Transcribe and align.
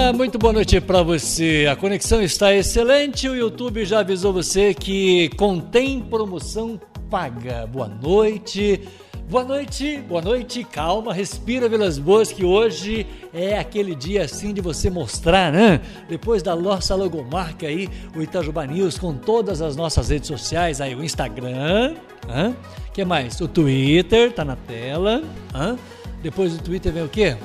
Ah, 0.00 0.12
muito 0.12 0.38
boa 0.38 0.52
noite 0.52 0.80
para 0.80 1.02
você. 1.02 1.66
A 1.68 1.74
conexão 1.74 2.22
está 2.22 2.54
excelente. 2.54 3.28
O 3.28 3.34
YouTube 3.34 3.84
já 3.84 3.98
avisou 3.98 4.32
você 4.32 4.72
que 4.72 5.28
contém 5.30 6.00
promoção 6.00 6.80
paga. 7.10 7.66
Boa 7.66 7.88
noite. 7.88 8.80
Boa 9.28 9.44
noite, 9.44 9.98
boa 10.08 10.22
noite, 10.22 10.64
calma, 10.64 11.12
respira 11.12 11.68
pelas 11.68 11.98
boas 11.98 12.32
que 12.32 12.46
hoje 12.46 13.06
é 13.34 13.58
aquele 13.58 13.94
dia 13.94 14.24
assim 14.24 14.54
de 14.54 14.62
você 14.62 14.88
mostrar, 14.88 15.52
né? 15.52 15.82
Depois 16.08 16.42
da 16.42 16.56
nossa 16.56 16.94
logomarca 16.94 17.66
aí, 17.66 17.90
o 18.16 18.22
Itajubá 18.22 18.66
News 18.66 18.98
com 18.98 19.12
todas 19.12 19.60
as 19.60 19.76
nossas 19.76 20.08
redes 20.08 20.28
sociais, 20.28 20.80
aí 20.80 20.94
o 20.94 21.04
Instagram, 21.04 21.94
hã? 22.26 22.56
que 22.94 23.04
mais? 23.04 23.38
O 23.42 23.46
Twitter, 23.46 24.32
tá 24.32 24.46
na 24.46 24.56
tela, 24.56 25.22
hã? 25.54 25.76
Depois 26.22 26.56
do 26.56 26.62
Twitter 26.62 26.90
vem 26.90 27.04
o 27.04 27.08
quê? 27.08 27.36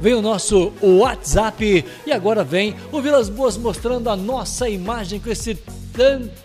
Vem 0.00 0.14
o 0.14 0.22
nosso 0.22 0.72
WhatsApp 0.80 1.84
e 2.06 2.12
agora 2.12 2.44
vem 2.44 2.76
o 2.92 3.00
Vilas 3.02 3.28
Boas 3.28 3.56
mostrando 3.56 4.08
a 4.08 4.16
nossa 4.16 4.68
imagem 4.68 5.18
com 5.18 5.30
esse 5.30 5.58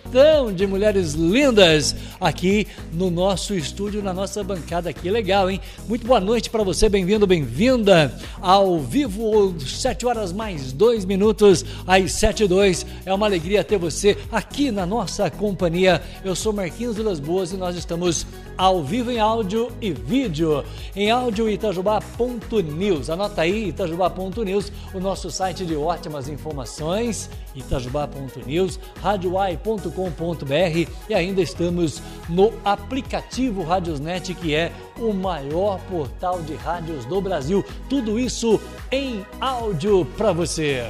tantão 0.06 0.52
de 0.52 0.66
mulheres 0.66 1.14
lindas 1.14 1.94
aqui 2.20 2.66
no 2.92 3.10
nosso 3.10 3.54
estúdio, 3.54 4.02
na 4.02 4.12
nossa 4.12 4.42
bancada. 4.42 4.92
Que 4.92 5.10
legal, 5.10 5.50
hein? 5.50 5.60
Muito 5.88 6.06
boa 6.06 6.20
noite 6.20 6.48
para 6.48 6.62
você, 6.62 6.88
bem-vindo, 6.88 7.26
bem-vinda 7.26 8.14
ao 8.40 8.78
vivo, 8.78 9.54
7 9.60 10.06
horas 10.06 10.32
mais 10.32 10.72
2 10.72 11.04
minutos, 11.04 11.64
às 11.86 12.12
7 12.12 12.44
e 12.44 12.48
2. 12.48 12.86
É 13.04 13.12
uma 13.12 13.26
alegria 13.26 13.64
ter 13.64 13.78
você 13.78 14.16
aqui 14.30 14.70
na 14.70 14.86
nossa 14.86 15.30
companhia. 15.30 16.00
Eu 16.24 16.34
sou 16.34 16.52
Marquinhos 16.52 16.96
Vilas 16.96 17.20
Boas 17.20 17.52
e 17.52 17.56
nós 17.56 17.76
estamos 17.76 18.26
ao 18.56 18.82
vivo 18.82 19.10
em 19.10 19.18
áudio 19.18 19.70
e 19.80 19.92
vídeo. 19.92 20.64
Em 20.94 21.10
áudio, 21.10 21.48
itajubá.news. 21.48 23.10
Anota 23.10 23.42
aí, 23.42 23.68
itajubá.news, 23.68 24.72
o 24.94 25.00
nosso 25.00 25.30
site 25.30 25.66
de 25.66 25.76
ótimas 25.76 26.28
informações, 26.28 27.28
itajubá.news, 27.54 28.78
radioai.com.br 29.96 30.90
e 31.08 31.14
ainda 31.14 31.40
estamos 31.40 32.02
no 32.28 32.52
aplicativo 32.64 33.62
Radiosnet, 33.62 34.34
que 34.34 34.54
é 34.54 34.70
o 34.98 35.12
maior 35.12 35.80
portal 35.88 36.42
de 36.42 36.54
rádios 36.54 37.04
do 37.06 37.20
Brasil. 37.20 37.64
Tudo 37.88 38.18
isso 38.18 38.60
em 38.90 39.24
áudio 39.40 40.04
para 40.16 40.32
você 40.32 40.84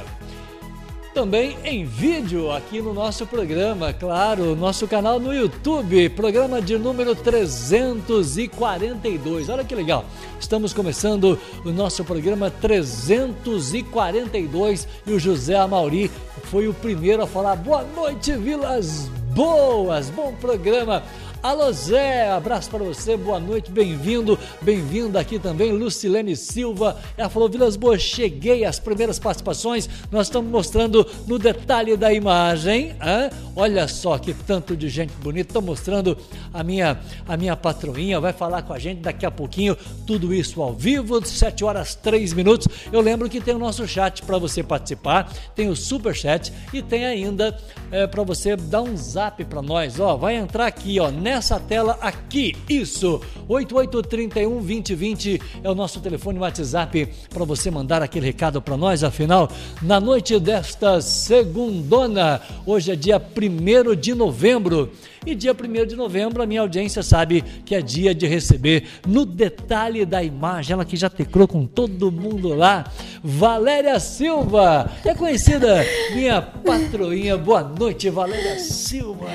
também 1.17 1.57
em 1.63 1.83
vídeo 1.83 2.51
aqui 2.51 2.79
no 2.79 2.93
nosso 2.93 3.25
programa, 3.25 3.91
claro, 3.91 4.55
nosso 4.55 4.87
canal 4.87 5.19
no 5.19 5.33
YouTube, 5.33 6.09
programa 6.09 6.61
de 6.61 6.77
número 6.77 7.15
342. 7.15 9.49
Olha 9.49 9.63
que 9.63 9.73
legal, 9.73 10.05
estamos 10.39 10.73
começando 10.73 11.39
o 11.65 11.71
nosso 11.71 12.05
programa 12.05 12.51
342 12.51 14.87
e 15.07 15.11
o 15.11 15.19
José 15.19 15.55
Amauri 15.55 16.11
foi 16.43 16.67
o 16.67 16.73
primeiro 16.75 17.23
a 17.23 17.27
falar 17.27 17.55
boa 17.55 17.83
noite, 17.95 18.33
Vilas 18.33 19.09
Boas, 19.33 20.11
bom 20.11 20.33
programa. 20.33 21.01
Alô 21.43 21.71
Zé, 21.71 22.31
abraço 22.31 22.67
para 22.67 22.83
você, 22.83 23.15
boa 23.15 23.39
noite, 23.39 23.71
bem-vindo, 23.71 24.37
bem-vinda 24.59 25.19
aqui 25.19 25.37
também, 25.37 25.71
Lucilene 25.71 26.35
Silva. 26.35 26.97
Ela 27.15 27.29
falou: 27.29 27.47
Vilas 27.47 27.75
Boas, 27.75 28.01
cheguei 28.01 28.65
às 28.65 28.79
primeiras 28.79 29.19
participações, 29.19 29.87
nós 30.11 30.27
estamos 30.27 30.51
mostrando 30.51 31.05
no 31.27 31.37
detalhe 31.37 31.95
da 31.95 32.11
imagem. 32.11 32.89
Hein? 32.89 33.29
Olha 33.55 33.87
só 33.87 34.17
que 34.17 34.33
tanto 34.33 34.75
de 34.75 34.89
gente 34.89 35.13
bonita, 35.13 35.49
estou 35.49 35.61
mostrando 35.61 36.17
a 36.51 36.63
minha, 36.63 36.99
a 37.27 37.37
minha 37.37 37.55
patroinha, 37.55 38.19
vai 38.19 38.33
falar 38.33 38.63
com 38.63 38.73
a 38.73 38.79
gente 38.79 39.01
daqui 39.01 39.25
a 39.25 39.31
pouquinho, 39.31 39.77
tudo 40.07 40.33
isso 40.33 40.61
ao 40.61 40.73
vivo, 40.73 41.23
7 41.23 41.63
horas 41.63 41.93
3 41.93 42.33
minutos. 42.33 42.67
Eu 42.91 42.99
lembro 42.99 43.29
que 43.29 43.39
tem 43.39 43.53
o 43.53 43.59
nosso 43.59 43.87
chat 43.87 44.23
para 44.23 44.39
você 44.39 44.63
participar, 44.63 45.31
tem 45.55 45.69
o 45.69 45.75
super 45.75 46.15
chat 46.15 46.51
e 46.73 46.81
tem 46.81 47.05
ainda 47.05 47.55
é, 47.91 48.07
para 48.07 48.23
você 48.23 48.55
dar 48.55 48.81
um 48.81 48.97
zap 48.97 49.43
para 49.45 49.61
nós. 49.61 49.99
Ó, 49.99 50.17
vai 50.17 50.35
entrar 50.35 50.65
aqui, 50.65 50.99
ó 50.99 51.11
nessa 51.27 51.59
tela 51.59 51.97
aqui. 51.99 52.55
Isso, 52.69 53.19
8831 53.49 54.61
2020 54.61 55.41
é 55.61 55.69
o 55.69 55.75
nosso 55.75 55.99
telefone 55.99 56.39
WhatsApp 56.39 57.05
para 57.29 57.43
você 57.43 57.69
mandar 57.69 58.01
aquele 58.01 58.27
recado 58.27 58.61
para 58.61 58.77
nós. 58.77 59.03
Afinal, 59.03 59.51
na 59.81 59.99
noite 59.99 60.39
desta 60.39 61.01
segundona, 61.01 62.39
hoje 62.65 62.93
é 62.93 62.95
dia 62.95 63.21
1 63.21 63.93
de 63.95 64.15
novembro. 64.15 64.89
E 65.25 65.35
dia 65.35 65.51
1 65.51 65.85
de 65.85 65.97
novembro, 65.97 66.41
a 66.41 66.45
minha 66.45 66.61
audiência 66.61 67.03
sabe 67.03 67.43
que 67.65 67.75
é 67.75 67.81
dia 67.81 68.15
de 68.15 68.25
receber 68.25 68.85
no 69.05 69.25
detalhe 69.25 70.05
da 70.05 70.23
imagem, 70.23 70.73
ela 70.73 70.85
que 70.85 70.95
já 70.95 71.09
teclou 71.09 71.45
com 71.45 71.65
todo 71.65 72.09
mundo 72.09 72.53
lá, 72.53 72.89
Valéria 73.21 73.99
Silva, 73.99 74.89
é 75.03 75.13
conhecida 75.13 75.85
minha 76.15 76.41
patroinha. 76.41 77.37
Boa 77.37 77.63
noite, 77.63 78.09
Valéria 78.09 78.57
Silva. 78.59 79.27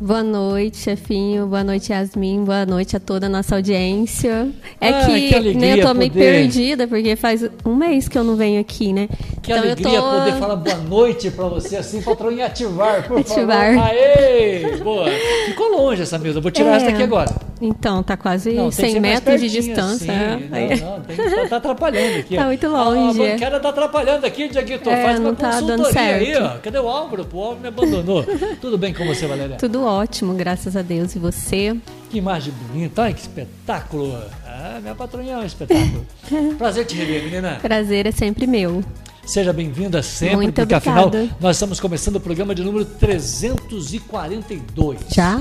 Boa 0.00 0.22
noite, 0.22 0.76
chefinho. 0.76 1.46
Boa 1.46 1.64
noite, 1.64 1.92
Yasmin. 1.92 2.44
Boa 2.44 2.64
noite 2.64 2.96
a 2.96 3.00
toda 3.00 3.26
a 3.26 3.28
nossa 3.28 3.56
audiência. 3.56 4.48
É 4.80 4.90
ah, 4.90 5.06
que, 5.06 5.28
que 5.28 5.54
né, 5.54 5.74
eu 5.74 5.86
tô 5.86 5.92
meio 5.92 6.12
poder... 6.12 6.24
perdida, 6.24 6.86
porque 6.86 7.16
faz 7.16 7.44
um 7.64 7.74
mês 7.74 8.06
que 8.06 8.16
eu 8.16 8.22
não 8.22 8.36
venho 8.36 8.60
aqui, 8.60 8.92
né? 8.92 9.08
Que 9.42 9.50
então 9.50 9.64
alegria 9.64 9.96
eu 9.96 10.02
tô... 10.02 10.10
poder 10.10 10.32
falar 10.34 10.56
boa 10.56 10.76
noite 10.76 11.30
pra 11.32 11.48
você, 11.48 11.76
assim, 11.76 12.00
patrão, 12.00 12.30
e 12.30 12.40
ativar, 12.40 13.08
por 13.08 13.18
ativar. 13.20 13.74
favor. 13.74 13.90
Aê! 13.90 14.76
Boa. 14.84 15.06
Ficou 15.46 15.68
longe 15.76 16.02
essa 16.02 16.16
mesa, 16.16 16.40
vou 16.40 16.52
tirar 16.52 16.74
é. 16.74 16.76
essa 16.76 16.86
daqui 16.86 17.02
agora. 17.02 17.47
Então, 17.60 18.00
tá 18.02 18.16
quase 18.16 18.52
não, 18.52 18.70
100 18.70 19.00
metros 19.00 19.40
de 19.40 19.48
distância. 19.48 20.12
Assim. 20.12 20.80
Não, 20.80 20.90
não, 20.90 21.00
tem 21.00 21.16
que 21.16 21.30
tá, 21.30 21.48
tá 21.48 21.56
atrapalhando 21.56 22.18
aqui. 22.18 22.36
Tá 22.36 22.44
muito 22.46 22.68
longe. 22.68 23.26
A 23.26 23.32
bancada 23.32 23.58
tá 23.60 23.68
atrapalhando 23.70 24.26
aqui, 24.26 24.48
Diaguito. 24.48 24.88
É, 24.88 25.02
Faz 25.02 25.18
não 25.18 25.30
uma 25.30 25.36
tá 25.36 25.60
consultoria 25.60 26.14
aí, 26.14 26.36
ó. 26.36 26.50
Cadê 26.58 26.78
o 26.78 26.88
Álvaro? 26.88 27.26
O 27.32 27.40
Álvaro 27.40 27.60
me 27.60 27.66
abandonou. 27.68 28.24
Tudo 28.60 28.78
bem 28.78 28.94
com 28.94 29.04
você, 29.04 29.26
Valéria? 29.26 29.56
Tudo 29.56 29.82
ótimo, 29.84 30.34
graças 30.34 30.76
a 30.76 30.82
Deus. 30.82 31.16
E 31.16 31.18
você? 31.18 31.76
Que 32.10 32.18
imagem 32.18 32.52
bonita, 32.52 33.02
olha 33.02 33.12
que 33.12 33.20
espetáculo. 33.20 34.16
Ah, 34.46 34.78
minha 34.80 34.94
patroinha 34.94 35.34
é 35.34 35.38
um 35.38 35.44
espetáculo. 35.44 36.06
Prazer 36.56 36.86
te 36.86 36.94
rever, 36.96 37.24
menina. 37.24 37.58
Prazer 37.60 38.06
é 38.06 38.12
sempre 38.12 38.46
meu. 38.46 38.82
Seja 39.24 39.52
bem-vinda 39.52 40.00
sempre, 40.02 40.36
Muito 40.36 40.54
porque 40.54 40.74
obrigada. 40.74 41.08
afinal 41.08 41.28
nós 41.38 41.56
estamos 41.56 41.78
começando 41.78 42.16
o 42.16 42.20
programa 42.20 42.54
de 42.54 42.64
número 42.64 42.86
342. 42.86 45.00
Já? 45.10 45.38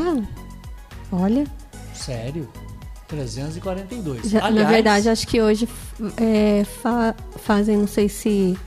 Olha. 1.10 1.46
Sério? 1.98 2.48
342. 3.08 4.30
Já, 4.30 4.46
Aliás, 4.46 4.56
na 4.56 4.70
verdade, 4.72 5.10
acho 5.10 5.28
que 5.28 5.42
hoje 5.42 5.68
é, 6.18 6.64
fa 6.66 7.16
fazem, 7.44 7.78
não 7.78 7.88
sei 7.88 8.10
se 8.10 8.58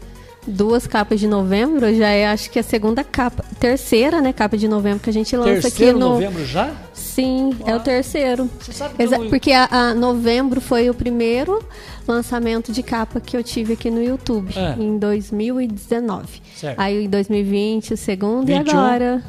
duas 0.46 0.86
capas 0.86 1.20
de 1.20 1.28
novembro, 1.28 1.94
já 1.94 2.08
é 2.08 2.26
acho 2.26 2.50
que 2.50 2.58
a 2.58 2.62
segunda 2.62 3.04
capa, 3.04 3.44
terceira, 3.58 4.22
né, 4.22 4.32
capa 4.32 4.56
de 4.56 4.66
novembro 4.66 5.00
que 5.00 5.10
a 5.10 5.12
gente 5.12 5.36
lança 5.36 5.60
terceiro 5.62 5.90
aqui 5.90 6.00
no 6.00 6.08
novembro 6.14 6.46
já? 6.46 6.72
Sim, 6.94 7.50
é 7.66 7.76
o 7.76 7.80
terceiro. 7.80 8.48
Você 8.58 8.72
sabe 8.72 8.94
que 8.94 9.02
Exa 9.02 9.16
eu... 9.16 9.28
Porque 9.28 9.52
a, 9.52 9.68
a 9.70 9.94
novembro 9.94 10.60
foi 10.60 10.88
o 10.88 10.94
primeiro 10.94 11.62
lançamento 12.08 12.72
de 12.72 12.82
capa 12.82 13.20
que 13.20 13.36
eu 13.36 13.44
tive 13.44 13.74
aqui 13.74 13.90
no 13.90 14.02
YouTube, 14.02 14.50
É. 14.56 14.82
em 14.82 14.98
2019. 14.98 16.40
Certo. 16.56 16.80
Aí 16.80 17.04
em 17.04 17.08
2020 17.10 17.92
o 17.92 17.96
segundo 17.96 18.46
21. 18.46 18.56
e 18.64 18.70
agora 18.70 19.22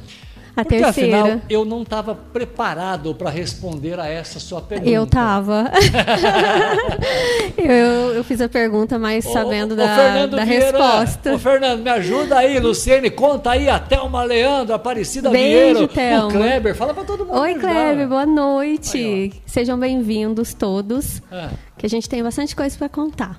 a 0.56 0.64
Porque 0.64 0.80
terceira. 0.82 1.20
afinal 1.22 1.42
eu 1.50 1.64
não 1.66 1.82
estava 1.84 2.14
preparado 2.14 3.16
para 3.16 3.30
responder 3.30 4.00
a 4.00 4.08
essa 4.08 4.40
sua 4.40 4.62
pergunta. 4.62 4.90
Eu 4.90 5.08
tava. 5.08 5.72
eu, 7.58 8.14
eu 8.16 8.24
fiz 8.24 8.42
a 8.42 8.50
pergunta, 8.50 8.98
mas 9.00 9.26
sabendo 9.26 9.74
Ô, 9.74 9.78
da, 9.78 9.96
Fernando 9.96 10.36
da 10.36 10.46
Vieira, 10.46 10.66
resposta. 10.66 11.34
Ô, 11.34 11.40
Fernando, 11.40 11.82
me 11.82 11.90
ajuda 11.90 12.38
aí, 12.38 12.60
Luciene, 12.60 13.10
conta 13.10 13.52
aí 13.52 13.70
a 13.70 13.80
Thelma 13.80 14.24
Leandro, 14.24 14.74
Aparecida 14.76 15.30
Beijo, 15.30 15.88
Vieira, 15.88 15.88
Thelma. 15.88 16.28
o 16.28 16.32
Kleber, 16.32 16.76
fala 16.76 16.94
para 16.94 17.04
todo 17.04 17.26
mundo. 17.26 17.40
Oi. 17.40 17.56
Kleber, 17.56 18.08
boa 18.08 18.26
noite. 18.26 18.98
Aí, 18.98 19.34
Sejam 19.46 19.78
bem-vindos 19.80 20.54
todos, 20.54 21.22
Ah, 21.32 21.50
que 21.78 21.86
a 21.86 21.90
gente 21.90 22.08
tem 22.10 22.24
bastante 22.24 22.56
coisa 22.56 22.78
para 22.78 22.90
contar. 22.90 23.38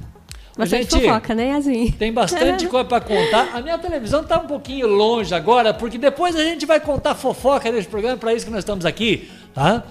Bastante 0.57 0.91
gente, 0.91 1.07
fofoca, 1.07 1.35
né, 1.35 1.49
Yasmin? 1.49 1.93
tem 1.93 2.13
bastante 2.13 2.67
coisa 2.69 2.85
para 2.85 3.01
contar. 3.01 3.51
A 3.55 3.61
minha 3.63 3.79
televisão 3.79 4.21
está 4.21 4.39
um 4.39 4.47
pouquinho 4.47 4.87
longe 4.87 5.35
agora, 5.35 5.73
porque 5.73 5.97
depois 5.97 6.37
a 6.37 6.45
gente 6.45 6.67
vai 6.67 6.79
contar 6.79 7.15
fofoca 7.15 7.71
nesse 7.71 7.89
programa, 7.89 8.19
para 8.19 8.35
isso 8.35 8.45
que 8.45 8.53
nós 8.53 8.61
estamos 8.61 8.85
aqui, 8.85 9.31
tá? 9.55 9.83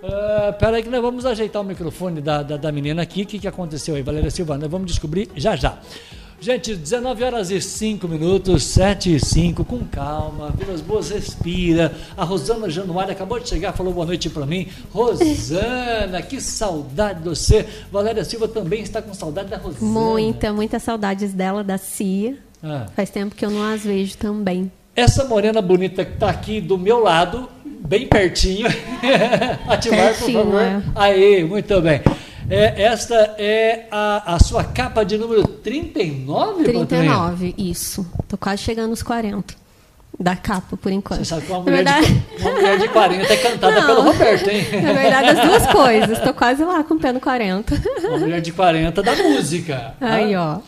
Uh, 0.00 0.52
peraí 0.58 0.84
que 0.84 0.88
nós 0.88 1.02
vamos 1.02 1.26
ajeitar 1.26 1.60
o 1.60 1.64
microfone 1.64 2.20
da, 2.20 2.44
da, 2.44 2.56
da 2.56 2.70
menina 2.70 3.02
aqui. 3.02 3.22
O 3.22 3.26
que, 3.26 3.40
que 3.40 3.48
aconteceu 3.48 3.96
aí, 3.96 4.02
Valéria 4.02 4.30
Silva? 4.30 4.56
Nós 4.56 4.70
vamos 4.70 4.86
descobrir 4.86 5.28
já 5.34 5.56
já. 5.56 5.78
Gente, 6.40 6.76
19 6.76 7.24
horas 7.24 7.50
e 7.50 7.60
5 7.60 8.06
minutos, 8.06 8.62
7 8.62 9.16
e 9.16 9.20
5, 9.20 9.64
com 9.64 9.80
calma, 9.80 10.50
Vilas 10.56 10.80
Boas 10.80 11.10
respira. 11.10 11.92
A 12.16 12.22
Rosana 12.22 12.70
Januário 12.70 13.10
acabou 13.12 13.40
de 13.40 13.48
chegar, 13.48 13.72
falou 13.72 13.92
boa 13.92 14.06
noite 14.06 14.30
para 14.30 14.46
mim. 14.46 14.68
Rosana, 14.92 16.22
que 16.22 16.40
saudade 16.40 17.22
de 17.22 17.28
você. 17.28 17.66
Valéria 17.90 18.24
Silva 18.24 18.46
também 18.46 18.82
está 18.82 19.02
com 19.02 19.12
saudade 19.12 19.48
da 19.48 19.56
Rosana. 19.56 19.90
Muita, 19.90 20.52
muitas 20.52 20.80
saudades 20.84 21.32
dela, 21.32 21.64
da 21.64 21.76
Cia. 21.76 22.36
Ah. 22.62 22.86
Faz 22.94 23.10
tempo 23.10 23.34
que 23.34 23.44
eu 23.44 23.50
não 23.50 23.62
as 23.64 23.82
vejo 23.82 24.16
também. 24.16 24.70
Essa 24.94 25.24
morena 25.24 25.60
bonita 25.60 26.04
que 26.04 26.14
está 26.14 26.30
aqui 26.30 26.60
do 26.60 26.78
meu 26.78 27.00
lado, 27.00 27.48
bem 27.64 28.06
pertinho. 28.06 28.68
Ativar, 29.66 30.14
Pertinho, 30.14 30.44
por 30.44 30.52
favor. 30.52 30.60
é. 30.62 30.82
Aí, 30.94 31.44
muito 31.44 31.80
bem. 31.80 32.00
É, 32.50 32.82
esta 32.82 33.14
é 33.38 33.86
a, 33.90 34.34
a 34.34 34.38
sua 34.38 34.64
capa 34.64 35.04
de 35.04 35.18
número 35.18 35.46
39, 35.46 36.64
Patrícia? 36.64 36.86
39, 36.86 37.54
isso. 37.58 38.06
Tô 38.26 38.38
quase 38.38 38.62
chegando 38.62 38.90
nos 38.90 39.02
40 39.02 39.54
da 40.18 40.34
capa, 40.34 40.76
por 40.76 40.90
enquanto. 40.90 41.20
Você 41.20 41.26
sabe 41.26 41.46
que 41.46 41.52
uma 41.52 41.60
mulher, 41.60 41.76
verdade... 41.76 42.06
de, 42.06 42.42
uma 42.42 42.50
mulher 42.52 42.78
de 42.78 42.88
40 42.88 43.32
é 43.32 43.36
cantada 43.36 43.80
Não, 43.80 43.86
pelo 43.86 44.02
Roberto, 44.02 44.48
hein? 44.48 44.64
Na 44.82 44.92
verdade, 44.92 45.28
as 45.28 45.46
duas 45.46 45.66
coisas. 45.66 46.18
Estou 46.18 46.34
quase 46.34 46.64
lá 46.64 46.82
com 46.82 46.94
o 46.94 46.98
pé 46.98 47.12
no 47.12 47.20
40. 47.20 47.74
Uma 48.02 48.18
mulher 48.18 48.40
de 48.40 48.50
40 48.50 49.02
da 49.02 49.14
música. 49.14 49.94
Aí, 50.00 50.34
ó. 50.34 50.58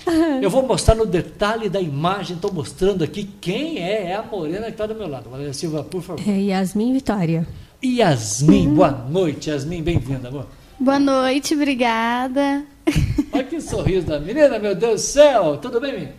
Eu 0.40 0.50
vou 0.50 0.62
mostrar 0.62 0.94
no 0.94 1.06
detalhe 1.06 1.68
da 1.68 1.80
imagem, 1.80 2.36
estou 2.36 2.52
mostrando 2.52 3.02
aqui 3.02 3.24
quem 3.40 3.78
é, 3.78 4.10
é 4.10 4.14
a 4.14 4.22
morena 4.22 4.66
que 4.66 4.72
está 4.72 4.86
do 4.86 4.94
meu 4.94 5.08
lado. 5.08 5.28
Valéria 5.28 5.52
Silva, 5.52 5.82
por 5.82 6.02
favor. 6.02 6.22
É 6.28 6.38
Yasmin 6.38 6.92
Vitória. 6.92 7.46
Yasmin, 7.82 8.74
boa 8.74 8.90
noite, 8.90 9.50
Yasmin, 9.50 9.82
bem-vinda, 9.82 10.28
amor. 10.28 10.46
Boa 10.80 10.98
noite, 10.98 11.52
obrigada. 11.52 12.64
Olha 13.34 13.44
que 13.44 13.60
sorriso 13.60 14.06
da 14.06 14.18
menina, 14.18 14.58
meu 14.58 14.74
Deus 14.74 15.02
do 15.02 15.04
céu. 15.04 15.58
Tudo 15.58 15.78
bem, 15.78 15.92
menina? 15.92 16.12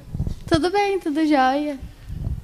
Tudo 0.45 0.69
bem, 0.69 0.99
tudo 0.99 1.25
jóia. 1.25 1.79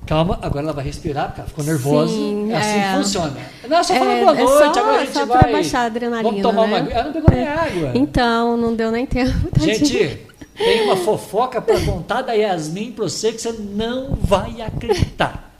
Calma, 0.08 0.40
agora 0.42 0.66
ela 0.66 0.74
vai 0.74 0.84
respirar, 0.84 1.28
porque 1.28 1.42
ela 1.42 1.50
ficou 1.50 1.64
nervosa. 1.64 2.12
Sim, 2.12 2.52
é 2.52 2.58
assim 2.58 2.80
é. 2.80 2.90
que 2.90 2.98
funciona. 2.98 3.38
Não, 3.70 3.78
é 3.78 3.84
só 3.84 3.94
falar 3.94 4.14
é, 4.14 4.20
boa 4.22 4.34
noite, 4.34 4.52
é 4.52 4.58
só, 4.58 4.80
agora 4.80 4.96
a 4.96 5.06
gente 5.06 5.14
só 5.14 5.26
vai. 5.28 5.38
Pra 5.38 5.52
baixar 5.52 5.80
a 5.82 5.86
adrenalina, 5.86 6.30
Vamos 6.30 6.42
tomar 6.42 6.62
né? 6.62 6.68
uma 6.68 6.78
água. 6.80 6.94
Ela 6.94 7.04
não 7.04 7.14
pegou 7.14 7.30
nem 7.36 7.48
água. 7.48 7.92
Então, 7.94 8.58
não 8.58 8.76
deu 8.76 8.92
nem 8.92 9.06
tempo. 9.06 9.52
tadinha. 9.52 9.76
Gente, 9.76 10.28
tem 10.58 10.82
uma 10.86 10.98
fofoca 10.98 11.62
para 11.62 11.80
contar 11.82 12.24
da 12.24 12.34
Yasmin 12.34 12.94
pra 12.94 13.04
você 13.04 13.32
que 13.32 13.40
você 13.40 13.52
não 13.52 14.18
vai 14.20 14.60
acreditar. 14.60 15.56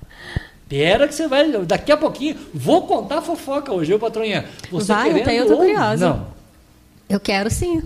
Pera 0.68 1.08
que 1.08 1.14
você 1.14 1.28
vai. 1.28 1.52
Daqui 1.68 1.92
a 1.92 1.98
pouquinho, 1.98 2.36
vou 2.52 2.82
contar 2.88 3.20
a 3.20 3.22
fofoca 3.22 3.72
hoje, 3.72 3.90
viu, 3.90 4.00
patroinha? 4.00 4.46
Você 4.72 4.92
Vai, 4.92 5.14
querendo 5.14 5.30
eu 5.30 5.48
tô 5.48 5.58
curiosa. 5.58 6.10
Não. 6.10 6.37
Eu 7.10 7.20
quero 7.20 7.50
sim. 7.50 7.84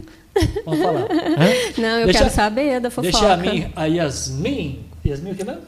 Vamos 0.66 0.82
falar. 0.82 1.02
Hã? 1.12 1.50
Não, 1.78 2.00
eu 2.00 2.06
Deixa- 2.06 2.20
quero 2.20 2.32
saber 2.34 2.80
da 2.80 2.90
fofoca. 2.90 3.12
Deixa 3.12 3.34
a, 3.34 3.38
mim, 3.38 3.72
a 3.76 3.86
Yasmin. 3.86 4.86
Yasmin 5.06 5.32
o 5.32 5.36
que 5.36 5.44
mesmo? 5.44 5.62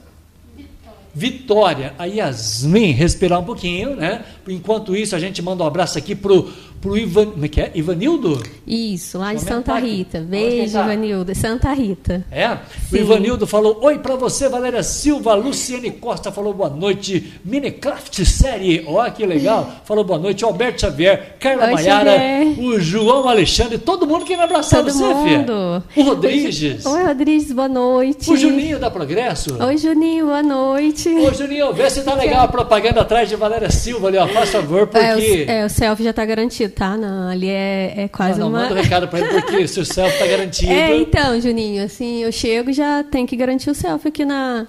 Vitória, 1.16 1.94
a 2.00 2.06
Yasmin 2.06 2.92
respirar 2.92 3.40
um 3.40 3.44
pouquinho, 3.44 3.96
né? 3.96 4.26
Enquanto 4.48 4.96
isso, 4.96 5.16
a 5.16 5.20
gente 5.20 5.44
manda 5.44 5.64
um 5.64 5.68
abraço 5.68 5.96
aqui 5.98 6.16
pro, 6.16 6.52
pro 6.84 6.98
Ivan, 6.98 7.28
como 7.28 7.46
é 7.46 7.48
que 7.48 7.62
é? 7.62 7.72
Ivanildo? 7.74 8.44
Isso, 8.68 9.18
lá 9.18 9.34
de 9.34 9.40
Santa. 9.40 9.80
Rita. 9.80 10.20
Beijo, 10.20 10.66
que 10.66 10.72
tá? 10.74 10.84
Ivanildo. 10.84 11.34
Santa 11.34 11.72
Rita. 11.72 12.26
É? 12.30 12.50
O 12.52 12.58
Sim. 12.90 12.98
Ivanildo 12.98 13.48
falou: 13.48 13.80
Oi 13.82 14.00
pra 14.00 14.16
você, 14.16 14.50
Valéria 14.50 14.84
Silva. 14.84 15.34
Luciane 15.34 15.92
Costa 15.92 16.30
falou 16.30 16.54
boa 16.54 16.70
noite. 16.70 17.34
Minecraft 17.46 18.26
série, 18.26 18.84
ó 18.86 19.10
que 19.10 19.26
legal. 19.26 19.72
Falou 19.86 20.04
boa 20.04 20.20
noite. 20.20 20.44
Alberto 20.44 20.82
Xavier, 20.82 21.36
Carla 21.40 21.68
Oi, 21.68 21.74
Maiara, 21.74 22.12
Xavier. 22.12 22.60
o 22.60 22.80
João 22.80 23.30
Alexandre, 23.30 23.78
todo 23.78 24.06
mundo 24.08 24.26
querendo 24.26 24.44
abraçar 24.44 24.84
Todo 24.84 24.92
você, 24.92 25.04
mundo. 25.04 25.84
Fia. 25.90 26.04
O 26.04 26.06
Rodrigues, 26.08 26.86
Oi, 26.86 27.04
Rodrigues, 27.04 27.52
boa 27.52 27.68
noite. 27.68 28.32
o 28.32 28.36
Juninho 28.38 28.80
da 28.80 28.90
Progresso. 28.90 29.58
Oi, 29.64 29.78
Juninho, 29.78 30.26
boa 30.26 30.44
noite. 30.44 31.10
Ô, 31.10 31.34
Juninho, 31.34 31.74
vê 31.74 31.90
se 31.90 32.02
tá 32.02 32.14
legal 32.16 32.46
a 32.46 32.48
propaganda 32.48 33.02
atrás 33.02 33.30
de 33.30 33.36
Valéria 33.36 33.70
Silva 33.70 34.08
ali, 34.08 34.18
ó. 34.18 34.28
Faz 34.28 34.50
favor, 34.52 34.88
porque. 34.88 35.06
É, 35.06 35.16
o, 35.16 35.52
é, 35.52 35.66
o 35.66 35.70
selfie 35.70 36.04
já 36.04 36.14
tá 36.14 36.26
garantido, 36.26 36.73
tá? 36.74 36.98
Não, 36.98 37.30
ali 37.30 37.48
é, 37.50 37.94
é 37.96 38.08
quase 38.08 38.40
não, 38.40 38.50
não, 38.50 38.58
uma. 38.58 38.64
manda 38.64 38.74
um 38.76 38.84
recado 38.84 39.08
pra 39.08 39.20
ele, 39.20 39.42
porque 39.42 39.68
se 39.68 39.80
o 39.80 39.86
selfie 39.86 40.20
tá 40.20 40.28
garantido. 40.28 40.72
É, 40.74 40.96
então, 40.98 41.40
Juninho, 41.40 41.84
assim, 41.84 42.24
eu 42.24 42.32
chego 42.32 42.70
e 42.70 42.74
já 42.74 43.04
tem 43.04 43.26
que 43.26 43.36
garantir 43.36 43.70
o 43.70 43.74
selfie 43.76 44.10
aqui 44.10 44.26
na. 44.26 44.68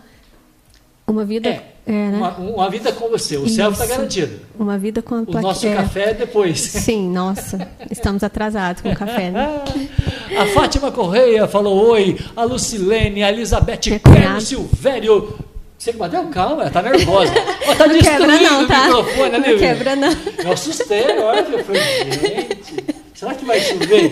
Uma 1.06 1.24
vida. 1.24 1.48
É, 1.50 1.62
É, 1.86 1.92
né? 1.92 2.16
uma, 2.16 2.30
uma 2.38 2.70
vida 2.70 2.90
com 2.92 3.08
você. 3.10 3.36
O 3.36 3.46
selfie 3.48 3.76
tá 3.78 3.84
Isso. 3.84 3.94
garantido. 3.94 4.40
Uma 4.58 4.78
vida 4.78 5.02
com 5.02 5.16
a 5.16 5.18
O 5.18 5.40
nosso 5.42 5.66
é. 5.66 5.74
café 5.74 6.10
é 6.10 6.14
depois. 6.14 6.58
Sim, 6.60 7.10
nossa, 7.10 7.68
estamos 7.90 8.22
atrasados 8.22 8.80
com 8.80 8.90
o 8.90 8.96
café, 8.96 9.30
né? 9.30 9.62
A 10.38 10.46
Fátima 10.46 10.90
Correia 10.90 11.46
falou 11.46 11.90
oi. 11.90 12.18
A 12.34 12.42
Lucilene, 12.44 13.22
a 13.22 13.30
Elizabeth 13.30 14.00
cunhada. 14.02 14.40
Silvério. 14.40 15.38
Você 15.84 15.92
que 15.92 15.98
bateu? 15.98 16.24
Calma, 16.28 16.62
ela 16.62 16.70
tá 16.70 16.80
nervosa. 16.80 17.30
Ó, 17.68 17.74
tá 17.74 17.86
Não 17.86 17.92
destruindo 17.92 18.38
quebra 18.38 18.40
não, 18.40 18.62
o 18.62 18.66
tá? 18.66 18.84
microfone 18.86 19.34
ali. 19.36 19.50
Não 19.52 19.58
quebra 19.58 19.96
não. 19.96 20.16
Eu 20.42 20.52
assustei 20.52 21.12
agora. 21.12 21.40
Eu 21.40 21.62
falei, 21.62 21.82
gente, 21.82 22.84
será 23.12 23.34
que 23.34 23.44
vai 23.44 23.60
chover? 23.60 24.10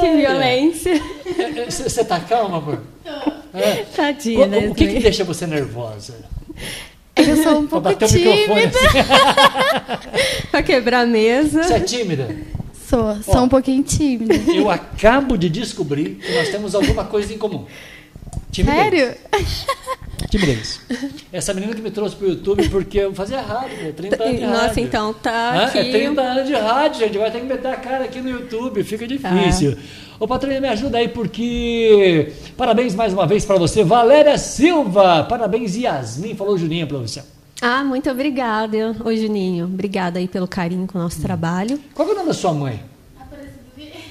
Que 0.00 0.16
violência. 0.16 1.02
Você 1.68 2.02
tá 2.02 2.18
calma, 2.18 2.56
amor? 2.56 2.80
É. 3.52 3.84
Tadinha, 3.94 4.46
né? 4.46 4.68
O, 4.68 4.70
o 4.70 4.74
que, 4.74 4.86
que 4.86 5.00
deixa 5.00 5.22
você 5.22 5.46
nervosa? 5.46 6.14
Eu 7.14 7.36
sou 7.36 7.58
um 7.58 7.66
Pra 7.68 7.78
pouco 7.78 7.98
bater 8.00 8.08
o 8.08 8.12
microfone 8.12 8.70
tímida. 8.70 8.78
assim. 9.90 10.48
Pra 10.50 10.62
quebrar 10.62 11.00
a 11.00 11.06
mesa. 11.06 11.62
Você 11.62 11.74
é 11.74 11.80
tímida? 11.80 12.34
Sou, 12.88 13.16
sou 13.22 13.36
Ó. 13.36 13.42
um 13.42 13.48
pouquinho 13.50 13.82
tímida. 13.82 14.34
Eu 14.50 14.70
acabo 14.70 15.36
de 15.36 15.50
descobrir 15.50 16.14
que 16.14 16.32
nós 16.32 16.48
temos 16.48 16.74
alguma 16.74 17.04
coisa 17.04 17.34
em 17.34 17.36
comum. 17.36 17.66
Timidez. 18.50 18.82
Sério? 18.82 19.14
Timidez. 20.30 20.80
Essa 21.32 21.54
menina 21.54 21.74
que 21.74 21.80
me 21.82 21.90
trouxe 21.90 22.16
pro 22.16 22.28
YouTube 22.28 22.68
porque 22.68 22.98
eu 22.98 23.14
fazia 23.14 23.40
rádio, 23.40 23.86
pô, 23.86 23.92
30 23.92 24.24
anos 24.24 24.36
de 24.38 24.44
rádio. 24.44 24.62
Nossa, 24.62 24.80
então 24.80 25.12
tá 25.14 25.52
Hã? 25.54 25.64
aqui. 25.66 25.78
É 25.78 25.90
30 25.90 26.20
anos 26.20 26.46
de 26.46 26.54
rádio, 26.54 27.00
gente. 27.00 27.18
Vai 27.18 27.30
ter 27.30 27.40
que 27.40 27.46
meter 27.46 27.68
a 27.68 27.76
cara 27.76 28.04
aqui 28.04 28.20
no 28.20 28.30
YouTube, 28.30 28.82
fica 28.82 29.06
difícil. 29.06 29.76
Ô, 30.18 30.26
patrulha, 30.26 30.60
me 30.60 30.68
ajuda 30.68 30.98
aí, 30.98 31.08
porque. 31.08 32.32
Parabéns 32.56 32.94
mais 32.94 33.12
uma 33.12 33.26
vez 33.26 33.44
para 33.44 33.56
você, 33.58 33.84
Valéria 33.84 34.38
Silva. 34.38 35.24
Parabéns, 35.24 35.76
Yasmin. 35.76 36.34
Falou 36.34 36.56
Juninho 36.56 36.86
pra 36.86 36.98
você. 36.98 37.22
Ah, 37.60 37.84
muito 37.84 38.10
obrigada, 38.10 38.96
ô 39.04 39.14
Juninho. 39.14 39.66
Obrigada 39.66 40.18
aí 40.18 40.28
pelo 40.28 40.46
carinho 40.48 40.86
com 40.86 40.98
o 40.98 41.02
nosso 41.02 41.20
trabalho. 41.20 41.78
Qual 41.94 42.08
é 42.08 42.12
o 42.12 42.14
nome 42.14 42.28
da 42.28 42.34
sua 42.34 42.52
mãe? 42.52 42.82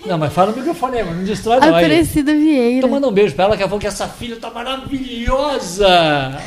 Não, 0.05 0.17
mas 0.17 0.33
fala 0.33 0.51
no 0.51 0.57
microfone. 0.57 1.03
Não 1.03 1.23
destrói 1.23 1.59
não. 1.59 1.67
Aí. 1.75 1.85
Aparecida 1.85 2.33
Vieira. 2.33 2.77
Então 2.77 2.89
manda 2.89 3.07
um 3.07 3.11
beijo 3.11 3.35
pra 3.35 3.45
ela, 3.45 3.57
que 3.57 3.63
falou 3.63 3.79
que 3.79 3.87
essa 3.87 4.07
filha 4.07 4.35
tá 4.37 4.49
maravilhosa. 4.49 5.87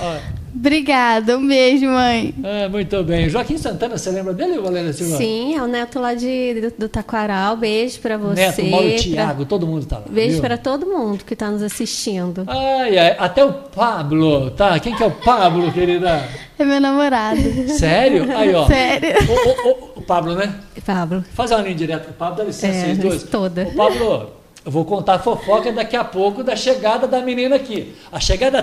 Ó. 0.03 0.38
Obrigada, 0.63 1.39
um 1.39 1.47
beijo, 1.47 1.87
mãe. 1.87 2.35
Ah, 2.43 2.69
muito 2.69 3.01
bem. 3.05 3.29
Joaquim 3.29 3.57
Santana, 3.57 3.97
você 3.97 4.11
lembra 4.11 4.35
dele, 4.35 4.59
Valéria 4.59 4.93
Silva? 4.93 5.17
Sim, 5.17 5.57
é 5.57 5.63
o 5.63 5.69
neto 5.69 6.01
lá 6.01 6.15
de, 6.15 6.61
do, 6.61 6.73
do 6.81 6.89
Taquaral. 6.89 7.57
Beijo 7.57 8.01
pra 8.01 8.17
você. 8.17 8.41
Neto, 8.41 8.65
Mauro, 8.65 8.89
pra- 8.89 8.99
Thiago, 8.99 9.45
todo 9.45 9.67
mundo 9.69 9.87
tá 9.87 9.99
lá. 9.99 10.05
Beijo 10.11 10.41
para 10.41 10.59
todo 10.59 10.85
mundo 10.85 11.25
que 11.25 11.35
está 11.35 11.49
nos 11.49 11.63
assistindo. 11.63 12.43
Ai, 12.49 12.99
ai, 12.99 13.17
até 13.21 13.45
o 13.45 13.53
Pablo, 13.53 14.51
tá? 14.51 14.79
Quem 14.81 14.97
que 14.97 15.03
é 15.03 15.07
o 15.07 15.13
Pablo, 15.13 15.71
querida? 15.73 16.25
É 16.59 16.65
meu 16.65 16.81
namorado. 16.81 17.41
Sério? 17.79 18.27
Aí, 18.37 18.53
ó. 18.53 18.67
Sério. 18.67 19.11
O, 19.29 19.33
o- 19.33 19.71
o- 19.73 19.89
o 19.99 20.03
Pablo, 20.03 20.35
né? 20.35 20.53
Pablo. 20.85 21.25
Faz 21.35 21.53
uma 21.53 21.61
linha 21.61 21.75
direta 21.77 22.05
com 22.07 22.11
o 22.11 22.15
Pablo, 22.15 22.37
dá 22.39 22.45
licença, 22.45 22.67
É, 22.79 22.85
vocês 22.87 22.99
dois. 22.99 23.23
toda. 23.25 23.63
Ô, 23.63 23.77
Pablo, 23.77 24.31
eu 24.65 24.73
vou 24.73 24.85
contar 24.85 25.15
a 25.15 25.19
fofoca 25.19 25.71
daqui 25.71 25.97
a 25.97 26.03
pouco 26.05 26.43
da 26.43 26.57
chegada 26.57 27.07
da 27.07 27.21
menina 27.21 27.57
aqui. 27.57 27.95
A 28.11 28.19
chegada 28.19 28.63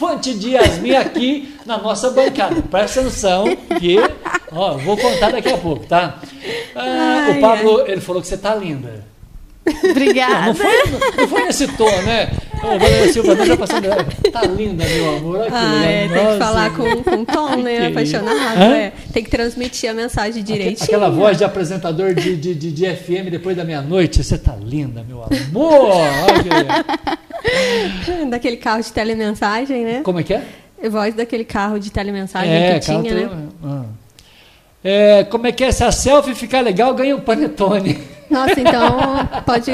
triunfante 0.00 0.34
de 0.34 0.50
Yasmin 0.52 0.96
aqui 0.96 1.54
na 1.66 1.76
nossa 1.76 2.10
bancada. 2.10 2.62
Presta 2.62 3.00
atenção 3.00 3.44
que, 3.78 3.98
ó, 4.50 4.78
vou 4.78 4.96
contar 4.96 5.30
daqui 5.30 5.50
a 5.50 5.58
pouco, 5.58 5.86
tá? 5.86 6.18
Ah, 6.74 7.26
Ai, 7.28 7.38
o 7.38 7.40
Pablo, 7.40 7.84
ele 7.86 8.00
falou 8.00 8.22
que 8.22 8.28
você 8.28 8.38
tá 8.38 8.54
linda. 8.54 9.04
Não, 9.66 9.90
Obrigada. 9.90 10.46
não, 10.46 10.54
foi, 10.54 10.82
não 11.18 11.28
foi 11.28 11.44
nesse 11.44 11.68
tom, 11.76 12.02
né? 12.02 12.30
Ô, 12.62 12.78
Valéria 12.78 13.12
Silva, 13.12 13.46
já 13.46 13.56
passando. 13.56 13.88
Tá 14.32 14.42
linda, 14.44 14.84
meu 14.86 15.16
amor. 15.16 15.36
Olha 15.38 15.48
Ah, 15.52 15.84
é, 15.84 16.08
tem 16.08 16.26
que 16.32 16.38
falar 16.38 16.74
com, 16.76 17.02
com 17.02 17.24
tom, 17.24 17.56
né? 17.56 17.86
Apaixonado. 17.88 18.60
É. 18.60 18.92
Tem 19.12 19.22
que 19.22 19.30
transmitir 19.30 19.90
a 19.90 19.94
mensagem 19.94 20.42
direitinho. 20.42 20.84
Aquela 20.84 21.10
voz 21.10 21.38
de 21.38 21.44
apresentador 21.44 22.14
de, 22.14 22.36
de, 22.36 22.54
de, 22.54 22.70
de 22.72 22.96
FM 22.96 23.30
depois 23.30 23.56
da 23.56 23.64
meia-noite. 23.64 24.22
Você 24.22 24.36
tá 24.38 24.54
linda, 24.56 25.04
meu 25.06 25.22
amor. 25.22 25.72
Olha. 25.90 26.84
Daquele 28.28 28.56
carro 28.56 28.82
de 28.82 28.92
telemensagem, 28.92 29.84
né? 29.84 30.00
Como 30.02 30.20
é 30.20 30.22
que 30.22 30.34
é? 30.34 30.42
Voz 30.90 31.14
daquele 31.14 31.44
carro 31.44 31.78
de 31.78 31.90
telemensagem 31.90 32.50
É, 32.50 32.78
que 32.78 32.86
tinha, 32.86 33.14
né? 33.14 33.28
ah. 33.62 33.84
É, 34.82 35.24
como 35.24 35.46
é 35.46 35.52
que 35.52 35.62
é? 35.64 35.70
Se 35.72 35.84
a 35.84 35.92
selfie 35.92 36.34
ficar 36.34 36.60
legal, 36.62 36.94
ganha 36.94 37.14
um 37.14 37.20
panetone. 37.20 37.98
Nossa, 38.30 38.60
então 38.60 38.98
pode. 39.44 39.70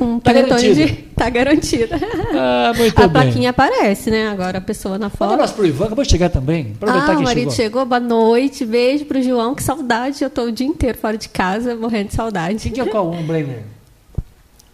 Um 0.00 0.18
Tá 0.18 0.32
panetone 0.32 0.74
de. 0.74 0.92
Tá 1.14 1.28
garantido. 1.28 1.94
Ah, 2.34 2.72
muito 2.74 2.98
a 2.98 3.02
bem. 3.06 3.10
plaquinha 3.10 3.50
aparece, 3.50 4.10
né? 4.10 4.28
Agora 4.28 4.56
a 4.56 4.60
pessoa 4.60 4.94
na 4.98 5.06
Manda 5.06 5.14
um 5.14 5.18
foto. 5.18 5.32
abraço 5.34 5.54
pro 5.54 5.66
Ivan, 5.66 5.86
acabou 5.86 6.02
de 6.04 6.10
chegar 6.10 6.30
também. 6.30 6.72
Aproveitar 6.76 7.12
Ah, 7.12 7.14
que 7.16 7.20
o 7.20 7.24
marido 7.24 7.50
chegou. 7.50 7.80
chegou. 7.82 7.84
boa 7.84 8.00
noite, 8.00 8.64
beijo 8.64 9.04
pro 9.04 9.22
João, 9.22 9.54
que 9.54 9.62
saudade, 9.62 10.22
eu 10.24 10.30
tô 10.30 10.44
o 10.44 10.52
dia 10.52 10.66
inteiro 10.66 10.96
fora 10.96 11.18
de 11.18 11.28
casa, 11.28 11.74
morrendo 11.74 12.08
de 12.08 12.14
saudade. 12.14 12.58
Quem 12.62 12.72
que 12.72 12.80
é 12.80 12.84
o 12.84 12.90
Cauã 12.90 13.22
Brenner? 13.22 13.62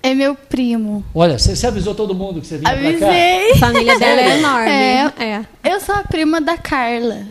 É 0.00 0.14
meu 0.14 0.36
primo. 0.36 1.04
Olha, 1.12 1.36
você, 1.36 1.66
avisou 1.66 1.92
todo 1.92 2.14
mundo 2.14 2.40
que 2.40 2.46
você 2.46 2.58
vinha 2.58 2.70
pra 2.72 2.80
cá? 2.80 2.88
Avisei. 3.08 3.50
A 3.50 3.56
família 3.56 3.98
dela 3.98 4.20
é 4.20 4.38
enorme. 4.38 4.70
É. 4.70 5.12
é. 5.18 5.44
Eu 5.75 5.80
sou 5.80 5.96
a 5.96 6.04
prima 6.04 6.40
da 6.40 6.56
Carla. 6.56 7.22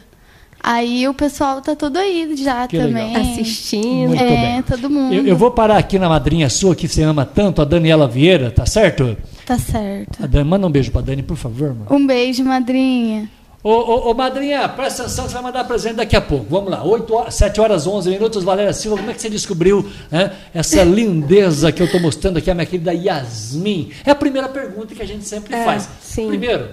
Aí 0.67 1.07
o 1.07 1.13
pessoal 1.13 1.61
tá 1.61 1.75
todo 1.75 1.95
aí 1.97 2.35
já 2.35 2.67
Que 2.67 2.79
também. 2.79 3.13
legal. 3.13 3.21
Assistindo. 3.33 4.07
Muito 4.09 4.23
é, 4.23 4.27
bem. 4.53 4.61
todo 4.63 4.89
mundo. 4.89 5.13
Eu, 5.13 5.27
eu 5.27 5.37
vou 5.37 5.51
parar 5.51 5.77
aqui 5.77 5.99
na 5.99 6.09
madrinha 6.09 6.49
sua 6.49 6.75
que 6.75 6.87
você 6.87 7.03
ama 7.03 7.23
tanto, 7.23 7.61
a 7.61 7.65
Daniela 7.65 8.07
Vieira, 8.07 8.49
tá 8.49 8.65
certo? 8.65 9.15
Tá 9.45 9.59
certo. 9.59 10.23
A 10.23 10.25
Dani, 10.25 10.49
manda 10.49 10.65
um 10.65 10.71
beijo 10.71 10.89
pra 10.91 11.01
Dani, 11.01 11.21
por 11.21 11.37
favor, 11.37 11.69
mano. 11.69 11.85
Um 11.91 12.07
beijo, 12.07 12.43
madrinha. 12.43 13.29
Ô, 13.63 13.69
ô, 13.69 14.11
ô, 14.11 14.13
madrinha, 14.15 14.67
presta 14.69 15.03
atenção 15.03 15.25
que 15.25 15.31
você 15.31 15.35
vai 15.35 15.43
mandar 15.43 15.63
presente 15.65 15.95
daqui 15.97 16.15
a 16.15 16.21
pouco. 16.21 16.45
Vamos 16.49 16.69
lá, 16.71 16.83
8 16.83 17.13
horas, 17.13 17.35
7 17.35 17.61
horas 17.61 17.85
11 17.87 18.09
minutos. 18.09 18.43
Valéria 18.43 18.73
Silva, 18.73 18.97
como 18.97 19.09
é 19.09 19.13
que 19.13 19.21
você 19.21 19.29
descobriu 19.29 19.87
né, 20.11 20.31
essa 20.53 20.81
lindeza 20.85 21.71
que 21.71 21.81
eu 21.81 21.85
estou 21.87 21.99
mostrando 22.01 22.37
aqui, 22.37 22.49
a 22.49 22.55
minha 22.55 22.65
querida 22.65 22.91
Yasmin? 22.93 23.89
É 24.05 24.11
a 24.11 24.15
primeira 24.15 24.47
pergunta 24.49 24.93
que 24.95 25.01
a 25.01 25.05
gente 25.07 25.25
sempre 25.25 25.55
É, 25.55 25.63
faz. 25.63 25.87
sim. 26.01 26.27
Primeiro, 26.27 26.69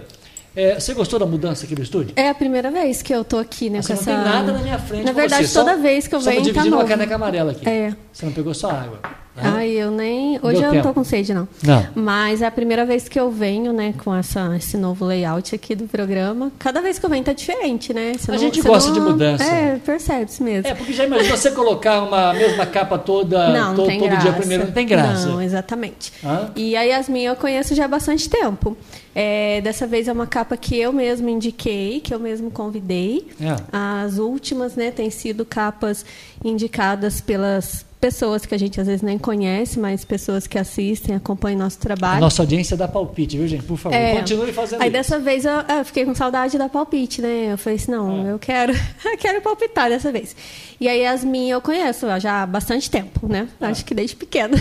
é, 0.54 0.78
você 0.78 0.92
gostou 0.94 1.18
da 1.18 1.26
mudança 1.26 1.64
aqui 1.64 1.74
no 1.74 1.82
estúdio? 1.82 2.12
É 2.16 2.28
a 2.28 2.34
primeira 2.34 2.70
vez 2.70 3.02
que 3.02 3.14
eu 3.14 3.24
tô 3.24 3.38
aqui, 3.38 3.70
né? 3.70 3.80
Você 3.82 3.94
com 3.94 4.02
não 4.04 4.12
essa... 4.12 4.24
tem 4.24 4.32
nada 4.32 4.52
na 4.52 4.58
minha 4.58 4.78
frente. 4.78 5.04
Na 5.04 5.12
verdade, 5.12 5.46
você, 5.46 5.52
só- 5.54 5.60
toda 5.64 5.76
vez 5.76 6.06
que 6.06 6.14
eu 6.14 6.20
venho, 6.20 6.36
tá 6.38 6.42
dividindo 6.42 6.76
uma 6.76 6.82
novo. 6.82 6.88
caneca 6.88 7.14
amarela 7.14 7.52
aqui. 7.52 7.68
É. 7.68 7.94
Você 8.12 8.26
não 8.26 8.32
pegou 8.32 8.52
só 8.54 8.70
água. 8.70 9.00
Ai, 9.36 9.70
eu 9.70 9.90
nem. 9.90 10.38
Hoje 10.42 10.54
Deu 10.60 10.60
eu 10.60 10.62
não 10.66 10.70
tempo. 10.72 10.88
tô 10.88 10.94
com 10.94 11.04
sede, 11.04 11.32
não. 11.32 11.48
Não. 11.62 11.86
Mas 11.94 12.42
é 12.42 12.46
a 12.46 12.50
primeira 12.50 12.84
vez 12.84 13.08
que 13.08 13.18
eu 13.18 13.30
venho, 13.30 13.72
né, 13.72 13.94
com 14.04 14.14
essa, 14.14 14.54
esse 14.56 14.76
novo 14.76 15.06
layout 15.06 15.54
aqui 15.54 15.74
do 15.74 15.84
programa. 15.88 16.52
Cada 16.58 16.82
vez 16.82 16.98
que 16.98 17.06
eu 17.06 17.10
venho 17.10 17.24
tá 17.24 17.32
diferente, 17.32 17.94
né? 17.94 18.12
Você 18.18 18.30
A 18.30 18.36
gente 18.36 18.60
gosta 18.60 18.92
de 18.92 19.00
mudança. 19.00 19.42
É, 19.44 19.76
percebe-se 19.84 20.42
mesmo. 20.42 20.68
É, 20.70 20.74
porque 20.74 20.92
já 20.92 21.04
imaginou 21.06 21.36
você 21.36 21.50
colocar 21.50 22.02
uma 22.02 22.34
mesma 22.34 22.66
capa 22.66 22.98
toda, 22.98 23.48
não, 23.48 23.74
não 23.74 23.74
to- 23.86 23.90
todo 23.90 24.00
graça. 24.00 24.20
dia 24.22 24.32
primeiro, 24.34 24.64
não 24.66 24.72
tem 24.72 24.86
graça. 24.86 25.26
Não, 25.28 25.40
exatamente. 25.40 26.12
Hã? 26.22 26.50
E 26.54 26.76
a 26.76 26.82
Yasmin 26.82 27.22
eu 27.22 27.36
conheço 27.36 27.74
já 27.74 27.86
há 27.86 27.88
bastante 27.88 28.28
tempo. 28.28 28.76
É, 29.14 29.60
dessa 29.62 29.86
vez 29.86 30.08
é 30.08 30.12
uma 30.12 30.26
capa 30.26 30.56
que 30.56 30.78
eu 30.78 30.92
mesmo 30.92 31.28
indiquei, 31.28 32.00
que 32.00 32.12
eu 32.14 32.18
mesmo 32.18 32.50
convidei. 32.50 33.28
É. 33.40 33.56
As 33.72 34.18
últimas, 34.18 34.74
né, 34.74 34.90
têm 34.90 35.08
sido 35.10 35.44
capas 35.44 36.04
indicadas 36.44 37.20
pelas 37.20 37.84
pessoas 38.02 38.44
que 38.44 38.52
a 38.52 38.58
gente 38.58 38.80
às 38.80 38.88
vezes 38.88 39.00
nem 39.00 39.16
conhece, 39.16 39.78
mas 39.78 40.04
pessoas 40.04 40.48
que 40.48 40.58
assistem, 40.58 41.14
acompanham 41.14 41.60
nosso 41.60 41.78
A 41.78 41.80
trabalho. 41.82 42.20
nossa 42.20 42.42
audiência 42.42 42.76
dá 42.76 42.88
palpite, 42.88 43.38
viu, 43.38 43.46
gente? 43.46 43.62
Por 43.62 43.76
favor, 43.78 43.94
É. 43.94 44.16
continue 44.16 44.52
fazendo 44.52 44.80
Aí 44.82 44.88
isso. 44.88 44.92
dessa 44.92 45.20
vez 45.20 45.44
eu, 45.44 45.52
eu 45.52 45.84
fiquei 45.84 46.04
com 46.04 46.12
saudade 46.12 46.58
da 46.58 46.68
palpite, 46.68 47.22
né? 47.22 47.52
Eu 47.52 47.58
falei 47.58 47.76
assim, 47.76 47.92
não, 47.92 48.26
É. 48.26 48.32
eu 48.32 48.40
quero, 48.40 48.72
eu 49.06 49.16
quero 49.16 49.40
palpitar 49.40 49.88
dessa 49.88 50.10
vez. 50.10 50.34
E 50.80 50.88
aí 50.88 51.06
as 51.06 51.22
minhas 51.22 51.52
eu 51.54 51.60
conheço 51.60 52.06
já 52.18 52.42
há 52.42 52.46
bastante 52.46 52.90
tempo, 52.90 53.28
né? 53.28 53.46
É. 53.60 53.66
Acho 53.66 53.84
que 53.84 53.94
desde 53.94 54.16
pequena. 54.16 54.56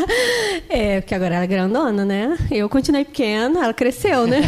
é, 0.70 1.02
porque 1.02 1.14
agora 1.14 1.34
ela 1.34 1.44
é 1.44 1.46
grandona, 1.46 2.02
né? 2.06 2.38
Eu 2.50 2.66
continuei 2.70 3.04
pequena, 3.04 3.64
ela 3.64 3.74
cresceu, 3.74 4.26
né? 4.26 4.40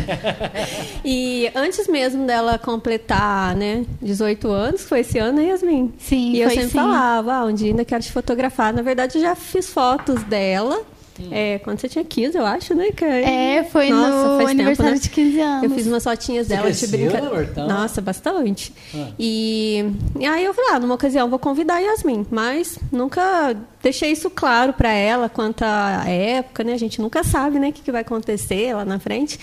e 1.04 1.50
antes 1.54 1.86
mesmo 1.86 2.26
dela 2.26 2.58
completar, 2.58 3.54
né, 3.54 3.84
18 4.00 4.48
anos, 4.48 4.84
foi 4.84 5.00
esse 5.00 5.18
ano, 5.18 5.38
né, 5.38 5.48
Yasmin? 5.48 5.92
Sim, 5.98 6.32
E 6.32 6.40
eu 6.40 6.48
sempre 6.48 6.64
sim. 6.68 6.70
falava, 6.78 7.34
ah, 7.34 7.44
um 7.44 7.52
dia 7.52 7.68
ainda 7.68 7.84
quero 7.84 8.02
te 8.02 8.10
fotografar. 8.23 8.73
Na 8.73 8.83
verdade, 8.83 9.19
eu 9.19 9.23
já 9.23 9.35
fiz 9.35 9.69
fotos 9.69 10.23
dela. 10.23 10.83
é, 11.31 11.59
quando 11.59 11.79
você 11.79 11.88
tinha 11.88 12.05
15, 12.05 12.38
eu 12.38 12.47
acho, 12.47 12.75
né? 12.75 12.91
Que... 12.91 13.05
É, 13.05 13.64
foi 13.64 13.91
Nossa, 13.91 14.11
no 14.11 14.37
faz 14.37 14.49
tempo, 14.49 14.50
aniversário 14.50 14.93
né? 14.93 14.99
de 14.99 15.11
15 15.11 15.41
anos. 15.41 15.62
Eu 15.64 15.71
fiz 15.71 15.87
umas 15.87 16.05
fotinhas 16.05 16.49
dela 16.49 16.73
de 16.73 16.87
brincadeira. 16.87 17.35
Bertão? 17.35 17.69
Nossa, 17.69 18.00
bastante. 18.00 18.73
Ah. 18.95 19.09
E, 19.19 19.85
e 20.19 20.26
aí 20.26 20.45
eu 20.45 20.55
falei, 20.55 20.71
ah, 20.73 20.81
numa 20.81 20.95
ocasião 20.95 21.29
vou 21.29 21.38
convidar 21.38 21.75
a 21.75 21.81
Yasmin, 21.81 22.26
mas 22.31 22.79
nunca 22.91 23.55
deixei 23.83 24.12
isso 24.12 24.31
claro 24.31 24.73
para 24.73 24.91
ela 24.91 25.29
quanto 25.29 25.62
à 25.62 26.09
época, 26.09 26.64
né? 26.64 26.73
A 26.73 26.79
gente 26.79 27.00
nunca 27.00 27.23
sabe, 27.23 27.59
né, 27.59 27.69
o 27.69 27.73
que, 27.73 27.83
que 27.83 27.93
vai 27.93 28.00
acontecer 28.00 28.75
lá 28.75 28.85
na 28.85 28.99
frente. 28.99 29.38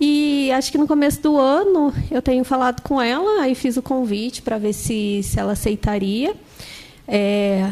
E 0.00 0.50
acho 0.52 0.72
que 0.72 0.78
no 0.78 0.86
começo 0.86 1.20
do 1.20 1.36
ano 1.36 1.92
eu 2.10 2.22
tenho 2.22 2.42
falado 2.42 2.80
com 2.80 3.02
ela, 3.02 3.42
aí 3.42 3.54
fiz 3.54 3.76
o 3.76 3.82
convite 3.82 4.40
para 4.40 4.56
ver 4.56 4.72
se, 4.72 5.22
se 5.22 5.38
ela 5.38 5.52
aceitaria. 5.52 6.34
É, 7.06 7.68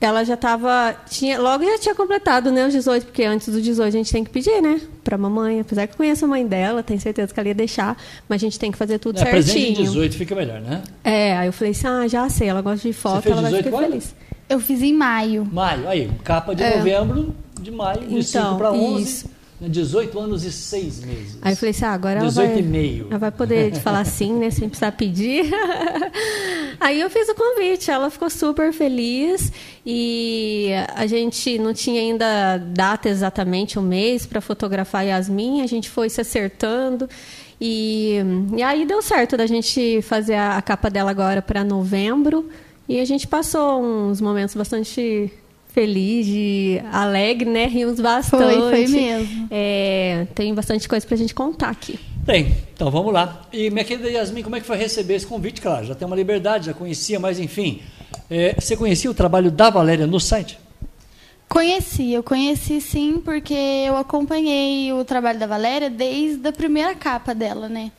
ela 0.00 0.24
já 0.24 0.34
estava. 0.34 0.94
Tinha, 1.08 1.40
logo 1.40 1.64
já 1.64 1.78
tinha 1.78 1.94
completado 1.94 2.50
né, 2.52 2.66
os 2.66 2.72
18, 2.72 3.06
porque 3.06 3.24
antes 3.24 3.48
dos 3.48 3.62
18 3.62 3.88
a 3.88 3.90
gente 3.98 4.12
tem 4.12 4.22
que 4.24 4.30
pedir, 4.30 4.60
né? 4.60 4.80
Pra 5.02 5.16
mamãe. 5.16 5.60
Apesar 5.60 5.86
que 5.86 5.94
eu 5.94 5.96
conheço 5.96 6.24
a 6.24 6.28
mãe 6.28 6.46
dela, 6.46 6.82
tenho 6.82 7.00
certeza 7.00 7.32
que 7.32 7.40
ela 7.40 7.48
ia 7.48 7.54
deixar, 7.54 7.96
mas 8.28 8.36
a 8.40 8.44
gente 8.44 8.58
tem 8.58 8.70
que 8.70 8.76
fazer 8.78 8.98
tudo 8.98 9.18
É, 9.20 9.24
presente 9.24 9.52
certinho. 9.52 9.76
de 9.76 9.82
18 9.84 10.16
fica 10.16 10.34
melhor, 10.34 10.60
né? 10.60 10.82
É, 11.02 11.36
aí 11.36 11.46
eu 11.48 11.52
falei 11.52 11.70
assim: 11.72 11.86
ah, 11.86 12.06
já 12.08 12.28
sei, 12.28 12.48
ela 12.48 12.60
gosta 12.60 12.86
de 12.86 12.92
foto, 12.94 13.22
fez 13.22 13.32
ela 13.32 13.42
vai 13.42 13.50
18 13.52 13.64
ficar 13.64 13.76
quando? 13.78 13.90
feliz. 13.90 14.14
Eu 14.48 14.60
fiz 14.60 14.82
em 14.82 14.92
maio. 14.92 15.48
Maio, 15.50 15.88
aí, 15.88 16.10
capa 16.22 16.54
de 16.54 16.62
É. 16.62 16.76
novembro, 16.76 17.34
de 17.60 17.70
maio, 17.70 18.00
de 18.00 18.18
Então, 18.20 18.50
5 18.50 18.56
para 18.58 18.72
11, 18.72 19.02
isso. 19.02 19.30
Né, 19.60 19.68
18 19.68 20.18
anos 20.18 20.44
e 20.44 20.52
6 20.52 21.04
meses. 21.04 21.38
Aí 21.40 21.52
eu 21.52 21.56
falei 21.56 21.70
assim: 21.70 21.84
ah, 21.84 21.92
agora 21.92 22.18
ela 22.20 22.28
18 22.28 22.48
vai, 22.48 22.58
e 22.58 22.62
meio. 22.62 23.06
ela 23.08 23.18
vai 23.18 23.30
poder 23.30 23.74
falar 23.76 24.04
sim, 24.04 24.34
né? 24.34 24.50
Sem 24.50 24.68
precisar 24.68 24.92
pedir. 24.92 25.50
Aí 26.78 27.00
eu 27.00 27.08
fiz 27.08 27.28
o 27.28 27.34
convite, 27.34 27.90
ela 27.90 28.10
ficou 28.10 28.28
super 28.28 28.72
feliz 28.72 29.50
e 29.84 30.70
a 30.94 31.06
gente 31.06 31.58
não 31.58 31.72
tinha 31.72 32.00
ainda 32.00 32.58
data 32.58 33.08
exatamente, 33.08 33.78
um 33.78 33.82
mês 33.82 34.26
para 34.26 34.40
fotografar 34.42 35.06
Yasmin, 35.06 35.62
a 35.62 35.66
gente 35.66 35.88
foi 35.88 36.10
se 36.10 36.20
acertando 36.20 37.08
e, 37.58 38.18
e 38.54 38.62
aí 38.62 38.84
deu 38.84 39.00
certo 39.00 39.36
da 39.36 39.46
gente 39.46 40.02
fazer 40.02 40.34
a, 40.34 40.58
a 40.58 40.62
capa 40.62 40.90
dela 40.90 41.10
agora 41.10 41.40
para 41.40 41.64
novembro 41.64 42.50
e 42.86 43.00
a 43.00 43.04
gente 43.04 43.26
passou 43.26 43.82
uns 43.82 44.20
momentos 44.20 44.54
bastante 44.54 45.32
feliz, 45.76 46.24
de 46.24 46.80
alegre, 46.90 47.50
né? 47.50 47.66
Rimos 47.66 48.00
bastante. 48.00 48.58
Foi, 48.58 48.86
foi 48.86 48.86
mesmo. 48.86 49.46
É, 49.50 50.26
tem 50.34 50.54
bastante 50.54 50.88
coisa 50.88 51.06
pra 51.06 51.14
gente 51.18 51.34
contar 51.34 51.68
aqui. 51.68 52.00
Tem, 52.24 52.56
então 52.72 52.90
vamos 52.90 53.12
lá. 53.12 53.42
E 53.52 53.68
minha 53.68 53.84
querida 53.84 54.10
Yasmin, 54.10 54.42
como 54.42 54.56
é 54.56 54.60
que 54.60 54.66
foi 54.66 54.78
receber 54.78 55.16
esse 55.16 55.26
convite? 55.26 55.60
Claro, 55.60 55.84
já 55.84 55.94
tem 55.94 56.06
uma 56.06 56.16
liberdade, 56.16 56.64
já 56.66 56.72
conhecia, 56.72 57.20
mas 57.20 57.38
enfim. 57.38 57.82
é, 58.30 58.54
você 58.58 58.74
conhecia 58.74 59.10
o 59.10 59.14
trabalho 59.14 59.50
da 59.50 59.68
Valéria 59.68 60.06
no 60.06 60.18
site? 60.18 60.58
Conheci, 61.46 62.10
eu 62.10 62.22
conheci 62.22 62.80
sim, 62.80 63.20
porque 63.22 63.54
eu 63.54 63.98
acompanhei 63.98 64.94
o 64.94 65.04
trabalho 65.04 65.38
da 65.38 65.46
Valéria 65.46 65.90
desde 65.90 66.48
a 66.48 66.52
primeira 66.52 66.94
capa 66.94 67.34
dela, 67.34 67.68
né? 67.68 67.92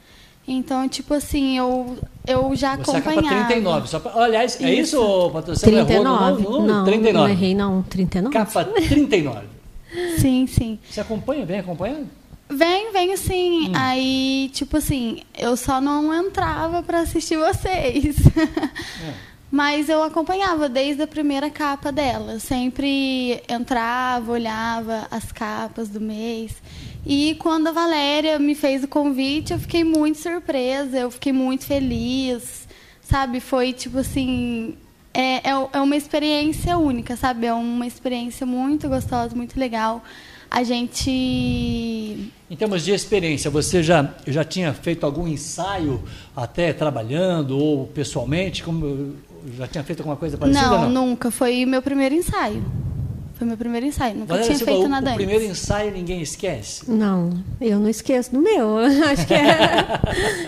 Então, 0.47 0.87
tipo 0.87 1.13
assim, 1.13 1.57
eu, 1.57 1.97
eu 2.25 2.55
já 2.55 2.77
Você 2.77 2.91
é 2.91 2.97
acompanhava. 2.99 3.27
capa 3.29 3.45
39. 3.47 3.87
Só 3.89 3.99
pra, 3.99 4.23
aliás, 4.23 4.61
é 4.61 4.73
isso, 4.73 4.95
Isso. 4.97 5.29
patrocínio? 5.31 5.85
Você 5.85 5.99
não 5.99 6.13
errou 6.15 6.31
no 6.31 6.35
39. 6.35 6.43
número? 6.43 6.73
Não, 6.73 6.85
39. 6.85 7.17
não 7.17 7.29
errei, 7.29 7.55
não. 7.55 7.83
39. 7.83 8.33
Capa 8.33 8.63
39. 8.65 9.47
Sim, 10.17 10.47
sim. 10.47 10.79
Você 10.89 11.01
acompanha, 11.01 11.45
vem 11.45 11.59
acompanhando? 11.59 12.07
Vem, 12.49 12.93
venho 12.93 13.13
Hum. 13.13 13.17
sim. 13.17 13.71
Aí, 13.75 14.49
tipo 14.53 14.77
assim, 14.77 15.21
eu 15.37 15.57
só 15.57 15.81
não 15.81 16.13
entrava 16.13 16.81
pra 16.81 17.01
assistir 17.01 17.37
vocês. 17.37 18.15
É. 19.05 19.27
Mas 19.49 19.87
eu 19.87 20.03
acompanhava 20.03 20.67
desde 20.67 21.01
a 21.01 21.07
primeira 21.07 21.49
capa 21.49 21.89
dela. 21.91 22.33
Eu 22.33 22.39
Sempre 22.39 23.41
entrava, 23.47 24.31
olhava 24.33 25.07
as 25.09 25.31
capas 25.31 25.87
do 25.87 26.01
mês. 26.01 26.51
E 27.09 27.35
quando 27.39 27.67
a 27.67 27.71
Valéria 27.71 28.37
me 28.37 28.53
fez 28.53 28.83
o 28.83 28.87
convite, 28.87 29.53
eu 29.53 29.59
fiquei 29.59 29.81
muito 29.81 30.17
surpresa, 30.17 30.97
eu 30.97 31.09
fiquei 31.09 31.31
muito 31.31 31.63
feliz. 31.63 32.67
Sabe? 33.01 33.39
Foi 33.39 33.71
tipo 33.71 33.99
assim. 33.99 34.75
É, 35.13 35.49
é, 35.49 35.69
é 35.73 35.79
uma 35.79 35.95
experiência 35.95 36.77
única, 36.77 37.15
sabe? 37.15 37.47
É 37.47 37.53
uma 37.53 37.87
experiência 37.87 38.45
muito 38.45 38.89
gostosa, 38.89 39.33
muito 39.33 39.57
legal. 39.57 40.03
A 40.51 40.63
gente 40.63 41.09
Em 41.09 42.55
termos 42.57 42.83
de 42.83 42.91
experiência, 42.91 43.49
você 43.49 43.81
já, 43.81 44.13
já 44.25 44.43
tinha 44.43 44.73
feito 44.73 45.05
algum 45.05 45.27
ensaio 45.27 46.03
até 46.35 46.71
trabalhando 46.73 47.57
ou 47.57 47.87
pessoalmente? 47.87 48.63
Como, 48.63 49.15
já 49.57 49.67
tinha 49.67 49.83
feito 49.83 49.99
alguma 49.99 50.17
coisa 50.17 50.37
parecida? 50.37 50.69
Não, 50.69 50.89
nunca. 50.89 51.31
Foi 51.31 51.65
meu 51.65 51.81
primeiro 51.81 52.15
ensaio. 52.15 52.63
Foi 53.37 53.45
meu 53.45 53.55
primeiro 53.57 53.85
ensaio. 53.85 54.15
Nunca 54.15 54.33
tinha 54.39 54.57
Silva, 54.57 54.71
feito 54.71 54.85
o, 54.85 54.89
nada 54.89 55.05
o 55.05 55.09
antes. 55.13 55.15
primeiro 55.25 55.43
ensaio 55.45 55.91
ninguém 55.91 56.21
esquece? 56.21 56.89
Não, 56.89 57.31
eu 57.61 57.79
não 57.79 57.87
esqueço 57.87 58.31
do 58.31 58.41
meu. 58.41 58.77
Acho 59.11 59.27
que 59.27 59.33
é- 59.35 59.99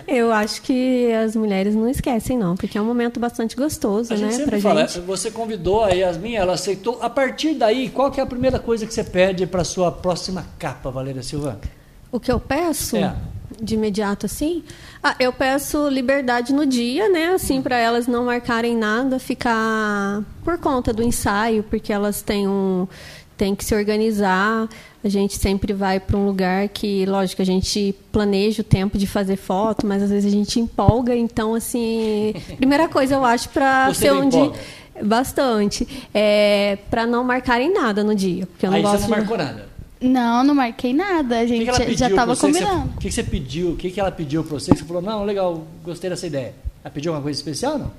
eu 0.08 0.32
acho 0.34 0.62
que 0.64 1.12
as 1.14 1.36
mulheres 1.36 1.76
não 1.76 1.88
esquecem, 1.88 2.38
não, 2.38 2.56
porque 2.56 2.78
é 2.78 2.82
um 2.82 2.86
momento 2.86 3.20
bastante 3.20 3.56
gostoso, 3.56 4.12
A 4.14 4.16
gente 4.16 4.26
né, 4.32 4.32
sempre 4.38 4.52
pra 4.52 4.62
fala, 4.62 4.88
gente. 4.88 5.02
você 5.02 5.30
convidou 5.30 5.84
a 5.84 5.90
Yasmin, 5.90 6.34
ela 6.34 6.54
aceitou. 6.54 6.98
A 7.02 7.10
partir 7.10 7.54
daí, 7.54 7.90
qual 7.90 8.10
que 8.12 8.20
é 8.20 8.24
a 8.24 8.26
primeira 8.26 8.58
coisa 8.60 8.86
que 8.88 8.94
você 8.94 9.04
pede 9.04 9.46
para 9.46 9.64
sua 9.64 9.92
próxima 9.92 10.46
capa, 10.58 10.90
Valéria 10.90 11.22
Silva? 11.22 11.60
O 12.12 12.20
que 12.20 12.32
eu 12.32 12.40
peço 12.40 12.98
É. 12.98 13.14
de 13.62 13.76
imediato 13.76 14.26
assim, 14.26 14.64
ah, 15.04 15.16
eu 15.20 15.32
peço 15.34 15.88
liberdade 15.90 16.54
no 16.54 16.66
dia, 16.66 17.10
né, 17.10 17.30
assim 17.34 17.62
para 17.62 17.78
elas 17.78 18.08
não 18.08 18.26
marcarem 18.26 18.76
nada, 18.78 19.18
ficar 19.20 20.24
por 20.44 20.58
conta 20.58 20.92
do 20.94 21.02
ensaio, 21.04 21.64
porque 21.64 21.92
elas 21.94 22.22
têm 22.22 22.48
um 22.48 22.88
têm 23.38 23.56
que 23.56 23.64
se 23.64 23.74
organizar. 23.74 24.68
A 25.02 25.08
gente 25.08 25.38
sempre 25.38 25.72
vai 25.72 25.98
para 25.98 26.18
um 26.18 26.26
lugar 26.26 26.68
que, 26.68 27.06
lógico, 27.06 27.42
a 27.42 27.46
gente 27.46 27.96
planeja 28.12 28.60
o 28.62 28.66
tempo 28.66 28.98
de 28.98 29.08
fazer 29.08 29.38
foto, 29.38 29.88
mas 29.88 30.04
às 30.04 30.10
vezes 30.10 30.26
a 30.26 30.36
gente 30.36 30.60
empolga, 30.60 31.16
então 31.16 31.56
assim, 31.56 32.34
primeira 32.58 32.90
coisa 32.90 33.16
eu 33.16 33.24
acho 33.24 33.48
para 33.50 33.88
Você 33.94 34.02
ser 34.08 34.12
não 34.12 34.24
um 34.26 34.30
dia 34.30 34.40
empolga? 34.42 34.60
bastante, 35.02 35.88
é, 36.14 36.78
para 36.90 37.06
não 37.06 37.24
marcarem 37.24 37.74
nada 37.74 38.04
no 38.04 38.14
dia, 38.14 38.46
porque 38.48 38.66
eu 38.66 38.72
não 38.72 38.78
Aí 38.78 38.84
você 38.84 38.92
gosto 38.92 39.02
não 39.04 39.08
de- 39.08 39.22
marcou 39.22 39.38
nada. 39.38 39.69
Não, 40.02 40.44
não 40.44 40.56
marquei 40.56 40.94
nada. 40.94 41.40
A 41.40 41.42
que, 41.42 41.48
gente 41.48 41.72
que 41.72 41.78
pediu 41.78 41.98
já 41.98 42.10
estava 42.10 42.36
que 42.36 42.42
combinando. 42.42 42.86
O 42.96 43.00
que, 43.00 43.10
que 43.10 43.14
você 43.14 43.24
pediu? 43.24 43.72
O 43.72 43.76
que, 43.76 43.92
que 43.92 44.00
ela 44.00 44.12
pediu 44.12 44.44
para 44.44 44.54
você? 44.60 44.72
que 44.72 44.78
Você 44.78 44.86
falou, 44.86 45.02
não, 45.02 45.26
legal, 45.26 45.68
gostei 45.84 46.10
dessa 46.10 46.28
ideia. 46.28 46.54
Ela 46.84 46.94
pediu 46.94 47.12
alguma 47.12 47.24
coisa 47.24 47.38
especial 47.38 47.78
não? 47.78 47.92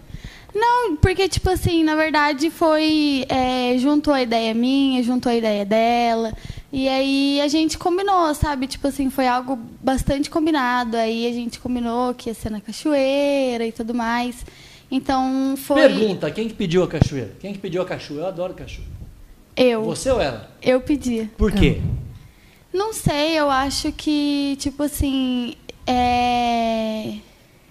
Não, 0.54 0.97
porque, 0.97 1.28
tipo 1.28 1.49
assim, 1.49 1.85
na 1.85 1.95
verdade 1.95 2.50
foi. 2.50 3.25
É, 3.28 3.76
juntou 3.78 4.12
a 4.12 4.23
ideia 4.23 4.52
minha, 4.52 5.02
juntou 5.02 5.30
a 5.30 5.37
ideia 5.37 5.64
dela. 5.64 6.33
E 6.73 6.88
aí 6.88 7.40
a 7.40 7.49
gente 7.49 7.78
combinou, 7.78 8.35
sabe? 8.35 8.66
Tipo 8.66 8.88
assim, 8.88 9.11
foi 9.11 9.26
algo 9.28 9.59
bastante 9.80 10.28
combinado. 10.28 10.97
Aí 10.97 11.26
a 11.28 11.33
gente 11.33 11.61
combinou 11.61 12.14
que 12.14 12.30
ia 12.30 12.35
ser 12.35 12.50
na 12.50 12.61
cachoeira 12.61 13.64
e 13.64 13.73
tudo 13.73 13.95
mais. 13.95 14.45
Então 14.90 15.54
foi. 15.57 15.83
Pergunta, 15.83 16.30
quem 16.30 16.49
que 16.49 16.54
pediu 16.54 16.83
a 16.83 16.88
cachoeira? 16.88 17.33
Quem 17.38 17.52
que 17.52 17.59
pediu 17.59 17.83
a 17.83 17.85
cachoeira? 17.85 18.25
Eu 18.25 18.28
adoro 18.28 18.54
cachoeira. 18.54 18.89
Eu. 19.62 19.84
Você 19.84 20.10
ou 20.10 20.20
ela? 20.20 20.50
Eu 20.62 20.80
pedi. 20.80 21.28
Por 21.36 21.52
quê? 21.52 21.80
Não 22.72 22.92
sei, 22.94 23.38
eu 23.38 23.50
acho 23.50 23.92
que, 23.92 24.56
tipo 24.58 24.82
assim. 24.82 25.54
É... 25.86 27.14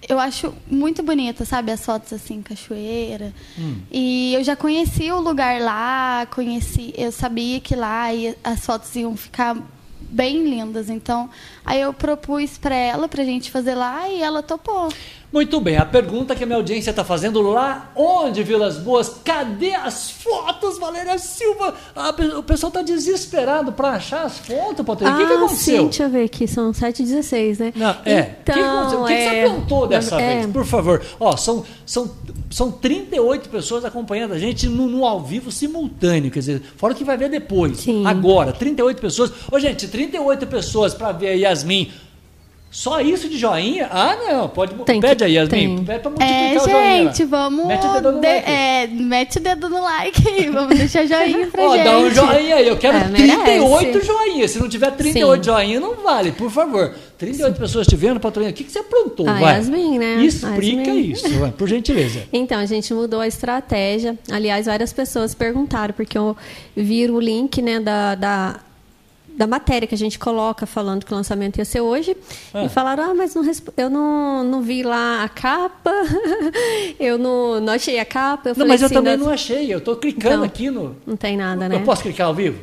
Eu 0.08 0.20
acho 0.20 0.54
muito 0.70 1.04
bonita, 1.04 1.46
sabe? 1.46 1.72
As 1.72 1.86
fotos 1.86 2.12
assim, 2.14 2.42
cachoeira. 2.42 3.34
Hum. 3.58 3.78
E 3.92 4.34
eu 4.34 4.44
já 4.44 4.56
conheci 4.56 5.12
o 5.12 5.20
lugar 5.20 5.62
lá, 5.62 6.26
conheci, 6.32 6.94
eu 6.98 7.12
sabia 7.12 7.60
que 7.60 7.76
lá 7.76 8.12
ia- 8.14 8.36
as 8.44 8.66
fotos 8.66 8.96
iam 8.96 9.16
ficar 9.16 9.56
bem 10.02 10.44
lindas. 10.50 10.90
Então, 10.90 11.30
aí 11.66 11.82
eu 11.82 11.94
propus 11.94 12.58
para 12.58 12.74
ela 12.76 13.08
pra 13.08 13.24
gente 13.24 13.52
fazer 13.52 13.76
lá 13.76 14.10
e 14.10 14.22
ela 14.22 14.42
topou. 14.42 14.90
Muito 15.32 15.62
bem, 15.62 15.78
a 15.78 15.86
pergunta 15.86 16.36
que 16.36 16.44
a 16.44 16.48
minha 16.48 16.58
audiência 16.58 16.90
está 16.90 17.04
fazendo 17.04 17.40
lá 17.40 17.92
onde, 17.96 18.42
Vilas 18.42 18.78
Boas? 18.78 19.22
Cadê 19.24 19.76
as 19.76 20.10
fotos, 20.10 20.80
Valéria 20.80 21.20
Silva? 21.20 21.76
Ah, 21.96 22.10
o 22.36 22.42
pessoal 22.42 22.70
está 22.70 22.82
desesperado 22.82 23.72
para 23.72 23.90
achar 23.90 24.26
as 24.26 24.40
fotos, 24.40 24.84
Patrícia. 24.84 25.14
o 25.14 25.18
que, 25.20 25.26
que 25.28 25.34
ah, 25.34 25.36
aconteceu? 25.36 25.78
sim, 25.78 25.84
deixa 25.84 26.04
eu 26.04 26.10
ver 26.10 26.24
aqui, 26.24 26.48
são 26.48 26.72
7h16, 26.72 27.60
né? 27.60 27.74
Não, 27.76 27.90
é. 28.06 28.38
o 28.42 28.44
que, 28.44 28.54
que 28.54 28.60
aconteceu? 28.60 29.02
O 29.02 29.06
que, 29.06 29.14
você 29.14 29.20
é, 29.20 29.46
aprontou 29.46 29.88
dessa 29.88 30.20
é, 30.20 30.36
vez? 30.40 30.52
Por 30.52 30.66
favor. 30.66 31.06
Ó, 31.20 31.38
são, 31.38 31.64
são, 31.86 32.12
são 32.50 32.72
38 32.72 33.50
pessoas 33.50 33.86
acompanhando 33.86 34.34
a 34.34 34.40
gente 34.40 34.68
no, 34.68 34.88
no 34.88 35.06
ao 35.06 35.22
vivo 35.22 35.52
simultâneo. 35.52 36.32
Quer 36.32 36.40
dizer, 36.40 36.62
fora 36.76 36.94
o 36.94 36.96
que 36.96 37.04
vai 37.04 37.18
ver 37.18 37.30
depois. 37.30 37.78
Sim. 37.78 38.04
Agora, 38.04 38.52
38 38.52 39.00
pessoas. 39.00 39.32
Ô, 39.52 39.60
gente, 39.60 39.88
38 39.88 40.48
pessoas 40.48 40.96
para 40.96 41.12
ver 41.12 41.28
a 41.28 41.34
Yasmin. 41.34 41.92
Só 42.72 43.02
isso 43.02 43.28
de 43.28 43.36
joinha? 43.36 43.88
Ah, 43.92 44.16
não. 44.16 44.48
Pode, 44.48 44.76
Tem 44.86 45.02
que- 45.02 45.08
pede 45.08 45.24
aí, 45.24 45.34
Yasmin. 45.34 45.50
tem. 45.50 45.84
Pede 45.86 46.00
pra 46.02 46.12
multiplicar 46.12 46.54
É, 46.54 46.58
o 46.58 46.70
joinha. 46.70 47.04
gente, 47.06 47.26
vamos. 47.26 47.66
Mete 47.66 47.88
o 47.88 47.94
dedo 47.94 48.12
no 48.12 48.20
de- 48.22 48.28
like. 48.28 48.50
é, 48.52 48.88
mete 48.88 49.38
o 49.38 49.40
dedo 49.42 49.70
no 49.70 49.82
like 49.82 50.28
aí, 50.30 50.50
vamos 50.50 50.78
deixar 50.78 51.06
joinha 51.08 51.48
pra 51.48 51.64
Ó, 51.66 51.76
gente. 51.76 51.84
dá 51.84 51.98
um 51.98 52.10
joinha 52.12 52.56
aí. 52.58 52.68
Eu 52.68 52.78
quero 52.78 52.98
É, 52.98 53.08
merece. 53.08 53.38
38 53.44 54.06
joinhas. 54.06 54.52
Se 54.52 54.60
não 54.60 54.70
tiver 54.70 54.92
38 54.92 55.44
Sim. 55.44 55.50
joinha, 55.52 55.80
não 55.80 55.96
vale. 55.96 56.32
Por 56.32 56.52
favor. 56.52 56.94
38 57.18 57.60
pessoas 57.60 57.88
te 57.88 57.96
vendo, 57.96 58.20
Patrícia. 58.20 58.52
O 58.52 58.54
que, 58.54 58.64
que 58.64 58.72
você 58.72 58.80
aprontou? 58.80 59.28
A 59.28 59.34
vai? 59.34 59.56
Yasmin, 59.56 59.98
né? 59.98 60.16
Explica 60.24 60.84
Yasmin. 60.92 61.12
isso, 61.12 61.40
vai, 61.40 61.52
por 61.52 61.68
gentileza. 61.68 62.20
Então, 62.32 62.60
a 62.60 62.66
gente 62.68 62.94
mudou 62.94 63.20
a 63.20 63.28
estratégia. 63.28 64.18
Aliás, 64.32 64.68
várias 64.68 64.94
pessoas 64.94 65.34
perguntaram, 65.34 65.94
porque 65.94 66.18
eu 66.18 66.38
vi 66.78 67.10
o 67.10 67.20
link 67.20 67.62
né, 67.62 67.80
da, 67.80 68.16
da, 68.16 68.60
da 69.40 69.48
matéria 69.48 69.88
que 69.88 69.96
a 69.96 69.98
gente 69.98 70.20
coloca 70.20 70.66
falando 70.66 71.06
que 71.06 71.14
o 71.14 71.16
lançamento 71.16 71.58
ia 71.60 71.64
ser 71.66 71.80
hoje. 71.80 72.16
Ah. 72.54 72.66
E 72.66 72.70
falaram, 72.70 73.12
ah, 73.12 73.14
mas 73.16 73.34
não 73.34 73.44
eu 73.78 73.90
não, 73.90 74.44
não 74.44 74.62
vi 74.62 74.84
lá 74.84 75.24
a 75.24 75.30
capa, 75.30 75.92
eu 77.00 77.18
não, 77.18 77.62
não 77.62 77.72
achei 77.74 77.98
a 78.00 78.04
capa. 78.06 78.50
Eu 78.50 78.56
Não, 78.58 78.68
mas 78.68 78.82
eu 78.82 78.88
assim, 78.88 78.96
também 78.96 79.18
das- 79.18 79.26
não 79.26 79.34
achei. 79.34 79.74
Eu 79.74 79.80
tô 79.80 79.96
clicando 79.96 80.34
Então, 80.36 80.44
aqui 80.44 80.70
no. 80.70 80.94
Não 81.08 81.16
tem 81.16 81.38
nada, 81.38 81.70
né? 81.70 81.76
Eu 81.76 81.82
posso 81.82 82.02
clicar 82.02 82.28
ao 82.28 82.34
vivo? 82.34 82.60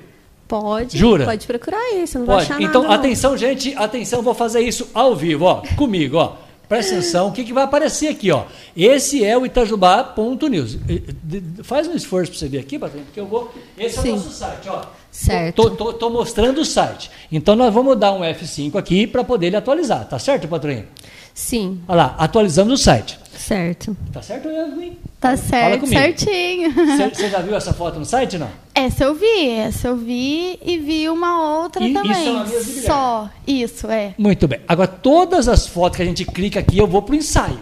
Pode. 0.46 0.98
Jura? 0.98 1.24
Pode 1.24 1.46
procurar 1.46 1.80
você 2.06 2.18
não 2.18 2.26
vai 2.26 2.36
Pode. 2.36 2.52
achar 2.52 2.62
Então, 2.62 2.82
nada. 2.82 2.94
não. 2.94 3.00
atenção, 3.00 3.36
gente. 3.38 3.74
Atenção, 3.74 4.20
vou 4.22 4.34
fazer 4.34 4.60
isso 4.60 4.88
ao 4.92 5.16
vivo, 5.16 5.46
ó. 5.46 5.62
Comigo, 5.76 6.18
ó. 6.18 6.34
Presta 6.68 6.92
atenção. 6.94 7.28
O 7.28 7.32
que, 7.32 7.42
que 7.42 7.52
vai 7.54 7.64
aparecer 7.64 8.08
aqui, 8.08 8.30
ó? 8.30 8.44
Esse 8.76 9.24
é 9.24 9.36
o 9.38 9.46
Itajubá.news. 9.46 10.74
E- 10.88 11.02
de- 11.22 11.62
Faz 11.64 11.88
um 11.88 11.94
esforço 11.94 12.30
para 12.32 12.38
você 12.38 12.48
ver 12.48 12.58
aqui, 12.58 12.78
Patrícia, 12.78 13.04
porque 13.06 13.18
eu 13.20 13.26
vou. 13.26 13.52
Esse 13.78 13.98
é 13.98 14.02
Sim. 14.02 14.10
o 14.12 14.16
nosso 14.16 14.30
site, 14.30 14.68
ó. 14.68 14.82
Certo. 15.16 15.70
Tô 15.94 16.10
mostrando 16.10 16.60
o 16.60 16.64
site. 16.64 17.10
Então, 17.32 17.56
nós 17.56 17.72
vamos 17.72 17.96
dar 17.98 18.12
um 18.12 18.20
F5 18.20 18.76
aqui 18.76 19.06
para 19.06 19.24
poder 19.24 19.46
ele 19.46 19.56
atualizar. 19.56 20.06
Tá 20.06 20.18
certo, 20.18 20.46
Patrícia? 20.46 20.86
Sim, 21.34 21.80
Olha 21.88 21.96
lá, 21.96 22.14
atualizamos 22.18 22.80
o 22.80 22.82
site. 22.82 23.18
certo. 23.36 23.94
Tá 24.12 24.22
certo, 24.22 24.48
Yasmin? 24.48 24.96
Tá 25.20 25.36
Fala 25.36 25.36
certo, 25.36 25.86
certinho. 25.86 26.70
Você 27.12 27.28
já 27.30 27.40
viu 27.40 27.54
essa 27.54 27.72
foto 27.74 27.98
no 27.98 28.04
site, 28.06 28.38
não? 28.38 28.48
Essa 28.74 29.04
eu 29.04 29.14
vi, 29.14 29.48
essa 29.50 29.88
eu 29.88 29.96
vi 29.96 30.58
e 30.64 30.78
vi 30.78 31.08
uma 31.10 31.60
outra 31.60 31.82
E- 31.82 31.92
isso 31.92 32.02
também. 32.02 32.26
é 32.26 32.30
uma. 32.30 32.46
Só, 32.46 33.30
isso, 33.46 33.86
é. 33.90 34.14
Muito 34.16 34.46
bem. 34.48 34.60
Agora, 34.68 34.88
todas 34.88 35.46
as 35.48 35.66
fotos 35.66 35.96
que 35.96 36.02
a 36.02 36.06
gente 36.06 36.24
clica 36.24 36.60
aqui, 36.60 36.78
eu 36.78 36.86
vou 36.86 37.02
pro 37.02 37.14
ensaio. 37.14 37.58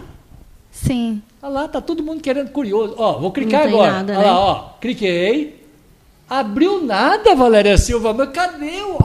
Sim. 0.71 1.21
Olha 1.41 1.51
lá, 1.53 1.67
tá 1.67 1.79
todo 1.81 2.03
mundo 2.03 2.21
querendo 2.21 2.51
curioso. 2.51 2.95
Ó, 2.97 3.19
vou 3.19 3.31
clicar 3.31 3.67
agora. 3.67 3.91
nada, 3.91 4.13
Olha 4.13 4.21
né? 4.21 4.31
lá, 4.31 4.39
ó. 4.39 4.55
Cliquei. 4.79 5.64
Abriu 6.29 6.83
nada, 6.83 7.35
Valéria 7.35 7.77
Silva. 7.77 8.13
Mas 8.13 8.29
cadê 8.31 8.81
o 8.81 8.97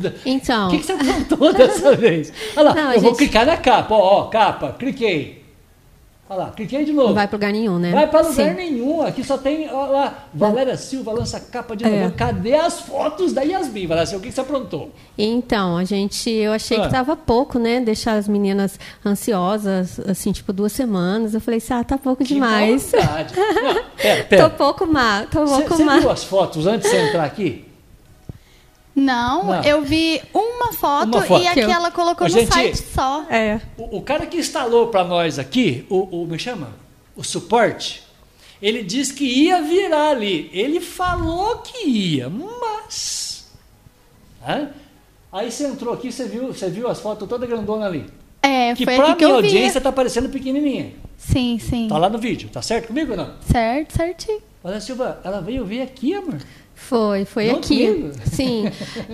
da- 0.00 0.12
Então. 0.24 0.68
O 0.68 0.70
que, 0.70 0.78
que 0.78 0.84
você 0.86 0.92
aprontou 0.92 1.52
dessa 1.52 1.94
vez? 1.96 2.32
Olha 2.56 2.70
lá, 2.70 2.74
Não, 2.74 2.92
eu 2.92 3.00
vou 3.00 3.10
gente- 3.10 3.18
clicar 3.18 3.46
na 3.46 3.56
capa. 3.56 3.94
Ó, 3.94 4.20
ó, 4.20 4.24
capa. 4.24 4.74
Cliquei. 4.78 5.35
Olha 6.28 6.38
lá, 6.40 6.50
cliquei 6.50 6.84
de 6.84 6.92
novo. 6.92 7.08
Não 7.08 7.14
vai 7.14 7.28
para 7.28 7.36
lugar 7.36 7.52
nenhum, 7.52 7.78
né? 7.78 7.92
Vai 7.92 8.08
para 8.08 8.20
lugar 8.26 8.48
Sim. 8.50 8.54
nenhum. 8.54 9.00
Aqui 9.02 9.22
só 9.22 9.38
tem, 9.38 9.70
ó 9.72 9.86
lá, 9.86 10.26
Valéria 10.34 10.76
Silva 10.76 11.12
lança 11.12 11.38
capa 11.38 11.76
de 11.76 11.84
É. 11.84 11.88
novela. 11.88 12.10
Cadê 12.16 12.54
as 12.54 12.80
fotos 12.80 13.32
da 13.32 13.42
Yasmin, 13.42 13.86
Valéria 13.86 14.06
Silva? 14.06 14.20
O 14.20 14.22
que 14.24 14.28
que 14.30 14.34
você 14.34 14.40
aprontou? 14.40 14.90
Então, 15.16 15.76
a 15.76 15.84
gente, 15.84 16.28
eu 16.28 16.52
achei 16.52 16.78
Ah. 16.78 16.82
que 16.82 16.90
tava 16.90 17.14
pouco, 17.14 17.60
né? 17.60 17.80
Deixar 17.80 18.14
as 18.14 18.26
meninas 18.26 18.76
ansiosas, 19.04 20.00
assim, 20.00 20.32
tipo, 20.32 20.52
duas 20.52 20.72
semanas. 20.72 21.32
Eu 21.34 21.40
falei 21.40 21.58
assim, 21.58 21.74
ah, 21.74 21.84
tá 21.84 21.96
pouco 21.98 22.24
Que 22.24 22.34
demais. 22.34 22.90
Não, 22.92 23.00
pera, 23.96 24.24
pera. 24.24 24.48
Tô 24.50 24.56
pouco 24.56 24.84
má, 24.86 25.26
tô 25.30 25.46
Você 25.46 25.62
pouco 25.62 25.76
você 25.76 25.84
má. 25.84 25.98
viu 26.00 26.10
as 26.10 26.24
fotos 26.24 26.66
antes 26.66 26.90
de 26.90 26.96
você 26.96 27.08
entrar 27.08 27.24
aqui? 27.24 27.65
Não, 28.96 29.44
Não. 29.44 29.62
eu 29.62 29.82
vi 29.82 30.22
uma 30.32 30.72
foto, 30.72 31.18
Uma 31.18 31.22
foto. 31.22 31.44
e 31.44 31.50
Que 31.52 31.60
eu- 31.60 31.64
aquela 31.70 31.90
colocou 31.90 32.26
Ô, 32.26 32.30
no 32.30 32.34
gente, 32.34 32.50
site 32.52 32.78
só. 32.78 33.24
É. 33.28 33.60
O, 33.76 33.98
o 33.98 34.02
cara 34.02 34.24
que 34.24 34.38
instalou 34.38 34.88
para 34.88 35.04
nós 35.04 35.38
aqui, 35.38 35.84
o, 35.90 36.22
o 36.22 36.26
me 36.26 36.38
chama, 36.38 36.70
o 37.14 37.22
suporte, 37.22 38.02
ele 38.62 38.82
disse 38.82 39.12
que 39.12 39.24
ia 39.24 39.60
virar 39.60 40.08
ali. 40.12 40.48
Ele 40.50 40.80
falou 40.80 41.56
que 41.58 41.86
ia, 41.86 42.30
mas, 42.30 43.46
Hã? 44.48 44.70
aí 45.30 45.52
você 45.52 45.66
entrou 45.66 45.92
aqui, 45.92 46.10
você 46.10 46.24
viu, 46.26 46.46
você 46.48 46.70
viu 46.70 46.88
as 46.88 46.98
fotos 46.98 47.28
toda 47.28 47.46
grandona 47.46 47.84
ali. 47.84 48.06
É, 48.42 48.74
que 48.74 48.84
foi 48.86 48.94
aqui 48.96 49.14
que 49.16 49.24
minha 49.26 49.40
vi. 49.42 49.46
audiência 49.46 49.80
tá 49.80 49.92
parecendo 49.92 50.30
pequenininha. 50.30 50.92
Sim, 51.18 51.58
sim. 51.58 51.86
Tá 51.88 51.98
lá 51.98 52.08
no 52.08 52.16
vídeo, 52.18 52.48
tá 52.50 52.62
certo 52.62 52.86
comigo 52.88 53.10
ou 53.10 53.16
não? 53.18 53.34
Certo, 53.50 53.94
certinho. 53.94 54.40
Olha, 54.64 54.80
Silva, 54.80 55.20
ela 55.22 55.40
veio 55.42 55.64
ver 55.66 55.82
aqui, 55.82 56.14
amor. 56.14 56.38
Foi, 56.78 57.24
foi 57.24 57.46
Não 57.46 57.56
aqui. 57.56 57.86
comigo? 57.86 58.12
Sim. 58.26 58.70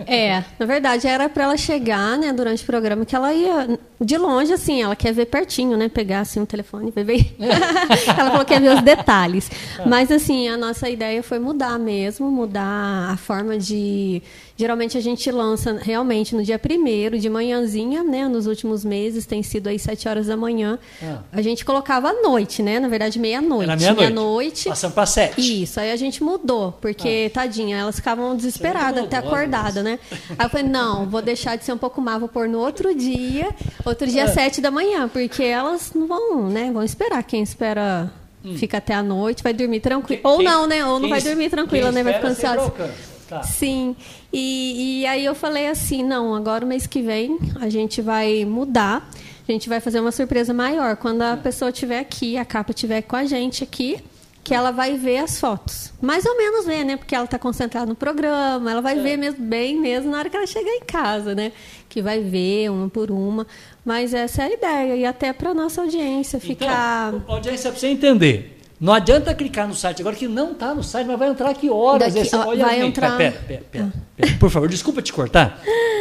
É, 0.07 0.42
na 0.59 0.66
verdade 0.66 1.07
era 1.07 1.29
para 1.29 1.44
ela 1.44 1.57
chegar, 1.57 2.18
né, 2.18 2.33
durante 2.33 2.62
o 2.64 2.66
programa 2.66 3.07
que 3.07 3.14
ela 3.14 3.33
ia 3.33 3.79
de 4.01 4.18
longe 4.18 4.53
assim, 4.53 4.83
ela 4.83 4.96
quer 4.96 5.14
ver 5.14 5.27
pertinho, 5.27 5.77
né, 5.77 5.88
pegar 5.88 6.20
assim 6.20 6.40
o 6.40 6.44
telefone, 6.46 6.90
ver 6.90 7.05
bem. 7.05 7.35
ela 7.38 8.31
falou 8.31 8.44
que 8.44 8.53
quer 8.53 8.61
ver 8.61 8.75
os 8.75 8.83
detalhes. 8.83 9.48
Mas 9.87 10.11
assim, 10.11 10.48
a 10.48 10.57
nossa 10.57 10.90
ideia 10.90 11.22
foi 11.22 11.38
mudar 11.38 11.79
mesmo, 11.79 12.31
mudar 12.31 13.12
a 13.12 13.16
forma 13.16 13.57
de 13.57 14.20
Geralmente 14.57 14.99
a 14.99 15.01
gente 15.01 15.31
lança 15.31 15.79
realmente 15.81 16.35
no 16.35 16.43
dia 16.43 16.59
primeiro, 16.59 17.19
de 17.19 17.29
manhãzinha, 17.29 18.05
né? 18.05 18.29
Nos 18.29 18.47
últimos 18.47 18.85
meses 18.85 19.25
tem 19.27 19.43
sido 19.43 19.69
aí 19.69 19.79
sete 19.79 20.09
horas 20.09 20.27
da 20.27 20.37
manhã. 20.37 20.79
Ah. 21.03 21.19
A 21.33 21.43
gente 21.43 21.65
colocava 21.65 22.11
à 22.11 22.12
noite, 22.23 22.62
né? 22.62 22.79
Na 22.79 22.88
verdade, 22.88 23.19
meia-noite. 23.19 23.65
Era 23.71 23.77
meia-noite. 23.77 24.01
Meia-noite. 24.01 24.69
Passando 24.69 24.93
para 24.93 25.07
sete. 25.07 25.62
Isso, 25.62 25.81
aí 25.81 25.91
a 25.91 25.97
gente 25.97 26.23
mudou, 26.23 26.73
porque, 26.81 27.31
tadinha, 27.33 27.77
elas 27.79 27.97
ficavam 27.97 28.37
desesperadas, 28.37 29.05
até 29.05 29.17
maldosa, 29.17 29.35
acordadas, 29.37 29.85
né? 29.85 29.99
Aí 30.38 30.47
eu 30.47 30.51
falei, 30.51 30.67
não, 30.67 31.09
vou 31.09 31.23
deixar 31.23 31.57
de 31.57 31.65
ser 31.65 31.73
um 31.73 31.79
pouco 31.79 32.01
má, 32.01 32.19
vou 32.19 32.29
pôr 32.29 32.49
no 32.49 32.59
outro 32.59 32.95
dia, 32.95 33.49
outro 33.85 34.07
dia 34.07 34.23
É. 34.23 34.25
às 34.25 34.33
sete 34.35 34.61
da 34.61 34.71
manhã, 34.71 35.09
porque 35.09 35.43
elas 35.43 35.93
não 35.95 36.07
vão, 36.07 36.49
né? 36.49 36.71
Vão 36.73 36.83
esperar. 36.83 37.23
Quem 37.23 37.43
espera 37.43 38.11
fica 38.57 38.79
até 38.79 38.93
a 38.95 39.03
noite, 39.03 39.43
vai 39.43 39.53
dormir 39.53 39.81
tranquilo. 39.81 40.21
Ou 40.25 40.43
não, 40.43 40.67
né? 40.67 40.85
Ou 40.85 40.99
não 40.99 41.09
vai 41.09 41.21
dormir 41.23 41.49
tranquila, 41.51 41.87
quem 41.93 41.95
né? 41.95 42.03
Vai 42.03 42.15
ficar 42.15 42.29
ansiosa. 42.29 42.61
alcança. 42.61 43.12
Tá. 43.29 43.43
Sim. 43.45 43.97
E, 44.33 45.03
e 45.03 45.07
aí 45.07 45.25
eu 45.25 45.35
falei 45.35 45.68
assim, 45.68 46.03
não, 46.03 46.35
agora 46.35 46.64
o 46.64 46.68
mês 46.68 46.87
que 46.87 47.03
vem 47.03 47.38
a 47.61 47.68
gente 47.68 48.01
vai 48.01 48.45
mudar. 48.45 49.09
A 49.47 49.53
gente 49.53 49.68
vai 49.68 49.81
fazer 49.81 50.01
uma 50.01 50.12
surpresa 50.12 50.55
maior. 50.55 50.97
Quando 50.97 51.23
a 51.23 51.37
pessoa 51.37 51.71
estiver 51.71 51.99
aqui, 51.99 52.38
a 52.38 52.45
capa 52.45 52.71
estiver 52.71 53.03
com 53.03 53.16
a 53.16 53.25
gente 53.25 53.62
aqui, 53.62 53.99
que 54.45 54.55
ela 54.55 54.71
vai 54.71 54.97
ver 54.97 55.18
as 55.18 55.38
fotos. 55.38 55.92
Mais 56.01 56.25
ou 56.25 56.37
menos 56.37 56.64
ver, 56.64 56.85
né? 56.85 56.97
Porque 56.97 57.14
ela 57.14 57.25
está 57.25 57.38
concentrada 57.38 57.87
no 57.87 57.95
programa, 57.95 58.71
ela 58.71 58.81
vai 58.81 58.99
ver 59.01 59.16
mesmo, 59.16 59.45
bem 59.45 59.79
mesmo 59.79 60.11
na 60.11 60.18
hora 60.18 60.31
que 60.31 60.37
ela 60.37 60.47
chegar 60.47 60.71
em 60.71 60.85
casa, 60.85 61.35
né? 61.35 61.53
Que 61.88 62.01
vai 62.01 62.21
ver 62.21 62.71
uma 62.71 62.88
por 62.88 63.11
uma. 63.11 63.47
Mas 63.85 64.14
essa 64.14 64.42
é 64.42 64.47
a 64.47 64.53
ideia. 64.53 64.97
E 64.97 65.05
até 65.05 65.33
para 65.33 65.53
nossa 65.53 65.83
audiência 65.83 66.40
ficar. 66.40 67.14
Então, 67.14 67.35
audiência, 67.35 67.71
para 67.71 67.79
você 67.79 67.88
entender. 67.88 68.62
Não 68.83 68.92
adianta 68.92 69.33
clicar 69.33 69.68
no 69.68 69.75
site 69.77 70.01
agora 70.03 70.16
que 70.16 70.27
não 70.27 70.51
está 70.53 70.75
no 70.75 70.83
site, 70.83 71.07
mas 71.07 71.16
vai 71.16 71.29
entrar 71.29 71.55
que 71.55 71.71
horas 71.71 72.12
Daqui- 72.12 72.35
ó, 72.35 72.47
Olha, 72.49 72.64
vai 72.64 72.75
Yasmin, 72.75 72.88
entrar- 72.88 73.16
Pera, 73.16 73.40
pera, 73.47 73.62
pera, 73.71 73.92
pera. 74.16 74.37
Por 74.40 74.51
favor, 74.51 74.68
desculpa 74.68 75.01
te 75.01 75.12
cortar. 75.12 75.61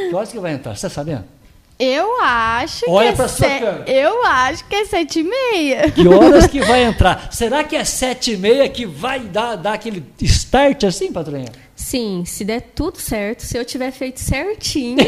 Que 0.09 0.15
horas 0.15 0.31
que 0.31 0.39
vai 0.39 0.53
entrar? 0.53 0.75
Você 0.75 0.87
está 0.87 0.89
sabendo? 1.01 1.23
Eu 1.77 2.19
acho 2.21 2.85
Olha 2.89 3.09
que 3.11 3.15
pra 3.17 3.25
é 3.25 3.27
sua 3.27 3.47
se- 3.47 3.59
câmera. 3.59 3.83
Eu 3.91 4.25
acho 4.25 4.65
que 4.67 4.75
é 4.75 4.85
sete 4.85 5.19
e 5.19 5.23
meia. 5.23 5.91
Que 5.91 6.07
horas 6.07 6.47
que 6.47 6.59
vai 6.61 6.83
entrar? 6.85 7.31
Será 7.31 7.63
que 7.63 7.75
é 7.75 7.83
sete 7.85 8.33
e 8.33 8.37
meia 8.37 8.67
que 8.67 8.85
vai 8.85 9.19
dar, 9.19 9.55
dar 9.57 9.73
aquele 9.73 10.03
start 10.21 10.83
assim, 10.83 11.11
patroinha? 11.13 11.49
Sim, 11.75 12.23
se 12.25 12.43
der 12.43 12.61
tudo 12.75 12.99
certo, 12.99 13.41
se 13.43 13.57
eu 13.57 13.63
tiver 13.65 13.91
feito 13.91 14.19
certinho. 14.19 14.97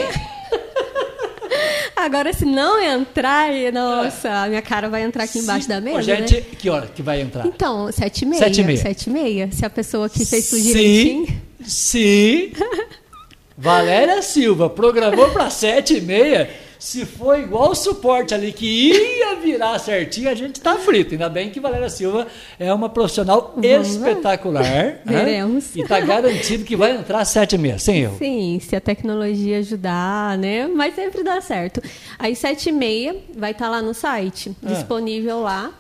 Agora, 1.96 2.34
se 2.34 2.46
não 2.46 2.82
entrar, 2.82 3.50
nossa, 3.72 4.30
a 4.44 4.48
minha 4.48 4.62
cara 4.62 4.90
vai 4.90 5.04
entrar 5.04 5.24
aqui 5.24 5.40
embaixo 5.40 5.64
Se- 5.64 5.70
da 5.70 5.80
mesa. 5.82 5.98
Ô, 6.00 6.02
gente, 6.02 6.36
né? 6.36 6.42
que 6.58 6.70
hora 6.70 6.88
que 6.88 7.02
vai 7.02 7.22
entrar? 7.22 7.46
Então, 7.46 7.92
sete 7.92 8.24
e 8.24 8.26
meia. 8.26 8.40
Sete 8.44 8.62
e 8.62 8.64
meia. 8.64 8.78
Sete 8.78 9.10
e 9.10 9.14
meia. 9.14 9.50
Se 9.52 9.66
a 9.66 9.70
pessoa 9.70 10.10
que 10.10 10.26
fez 10.26 10.50
tudo 10.50 10.62
direitinho. 10.62 11.28
se 11.66 12.54
Valéria 13.58 14.22
Silva 14.22 14.70
programou 14.70 15.30
para 15.30 15.50
sete 15.50 15.98
e 15.98 16.02
meia, 16.02 16.50
se 16.84 17.06
for 17.06 17.40
igual 17.40 17.72
o 17.72 17.76
suporte 17.76 18.34
ali 18.34 18.52
que 18.52 18.92
ia 18.92 19.36
virar 19.38 19.80
certinho, 19.80 20.30
a 20.30 20.36
gente 20.36 20.60
tá 20.60 20.76
frito. 20.76 21.14
Ainda 21.14 21.30
bem 21.30 21.50
que 21.50 21.58
Valéria 21.58 21.90
Silva 21.90 22.28
é 22.60 22.74
uma 22.74 22.90
profissional 22.90 23.54
Vamos 23.56 23.88
espetacular. 23.88 24.64
né? 24.64 25.00
Veremos. 25.06 25.74
E 25.78 25.86
tá 25.86 26.02
garantido 26.02 26.66
que 26.66 26.76
vai 26.76 26.92
entrar 26.98 27.24
sete 27.24 27.56
e 27.56 27.58
meia, 27.58 27.80
sem 27.80 28.02
erro. 28.02 28.18
Sim, 28.18 28.60
se 28.62 28.76
a 28.76 28.82
tecnologia 28.82 29.60
ajudar, 29.60 30.38
né? 30.38 30.68
Mas 30.68 30.94
sempre 30.94 31.24
dá 31.24 31.40
certo. 31.40 31.82
Aí, 32.20 32.36
sete 32.36 32.68
e 32.68 32.72
meia, 32.74 33.16
vai 33.34 33.52
estar 33.52 33.70
lá 33.70 33.82
no 33.82 33.94
site, 33.94 34.54
Ah. 34.62 34.68
disponível 34.74 35.40
lá, 35.40 35.72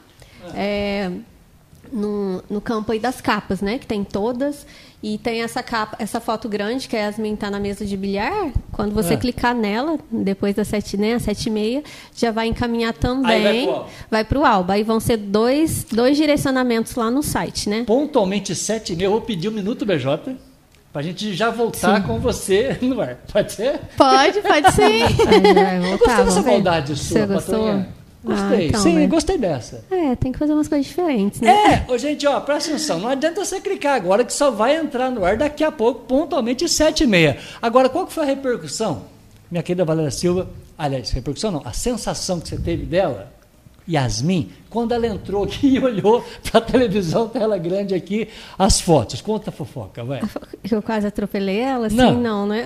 é, 0.55 1.11
no, 1.91 2.41
no 2.49 2.61
campo 2.61 2.93
aí 2.93 2.99
das 2.99 3.19
capas, 3.19 3.59
né? 3.61 3.77
Que 3.77 3.85
tem 3.85 4.05
todas. 4.05 4.65
E 5.05 5.17
tem 5.17 5.41
essa 5.41 5.61
capa, 5.61 5.97
essa 5.99 6.21
foto 6.21 6.47
grande 6.47 6.87
que 6.87 6.95
a 6.95 6.99
Yasmin 7.01 7.35
tá 7.35 7.51
na 7.51 7.59
mesa 7.59 7.85
de 7.85 7.97
bilhar. 7.97 8.51
Quando 8.71 8.93
você 8.93 9.15
Ah. 9.15 9.17
clicar 9.17 9.53
nela, 9.53 9.99
depois 10.09 10.55
das 10.55 10.69
sete, 10.69 10.95
né? 10.95 11.15
Às 11.15 11.23
sete 11.23 11.47
e 11.47 11.49
meia, 11.51 11.83
já 12.15 12.31
vai 12.31 12.47
encaminhar 12.47 12.93
Aí 12.93 12.99
também. 12.99 13.65
vai 13.65 13.65
pro 13.65 13.73
Alba. 13.75 13.89
vai 14.09 14.23
pro 14.23 14.45
Alba. 14.45 14.73
Aí 14.75 14.83
vão 14.83 15.01
ser 15.01 15.17
dois, 15.17 15.85
dois 15.91 16.15
direcionamentos 16.15 16.95
lá 16.95 17.11
no 17.11 17.21
site, 17.21 17.67
né? 17.67 17.83
Pontualmente 17.85 18.55
sete 18.55 18.93
e 18.93 18.95
meia, 18.95 19.07
eu 19.07 19.11
vou 19.11 19.21
pedir 19.21 19.49
um 19.49 19.51
minuto, 19.51 19.85
BJ, 19.85 20.37
pra 20.93 21.01
gente 21.01 21.33
já 21.33 21.49
voltar 21.49 22.07
com 22.07 22.17
você 22.21 22.77
no 22.81 23.01
ar. 23.01 23.17
Pode 23.29 23.51
ser? 23.51 23.81
Pode, 23.97 24.39
pode 24.41 24.71
ser. 24.71 24.83
Aí 24.83 25.53
vai 25.53 25.77
Eu 25.77 25.97
gostei 25.97 26.07
dessa 26.07 26.15
vamos 26.23 26.35
ver. 26.45 26.51
maldade 26.51 26.95
sua, 26.95 27.19
Você 27.19 27.25
gostou? 27.25 27.85
Gostei, 28.23 28.57
Ah, 28.57 28.63
então, 28.67 28.81
sim, 28.81 28.93
né? 28.95 29.07
gostei 29.07 29.37
dessa. 29.37 29.83
É, 29.91 30.15
tem 30.15 30.31
que 30.31 30.39
fazer 30.39 30.53
umas 30.53 30.67
coisas 30.69 30.87
diferentes, 30.87 31.41
né? 31.41 31.83
É, 31.87 31.91
ô, 31.91 31.97
gente, 31.97 32.25
ó, 32.25 32.39
presta 32.39 32.69
atenção, 32.69 32.99
não 32.99 33.09
adianta 33.09 33.43
você 33.43 33.59
clicar 33.59 33.95
agora 33.95 34.23
que 34.23 34.31
só 34.31 34.49
vai 34.49 34.77
entrar 34.77 35.11
no 35.11 35.25
ar 35.25 35.35
daqui 35.35 35.61
a 35.63 35.71
pouco, 35.71 36.01
pontualmente 36.05 36.67
sete 36.69 37.03
e 37.03 37.07
meia. 37.07 37.37
Agora, 37.61 37.89
qual 37.89 38.07
que 38.07 38.13
foi 38.13 38.23
a 38.23 38.27
repercussão, 38.27 39.03
minha 39.51 39.61
querida 39.61 39.83
Valéria 39.83 40.09
Silva? 40.11 40.47
Aliás, 40.77 41.11
repercussão 41.11 41.51
não, 41.51 41.61
a 41.65 41.73
sensação 41.73 42.39
que 42.39 42.47
você 42.47 42.57
teve 42.57 42.85
dela, 42.85 43.32
Yasmin, 43.89 44.49
quando 44.69 44.93
ela 44.93 45.05
entrou 45.07 45.43
aqui 45.43 45.67
e 45.75 45.79
olhou 45.79 46.23
para 46.49 46.59
a 46.59 46.61
televisão, 46.61 47.27
tela 47.27 47.57
grande 47.57 47.93
aqui, 47.93 48.27
as 48.57 48.79
fotos. 48.81 49.21
Conta 49.21 49.49
a 49.49 49.53
fofoca, 49.53 50.03
vai. 50.03 50.21
Eu 50.69 50.81
quase 50.81 51.07
atropelei 51.07 51.59
ela, 51.59 51.87
assim, 51.87 51.95
Não. 51.95 52.13
não, 52.13 52.45
né? 52.47 52.65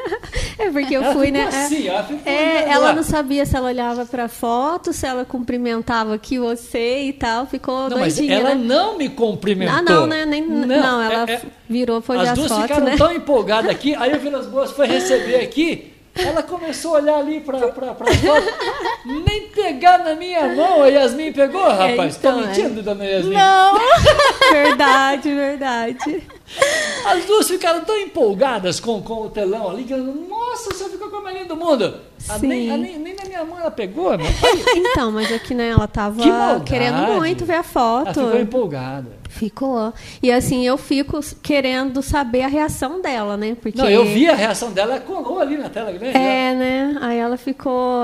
é 0.58 0.70
porque 0.70 0.96
eu 0.96 1.02
Ela 1.02 1.14
fui, 1.14 1.30
né? 1.30 1.44
assim, 1.44 1.86
ela 1.88 2.06
é, 2.24 2.68
ela 2.70 2.92
não 2.92 3.02
sabia 3.02 3.44
se 3.44 3.56
ela 3.56 3.68
olhava 3.68 4.06
pra 4.06 4.28
foto, 4.28 4.92
se 4.92 5.06
ela 5.06 5.24
cumprimentava 5.24 6.14
aqui 6.14 6.38
você 6.38 7.02
e 7.04 7.12
tal, 7.12 7.46
ficou 7.46 7.88
Não, 7.90 7.98
mas 7.98 8.16
doidinha, 8.16 8.38
ela 8.38 8.54
né? 8.54 8.64
não 8.64 8.96
me 8.98 9.08
cumprimentou. 9.08 9.76
Ah, 9.76 9.82
não, 9.82 10.06
né? 10.06 10.24
Nem, 10.24 10.46
não, 10.46 11.02
ela 11.02 11.30
é- 11.30 11.34
é- 11.34 11.42
virou, 11.68 12.00
foi 12.00 12.16
As 12.18 12.30
as 12.30 12.38
duas 12.38 12.48
fotos, 12.48 12.62
ficaram 12.64 12.86
né? 12.86 12.96
tão 12.96 13.12
empolgadas 13.12 13.70
aqui, 13.70 13.94
aí 13.94 14.14
o 14.14 14.18
Vilas 14.20 14.46
Boas 14.46 14.70
foi 14.72 14.86
receber 14.86 15.36
aqui, 15.42 15.92
ela 16.16 16.42
começou 16.42 16.96
a 16.96 17.00
olhar 17.00 17.18
ali 17.18 17.40
para 17.40 17.68
pra, 17.68 17.94
pra 17.94 18.06
foto, 18.06 18.46
nem 19.04 19.48
pegar 19.48 19.98
na 19.98 20.14
minha 20.14 20.54
mão, 20.54 20.82
a 20.82 20.88
Yasmin 20.88 21.32
pegou, 21.32 21.62
rapaz. 21.62 22.16
então, 22.16 22.38
Tô 22.38 22.44
é. 22.44 22.46
mentindo, 22.48 22.82
dona 22.82 23.04
Yasmin? 23.04 23.34
Não. 23.34 23.78
verdade, 24.52 25.34
verdade. 25.34 26.26
As 27.04 27.24
duas 27.24 27.48
ficaram 27.48 27.84
tão 27.84 27.96
empolgadas 27.98 28.80
com, 28.80 29.00
com 29.02 29.22
o 29.22 29.30
telão 29.30 29.70
ali, 29.70 29.84
que 29.84 29.92
eu, 29.92 29.98
nossa, 29.98 30.70
você 30.74 30.88
ficou 30.88 31.08
com 31.10 31.16
a 31.16 31.22
melhor 31.22 31.44
do 31.46 31.56
mundo. 31.56 32.00
A 32.28 32.38
Sim. 32.38 32.46
nem, 32.46 32.70
a 32.70 32.76
nem, 32.76 32.98
nem 32.98 33.14
na 33.14 33.24
minha 33.24 33.44
mão 33.44 33.58
ela 33.58 33.70
pegou, 33.70 34.16
meu. 34.16 34.26
Então, 34.74 35.12
mas 35.12 35.32
aqui, 35.32 35.54
né, 35.54 35.68
ela 35.68 35.86
tava 35.86 36.20
Que 36.22 36.28
maldade. 36.28 36.64
querendo 36.64 36.96
muito 37.16 37.44
ver 37.44 37.52
a 37.54 37.56
Ela 37.56 37.64
foto. 37.64 38.20
ficou 38.24 38.40
empolgada. 38.40 39.10
Ficou. 39.28 39.92
E 40.22 40.32
assim, 40.32 40.66
eu 40.66 40.76
fico 40.78 41.20
querendo 41.42 42.00
saber 42.02 42.42
a 42.42 42.48
reação 42.48 43.00
dela, 43.02 43.36
né? 43.36 43.56
Porque 43.60 43.76
Não, 43.76 43.88
eu 43.88 44.04
vi 44.04 44.28
a 44.28 44.34
reação 44.34 44.72
dela, 44.72 44.92
ela 44.94 45.00
colou 45.00 45.38
ali 45.40 45.58
na 45.58 45.68
tela 45.68 45.92
grande. 45.92 46.16
É, 46.16 46.54
né? 46.54 46.98
Aí 47.02 47.18
ela 47.18 47.36
ficou 47.36 48.02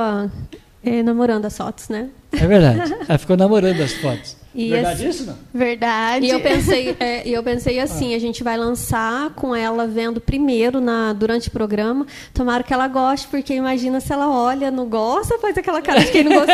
é, 0.85 1.03
namorando 1.03 1.47
as 1.47 1.57
fotos, 1.57 1.89
né? 1.89 2.11
É 2.33 2.47
verdade. 2.47 2.95
Ela 3.09 3.19
ficou 3.19 3.37
namorando 3.37 3.81
as 3.81 3.93
fotos. 3.95 4.37
E 4.55 4.69
verdade 4.69 4.95
assim- 4.95 5.09
isso, 5.09 5.27
não? 5.27 5.37
Verdade. 5.55 6.27
E 6.27 6.31
eu 6.31 6.41
pensei, 6.41 6.97
é, 7.01 7.27
eu 7.27 7.43
pensei 7.43 7.79
Ah. 7.81 7.85
assim, 7.85 8.15
a 8.15 8.19
gente 8.19 8.45
vai 8.45 8.57
lançar 8.59 9.31
com 9.35 9.55
ela 9.57 9.87
vendo 9.87 10.21
primeiro 10.21 10.81
na, 10.81 11.13
durante 11.13 11.49
o 11.49 11.51
programa. 11.51 12.07
Tomara 12.35 12.63
que 12.63 12.73
ela 12.73 12.87
goste, 12.87 13.27
porque 13.29 13.55
imagina 13.55 14.01
se 14.01 14.13
ela 14.13 14.29
olha, 14.29 14.71
não 14.71 14.87
gosta, 14.87 15.39
faz 15.39 15.57
aquela 15.57 15.81
cara 15.81 16.01
de 16.05 16.11
quem 16.11 16.23
não 16.25 16.33
gostou, 16.33 16.53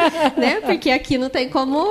né? 0.40 0.60
Porque 0.62 0.90
aqui 0.90 1.18
não 1.18 1.28
tem 1.28 1.48
como 1.50 1.86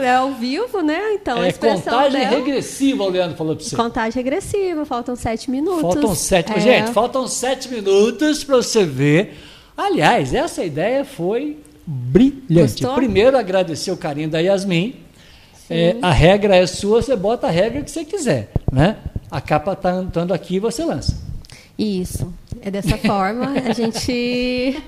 é 0.00 0.14
ao 0.14 0.32
vivo, 0.32 0.80
né? 0.80 1.14
Então 1.14 1.38
a 1.40 1.46
é 1.46 1.48
expressão 1.50 1.80
contagem 1.94 2.20
dela, 2.20 2.36
regressiva, 2.36 3.04
o 3.04 3.08
Leandro 3.10 3.36
falou 3.36 3.56
pra 3.56 3.64
você. 3.64 3.76
contagem 3.76 4.22
regressiva, 4.22 4.84
faltam 4.86 5.14
sete 5.16 5.50
minutos. 5.50 5.82
Faltam 5.82 6.14
sete. 6.14 6.52
É. 6.52 6.60
Gente, 6.60 6.92
faltam 6.92 7.26
sete 7.26 7.68
minutos 7.70 8.42
para 8.44 8.56
você 8.56 8.84
ver. 8.84 9.34
Aliás, 9.76 10.34
essa 10.34 10.64
ideia 10.64 11.04
foi 11.04 11.58
brilhante. 11.90 12.52
Gostou? 12.82 12.94
Primeiro, 12.94 13.36
agradecer 13.38 13.90
o 13.90 13.96
carinho 13.96 14.28
da 14.28 14.38
Yasmin. 14.40 14.94
É, 15.70 15.96
a 16.02 16.10
regra 16.12 16.54
é 16.56 16.66
sua, 16.66 17.00
você 17.02 17.16
bota 17.16 17.46
a 17.46 17.50
regra 17.50 17.82
que 17.82 17.90
você 17.90 18.04
quiser. 18.04 18.50
Né? 18.70 18.96
A 19.30 19.40
capa 19.40 19.72
está 19.72 20.02
estando 20.02 20.32
aqui 20.34 20.58
você 20.58 20.84
lança. 20.84 21.16
Isso. 21.78 22.32
É 22.60 22.70
dessa 22.70 22.96
forma, 22.98 23.52
a 23.52 23.72
gente. 23.72 24.82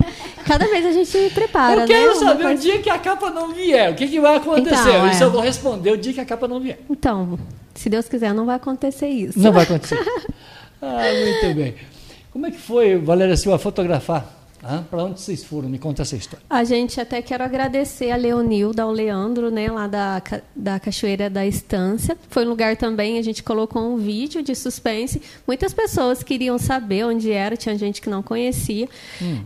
Cada 0.45 0.67
vez 0.67 0.85
a 0.85 0.91
gente 0.91 1.33
prepara, 1.33 1.81
eu 1.81 1.87
quero 1.87 2.13
né? 2.13 2.15
Saber 2.19 2.43
coisa- 2.43 2.59
o 2.59 2.61
dia 2.61 2.79
que 2.79 2.89
a 2.89 2.99
capa 2.99 3.29
não 3.29 3.53
vier. 3.53 3.91
O 3.91 3.95
que, 3.95 4.07
que 4.07 4.19
vai 4.19 4.35
acontecer? 4.35 4.75
Então, 4.89 5.07
é. 5.07 5.11
Isso 5.11 5.23
eu 5.23 5.31
vou 5.31 5.41
responder 5.41 5.91
o 5.91 5.97
dia 5.97 6.13
que 6.13 6.19
a 6.19 6.25
capa 6.25 6.47
não 6.47 6.59
vier. 6.59 6.79
Então, 6.89 7.39
se 7.75 7.89
Deus 7.89 8.07
quiser, 8.09 8.33
não 8.33 8.45
vai 8.45 8.55
acontecer 8.57 9.07
isso. 9.07 9.39
Não 9.39 9.51
vai 9.51 9.63
acontecer. 9.63 9.97
ah, 10.81 11.01
muito 11.41 11.55
bem. 11.55 11.75
Como 12.33 12.45
é 12.47 12.51
que 12.51 12.57
foi, 12.59 12.97
Valéria 12.97 13.37
Silva, 13.37 13.57
fotografar? 13.59 14.40
Para 14.89 15.03
onde 15.03 15.19
vocês 15.19 15.43
foram? 15.43 15.67
Me 15.67 15.79
conta 15.79 16.03
essa 16.03 16.15
história. 16.15 16.45
A 16.49 16.63
gente 16.63 17.01
até 17.01 17.21
quero 17.21 17.43
agradecer 17.43 18.11
a 18.11 18.15
Leonilda, 18.15 18.83
ao 18.83 18.91
Leandro, 18.91 19.49
né, 19.49 19.71
lá 19.71 19.87
da, 19.87 20.21
da 20.55 20.79
Cachoeira 20.79 21.29
da 21.29 21.45
Estância. 21.45 22.15
Foi 22.29 22.45
um 22.45 22.49
lugar 22.49 22.77
também, 22.77 23.17
a 23.17 23.21
gente 23.21 23.41
colocou 23.41 23.81
um 23.81 23.97
vídeo 23.97 24.43
de 24.43 24.53
suspense. 24.53 25.21
Muitas 25.47 25.73
pessoas 25.73 26.21
queriam 26.21 26.57
saber 26.59 27.05
onde 27.05 27.31
era, 27.31 27.57
tinha 27.57 27.75
gente 27.77 28.01
que 28.01 28.09
não 28.09 28.21
conhecia. 28.21 28.87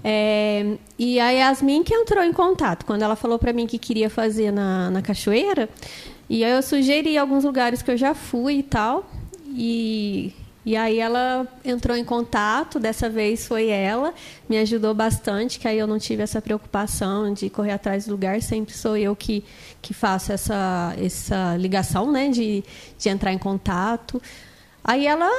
É, 0.03 0.75
e 0.99 1.19
a 1.19 1.29
Yasmin 1.31 1.83
que 1.83 1.93
entrou 1.93 2.23
em 2.23 2.33
contato, 2.33 2.85
quando 2.85 3.01
ela 3.01 3.15
falou 3.15 3.39
para 3.39 3.53
mim 3.53 3.65
que 3.65 3.77
queria 3.77 4.09
fazer 4.09 4.51
na, 4.51 4.91
na 4.91 5.01
Cachoeira. 5.01 5.69
E 6.29 6.43
aí 6.43 6.51
eu 6.51 6.61
sugeri 6.61 7.17
alguns 7.17 7.43
lugares 7.43 7.81
que 7.81 7.91
eu 7.91 7.97
já 7.97 8.13
fui 8.13 8.55
e 8.55 8.63
tal. 8.63 9.09
E 9.47 10.33
e 10.65 10.75
aí 10.75 10.99
ela 10.99 11.47
entrou 11.63 11.95
em 11.95 12.03
contato, 12.03 12.79
dessa 12.79 13.07
vez 13.07 13.45
foi 13.45 13.67
ela, 13.67 14.13
me 14.49 14.57
ajudou 14.57 14.95
bastante, 14.95 15.59
que 15.59 15.67
aí 15.67 15.77
eu 15.77 15.85
não 15.85 15.99
tive 15.99 16.23
essa 16.23 16.41
preocupação 16.41 17.31
de 17.31 17.51
correr 17.51 17.73
atrás 17.73 18.07
do 18.07 18.11
lugar, 18.11 18.41
sempre 18.41 18.73
sou 18.73 18.97
eu 18.97 19.15
que, 19.15 19.43
que 19.79 19.93
faço 19.93 20.31
essa, 20.31 20.95
essa 20.97 21.55
ligação, 21.55 22.11
né, 22.11 22.29
de, 22.29 22.63
de 22.97 23.09
entrar 23.09 23.31
em 23.31 23.37
contato. 23.37 24.19
Aí 24.83 25.05
ela 25.05 25.29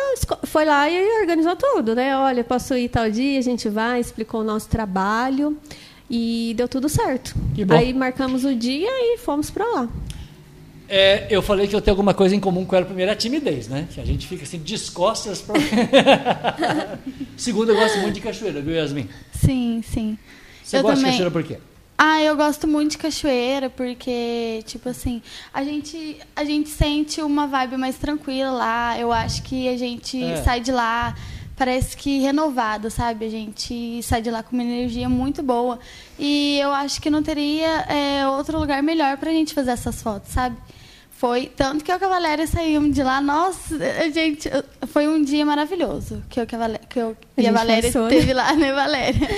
foi 0.44 0.64
lá 0.64 0.88
e 0.88 1.20
organizou 1.20 1.56
tudo, 1.56 1.94
né? 1.94 2.16
Olha, 2.16 2.42
posso 2.42 2.76
ir 2.76 2.88
tal 2.88 3.10
dia, 3.10 3.38
a 3.38 3.42
gente 3.42 3.68
vai, 3.68 4.00
explicou 4.00 4.40
o 4.40 4.44
nosso 4.44 4.68
trabalho 4.68 5.56
e 6.08 6.54
deu 6.56 6.68
tudo 6.68 6.88
certo. 6.88 7.34
Aí 7.76 7.92
marcamos 7.92 8.44
o 8.44 8.54
dia 8.54 8.88
e 8.90 9.18
fomos 9.18 9.50
para 9.50 9.64
lá. 9.64 9.88
É, 10.88 11.26
eu 11.30 11.42
falei 11.42 11.66
que 11.66 11.74
eu 11.74 11.80
tenho 11.80 11.92
alguma 11.92 12.14
coisa 12.14 12.34
em 12.34 12.40
comum 12.40 12.64
com 12.64 12.76
ela. 12.76 12.86
Primeiro, 12.86 13.10
é 13.10 13.14
a 13.14 13.16
timidez, 13.16 13.66
né? 13.68 13.88
Que 13.92 14.00
a 14.00 14.04
gente 14.04 14.26
fica 14.26 14.44
assim, 14.44 14.58
descostas. 14.58 15.40
Pra... 15.42 15.54
Segundo, 17.36 17.70
eu 17.70 17.76
gosto 17.76 17.98
muito 17.98 18.14
de 18.14 18.20
cachoeira, 18.20 18.60
viu, 18.60 18.74
Yasmin? 18.74 19.08
Sim, 19.32 19.82
sim. 19.88 20.18
Você 20.62 20.78
Eu 20.78 20.82
gosta 20.82 20.96
também. 20.96 21.12
de 21.12 21.18
cachoeira 21.18 21.30
por 21.30 21.42
quê? 21.42 21.58
Ah, 21.98 22.20
eu 22.20 22.36
gosto 22.36 22.68
muito 22.68 22.92
de 22.92 22.98
cachoeira 22.98 23.70
porque, 23.70 24.62
tipo 24.66 24.88
assim, 24.88 25.22
a 25.52 25.64
gente, 25.64 26.18
a 26.34 26.44
gente 26.44 26.68
sente 26.68 27.22
uma 27.22 27.46
vibe 27.46 27.76
mais 27.78 27.96
tranquila 27.96 28.50
lá. 28.50 28.98
Eu 28.98 29.10
acho 29.12 29.42
que 29.42 29.68
a 29.68 29.76
gente 29.78 30.22
É. 30.22 30.42
sai 30.42 30.60
de 30.60 30.70
lá, 30.70 31.14
parece 31.56 31.96
que 31.96 32.18
renovado, 32.18 32.90
sabe? 32.90 33.24
A 33.24 33.30
gente 33.30 34.02
sai 34.02 34.20
de 34.20 34.30
lá 34.30 34.42
com 34.42 34.54
uma 34.54 34.62
energia 34.62 35.08
muito 35.08 35.42
boa. 35.42 35.78
E 36.18 36.58
eu 36.60 36.70
acho 36.70 37.00
que 37.00 37.08
não 37.08 37.22
teria 37.22 37.66
é, 37.88 38.28
outro 38.28 38.58
lugar 38.58 38.82
melhor 38.82 39.16
pra 39.16 39.30
gente 39.30 39.54
fazer 39.54 39.70
essas 39.70 40.02
fotos, 40.02 40.30
sabe? 40.32 40.56
Foi 41.18 41.50
tanto 41.56 41.82
que 41.82 41.90
eu 41.90 41.98
e 41.98 42.04
a 42.04 42.08
Valéria 42.08 42.46
saímos 42.46 42.94
de 42.94 43.02
lá. 43.02 43.22
Nossa, 43.22 43.78
gente, 44.12 44.50
foi 44.86 45.08
um 45.08 45.22
dia 45.22 45.46
maravilhoso 45.46 46.22
que 46.28 46.38
eu, 46.38 46.46
que 46.46 46.54
a 46.54 46.58
Valéria, 46.58 46.86
que 46.86 46.98
eu 46.98 47.16
A 47.38 47.40
e 47.40 47.46
a 47.46 47.52
Valéria 47.52 47.90
passou, 47.90 48.06
né? 48.06 48.14
esteve 48.14 48.34
lá, 48.34 48.52
né, 48.52 48.70
Valéria? 48.74 49.28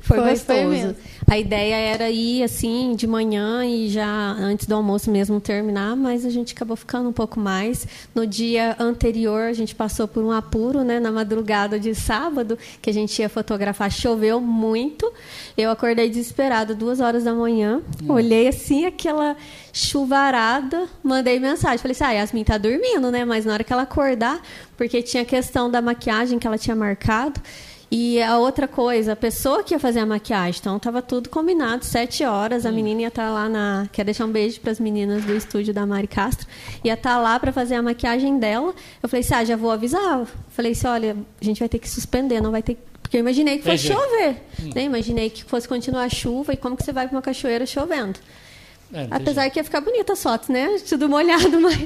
Foi, 0.00 0.18
gostoso. 0.18 0.68
mesmo. 0.68 0.96
A 1.26 1.36
ideia 1.36 1.74
era 1.74 2.08
ir 2.08 2.44
assim 2.44 2.94
de 2.94 3.06
manhã 3.06 3.64
e 3.66 3.88
já 3.88 4.06
antes 4.38 4.66
do 4.66 4.74
almoço 4.76 5.10
mesmo 5.10 5.40
terminar, 5.40 5.96
mas 5.96 6.24
a 6.24 6.30
gente 6.30 6.54
acabou 6.54 6.76
ficando 6.76 7.08
um 7.08 7.12
pouco 7.12 7.40
mais. 7.40 7.86
No 8.14 8.24
dia 8.24 8.76
anterior 8.78 9.42
a 9.42 9.52
gente 9.52 9.74
passou 9.74 10.06
por 10.06 10.22
um 10.22 10.30
apuro, 10.30 10.84
né, 10.84 11.00
na 11.00 11.10
madrugada 11.10 11.80
de 11.80 11.94
sábado, 11.96 12.56
que 12.80 12.88
a 12.88 12.92
gente 12.92 13.20
ia 13.20 13.28
fotografar, 13.28 13.90
choveu 13.90 14.40
muito. 14.40 15.12
Eu 15.58 15.70
acordei 15.70 16.08
desesperada 16.08 16.74
duas 16.74 17.00
horas 17.00 17.24
da 17.24 17.34
manhã, 17.34 17.82
olhei 18.08 18.46
assim 18.46 18.86
aquela 18.86 19.36
chuvarada, 19.72 20.88
mandei 21.02 21.40
mensagem, 21.40 21.78
falei 21.78 21.92
assim, 21.92 22.04
ah, 22.04 22.12
Yasmin 22.12 22.44
tá 22.44 22.56
dormindo, 22.56 23.10
né? 23.10 23.24
Mas 23.24 23.44
na 23.44 23.52
hora 23.52 23.64
que 23.64 23.72
ela 23.72 23.82
acordar, 23.82 24.40
porque 24.76 25.02
tinha 25.02 25.24
questão 25.24 25.68
da 25.68 25.82
maquiagem 25.82 26.38
que 26.38 26.46
ela 26.46 26.56
tinha 26.56 26.76
marcado. 26.76 27.40
E 27.88 28.20
a 28.20 28.36
outra 28.38 28.66
coisa, 28.66 29.12
a 29.12 29.16
pessoa 29.16 29.62
que 29.62 29.72
ia 29.72 29.78
fazer 29.78 30.00
a 30.00 30.06
maquiagem, 30.06 30.58
então 30.60 30.76
tava 30.76 31.00
tudo 31.00 31.28
combinado, 31.28 31.84
sete 31.84 32.24
horas, 32.24 32.66
a 32.66 32.72
menina 32.72 33.02
ia 33.02 33.08
estar 33.08 33.30
lá 33.30 33.48
na. 33.48 33.88
Quer 33.92 34.04
deixar 34.04 34.24
um 34.24 34.30
beijo 34.32 34.60
para 34.60 34.72
as 34.72 34.80
meninas 34.80 35.24
do 35.24 35.32
estúdio 35.36 35.72
da 35.72 35.86
Mari 35.86 36.08
Castro. 36.08 36.48
Ia 36.82 36.94
estar 36.94 37.16
lá 37.18 37.38
para 37.38 37.52
fazer 37.52 37.76
a 37.76 37.82
maquiagem 37.82 38.38
dela. 38.40 38.74
Eu 39.00 39.08
falei 39.08 39.20
assim: 39.24 39.34
ah, 39.34 39.44
já 39.44 39.56
vou 39.56 39.70
avisar. 39.70 40.26
Falei 40.48 40.72
assim: 40.72 40.86
olha, 40.88 41.16
a 41.40 41.44
gente 41.44 41.60
vai 41.60 41.68
ter 41.68 41.78
que 41.78 41.88
suspender, 41.88 42.40
não 42.40 42.50
vai 42.50 42.60
ter. 42.62 42.76
Porque 43.00 43.16
eu 43.18 43.20
imaginei 43.20 43.58
que 43.58 43.62
fosse 43.64 43.86
Entendi. 43.86 44.00
chover. 44.00 44.36
Né? 44.74 44.82
Imaginei 44.82 45.30
que 45.30 45.44
fosse 45.44 45.68
continuar 45.68 46.02
a 46.02 46.08
chuva 46.08 46.54
e 46.54 46.56
como 46.56 46.76
que 46.76 46.82
você 46.82 46.92
vai 46.92 47.06
para 47.06 47.14
uma 47.16 47.22
cachoeira 47.22 47.64
chovendo. 47.66 48.18
É, 48.92 49.06
Apesar 49.12 49.48
que 49.48 49.60
ia 49.60 49.64
ficar 49.64 49.80
bonita 49.80 50.12
as 50.12 50.20
fotos, 50.22 50.48
né? 50.48 50.76
Tudo 50.88 51.08
molhado, 51.08 51.58
mas, 51.62 51.78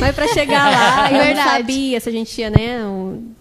mas 0.00 0.14
para 0.16 0.26
chegar 0.28 0.70
lá, 0.70 1.12
eu 1.12 1.36
não 1.36 1.42
sabia 1.44 2.00
se 2.00 2.08
a 2.08 2.12
gente 2.12 2.40
ia, 2.40 2.50
né? 2.50 2.84
um- 2.84 3.32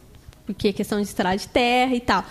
porque 0.46 0.74
questão 0.74 1.00
de 1.02 1.08
estrada 1.08 1.38
de 1.38 1.48
terra 1.48 1.96
e 1.96 2.00
tal. 2.00 2.26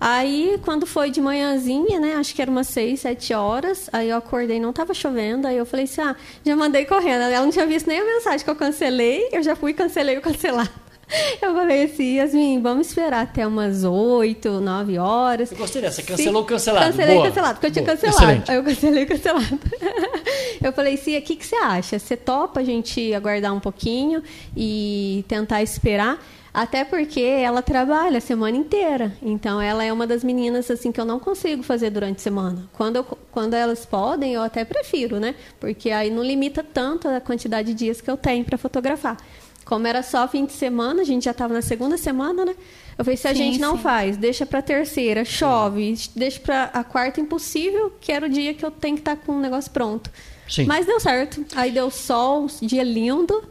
Aí, 0.00 0.58
quando 0.62 0.86
foi 0.86 1.10
de 1.10 1.20
manhãzinha, 1.20 1.98
né? 1.98 2.16
Acho 2.16 2.34
que 2.34 2.42
era 2.42 2.50
umas 2.50 2.66
seis, 2.66 3.00
sete 3.00 3.32
horas. 3.32 3.88
Aí 3.92 4.10
eu 4.10 4.16
acordei, 4.16 4.60
não 4.60 4.72
tava 4.72 4.92
chovendo. 4.92 5.46
Aí 5.46 5.56
eu 5.56 5.64
falei 5.64 5.84
assim: 5.84 6.00
ah, 6.00 6.16
já 6.44 6.56
mandei 6.56 6.84
correndo. 6.84 7.22
Ela 7.22 7.44
não 7.44 7.50
tinha 7.50 7.66
visto 7.66 7.86
nem 7.86 8.00
a 8.00 8.04
mensagem 8.04 8.44
que 8.44 8.50
eu 8.50 8.56
cancelei. 8.56 9.28
Eu 9.32 9.42
já 9.42 9.56
fui, 9.56 9.72
cancelei 9.72 10.18
o 10.18 10.20
cancelado. 10.20 10.70
Eu 11.40 11.54
falei 11.54 11.84
assim, 11.84 12.16
Yasmin, 12.16 12.62
vamos 12.62 12.88
esperar 12.88 13.22
até 13.22 13.46
umas 13.46 13.84
oito, 13.84 14.60
nove 14.60 14.98
horas. 14.98 15.52
Eu 15.52 15.58
gostei 15.58 15.82
dessa. 15.82 16.02
Cancelou 16.02 16.42
o 16.42 16.46
cancelado. 16.46 16.86
Cancelei 16.86 17.14
Boa. 17.14 17.28
cancelado, 17.28 17.54
porque 17.54 17.66
eu 17.66 17.70
tinha 17.70 17.84
Boa. 17.84 17.96
cancelado. 17.96 18.22
Excelente. 18.24 18.50
Aí 18.50 18.56
eu 18.56 18.64
cancelei 18.64 19.06
cancelado. 19.06 19.60
eu 20.62 20.72
falei, 20.72 20.96
Cia, 20.96 21.18
o 21.18 21.22
que, 21.22 21.36
que 21.36 21.46
você 21.46 21.56
acha? 21.56 21.98
Você 21.98 22.16
topa 22.16 22.60
a 22.60 22.64
gente 22.64 23.12
aguardar 23.12 23.54
um 23.54 23.60
pouquinho 23.60 24.22
e 24.56 25.24
tentar 25.28 25.62
esperar? 25.62 26.18
Até 26.54 26.84
porque 26.84 27.20
ela 27.20 27.62
trabalha 27.62 28.18
a 28.18 28.20
semana 28.20 28.56
inteira. 28.56 29.12
Então, 29.20 29.60
ela 29.60 29.82
é 29.82 29.92
uma 29.92 30.06
das 30.06 30.22
meninas 30.22 30.70
assim 30.70 30.92
que 30.92 31.00
eu 31.00 31.04
não 31.04 31.18
consigo 31.18 31.64
fazer 31.64 31.90
durante 31.90 32.18
a 32.18 32.22
semana. 32.22 32.70
Quando, 32.72 32.94
eu- 32.96 33.04
quando 33.32 33.54
elas 33.54 33.84
podem, 33.84 34.34
eu 34.34 34.40
até 34.42 34.64
prefiro, 34.64 35.18
né? 35.18 35.34
Porque 35.58 35.90
aí 35.90 36.10
não 36.10 36.22
limita 36.22 36.62
tanto 36.62 37.08
a 37.08 37.20
quantidade 37.20 37.68
de 37.68 37.74
dias 37.74 38.00
que 38.00 38.08
eu 38.08 38.16
tenho 38.16 38.44
para 38.44 38.56
fotografar. 38.56 39.16
Como 39.64 39.86
era 39.88 40.00
só 40.02 40.28
fim 40.28 40.44
de 40.44 40.52
semana, 40.52 41.02
a 41.02 41.04
gente 41.04 41.24
já 41.24 41.32
estava 41.32 41.52
na 41.52 41.62
segunda 41.62 41.96
semana, 41.96 42.44
né? 42.44 42.54
Eu 42.96 43.04
falei, 43.04 43.16
se 43.16 43.26
a 43.26 43.34
Sim, 43.34 43.38
gente 43.38 43.58
não 43.58 43.76
sim. 43.76 43.82
faz, 43.82 44.16
deixa 44.16 44.46
para 44.46 44.62
terceira, 44.62 45.24
chove, 45.24 45.96
deixa 46.14 46.38
para 46.38 46.64
a 46.66 46.84
quarta 46.84 47.20
impossível, 47.20 47.92
que 48.00 48.12
era 48.12 48.26
o 48.26 48.28
dia 48.28 48.54
que 48.54 48.64
eu 48.64 48.70
tenho 48.70 48.94
que 48.94 49.00
estar 49.00 49.16
com 49.16 49.32
o 49.32 49.40
negócio 49.40 49.72
pronto. 49.72 50.08
Sim. 50.48 50.66
Mas 50.66 50.86
deu 50.86 51.00
certo. 51.00 51.44
Aí 51.56 51.72
deu 51.72 51.90
sol, 51.90 52.46
dia 52.62 52.82
lindo 52.84 53.42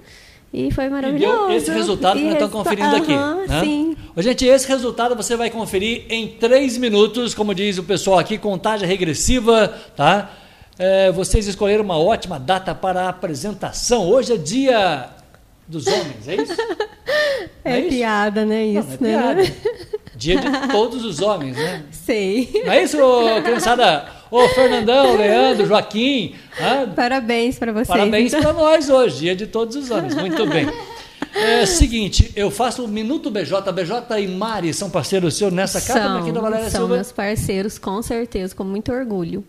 e 0.53 0.71
foi 0.71 0.85
E 0.85 0.89
maravilhoso. 0.89 1.47
deu 1.47 1.57
esse 1.57 1.71
resultado 1.71 2.17
que 2.17 2.21
E 2.21 2.25
nós 2.25 2.33
estamos 2.33 2.53
conferindo 2.53 2.95
aqui. 2.95 3.13
Aham, 3.13 3.45
né? 3.47 3.59
Sim. 3.61 3.97
Gente, 4.17 4.45
esse 4.45 4.67
resultado 4.67 5.15
você 5.15 5.35
vai 5.35 5.49
conferir 5.49 6.05
em 6.09 6.27
três 6.27 6.77
minutos, 6.77 7.33
como 7.33 7.55
diz 7.55 7.79
o 7.79 7.83
pessoal 7.83 8.19
aqui, 8.19 8.37
contagem 8.37 8.87
regressiva, 8.87 9.73
tá? 9.95 10.29
É, 10.77 11.11
vocês 11.11 11.47
escolheram 11.47 11.83
uma 11.83 11.97
ótima 11.97 12.39
data 12.39 12.75
para 12.75 13.05
a 13.05 13.09
apresentação. 13.09 14.07
Hoje 14.07 14.33
é 14.33 14.37
dia 14.37 15.09
dos 15.67 15.87
homens, 15.87 16.27
é 16.27 16.35
isso? 16.35 16.53
É, 17.65 17.79
isso? 17.79 17.89
piada, 17.89 18.45
né? 18.45 18.65
Isso, 18.65 18.97
não 18.99 19.09
é 19.09 19.33
né? 19.35 19.43
piada. 19.43 19.55
Dia 20.15 20.39
de 20.39 20.67
todos 20.71 21.03
os 21.03 21.21
homens, 21.21 21.55
né? 21.55 21.83
Sei. 21.91 22.61
Não 22.65 22.73
é 22.73 22.83
isso, 22.83 22.97
criançada? 23.43 24.05
Ô, 24.35 24.49
Fernandão, 24.49 25.15
Leandro, 25.15 25.65
Joaquim. 25.67 26.33
ah, 26.59 26.87
Parabéns 26.95 27.59
para 27.59 27.71
vocês. 27.71 27.87
Parabéns 27.87 28.33
então. 28.33 28.41
para 28.41 28.53
nós 28.59 28.89
hoje, 28.89 29.19
dia 29.19 29.35
de 29.35 29.45
todos 29.45 29.75
os 29.75 29.91
anos. 29.91 30.15
Muito 30.15 30.45
bem. 30.47 30.67
É 31.35 31.65
seguinte, 31.67 32.31
eu 32.35 32.49
faço 32.49 32.83
o 32.83 32.87
Minuto 32.87 33.29
BJ. 33.29 33.71
BJ 33.71 34.19
e 34.21 34.27
Mari 34.27 34.73
são 34.73 34.89
parceiros 34.89 35.35
seus 35.35 35.53
nessa 35.53 35.79
capa 35.81 35.99
São, 35.99 36.17
aqui 36.17 36.31
da 36.31 36.41
Valéria 36.41 36.69
são 36.69 36.81
Silva. 36.81 36.95
meus 36.95 37.11
parceiros, 37.11 37.77
com 37.77 38.01
certeza, 38.01 38.55
com 38.55 38.63
muito 38.63 38.91
orgulho. 38.91 39.43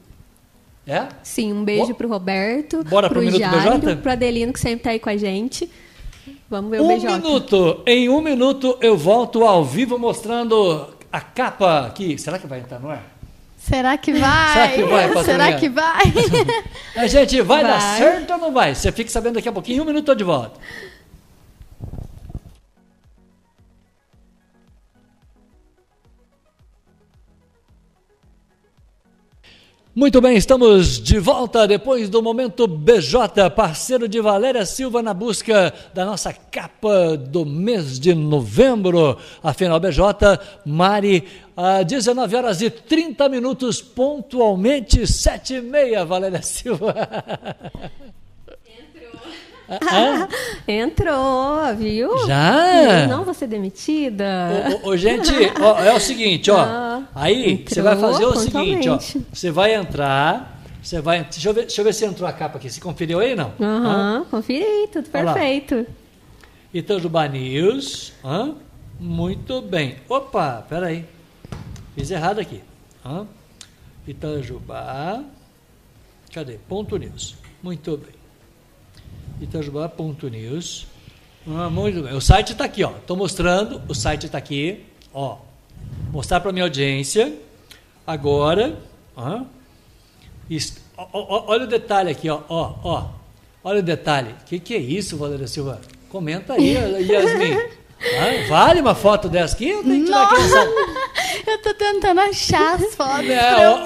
É? 0.87 1.07
Sim, 1.23 1.55
um 1.55 1.65
beijo 1.65 1.89
Bo- 1.89 1.95
pro 1.95 2.09
Roberto, 2.09 2.85
Bora 2.85 3.09
pro 3.09 3.15
pro 3.21 3.25
Minuto 3.25 3.41
Jairo, 3.41 3.79
BJ? 3.79 3.97
pro 3.97 4.13
Adelino, 4.13 4.53
que 4.53 4.61
sempre 4.61 4.81
tá 4.85 4.91
aí 4.91 4.99
com 4.99 5.09
a 5.09 5.17
gente. 5.17 5.71
Vamos 6.51 6.71
ver 6.71 6.83
o 6.83 6.85
Um 6.85 6.89
BJ. 6.89 7.11
minuto. 7.11 7.83
Em 7.87 8.09
um 8.11 8.21
minuto 8.21 8.77
eu 8.83 8.99
volto 8.99 9.45
ao 9.45 9.65
vivo 9.65 9.99
mostrando 9.99 10.89
a 11.11 11.21
capa 11.23 11.87
aqui. 11.87 12.19
Será 12.19 12.39
que 12.39 12.47
vai 12.47 12.61
entrar 12.61 12.79
no 12.81 12.91
ar? 12.91 13.14
Será 13.65 13.97
que 13.97 14.13
vai? 14.13 14.53
Será 14.53 14.69
que 14.69 14.83
vai, 14.83 15.09
patroinha? 15.09 15.25
Será 15.25 15.53
que 15.55 15.69
vai? 15.71 16.03
A 16.97 17.07
gente 17.09 17.41
vai, 17.41 17.63
dar 17.63 17.81
Vai. 17.81 17.99
certo 17.99 18.31
ou 18.33 18.39
não 18.39 18.53
vai? 18.53 18.75
Você 18.75 18.93
fica 18.93 19.11
sabendo 19.11 19.37
daqui 19.37 19.49
a 19.49 19.53
pouquinho. 19.53 19.83
Um 19.83 19.87
minuto 19.87 20.07
eu 20.11 20.15
de 20.15 20.23
volta. 20.23 20.61
Muito 29.97 30.21
bem, 30.21 30.37
estamos 30.37 31.01
de 31.01 31.21
volta 31.21 31.69
depois 31.69 32.09
do 32.09 32.21
momento 32.21 32.67
BJ, 32.67 33.49
parceiro 33.55 34.09
de 34.09 34.21
Valéria 34.21 34.67
Silva 34.67 35.01
na 35.01 35.15
busca 35.15 35.73
da 35.95 36.05
nossa 36.05 36.33
capa 36.33 37.17
do 37.17 37.47
mês 37.47 38.01
de 38.01 38.13
novembro. 38.13 39.17
Afinal, 39.41 39.79
BJ, 39.79 40.03
Mari, 40.67 41.29
às 41.57 41.87
19 41.87 42.35
horas 42.35 42.61
e 42.61 42.71
30 42.71 43.29
minutos, 43.29 43.81
pontualmente, 43.81 45.07
7 45.07 45.55
e 45.55 45.61
meia, 45.61 46.05
Valéria 46.05 46.43
Silva. 46.43 46.93
Hã? 49.69 50.29
Entrou, 50.69 51.75
viu? 51.77 52.27
Já? 52.27 53.07
Não 53.09 53.25
vou 53.25 53.33
ser 53.35 53.47
demitida. 53.47 54.25
Ô, 54.85 54.89
ô, 54.89 54.91
ô, 54.91 54.97
gente, 54.97 55.33
ó, 55.61 55.79
é 55.81 55.93
o 55.95 56.01
seguinte, 56.01 56.51
ó. 56.51 56.59
Ah, 56.61 57.03
aí 57.15 57.65
você 57.67 57.81
vai 57.83 57.97
fazer 57.97 58.25
o 58.25 58.37
seguinte, 58.37 58.89
ó. 58.89 58.99
Você 59.33 59.51
vai 59.51 59.75
entrar, 59.75 60.61
você 60.83 61.01
vai. 61.01 61.25
Deixa 61.25 61.49
eu 61.49 61.55
ver, 61.55 61.63
deixa 61.63 61.81
eu 61.81 61.85
ver 61.85 61.95
se 61.95 62.05
entrou 62.05 62.29
a 62.29 62.33
capa 62.33 62.59
aqui. 62.59 62.71
Você 62.71 62.81
conferiu 62.81 63.21
aí 63.21 63.35
não? 63.35 63.53
Aham, 63.61 64.27
conferi, 64.31 64.89
tudo 64.93 65.09
perfeito. 65.09 65.87
Itajubá 66.73 67.27
News. 67.29 68.13
Hã? 68.25 68.55
Muito 68.99 69.61
bem. 69.63 69.97
Opa, 70.09 70.65
peraí. 70.69 71.05
Fiz 71.95 72.11
errado 72.11 72.41
aqui. 72.41 72.63
Hã? 73.05 73.27
Itajubá. 74.07 75.23
Cadê? 76.33 76.59
Ponto 76.69 76.97
News. 76.97 77.37
Muito 77.63 77.97
bem. 77.97 78.14
Itajubá.news. 79.41 80.87
Ah, 81.47 81.69
muito 81.69 82.03
bem. 82.03 82.15
O 82.15 82.21
site 82.21 82.53
está 82.53 82.65
aqui, 82.65 82.83
ó. 82.83 82.91
Estou 82.91 83.17
mostrando. 83.17 83.83
O 83.89 83.95
site 83.95 84.27
está 84.27 84.39
aqui. 84.39 84.85
Ó. 85.13 85.39
Mostrar 86.11 86.41
para 86.41 86.53
minha 86.53 86.65
audiência. 86.65 87.35
Agora. 88.07 88.79
Ó, 90.97 91.07
ó, 91.13 91.45
olha 91.49 91.65
o 91.65 91.67
detalhe 91.67 92.11
aqui, 92.11 92.31
ó. 92.31 92.41
ó, 92.49 92.75
ó. 92.83 93.09
Olha 93.63 93.81
o 93.81 93.83
detalhe. 93.83 94.33
O 94.43 94.45
que, 94.45 94.59
que 94.59 94.75
é 94.75 94.79
isso, 94.79 95.17
Valéria 95.17 95.47
Silva? 95.47 95.81
Comenta 96.09 96.55
aí, 96.55 96.75
Yasmin. 96.75 97.55
Hã? 98.05 98.49
vale 98.49 98.81
uma 98.81 98.95
foto 98.95 99.31
dessa 99.31 99.55
aqui? 99.55 99.71
Eu 99.71 99.83
tenho 99.83 100.01
que 100.01 100.05
tirar 100.05 100.31
Nossa! 100.31 100.69
Eu 101.47 101.63
tô 101.63 101.75
tentando 101.75 102.21
achar 102.21 102.75
as 102.75 102.95
fotos 102.95 103.29
eu 103.29 103.71
ó. 103.71 103.85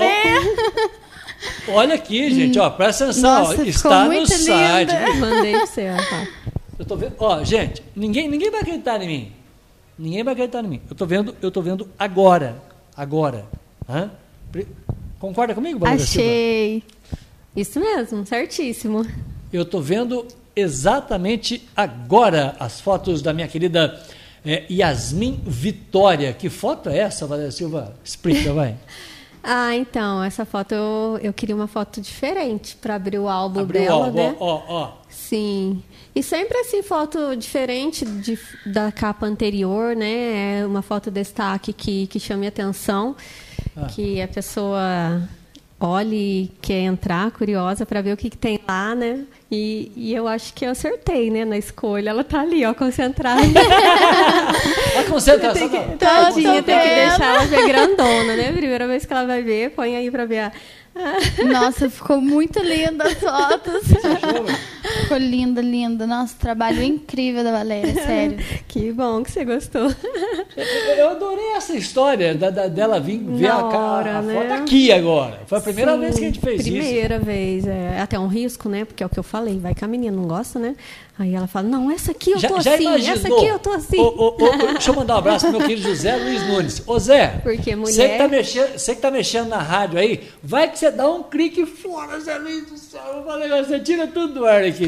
Olha 1.73 1.95
aqui, 1.95 2.31
gente, 2.35 2.59
ó, 2.59 2.71
presta 2.71 3.05
atenção, 3.05 3.31
ó, 3.31 3.39
Nossa, 3.41 3.53
ficou 3.53 3.67
está 3.69 4.05
no 4.05 4.13
muito 4.13 4.33
site. 4.33 4.91
linda. 4.91 5.15
Mandei 5.27 5.53
pra 5.53 5.67
você, 5.67 5.91
ó. 5.91 5.97
tá. 5.97 6.29
Eu 6.79 6.85
tô 6.85 6.97
vendo, 6.97 7.15
ó, 7.19 7.43
gente, 7.45 7.83
ninguém, 7.95 8.29
ninguém 8.29 8.51
vai 8.51 8.61
acreditar 8.61 9.03
em 9.03 9.07
mim. 9.07 9.33
Ninguém 9.99 10.23
vai 10.23 10.33
acreditar 10.33 10.65
em 10.65 10.69
mim. 10.69 10.81
Eu 10.89 10.95
tô 10.97 11.05
vendo, 11.07 11.37
eu 11.43 11.51
tô 11.51 11.61
vendo 11.61 11.89
agora, 11.99 12.57
agora. 12.97 13.45
Hã? 13.89 14.11
Concorda 15.19 15.55
comigo, 15.55 15.81
Valéria 15.81 16.05
Silva? 16.05 16.29
Achei. 16.29 16.83
Isso 17.57 17.81
mesmo, 17.81 18.25
certíssimo. 18.25 19.05
Eu 19.53 19.65
tô 19.65 19.81
vendo 19.81 20.27
exatamente 20.55 21.67
agora 21.77 22.55
as 22.61 22.81
fotos 22.81 23.21
da 23.23 23.33
minha 23.33 23.49
querida 23.49 24.01
eh, 24.45 24.65
Yasmin 24.71 25.41
Vitória. 25.45 26.33
Que 26.33 26.49
foto 26.49 26.89
é 26.89 26.99
essa, 26.99 27.27
Valéria 27.27 27.51
Silva? 27.51 27.95
Explica, 28.05 28.53
vai. 28.53 28.77
Ah, 29.51 29.75
então, 29.75 30.23
essa 30.23 30.45
foto 30.45 30.73
eu, 30.75 31.19
eu 31.23 31.33
queria 31.33 31.55
uma 31.57 31.67
foto 31.67 32.03
diferente 32.03 32.77
para 32.77 32.97
abrir 32.97 33.19
o 33.19 33.27
álbum 33.29 33.61
Abriu 33.61 33.81
dela, 33.81 34.05
álbum, 34.07 34.17
né? 34.19 34.37
ó, 34.39 34.63
ó. 34.69 34.93
Sim. 35.09 35.83
E 36.15 36.23
sempre 36.23 36.59
assim, 36.59 36.83
foto 36.83 37.35
diferente 37.35 38.05
de, 38.05 38.39
da 38.67 38.93
capa 38.93 39.25
anterior, 39.25 39.97
né? 39.97 40.61
É 40.61 40.67
uma 40.67 40.83
foto 40.83 41.11
destaque 41.11 41.73
que, 41.73 42.07
que 42.09 42.21
chame 42.21 42.47
atenção, 42.47 43.17
Ah. 43.75 43.87
que 43.87 44.21
a 44.21 44.29
pessoa 44.29 45.23
olhe 45.81 46.17
e 46.17 46.51
quer 46.61 46.81
entrar, 46.81 47.31
curiosa, 47.31 47.87
para 47.87 48.03
ver 48.03 48.13
o 48.13 48.17
que, 48.17 48.31
que 48.31 48.37
tem 48.37 48.59
lá, 48.67 48.95
né? 48.95 49.25
E, 49.51 49.93
e 49.97 50.15
eu 50.15 50.27
acho 50.27 50.53
que 50.53 50.67
eu 50.67 50.71
acertei, 50.71 51.31
né, 51.31 51.45
na 51.45 51.57
escolha. 51.57 52.11
Ela 52.11 52.25
tá 52.25 52.41
ali, 52.41 52.65
ó, 52.65 52.75
concentrada. 52.75 53.43
A 54.99 55.05
concentração. 55.05 55.69
Tem 55.69 55.89
que, 55.89 55.97
tadinha, 55.97 56.63
tem 56.63 56.79
que 56.79 56.95
deixar 56.95 57.35
ela 57.35 57.45
ver 57.45 57.67
grandona, 57.67 58.37
né? 58.37 58.53
Primeira 58.53 58.87
vez 58.87 59.07
que 59.07 59.13
ela 59.13 59.25
vai 59.25 59.43
ver, 59.43 59.71
põe 59.71 59.97
aí 59.97 60.11
pra 60.11 60.25
ver 60.25 60.39
a. 60.41 60.53
Nossa, 61.47 61.89
ficou 61.89 62.21
muito 62.21 62.59
linda 62.61 63.05
as 63.05 63.15
fotos. 63.15 63.83
Ficou 65.03 65.17
linda, 65.19 65.61
linda. 65.61 66.07
Nossa, 66.07 66.35
trabalho 66.39 66.83
incrível 66.83 67.43
da 67.45 67.53
Valéria, 67.53 67.95
sério. 68.05 68.39
Que 68.67 68.93
bom 68.93 69.23
que 69.23 69.31
você 69.31 69.45
gostou. 69.45 69.93
Eu 70.97 71.11
adorei 71.11 71.53
essa 71.57 71.75
história 71.75 72.35
da, 72.35 72.51
da- 72.51 72.69
dela 72.69 72.99
vir 73.01 73.19
ver 73.19 73.47
a, 73.49 73.63
Na 73.63 73.71
ca- 73.71 73.79
hora, 73.79 74.19
a 74.19 74.23
né? 74.23 74.35
foto 74.35 74.53
aqui 74.63 74.91
agora. 74.93 75.41
Foi 75.47 75.59
a 75.59 75.61
primeira 75.61 75.93
Sim, 75.95 76.01
vez 76.01 76.15
que 76.17 76.21
a 76.21 76.25
gente 76.27 76.41
fez 76.41 76.61
isso. 76.67 76.71
Primeira 76.71 77.19
vez. 77.19 77.67
É 77.67 78.01
até 78.01 78.19
um 78.19 78.27
risco, 78.27 78.69
né? 78.69 78.85
Porque 78.85 79.03
é 79.03 79.07
o 79.07 79.09
que 79.09 79.19
eu 79.19 79.23
falei. 79.23 79.59
Vai 79.59 79.75
que 79.75 79.85
a 79.85 79.89
menina 79.89 80.17
não 80.17 80.27
gosta, 80.27 80.59
né? 80.59 80.75
Aí 81.19 81.35
ela 81.35 81.49
fala, 81.49 81.67
não, 81.67 81.91
essa 81.91 82.13
aqui 82.13 82.31
eu 82.31 82.41
tô 82.41 82.55
assim, 82.55 83.09
essa 83.11 83.27
aqui 83.27 83.47
eu 83.47 83.59
tô 83.59 83.73
assim. 83.73 83.99
Ô, 83.99 84.05
ô, 84.07 84.37
ô, 84.37 84.73
deixa 84.75 84.91
eu 84.93 84.95
mandar 84.95 85.17
um 85.17 85.19
abraço 85.19 85.49
pro 85.49 85.59
meu 85.59 85.67
querido 85.67 85.89
José 85.89 86.15
Luiz 86.15 86.47
Nunes. 86.47 86.81
Ô 86.87 86.97
Zé, 86.97 87.41
Porque 87.43 87.75
você 87.75 87.93
que, 87.93 88.03
mulher- 88.07 88.19
tá 88.19 88.29
mexendo, 88.29 88.73
você 88.79 88.95
que 88.95 89.01
tá 89.01 89.11
mexendo 89.11 89.49
na 89.49 89.59
rádio 89.59 89.99
aí, 89.99 90.29
vai 90.41 90.71
que 90.71 90.79
você 90.79 90.93
dá 90.93 91.11
um 91.11 91.25
clique 91.25 91.67
fora, 91.67 92.21
Zé 92.21 92.39
Luiz 92.39 92.67
do 92.71 92.79
céu. 92.79 93.01
Eu 93.17 93.25
falei, 93.25 93.49
você 93.49 93.81
tira 93.81 94.07
tudo 94.07 94.35
do 94.35 94.47
ar 94.47 94.63
aqui. 94.63 94.88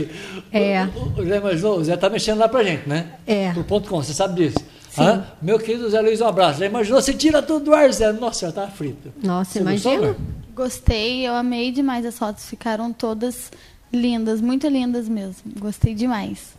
É. 0.52 0.84
O, 0.84 1.20
o, 1.20 1.20
o 1.20 1.24
Zé, 1.26 1.40
mas, 1.40 1.64
o 1.64 1.84
Zé 1.84 1.96
tá 1.96 2.08
mexendo 2.08 2.38
lá 2.38 2.48
pra 2.48 2.62
gente, 2.62 2.88
né? 2.88 3.12
É. 3.26 3.52
Pro 3.52 3.64
ponto 3.64 3.88
com, 3.88 4.02
você 4.02 4.12
sabe 4.12 4.34
disso. 4.34 4.58
Sim. 4.90 5.02
Hã? 5.02 5.24
Meu 5.40 5.58
querido 5.58 5.88
Zé 5.88 6.00
Luiz, 6.00 6.20
um 6.20 6.26
abraço. 6.26 6.58
Já 6.58 6.66
imaginou, 6.66 7.00
você 7.00 7.14
tira 7.14 7.40
tudo 7.40 7.66
do 7.66 7.74
ar, 7.74 7.92
Zé. 7.92 8.12
Nossa, 8.12 8.46
eu 8.46 8.52
tava 8.52 8.70
frito. 8.70 9.12
Nossa, 9.22 9.52
Você 9.52 9.58
imagina. 9.60 10.06
Mar? 10.08 10.16
Gostei, 10.54 11.26
eu 11.26 11.34
amei 11.34 11.70
demais 11.70 12.04
as 12.04 12.18
fotos. 12.18 12.44
Ficaram 12.44 12.92
todas 12.92 13.50
lindas, 13.92 14.40
muito 14.40 14.66
lindas 14.68 15.08
mesmo. 15.08 15.52
Gostei 15.58 15.94
demais. 15.94 16.54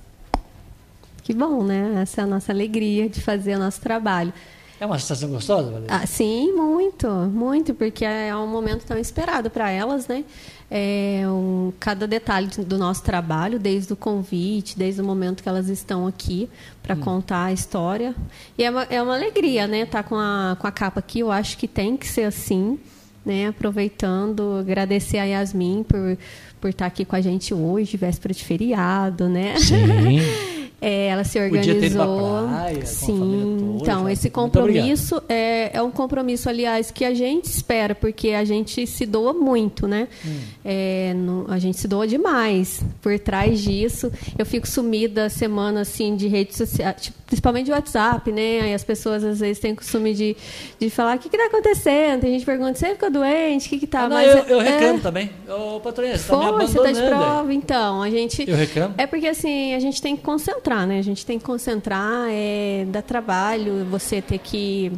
Que 1.24 1.34
bom, 1.34 1.64
né? 1.64 2.02
Essa 2.02 2.22
é 2.22 2.24
a 2.24 2.28
nossa 2.28 2.52
alegria 2.52 3.08
de 3.08 3.22
fazer 3.22 3.56
o 3.56 3.60
nosso 3.60 3.80
trabalho. 3.82 4.34
É 4.82 4.86
uma 4.88 4.98
sensação 4.98 5.30
gostosa, 5.30 5.70
Valéria? 5.70 5.96
Ah, 5.96 6.08
sim, 6.08 6.54
muito, 6.54 7.08
muito, 7.08 7.72
porque 7.72 8.04
é 8.04 8.36
um 8.36 8.48
momento 8.48 8.84
tão 8.84 8.98
esperado 8.98 9.48
para 9.48 9.70
elas, 9.70 10.08
né? 10.08 10.26
É 10.72 11.22
um, 11.28 11.72
cada 11.80 12.08
detalhe 12.08 12.48
do 12.48 12.80
nosso 12.80 13.04
trabalho, 13.04 13.60
desde 13.60 13.94
o 13.94 13.96
convite, 13.96 14.76
desde 14.76 15.00
o 15.00 15.04
momento 15.04 15.44
que 15.44 15.48
elas 15.48 15.70
estão 15.70 16.08
aqui 16.08 16.50
para 16.82 16.96
contar 16.96 17.44
a 17.44 17.54
história. 17.54 18.16
E 18.58 18.64
é 18.64 18.72
uma, 18.72 18.84
é 18.86 19.00
uma 19.00 19.14
alegria, 19.14 19.68
né? 19.68 19.82
Estar 19.82 20.02
com 20.02 20.16
a, 20.16 20.58
com 20.60 20.66
a 20.66 20.72
capa 20.72 21.00
aqui, 21.00 21.20
eu 21.20 21.32
acho 21.32 21.60
que 21.60 21.68
tem 21.68 21.96
que 21.96 22.08
ser 22.08 22.24
assim, 22.24 22.80
né? 23.24 23.50
Aproveitando, 23.50 24.58
agradecer 24.60 25.20
a 25.20 25.26
Yasmin 25.26 25.84
por, 25.84 26.18
por 26.60 26.72
estar 26.72 26.88
aqui 26.88 27.06
com 27.06 27.16
a 27.16 27.22
gente 27.22 27.54
hoje, 27.54 27.98
véspera 27.98 28.34
de 28.34 28.44
feriado, 28.44 29.30
né? 29.30 29.58
Sim. 29.60 30.22
É, 30.82 31.08
ela 31.10 31.24
se 31.24 31.40
Podia 31.40 31.62
ter 31.76 31.86
ido 31.86 31.96
pra 31.96 32.08
organizou. 32.08 32.48
praia, 32.50 32.86
Sim, 32.88 33.56
toda, 33.70 33.84
então 33.84 34.10
esse 34.10 34.30
compromisso 34.32 35.22
é, 35.30 35.70
é 35.74 35.82
um 35.84 35.92
compromisso, 35.92 36.50
aliás, 36.50 36.90
que 36.90 37.06
a 37.06 37.14
gente 37.14 37.46
espera, 37.46 37.94
porque 37.94 38.30
a 38.30 38.44
gente 38.44 38.88
se 38.88 39.06
doa 39.06 39.32
muito, 39.32 39.88
né? 39.88 40.08
Hum. 40.26 40.40
É, 40.66 41.14
no- 41.16 41.46
a 41.50 41.60
gente 41.60 41.78
se 41.78 41.88
doa 41.88 42.08
demais 42.08 42.84
por 43.02 43.18
trás 43.20 43.62
disso. 43.62 44.12
Eu 44.38 44.46
fico 44.46 44.68
sumida 44.68 45.30
semana 45.30 45.82
assim 45.82 46.16
de 46.16 46.28
redes 46.28 46.58
sociais, 46.58 46.96
tipo, 47.00 47.18
principalmente 47.28 47.66
de 47.68 47.72
WhatsApp, 47.72 48.32
né? 48.32 48.62
Aí 48.62 48.74
as 48.74 48.84
pessoas 48.84 49.24
às 49.24 49.40
vezes 49.40 49.60
têm 49.60 49.74
costume 49.76 50.14
de, 50.16 50.36
de 50.80 50.90
falar 50.90 51.16
o 51.16 51.20
que 51.20 51.28
está 51.28 51.46
acontecendo. 51.46 52.22
Tem 52.22 52.32
gente 52.34 52.46
pergunta, 52.46 52.74
você 52.74 52.90
ficou 52.90 53.10
doente? 53.12 53.68
O 53.68 53.70
que, 53.70 53.80
que 53.80 53.88
tá? 53.88 54.02
Ah, 54.02 54.10
não, 54.10 54.16
Mas 54.18 54.32
eu, 54.32 54.38
é- 54.38 54.46
eu 54.54 54.60
reclamo 54.60 54.98
é, 54.98 55.02
também. 55.02 55.30
Ô, 55.48 55.80
patroinha, 55.80 56.18
você 56.18 56.28
tá 56.28 56.38
me 56.38 56.44
abandonando. 56.46 56.72
você 56.72 56.80
tá 56.84 56.92
de 56.92 57.00
aí. 57.02 57.08
prova, 57.08 57.54
então. 57.54 58.02
A 58.02 58.10
gente. 58.10 58.50
Eu 58.50 58.56
reclamo? 58.58 58.96
É 58.98 59.06
porque 59.06 59.28
assim, 59.28 59.74
a 59.76 59.80
gente 59.80 60.02
tem 60.02 60.16
que 60.18 60.24
concentrar, 60.24 60.71
né? 60.86 61.00
A 61.00 61.02
gente 61.02 61.26
tem 61.26 61.38
que 61.38 61.46
concentrar, 61.46 62.28
é, 62.30 62.86
dá 62.88 63.02
trabalho, 63.02 63.86
você 63.86 64.22
ter 64.22 64.38
que. 64.38 64.92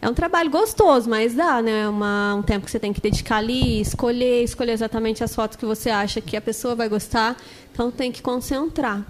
É 0.00 0.08
um 0.08 0.14
trabalho 0.14 0.50
gostoso, 0.50 1.08
mas 1.08 1.34
dá, 1.34 1.62
né? 1.62 1.88
Uma, 1.88 2.34
um 2.34 2.42
tempo 2.42 2.64
que 2.64 2.70
você 2.72 2.78
tem 2.78 2.92
que 2.92 3.00
dedicar 3.00 3.36
ali, 3.36 3.80
escolher, 3.80 4.42
escolher 4.42 4.72
exatamente 4.72 5.22
as 5.22 5.32
fotos 5.34 5.56
que 5.56 5.64
você 5.64 5.90
acha 5.90 6.20
que 6.20 6.36
a 6.36 6.40
pessoa 6.40 6.74
vai 6.74 6.88
gostar. 6.88 7.36
Então 7.72 7.90
tem 7.90 8.10
que 8.10 8.20
concentrar. 8.20 9.06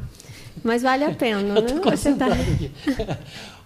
Mas 0.62 0.82
vale 0.82 1.04
a 1.04 1.10
pena, 1.10 1.40
Eu 1.58 1.62
né? 1.62 1.96
Você 1.96 2.14
tá... 2.14 2.26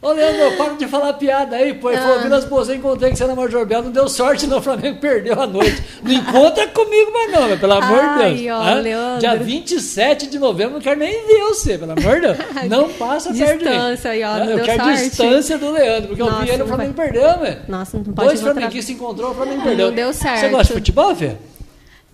Ô, 0.02 0.12
Leandro, 0.12 0.56
para 0.56 0.74
de 0.74 0.86
falar 0.86 1.14
piada 1.14 1.56
aí, 1.56 1.74
pô. 1.74 1.90
Ele 1.90 1.98
Ah. 1.98 2.02
falou, 2.02 2.20
Vilas 2.20 2.44
Boas, 2.44 2.68
eu 2.68 2.74
encontrei 2.76 3.10
que 3.10 3.16
você 3.16 3.24
era 3.24 3.34
Major 3.34 3.64
Bel. 3.66 3.82
Não 3.82 3.90
deu 3.90 4.08
sorte, 4.08 4.46
não. 4.46 4.58
O 4.58 4.62
Flamengo 4.62 4.98
perdeu 5.00 5.40
a 5.40 5.46
noite. 5.46 5.82
Não 6.02 6.12
encontra 6.12 6.66
comigo 6.68 7.12
mais, 7.12 7.32
não, 7.32 7.48
meu, 7.48 7.58
pelo 7.58 7.72
amor 7.72 8.00
de 8.18 8.34
Deus. 8.42 8.56
ó, 8.56 8.62
Hã? 8.62 8.74
Leandro. 8.74 9.20
Dia 9.20 9.36
27 9.36 10.26
de 10.28 10.38
novembro, 10.38 10.74
não 10.74 10.80
quero 10.80 11.00
nem 11.00 11.26
ver 11.26 11.40
você, 11.48 11.78
pelo 11.78 11.92
amor 11.92 12.14
de 12.16 12.20
Deus. 12.20 12.36
Não 12.68 12.88
passa 12.90 13.32
perto 13.32 13.58
de 13.58 13.64
mim. 13.64 13.70
Distância 13.70 14.10
aí, 14.10 14.22
ó, 14.22 14.36
não 14.38 14.50
Eu 14.50 14.64
quero 14.64 14.84
sorte. 14.84 15.02
distância 15.02 15.58
do 15.58 15.70
Leandro, 15.72 16.08
porque 16.08 16.22
eu 16.22 16.26
Nossa, 16.26 16.44
vi 16.44 16.50
ele, 16.50 16.62
o 16.62 16.66
Flamengo 16.66 16.92
vai. 16.94 17.06
perdeu, 17.10 17.38
velho. 17.40 17.58
Nossa, 17.68 17.96
não 17.96 18.04
pode 18.04 18.28
Dois 18.28 18.40
flamenguistas 18.40 18.84
se 18.84 18.92
encontrou, 18.92 19.30
o 19.30 19.34
Flamengo 19.34 19.62
perdeu. 19.62 19.86
Não 19.88 19.94
deu 19.94 20.12
certo. 20.12 20.40
Você 20.40 20.48
gosta 20.48 20.66
de 20.66 20.72
futebol, 20.80 21.14
Fê? 21.16 21.32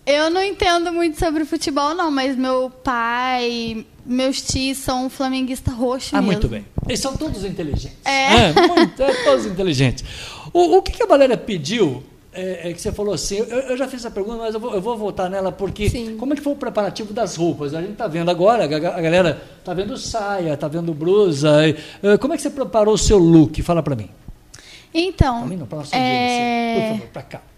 Eu 0.04 0.30
não 0.30 0.42
entendo 0.42 0.92
muito 0.92 1.18
sobre 1.18 1.44
futebol, 1.44 1.94
não, 1.94 2.10
mas 2.10 2.36
meu 2.36 2.68
pai, 2.70 3.86
meus 4.04 4.42
tios 4.42 4.78
são 4.78 5.08
flamenguistas 5.08 5.72
roxos 5.72 6.12
Ah, 6.12 6.16
mesmo. 6.16 6.32
muito 6.32 6.48
bem. 6.48 6.64
Eles 6.88 6.98
são 6.98 7.16
todos 7.16 7.44
inteligentes. 7.44 7.96
É. 8.04 8.52
muito, 8.66 9.00
é, 9.00 9.24
todos 9.24 9.46
inteligentes. 9.46 10.04
O, 10.52 10.76
o 10.78 10.82
que, 10.82 10.90
que 10.90 11.02
a 11.04 11.06
Valéria 11.06 11.36
pediu, 11.36 12.02
é, 12.32 12.70
é 12.70 12.72
que 12.72 12.80
você 12.80 12.90
falou 12.90 13.14
assim, 13.14 13.36
eu, 13.36 13.46
eu 13.46 13.76
já 13.76 13.86
fiz 13.86 14.00
essa 14.00 14.10
pergunta, 14.10 14.38
mas 14.38 14.54
eu 14.54 14.58
vou, 14.60 14.74
eu 14.74 14.80
vou 14.82 14.96
voltar 14.96 15.28
nela, 15.30 15.52
porque 15.52 15.88
Sim. 15.88 16.16
como 16.16 16.32
é 16.32 16.36
que 16.36 16.42
foi 16.42 16.52
o 16.52 16.56
preparativo 16.56 17.12
das 17.14 17.36
roupas? 17.36 17.72
A 17.72 17.80
gente 17.80 17.92
está 17.92 18.08
vendo 18.08 18.28
agora, 18.28 18.64
a, 18.64 18.66
a 18.66 19.00
galera 19.00 19.40
está 19.60 19.72
vendo 19.72 19.96
saia, 19.96 20.54
está 20.54 20.66
vendo 20.66 20.92
blusa. 20.92 21.68
e, 21.68 21.76
eh, 22.02 22.18
como 22.18 22.34
é 22.34 22.36
que 22.36 22.42
você 22.42 22.50
preparou 22.50 22.94
o 22.94 22.98
seu 22.98 23.18
look? 23.18 23.62
Fala 23.62 23.82
para 23.84 23.94
mim. 23.94 24.10
Então, 24.92 25.38
Para 25.38 25.46
mim 25.48 25.56
não, 25.56 25.66
para 25.66 25.78
nossa 25.78 25.96
é... 25.96 26.00
audiência. 26.00 26.82
Por 26.82 26.98
favor, 26.98 27.12
para 27.12 27.22
cá. 27.22 27.51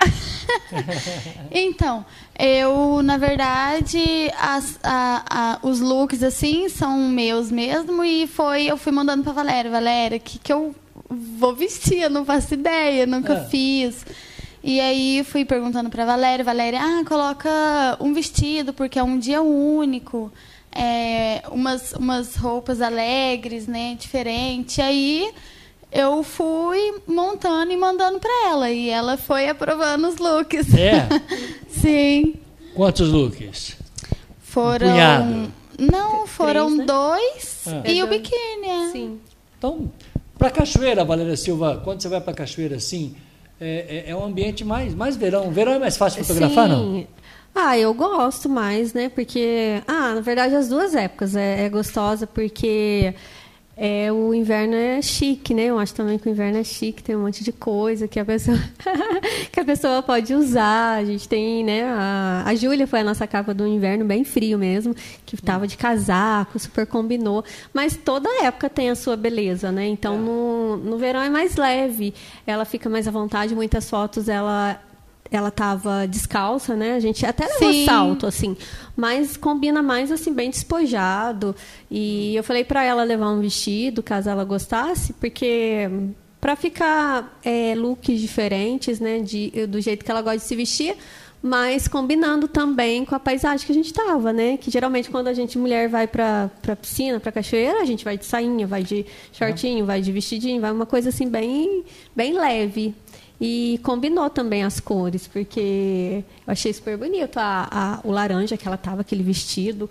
Então, 1.50 2.04
eu, 2.38 3.02
na 3.02 3.16
verdade, 3.16 4.30
as- 4.38 4.78
a- 4.82 5.24
a- 5.28 5.58
os 5.66 5.80
looks, 5.80 6.22
assim, 6.22 6.68
são 6.68 6.98
meus 7.08 7.50
mesmo. 7.50 8.04
E 8.04 8.26
foi, 8.26 8.64
eu 8.66 8.76
fui 8.76 8.92
mandando 8.92 9.22
pra 9.22 9.32
Valéria. 9.32 9.70
Valéria, 9.70 10.18
o 10.18 10.20
que, 10.20 10.38
que 10.38 10.52
eu 10.52 10.74
vou 11.08 11.54
vestir? 11.54 12.00
Eu 12.02 12.10
não 12.10 12.24
faço 12.24 12.54
ideia, 12.54 13.06
nunca 13.06 13.32
É. 13.34 13.44
fiz. 13.46 14.04
E 14.62 14.80
aí, 14.80 15.24
fui 15.24 15.44
perguntando 15.44 15.88
pra 15.90 16.04
Valéria. 16.04 16.44
Valéria, 16.44 16.80
ah, 16.82 17.04
coloca 17.06 17.48
um 18.00 18.12
vestido, 18.12 18.72
porque 18.72 18.98
é 18.98 19.02
um 19.02 19.18
dia 19.18 19.40
único. 19.42 20.32
É, 20.70 21.42
umas, 21.50 21.92
umas 21.92 22.36
roupas 22.36 22.80
alegres, 22.80 23.66
né, 23.66 23.96
diferente. 23.98 24.80
Aí... 24.80 25.30
Eu 25.90 26.22
fui 26.22 26.94
montando 27.06 27.72
e 27.72 27.76
mandando 27.76 28.18
pra 28.18 28.30
ela. 28.50 28.70
E 28.70 28.88
ela 28.90 29.16
foi 29.16 29.48
aprovando 29.48 30.06
os 30.08 30.16
looks. 30.18 30.72
É? 30.74 31.08
Sim. 31.68 32.34
Quantos 32.74 33.08
looks? 33.08 33.76
Foram. 34.40 34.88
punhado. 34.90 35.52
Não, 35.78 36.26
foram 36.26 36.66
Três, 36.66 36.78
né? 36.78 36.84
dois 36.86 37.64
Ah. 37.68 37.82
e 37.86 37.98
É 38.00 38.04
o 38.04 38.06
dois. 38.06 38.20
biquíni. 38.20 38.66
é. 38.68 38.90
Sim. 38.92 39.20
Então, 39.56 39.90
para 40.38 40.50
cachoeira, 40.50 41.04
Valéria 41.04 41.36
Silva, 41.36 41.80
quando 41.84 42.00
você 42.02 42.08
vai 42.08 42.20
para 42.20 42.32
cachoeira 42.34 42.76
assim, 42.76 43.14
é, 43.60 44.04
é- 44.06 44.10
é 44.10 44.16
um 44.16 44.24
ambiente 44.24 44.64
mais, 44.64 44.94
mais 44.94 45.16
verão. 45.16 45.50
Verão 45.50 45.72
é 45.72 45.78
mais 45.78 45.96
fácil 45.96 46.22
fotografar, 46.24 46.68
não? 46.68 46.94
Sim. 46.94 47.06
Ah, 47.54 47.76
eu 47.78 47.92
gosto 47.94 48.48
mais, 48.48 48.92
né? 48.92 49.08
Porque, 49.08 49.82
ah, 49.86 50.14
na 50.14 50.20
verdade, 50.20 50.54
as 50.54 50.68
duas 50.68 50.94
épocas 50.94 51.34
é, 51.34 51.64
é 51.64 51.68
gostosa 51.68 52.26
porque 52.26 53.14
é, 53.80 54.10
o 54.10 54.34
inverno 54.34 54.74
é 54.74 55.00
chique, 55.00 55.54
né? 55.54 55.66
Eu 55.66 55.78
acho 55.78 55.94
também 55.94 56.18
que 56.18 56.28
o 56.28 56.30
inverno 56.30 56.58
é 56.58 56.64
chique, 56.64 57.00
tem 57.00 57.14
um 57.14 57.22
monte 57.22 57.44
de 57.44 57.52
coisa 57.52 58.08
que 58.08 58.18
a 58.18 58.24
pessoa 58.24 58.58
que 59.52 59.60
a 59.60 59.64
pessoa 59.64 60.02
pode 60.02 60.34
usar. 60.34 60.98
A 60.98 61.04
gente 61.04 61.28
tem, 61.28 61.62
né? 61.62 61.84
A, 61.84 62.42
a 62.44 62.54
Júlia 62.56 62.88
foi 62.88 63.00
a 63.00 63.04
nossa 63.04 63.24
capa 63.24 63.54
do 63.54 63.64
inverno 63.68 64.04
bem 64.04 64.24
frio 64.24 64.58
mesmo, 64.58 64.96
que 65.24 65.36
estava 65.36 65.64
de 65.64 65.76
casaco, 65.76 66.58
super 66.58 66.88
combinou. 66.88 67.44
Mas 67.72 67.96
toda 67.96 68.28
época 68.42 68.68
tem 68.68 68.90
a 68.90 68.96
sua 68.96 69.16
beleza, 69.16 69.70
né? 69.70 69.86
Então 69.86 70.18
no, 70.18 70.76
no 70.76 70.98
verão 70.98 71.20
é 71.20 71.30
mais 71.30 71.54
leve, 71.54 72.12
ela 72.44 72.64
fica 72.64 72.90
mais 72.90 73.06
à 73.06 73.12
vontade. 73.12 73.54
Muitas 73.54 73.88
fotos 73.88 74.28
ela 74.28 74.80
ela 75.30 75.50
tava 75.50 76.06
descalça, 76.06 76.74
né? 76.74 76.94
A 76.94 77.00
gente 77.00 77.24
até 77.26 77.46
levou 77.46 77.72
Sim. 77.72 77.84
salto, 77.84 78.26
assim, 78.26 78.56
mas 78.96 79.36
combina 79.36 79.82
mais 79.82 80.10
assim 80.10 80.32
bem 80.32 80.50
despojado. 80.50 81.54
E 81.90 82.34
eu 82.34 82.42
falei 82.42 82.64
para 82.64 82.82
ela 82.82 83.02
levar 83.04 83.30
um 83.30 83.40
vestido, 83.40 84.02
caso 84.02 84.30
ela 84.30 84.44
gostasse, 84.44 85.12
porque 85.14 85.88
para 86.40 86.54
ficar 86.56 87.38
é, 87.44 87.74
looks 87.74 88.20
diferentes, 88.20 89.00
né? 89.00 89.20
De, 89.20 89.66
do 89.66 89.80
jeito 89.80 90.04
que 90.04 90.10
ela 90.10 90.22
gosta 90.22 90.38
de 90.38 90.44
se 90.44 90.56
vestir, 90.56 90.96
mas 91.42 91.86
combinando 91.86 92.48
também 92.48 93.04
com 93.04 93.14
a 93.14 93.20
paisagem 93.20 93.64
que 93.64 93.72
a 93.72 93.74
gente 93.74 93.86
estava, 93.86 94.32
né? 94.32 94.56
Que 94.56 94.70
geralmente 94.70 95.10
quando 95.10 95.28
a 95.28 95.34
gente 95.34 95.56
mulher 95.58 95.88
vai 95.88 96.06
para 96.06 96.50
para 96.60 96.74
piscina, 96.74 97.20
para 97.20 97.30
cachoeira, 97.30 97.80
a 97.80 97.84
gente 97.84 98.04
vai 98.04 98.18
de 98.18 98.24
sainha, 98.24 98.66
vai 98.66 98.82
de 98.82 99.06
shortinho, 99.32 99.84
vai 99.86 100.00
de 100.00 100.10
vestidinho, 100.10 100.60
vai 100.60 100.72
uma 100.72 100.86
coisa 100.86 101.10
assim 101.10 101.28
bem 101.28 101.84
bem 102.14 102.32
leve. 102.32 102.94
E 103.40 103.78
combinou 103.84 104.28
também 104.28 104.64
as 104.64 104.80
cores, 104.80 105.26
porque 105.28 106.24
eu 106.46 106.52
achei 106.52 106.72
super 106.72 106.96
bonito 106.96 107.36
a, 107.38 107.68
a 107.70 108.00
o 108.08 108.10
laranja 108.10 108.56
que 108.56 108.66
ela 108.66 108.76
tava, 108.76 109.02
aquele 109.02 109.22
vestido. 109.22 109.88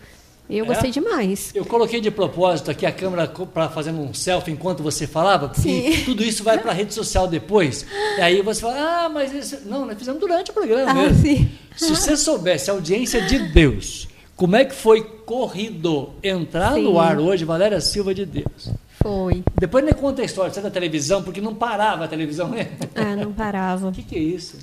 Eu 0.50 0.64
É? 0.66 0.68
gostei 0.68 0.92
demais. 0.92 1.52
Eu 1.56 1.66
coloquei 1.66 2.00
de 2.02 2.10
propósito 2.12 2.72
aqui 2.72 2.86
a 2.86 2.92
câmera 2.92 3.28
para 3.54 3.70
fazendo 3.70 4.00
um 4.00 4.14
selfie 4.14 4.52
enquanto 4.52 4.82
você 4.84 5.06
falava, 5.08 5.50
porque 5.50 5.62
Sim. 5.62 6.04
tudo 6.06 6.24
isso 6.24 6.44
vai 6.44 6.58
para 6.58 6.72
a 6.72 6.74
rede 6.74 6.94
social 6.94 7.28
depois. 7.28 7.86
E 8.18 8.22
aí 8.22 8.42
você 8.42 8.62
fala, 8.62 9.06
ah, 9.06 9.10
mas 9.10 9.34
isso... 9.34 9.60
não, 9.66 9.86
nós 9.86 9.98
fizemos 9.98 10.20
durante 10.20 10.52
o 10.52 10.54
programa 10.54 10.92
Ah, 10.92 10.94
mesmo. 10.94 11.22
sim. 11.22 11.50
Se 11.76 11.90
você 11.90 12.16
soubesse 12.18 12.70
a 12.70 12.74
audiência 12.74 13.22
de 13.22 13.40
Deus, 13.50 14.08
como 14.36 14.56
é 14.56 14.64
que 14.66 14.74
foi 14.76 15.04
corrido 15.04 16.12
entrar 16.24 16.72
no 16.78 16.92
Sim. 16.94 16.98
ar 17.00 17.20
hoje, 17.20 17.44
Valéria 17.46 17.80
Silva 17.82 18.14
de 18.14 18.26
Deus. 18.26 18.70
Foi. 19.02 19.44
Depois 19.60 19.84
nem 19.86 19.94
conta 19.94 20.22
a 20.22 20.26
história, 20.26 20.52
você 20.52 20.60
é 20.60 20.64
da 20.64 20.70
televisão, 20.72 21.22
porque 21.24 21.40
não 21.42 21.54
parava 21.54 22.06
a 22.06 22.08
televisão, 22.08 22.50
né? 22.50 22.70
Ah, 22.96 23.16
não 23.16 23.32
parava. 23.32 23.88
O 23.90 23.92
que, 23.94 24.02
que 24.04 24.16
é 24.16 24.20
isso? 24.20 24.58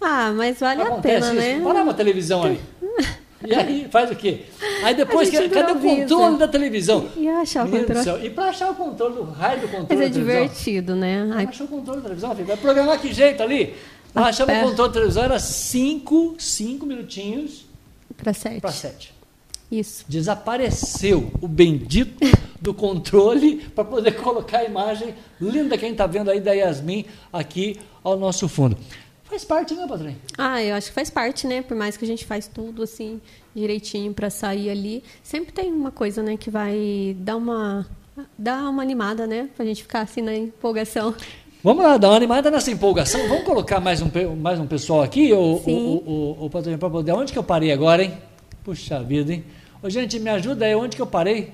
Ah, 0.00 0.32
mas 0.34 0.60
vale 0.60 0.82
a 0.82 0.84
Acontece 0.84 1.14
pena, 1.14 1.26
isso? 1.26 1.34
né? 1.48 1.56
Não 1.56 1.64
parava 1.64 1.90
a 1.90 1.94
televisão 1.94 2.42
ali. 2.42 2.60
E 3.46 3.54
aí, 3.54 3.86
faz 3.90 4.10
o 4.10 4.16
quê? 4.16 4.44
Aí 4.82 4.94
depois, 4.94 5.28
A 5.28 5.30
que- 5.42 5.48
cadê 5.50 5.70
o 5.72 5.78
controle 5.78 6.38
da 6.38 6.48
televisão? 6.48 7.06
E 7.16 7.28
achar 7.28 7.66
o 7.66 7.70
controle. 7.70 8.26
E 8.26 8.30
para 8.30 8.44
achar 8.46 8.70
o 8.70 8.74
controle 8.74 9.14
do 9.14 9.24
raio 9.24 9.60
do 9.60 9.68
controle 9.68 9.86
Mas 9.90 10.00
é 10.00 10.04
da 10.08 10.10
televisão? 10.14 10.40
divertido, 10.42 10.96
né? 10.96 11.30
Ai, 11.34 11.44
Achou 11.44 11.66
o 11.66 11.68
controle 11.68 11.98
da 11.98 12.04
televisão, 12.04 12.34
filho. 12.34 12.46
Vai 12.48 12.56
programar 12.56 12.98
que 12.98 13.12
jeito 13.12 13.42
ali? 13.42 13.74
Nós 14.14 14.28
achamos 14.28 14.38
o 14.48 14.56
Aperta. 14.56 14.68
controle 14.70 14.88
da 14.88 14.92
televisão, 14.94 15.22
era 15.24 15.38
5 15.38 16.36
cinco 16.38 16.86
minutinhos 16.86 17.66
pra 18.16 18.32
sete. 18.32 18.60
para 18.62 18.72
7. 18.72 19.14
Isso. 19.70 20.04
Desapareceu 20.08 21.30
o 21.40 21.48
bendito 21.48 22.24
do 22.60 22.72
controle 22.72 23.56
para 23.74 23.84
poder 23.84 24.12
colocar 24.22 24.58
a 24.58 24.64
imagem 24.64 25.14
linda 25.40 25.76
que 25.76 25.84
a 25.84 25.88
gente 25.88 25.94
está 25.94 26.06
vendo 26.06 26.30
aí 26.30 26.40
da 26.40 26.52
Yasmin 26.52 27.04
aqui 27.32 27.78
ao 28.02 28.16
nosso 28.16 28.48
fundo. 28.48 28.76
Faz 29.24 29.44
parte, 29.44 29.74
né, 29.74 29.86
Patrícia? 29.88 30.16
Ah, 30.38 30.62
eu 30.62 30.74
acho 30.76 30.88
que 30.88 30.94
faz 30.94 31.10
parte, 31.10 31.48
né? 31.48 31.60
Por 31.60 31.76
mais 31.76 31.96
que 31.96 32.04
a 32.04 32.08
gente 32.08 32.24
faz 32.24 32.46
tudo 32.46 32.82
assim 32.82 33.20
direitinho 33.54 34.14
pra 34.14 34.30
sair 34.30 34.70
ali, 34.70 35.02
sempre 35.22 35.52
tem 35.52 35.72
uma 35.72 35.90
coisa, 35.90 36.22
né, 36.22 36.36
que 36.36 36.50
vai 36.50 37.16
dar 37.18 37.36
uma 37.36 37.86
dar 38.38 38.68
uma 38.70 38.82
animada, 38.82 39.26
né, 39.26 39.48
pra 39.54 39.64
gente 39.66 39.82
ficar 39.82 40.00
assim 40.02 40.22
na 40.22 40.34
empolgação. 40.34 41.14
Vamos 41.62 41.82
lá, 41.84 41.96
dar 41.96 42.10
uma 42.10 42.16
animada 42.16 42.50
nessa 42.50 42.70
empolgação. 42.70 43.26
Vamos 43.28 43.44
colocar 43.44 43.80
mais 43.80 44.00
um, 44.00 44.08
mais 44.36 44.60
um 44.60 44.66
pessoal 44.66 45.02
aqui, 45.02 45.32
o, 45.32 45.38
o, 45.38 45.70
o, 45.70 46.44
o, 46.46 46.50
Patrícia, 46.50 46.78
para 46.78 46.88
poder. 46.88 47.12
Onde 47.12 47.32
que 47.32 47.38
eu 47.38 47.42
parei 47.42 47.72
agora, 47.72 48.04
hein? 48.04 48.16
Puxa 48.66 48.98
vida, 49.00 49.32
hein? 49.32 49.44
Ô, 49.80 49.88
gente, 49.88 50.18
me 50.18 50.28
ajuda 50.28 50.64
aí, 50.64 50.74
onde 50.74 50.96
que 50.96 51.00
eu 51.02 51.06
parei? 51.06 51.52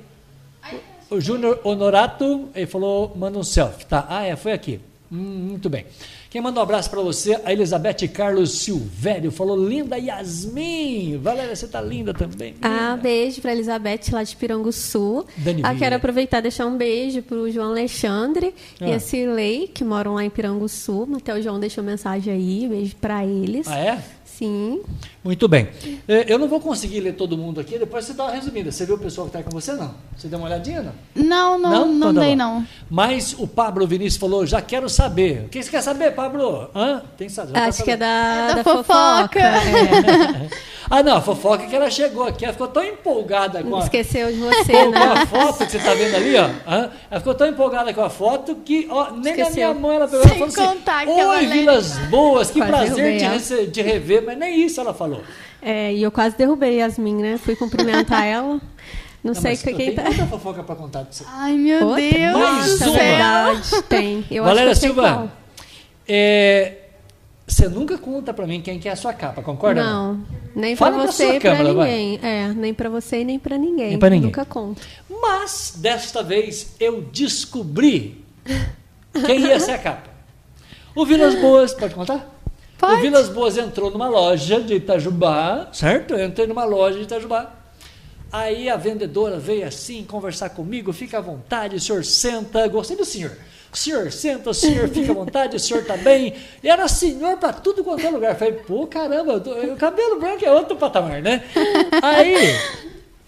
O 1.11 1.21
Júnior 1.21 1.61
Honorato, 1.63 2.49
ele 2.55 2.65
falou, 2.67 3.13
manda 3.15 3.39
um 3.39 3.43
selfie, 3.43 3.85
tá? 3.85 4.07
Ah, 4.09 4.25
é, 4.25 4.35
foi 4.35 4.53
aqui. 4.53 4.81
Hum, 5.13 5.49
muito 5.51 5.69
bem. 5.69 5.85
Quem 6.31 6.41
manda 6.41 6.59
um 6.59 6.63
abraço 6.63 6.89
para 6.89 7.03
você, 7.03 7.39
a 7.45 7.53
Elizabeth 7.53 8.09
Carlos 8.09 8.61
Silvério, 8.61 9.31
falou, 9.31 9.55
linda 9.69 9.99
Yasmin. 9.99 11.19
Valéria, 11.19 11.55
você 11.55 11.69
tá 11.69 11.83
linda 11.83 12.15
também. 12.15 12.55
Ah, 12.63 12.97
beijo 12.97 13.43
pra 13.43 13.53
Elizabeth 13.53 14.11
lá 14.11 14.23
de 14.23 14.35
Piranguçu. 14.35 15.27
Dani 15.37 15.61
ah, 15.63 15.75
quero 15.75 15.97
aproveitar 15.97 16.39
e 16.39 16.43
deixar 16.43 16.65
um 16.65 16.79
beijo 16.79 17.21
pro 17.21 17.51
João 17.51 17.73
Alexandre 17.73 18.55
e 18.81 18.91
Ah. 18.91 18.97
a 18.97 18.99
Cirlei, 18.99 19.69
que 19.69 19.85
moram 19.85 20.15
lá 20.15 20.25
em 20.25 20.31
Piranguçu. 20.31 21.07
Até 21.15 21.35
o 21.35 21.43
João 21.43 21.61
deixou 21.61 21.85
mensagem 21.85 22.33
aí, 22.33 22.67
beijo 22.67 22.97
pra 22.97 23.23
eles. 23.27 23.69
Ah, 23.69 23.79
é? 23.79 24.03
Sim. 24.25 24.81
Muito 25.25 25.47
bem. 25.47 25.69
Eh, 26.09 26.25
Eu 26.27 26.39
não 26.39 26.49
vou 26.49 26.59
conseguir 26.61 26.99
ler 27.01 27.13
todo 27.15 27.39
mundo 27.39 27.61
aqui, 27.61 27.79
depois 27.79 28.05
você 28.05 28.13
dá 28.13 28.25
uma 28.25 28.33
resumida. 28.33 28.73
Você 28.73 28.85
viu 28.85 28.97
o 28.97 28.99
pessoal 28.99 29.29
que 29.29 29.37
está 29.37 29.49
com 29.49 29.55
você, 29.57 29.73
não? 29.73 29.95
Você 30.17 30.27
deu 30.27 30.39
uma 30.39 30.49
olhadinha, 30.49 30.83
não? 30.83 30.93
Não, 31.15 31.59
não, 31.59 31.71
não, 31.87 31.97
Então 31.97 32.15
tá 32.15 32.21
dei, 32.21 32.35
não. 32.35 32.67
Mas 32.91 33.35
o 33.39 33.47
Pablo 33.47 33.87
Vinícius 33.87 34.17
falou, 34.21 34.45
já 34.45 34.61
quero 34.61 34.89
saber. 34.89 35.45
O 35.47 35.49
que 35.49 35.63
você 35.63 35.71
quer 35.71 35.81
saber, 35.83 36.11
Pablo? 36.13 36.69
Hã? 36.75 37.03
Tem 37.17 37.29
que 37.29 37.33
saber. 37.33 37.53
tá 37.53 37.67
Acho 37.67 37.85
que 37.85 37.93
é 37.93 37.97
da, 37.97 38.07
É 38.07 38.49
da 38.49 38.63
da 38.63 38.65
fofoca. 38.65 39.39
É. 39.41 40.49
Ah, 40.91 41.03
não, 41.03 41.17
a 41.17 41.21
fofoca 41.23 41.63
é 41.63 41.67
que 41.69 41.75
ela 41.77 41.89
chegou 41.89 42.25
aqui, 42.25 42.45
ela 42.45 42.53
ficou 42.53 42.67
tão 42.69 42.83
empolgada 42.85 43.63
com 43.63 43.77
a, 43.77 43.79
Esqueceu 43.85 44.31
de 44.31 44.39
você, 44.39 44.73
com 44.85 44.91
né? 44.91 45.01
a 45.01 45.25
foto 45.27 45.65
que 45.65 45.71
você 45.71 45.77
está 45.79 45.95
vendo 45.95 46.15
ali, 46.17 46.37
ó. 46.37 46.45
Hã? 46.71 46.91
Ela 47.11 47.21
ficou 47.21 47.35
tão 47.35 47.47
empolgada 47.47 47.95
com 47.95 48.03
a 48.03 48.11
foto 48.11 48.57
que, 48.57 48.89
ó, 48.91 49.11
nem 49.13 49.23
na 49.23 49.31
Esqueceu. 49.31 49.53
minha 49.55 49.75
mão 49.75 49.93
ela 49.93 50.07
pegou 50.07 50.27
e 50.27 50.29
Sem 50.29 50.33
falou 50.39 50.49
assim, 50.49 50.67
contar 50.79 51.07
que 51.07 51.13
ela 51.19 51.31
Oi, 51.35 51.41
lembra." 51.43 51.55
Vilas 51.57 51.99
Boas, 52.11 52.51
que 52.51 52.59
Quase 52.59 52.71
prazer 52.73 53.19
te, 53.19 53.25
ela. 53.25 53.33
rece- 53.35 53.67
te 53.69 53.81
rever. 53.81 54.23
Mas 54.27 54.37
nem 54.37 54.61
isso 54.61 54.81
ela 54.81 54.93
falou. 54.93 55.12
É, 55.61 55.93
e 55.95 56.03
eu 56.03 56.11
quase 56.11 56.37
derrubei 56.37 56.77
Yasmin, 56.79 57.17
né? 57.17 57.39
Fui 57.39 57.55
cumprimentar 57.57 58.25
ela. 58.27 58.61
Não, 59.23 59.35
sei 59.35 59.53
mas 59.53 59.63
que 59.63 59.73
quem 59.73 59.95
tá. 59.95 60.03
muita 60.03 60.27
fofoca 60.27 60.63
para 60.65 60.75
contar 60.75 61.05
pra 61.05 61.13
você. 61.13 61.25
Ai, 61.29 61.53
meu 61.57 61.87
Outra? 61.89 62.03
Deus 62.03 62.39
Mais 62.39 62.81
uma. 62.81 62.93
verdade, 62.99 63.83
tem. 63.89 64.25
Eu 64.31 64.43
Valéria 64.45 64.73
acho 64.73 64.81
que 64.81 64.87
eu 64.89 64.95
sei 64.95 65.03
Silva, 65.05 65.33
é, 66.09 66.75
você 67.47 67.69
nunca 67.69 67.97
conta 67.99 68.35
pra 68.35 68.47
mim 68.47 68.61
quem 68.61 68.81
que 68.81 68.89
é 68.89 68.93
a 68.93 68.97
sua 68.97 69.13
capa, 69.13 69.41
concorda? 69.43 69.81
Não, 69.85 70.21
nem 70.57 70.75
Fala 70.75 70.95
pra 70.95 71.03
pra 71.05 71.13
você 71.13 71.25
sua 71.27 71.35
e 71.37 71.41
pra 71.41 71.51
câmera, 71.57 71.75
vai. 71.75 71.89
ninguém. 71.91 72.21
É, 72.23 72.49
nem 72.49 72.75
pra 72.75 72.89
você 72.89 73.21
e 73.21 73.25
nem 73.25 73.39
pra 73.39 73.57
ninguém. 73.57 73.91
Nem 73.91 73.99
pra 73.99 74.11
ninguém. 74.11 74.27
Nunca 74.27 74.45
conto. 74.45 74.83
Mas, 75.09 75.75
desta 75.77 76.23
vez, 76.25 76.75
eu 76.81 77.03
descobri 77.03 78.25
quem 79.25 79.41
ia 79.47 79.61
ser 79.61 79.73
a 79.73 79.79
capa. 79.79 80.11
O 80.97 81.07
Vilas 81.07 81.37
Boas, 81.37 81.73
pode 81.73 81.95
contar? 81.95 82.29
Pode. 82.83 82.95
O 82.99 83.01
Vilas 83.01 83.29
Boas 83.29 83.57
entrou 83.57 83.91
numa 83.93 84.09
loja 84.09 84.61
de 84.61 84.75
Itajubá, 84.75 85.69
certo? 85.73 86.15
Eu 86.15 86.27
entrei 86.27 86.47
numa 86.49 86.65
loja 86.65 86.99
de 86.99 87.05
Itajubá. 87.05 87.51
Aí 88.33 88.69
a 88.69 88.77
vendedora 88.77 89.39
veio 89.39 89.67
assim 89.67 90.03
conversar 90.05 90.49
comigo, 90.51 90.93
fica 90.93 91.19
à 91.19 91.21
vontade, 91.21 91.77
o 91.77 91.81
senhor 91.81 92.05
senta, 92.05 92.67
gostei 92.67 92.97
do 92.97 93.05
senhor. 93.05 93.31
O 93.73 93.77
senhor 93.77 94.11
senta, 94.11 94.51
o 94.51 94.55
senhor 94.55 94.89
fica 94.89 95.13
à 95.13 95.15
vontade, 95.15 95.57
o 95.57 95.61
senhor 95.61 95.85
tá 95.85 95.97
bem. 95.97 96.35
E 96.63 96.69
era 96.69 96.89
senhor 96.89 97.37
para 97.37 97.53
tudo 97.53 97.85
quanto 97.85 98.05
é 98.07 98.11
lugar. 98.11 98.35
Falei, 98.37 98.55
pô, 98.55 98.87
caramba, 98.87 99.35
eu 99.35 99.41
tô- 99.41 99.53
o 99.53 99.77
cabelo 99.77 100.19
branco 100.19 100.45
é 100.45 100.51
outro 100.51 100.77
patamar, 100.77 101.23
né? 101.23 101.43
Aí, 102.03 102.35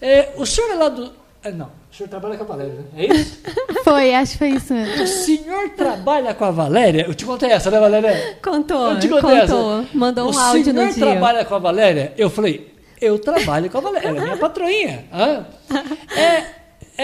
é, 0.01 0.33
o 0.37 0.45
senhor 0.45 0.69
é 0.71 0.75
lá 0.75 0.89
do. 0.89 1.11
ah, 1.43 1.49
Não, 1.51 1.71
o 1.95 1.97
senhor 1.97 2.09
trabalha 2.09 2.35
com 2.37 2.43
a 2.43 2.47
Valéria, 2.47 2.73
né? 2.73 2.83
É 2.97 3.05
isso? 3.05 3.39
Foi, 3.85 4.13
acho 4.13 4.31
que 4.33 4.37
foi 4.39 4.49
isso 4.49 4.73
mesmo. 4.73 5.03
O 5.03 5.07
senhor 5.07 5.69
trabalha 5.69 6.33
com 6.33 6.43
a 6.43 6.51
Valéria? 6.51 7.05
Eu 7.07 7.13
te 7.13 7.23
contei 7.23 7.51
essa, 7.51 7.71
né, 7.71 7.79
Valéria? 7.79 8.37
Contou, 8.43 8.91
Eu 8.93 8.99
te 8.99 9.07
contei 9.07 9.39
contou. 9.41 9.79
essa. 9.81 9.89
Mandou 9.93 10.29
um 10.29 10.35
o 10.35 10.37
áudio 10.39 10.73
no 10.73 10.79
senhor 10.81 10.93
dia. 10.93 11.05
trabalha 11.05 11.45
com 11.45 11.55
a 11.55 11.59
Valéria? 11.59 12.13
Eu 12.17 12.29
falei, 12.29 12.73
eu 12.99 13.17
trabalho 13.19 13.69
com 13.69 13.77
a 13.77 13.81
Valéria, 13.81 14.07
ela 14.09 14.17
é 14.17 14.23
minha 14.23 14.37
patroinha. 14.37 15.05
hã? 15.13 15.45
É, 16.17 16.43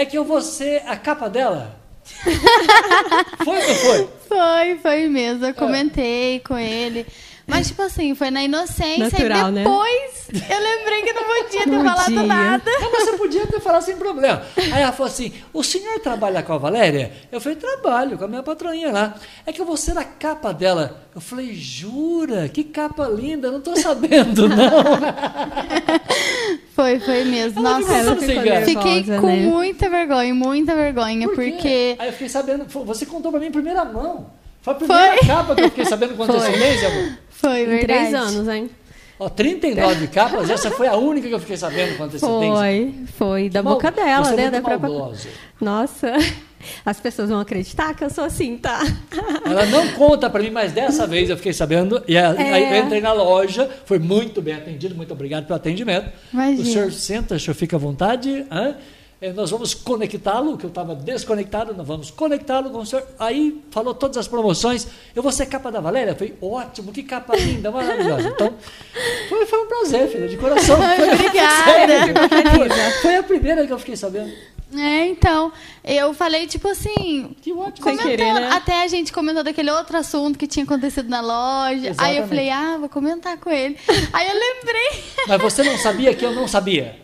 é 0.02 0.04
que 0.04 0.18
eu 0.18 0.24
vou 0.24 0.42
ser 0.42 0.82
a 0.86 0.96
capa 0.96 1.28
dela. 1.30 1.76
Foi 3.44 3.56
ou 3.60 3.68
não 3.68 3.74
foi? 3.76 4.08
Foi, 4.28 4.78
foi 4.82 5.08
mesmo. 5.08 5.44
É. 5.46 5.50
Eu 5.50 5.54
comentei 5.54 6.40
com 6.40 6.58
ele. 6.58 7.06
Mas, 7.46 7.68
tipo 7.68 7.82
assim, 7.82 8.14
foi 8.14 8.30
na 8.30 8.42
inocência 8.42 9.04
Natural, 9.04 9.48
e 9.48 9.52
né? 9.52 9.62
depois 9.64 10.28
eu 10.32 10.60
lembrei 10.60 11.02
que 11.02 11.12
não 11.12 11.24
podia 11.24 11.64
ter 11.64 11.70
Não 11.70 11.84
falado 11.84 12.04
podia. 12.04 12.22
nada. 12.22 12.70
Não, 12.80 12.92
mas 12.92 13.04
você 13.04 13.12
podia 13.16 13.46
ter 13.46 13.60
falado 13.60 13.82
sem 13.82 13.96
problema. 13.96 14.42
Aí 14.56 14.82
ela 14.82 14.92
falou 14.92 15.10
assim: 15.10 15.32
o 15.52 15.62
senhor 15.62 15.98
trabalha 16.00 16.42
com 16.42 16.52
a 16.52 16.58
Valéria? 16.58 17.12
Eu 17.30 17.40
falei, 17.40 17.58
trabalho 17.58 18.16
com 18.16 18.24
a 18.24 18.28
minha 18.28 18.42
patroinha 18.42 18.90
lá. 18.92 19.14
É 19.44 19.52
que 19.52 19.60
eu 19.60 19.66
vou 19.66 19.76
ser 19.76 19.96
a 19.98 20.04
capa 20.04 20.52
dela. 20.52 21.02
Eu 21.14 21.20
falei, 21.20 21.52
jura? 21.54 22.48
Que 22.48 22.64
capa 22.64 23.06
linda, 23.08 23.50
não 23.50 23.60
tô 23.60 23.76
sabendo, 23.76 24.48
não. 24.48 24.58
Foi, 26.74 26.98
foi 27.00 27.24
mesmo. 27.24 27.60
Ela 27.60 27.80
Nossa, 27.80 27.94
ela 27.96 28.16
ficou 28.16 28.42
graça. 28.42 28.64
fiquei 28.64 29.04
com 29.04 29.26
né? 29.26 29.36
muita 29.42 29.90
vergonha, 29.90 30.34
muita 30.34 30.74
vergonha, 30.74 31.28
Por 31.28 31.34
porque. 31.36 31.96
Aí 31.98 32.08
eu 32.08 32.12
fiquei 32.12 32.30
sabendo, 32.30 32.64
você 32.66 33.04
contou 33.04 33.30
pra 33.30 33.38
mim 33.38 33.46
em 33.46 33.52
primeira 33.52 33.84
mão. 33.84 34.30
Foi 34.62 34.72
a 34.72 34.76
primeira 34.76 35.16
Foi. 35.18 35.26
capa 35.26 35.54
que 35.54 35.60
eu 35.62 35.68
fiquei 35.68 35.84
sabendo 35.84 36.16
com 36.16 36.22
antecedência, 36.22 36.88
amor. 36.88 37.18
Foi 37.42 37.62
Em 37.62 37.66
verdade. 37.66 37.86
três 37.86 38.14
anos, 38.14 38.48
hein? 38.48 38.70
Ó, 39.18 39.28
39 39.28 40.06
capas, 40.08 40.48
essa 40.50 40.70
foi 40.70 40.88
a 40.88 40.96
única 40.96 41.28
que 41.28 41.34
eu 41.34 41.38
fiquei 41.38 41.56
sabendo 41.56 41.96
com 41.96 42.04
antecedência. 42.04 42.56
Foi, 42.56 42.94
foi. 43.16 43.48
Da 43.50 43.62
Mal- 43.62 43.74
boca 43.74 43.90
dela, 43.90 44.24
você 44.24 44.32
é 44.32 44.36
né? 44.36 44.42
muito 44.50 44.52
Da 44.54 44.60
própria... 44.78 45.18
Nossa, 45.60 46.12
as 46.84 46.98
pessoas 46.98 47.28
vão 47.28 47.38
acreditar 47.38 47.94
que 47.94 48.02
eu 48.02 48.10
sou 48.10 48.24
assim, 48.24 48.56
tá? 48.56 48.80
Ela 49.46 49.66
não 49.66 49.86
conta 49.92 50.28
pra 50.28 50.42
mim, 50.42 50.50
mas 50.50 50.72
dessa 50.72 51.06
vez 51.06 51.30
eu 51.30 51.36
fiquei 51.36 51.52
sabendo. 51.52 52.02
E 52.08 52.16
a- 52.18 52.34
É. 52.34 52.52
aí 52.52 52.78
eu 52.78 52.84
entrei 52.84 53.00
na 53.00 53.12
loja, 53.12 53.70
foi 53.84 54.00
muito 54.00 54.42
bem 54.42 54.54
atendido, 54.54 54.94
muito 54.96 55.12
obrigado 55.12 55.44
pelo 55.46 55.56
atendimento. 55.56 56.08
Imagina. 56.32 56.60
O 56.62 56.64
senhor 56.64 56.92
senta, 56.92 57.34
o 57.36 57.40
senhor 57.40 57.54
fica 57.54 57.76
à 57.76 57.78
vontade. 57.78 58.44
hã? 58.50 58.74
Eh, 59.22 59.32
Nós 59.32 59.50
vamos 59.52 59.72
conectá-lo, 59.72 60.58
que 60.58 60.64
eu 60.64 60.68
estava 60.68 60.96
desconectado, 60.96 61.72
nós 61.72 61.86
vamos 61.86 62.10
conectá-lo 62.10 62.70
com 62.70 62.78
o 62.78 62.86
senhor. 62.86 63.06
Aí 63.20 63.62
falou 63.70 63.94
todas 63.94 64.16
as 64.16 64.26
promoções. 64.26 64.84
Eu 65.14 65.22
vou 65.22 65.30
ser 65.30 65.46
capa 65.46 65.70
da 65.70 65.80
Valéria? 65.80 66.10
Eu 66.10 66.16
falei, 66.16 66.34
ótimo, 66.42 66.90
que 66.90 67.04
capa 67.04 67.36
linda, 67.36 67.70
maravilhosa. 67.70 68.28
Então, 68.30 68.52
foi, 69.28 69.46
foi 69.46 69.62
um 69.62 69.66
prazer, 69.68 70.08
filha, 70.08 70.26
de 70.26 70.36
coração. 70.36 70.76
Foi, 70.82 71.14
Obrigada. 71.14 71.64
Sério, 71.64 72.14
foi, 73.00 73.16
a 73.16 73.22
primeira 73.22 73.64
que 73.64 73.72
eu 73.72 73.78
fiquei 73.78 73.96
sabendo. 73.96 74.32
É, 74.74 75.06
então, 75.06 75.52
eu 75.84 76.12
falei, 76.14 76.46
tipo 76.46 76.66
assim, 76.66 77.36
Que 77.42 77.52
ótimo. 77.52 77.86
Sem 77.86 77.96
comentando, 77.96 78.08
querer, 78.08 78.34
né? 78.34 78.50
até 78.52 78.82
a 78.82 78.88
gente 78.88 79.12
comentou 79.12 79.44
daquele 79.44 79.70
outro 79.70 79.96
assunto 79.96 80.36
que 80.38 80.46
tinha 80.48 80.64
acontecido 80.64 81.08
na 81.08 81.20
loja. 81.20 81.70
Aí 81.74 81.86
Exatamente. 81.88 82.20
eu 82.20 82.26
falei, 82.28 82.50
ah, 82.50 82.76
vou 82.78 82.88
comentar 82.88 83.36
com 83.38 83.50
ele. 83.50 83.76
Aí 84.12 84.26
eu 84.26 84.34
lembrei. 84.34 85.04
Mas 85.28 85.40
você 85.40 85.62
não 85.62 85.78
sabia 85.78 86.12
que 86.14 86.24
eu 86.24 86.32
não 86.32 86.48
sabia. 86.48 86.96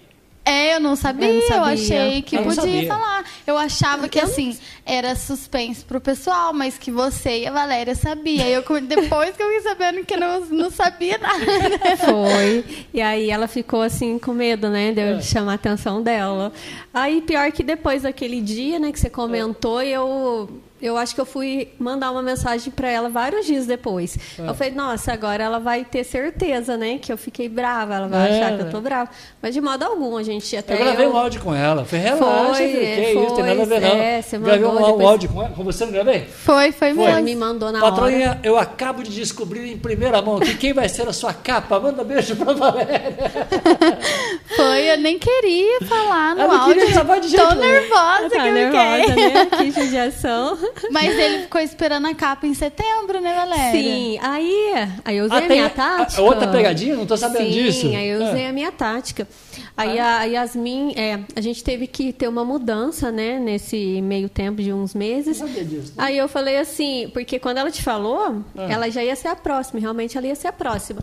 É, 0.45 0.76
eu 0.76 0.80
não 0.80 0.97
sabia, 0.97 1.28
Eu 1.28 1.34
eu, 1.34 1.41
não 1.41 1.49
sabia. 1.49 1.72
achei 1.74 2.22
que 2.22 2.36
Eu 2.36 2.43
podia 2.43 2.62
sabia. 2.62 2.86
falar. 2.89 3.24
Eu 3.47 3.59
achava 3.59 4.09
que, 4.09 4.18
assim, 4.18 4.57
era 4.86 5.14
suspense 5.14 5.84
pro 5.84 6.01
pessoal, 6.01 6.55
mas 6.55 6.78
que 6.78 6.91
você 6.91 7.41
e 7.41 7.47
a 7.47 7.53
Valéria 7.53 7.95
sabia. 7.95 8.45
Aí 8.45 8.53
eu, 8.55 8.62
depois 8.80 9.36
que 9.36 9.43
eu 9.43 9.47
fiquei 9.47 9.61
sabendo 9.61 10.05
que 10.07 10.14
eu 10.14 10.20
não, 10.20 10.41
não 10.47 10.70
sabia 10.70 11.18
nada. 11.18 11.45
Foi. 12.03 12.64
E 12.95 13.01
aí 13.03 13.30
ela 13.30 13.47
ficou 13.47 13.82
assim 13.82 14.18
com 14.18 14.32
medo, 14.32 14.70
né? 14.70 14.93
De 14.93 15.01
eu 15.03 15.16
É. 15.18 15.20
chamar 15.20 15.53
a 15.53 15.55
atenção 15.57 16.03
dela. 16.03 16.51
Aí 16.95 17.20
pior 17.20 17.53
que 17.53 17.62
depois 17.62 18.03
daquele 18.03 18.41
dia, 18.41 18.78
né, 18.78 18.91
que 18.91 18.99
você 18.99 19.11
comentou, 19.11 19.82
eu 19.82 20.49
eu 20.81 20.97
acho 20.97 21.14
que 21.14 21.20
eu 21.20 21.26
fui 21.26 21.68
mandar 21.79 22.11
uma 22.11 22.22
mensagem 22.22 22.70
para 22.72 22.89
ela 22.89 23.09
vários 23.09 23.47
dias 23.47 23.66
depois. 23.66 24.16
É. 24.39 24.49
Eu 24.49 24.55
falei, 24.55 24.72
nossa, 24.72 25.12
agora 25.12 25.43
ela 25.43 25.59
vai 25.59 25.85
ter 25.85 26.05
certeza, 26.05 26.76
né, 26.76 26.99
que 26.99 27.12
eu 27.12 27.16
fiquei 27.18 27.49
brava, 27.49 27.95
ela 27.95 28.09
vai 28.09 28.31
É. 28.31 28.35
achar 28.43 28.57
que 28.57 28.62
eu 28.62 28.70
tô 28.70 28.81
brava. 28.81 29.11
Mas 29.43 29.55
de 29.55 29.61
modo 29.61 29.83
algum, 29.85 30.16
a 30.16 30.22
gente 30.22 30.57
até 30.57 30.74
Eu 30.74 30.79
gravei 30.79 31.07
eu- 31.07 31.12
um 31.12 31.16
áudio 31.16 31.41
com 31.41 31.55
ela. 31.55 31.85
Falei, 31.85 32.05
relaxa, 32.05 32.55
Foi, 32.55 32.68
que 32.68 32.76
é, 32.79 33.12
isso, 33.14 33.35
tem 33.35 33.45
nada 33.45 33.62
a 33.62 33.64
ver 33.64 33.81
foi, 33.81 33.89
não. 33.91 33.97
é, 34.03 34.22
você 34.22 34.39
gravei 34.39 34.64
um, 34.66 34.74
depois- 34.76 35.05
áudio 35.09 35.29
com 35.31 35.43
ela. 35.43 35.55
Com 35.55 35.64
você 35.64 35.85
não 35.85 35.93
gravei? 35.93 36.24
Foi, 36.26 36.72
foi 36.72 36.95
Foi. 36.95 37.05
Ela 37.05 37.20
me 37.20 37.35
mandou 37.37 37.70
na 37.72 37.79
hora. 37.83 37.91
Patroinha, 37.91 38.41
eu 38.43 38.59
acabo 38.59 39.03
de 39.03 39.11
descobrir 39.11 39.70
em 39.72 39.79
primeira 39.79 40.20
mão 40.22 40.39
que 40.41 40.55
quem 40.57 40.72
vai 40.72 40.89
ser 40.89 41.09
a 41.09 41.12
sua 41.12 41.33
capa. 41.33 41.79
Manda 41.81 42.03
beijo 42.05 42.35
pra 42.37 42.53
Valéria. 42.53 43.16
Foi, 44.57 44.91
eu 44.91 44.99
nem 44.99 45.18
queria 45.18 45.81
falar 45.83 46.35
no 46.35 46.43
Ela 46.43 46.59
áudio. 46.61 46.74
queria 46.74 46.91
gravar 46.93 47.18
de 47.18 47.29
jeito 47.29 47.47
Tô 47.49 47.55
nervosa 47.55 48.31
Tá 48.31 48.43
que 48.43 48.49
eu 48.49 48.53
nervosa, 48.53 49.14
né? 49.14 49.47
Que 49.59 49.70
judiação. 49.70 50.59
Mas 50.90 51.16
ele 51.18 51.42
ficou 51.42 51.60
esperando 51.60 52.06
a 52.06 52.14
capa 52.14 52.46
em 52.46 52.54
setembro, 52.54 53.20
né, 53.20 53.34
Valéria? 53.34 53.72
Sim, 53.82 54.18
aí, 54.22 54.72
aí 55.04 55.16
eu 55.16 55.26
usei 55.26 55.38
Ah, 55.38 55.44
a 55.44 55.48
minha 55.48 55.66
a- 55.66 55.70
tática. 55.70 56.20
a 56.20 56.24
outra 56.24 56.48
pegadinha? 56.48 56.96
Não 56.96 57.06
tô 57.06 57.16
sabendo 57.16 57.44
Sim, 57.44 57.50
disso. 57.50 57.86
aí 57.88 58.08
eu 58.08 58.22
usei 58.24 58.46
Ah. 58.46 58.50
a 58.50 58.52
minha 58.52 58.72
tática. 58.72 59.26
Aí 59.76 59.98
a 59.98 60.24
Yasmin, 60.24 60.92
é, 60.96 61.20
a 61.36 61.40
gente 61.40 61.62
teve 61.62 61.86
que 61.86 62.12
ter 62.12 62.26
uma 62.28 62.44
mudança, 62.44 63.12
né, 63.12 63.38
nesse 63.38 64.02
meio 64.02 64.28
tempo 64.28 64.60
de 64.60 64.72
uns 64.72 64.92
meses. 64.94 65.38
Não 65.40 65.46
sabia 65.46 65.64
disso. 65.64 65.92
Aí 65.96 66.18
eu 66.18 66.28
falei 66.28 66.56
assim, 66.58 67.10
porque 67.12 67.38
quando 67.38 67.58
ela 67.58 67.70
te 67.70 67.82
falou, 67.82 68.42
Ah. 68.56 68.66
ela 68.68 68.90
já 68.90 69.04
ia 69.04 69.14
ser 69.14 69.28
a 69.28 69.36
próxima, 69.36 69.78
realmente 69.80 70.18
ela 70.18 70.26
ia 70.26 70.34
ser 70.34 70.48
a 70.48 70.52
próxima. 70.52 71.00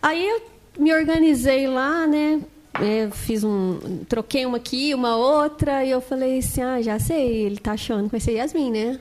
Aí 0.00 0.26
eu 0.28 0.42
me 0.78 0.92
organizei 0.94 1.66
lá, 1.66 2.06
né? 2.06 2.40
É, 2.82 3.08
fiz 3.10 3.42
um. 3.44 3.78
Troquei 4.08 4.44
uma 4.46 4.56
aqui, 4.58 4.94
uma 4.94 5.16
outra, 5.16 5.84
e 5.84 5.90
eu 5.90 6.00
falei 6.00 6.38
assim, 6.38 6.62
ah, 6.62 6.80
já 6.82 6.98
sei, 6.98 7.44
ele 7.46 7.56
tá 7.58 7.72
achando 7.72 8.04
que 8.04 8.10
vai 8.12 8.20
ser 8.20 8.32
Yasmin, 8.32 8.70
né? 8.70 9.00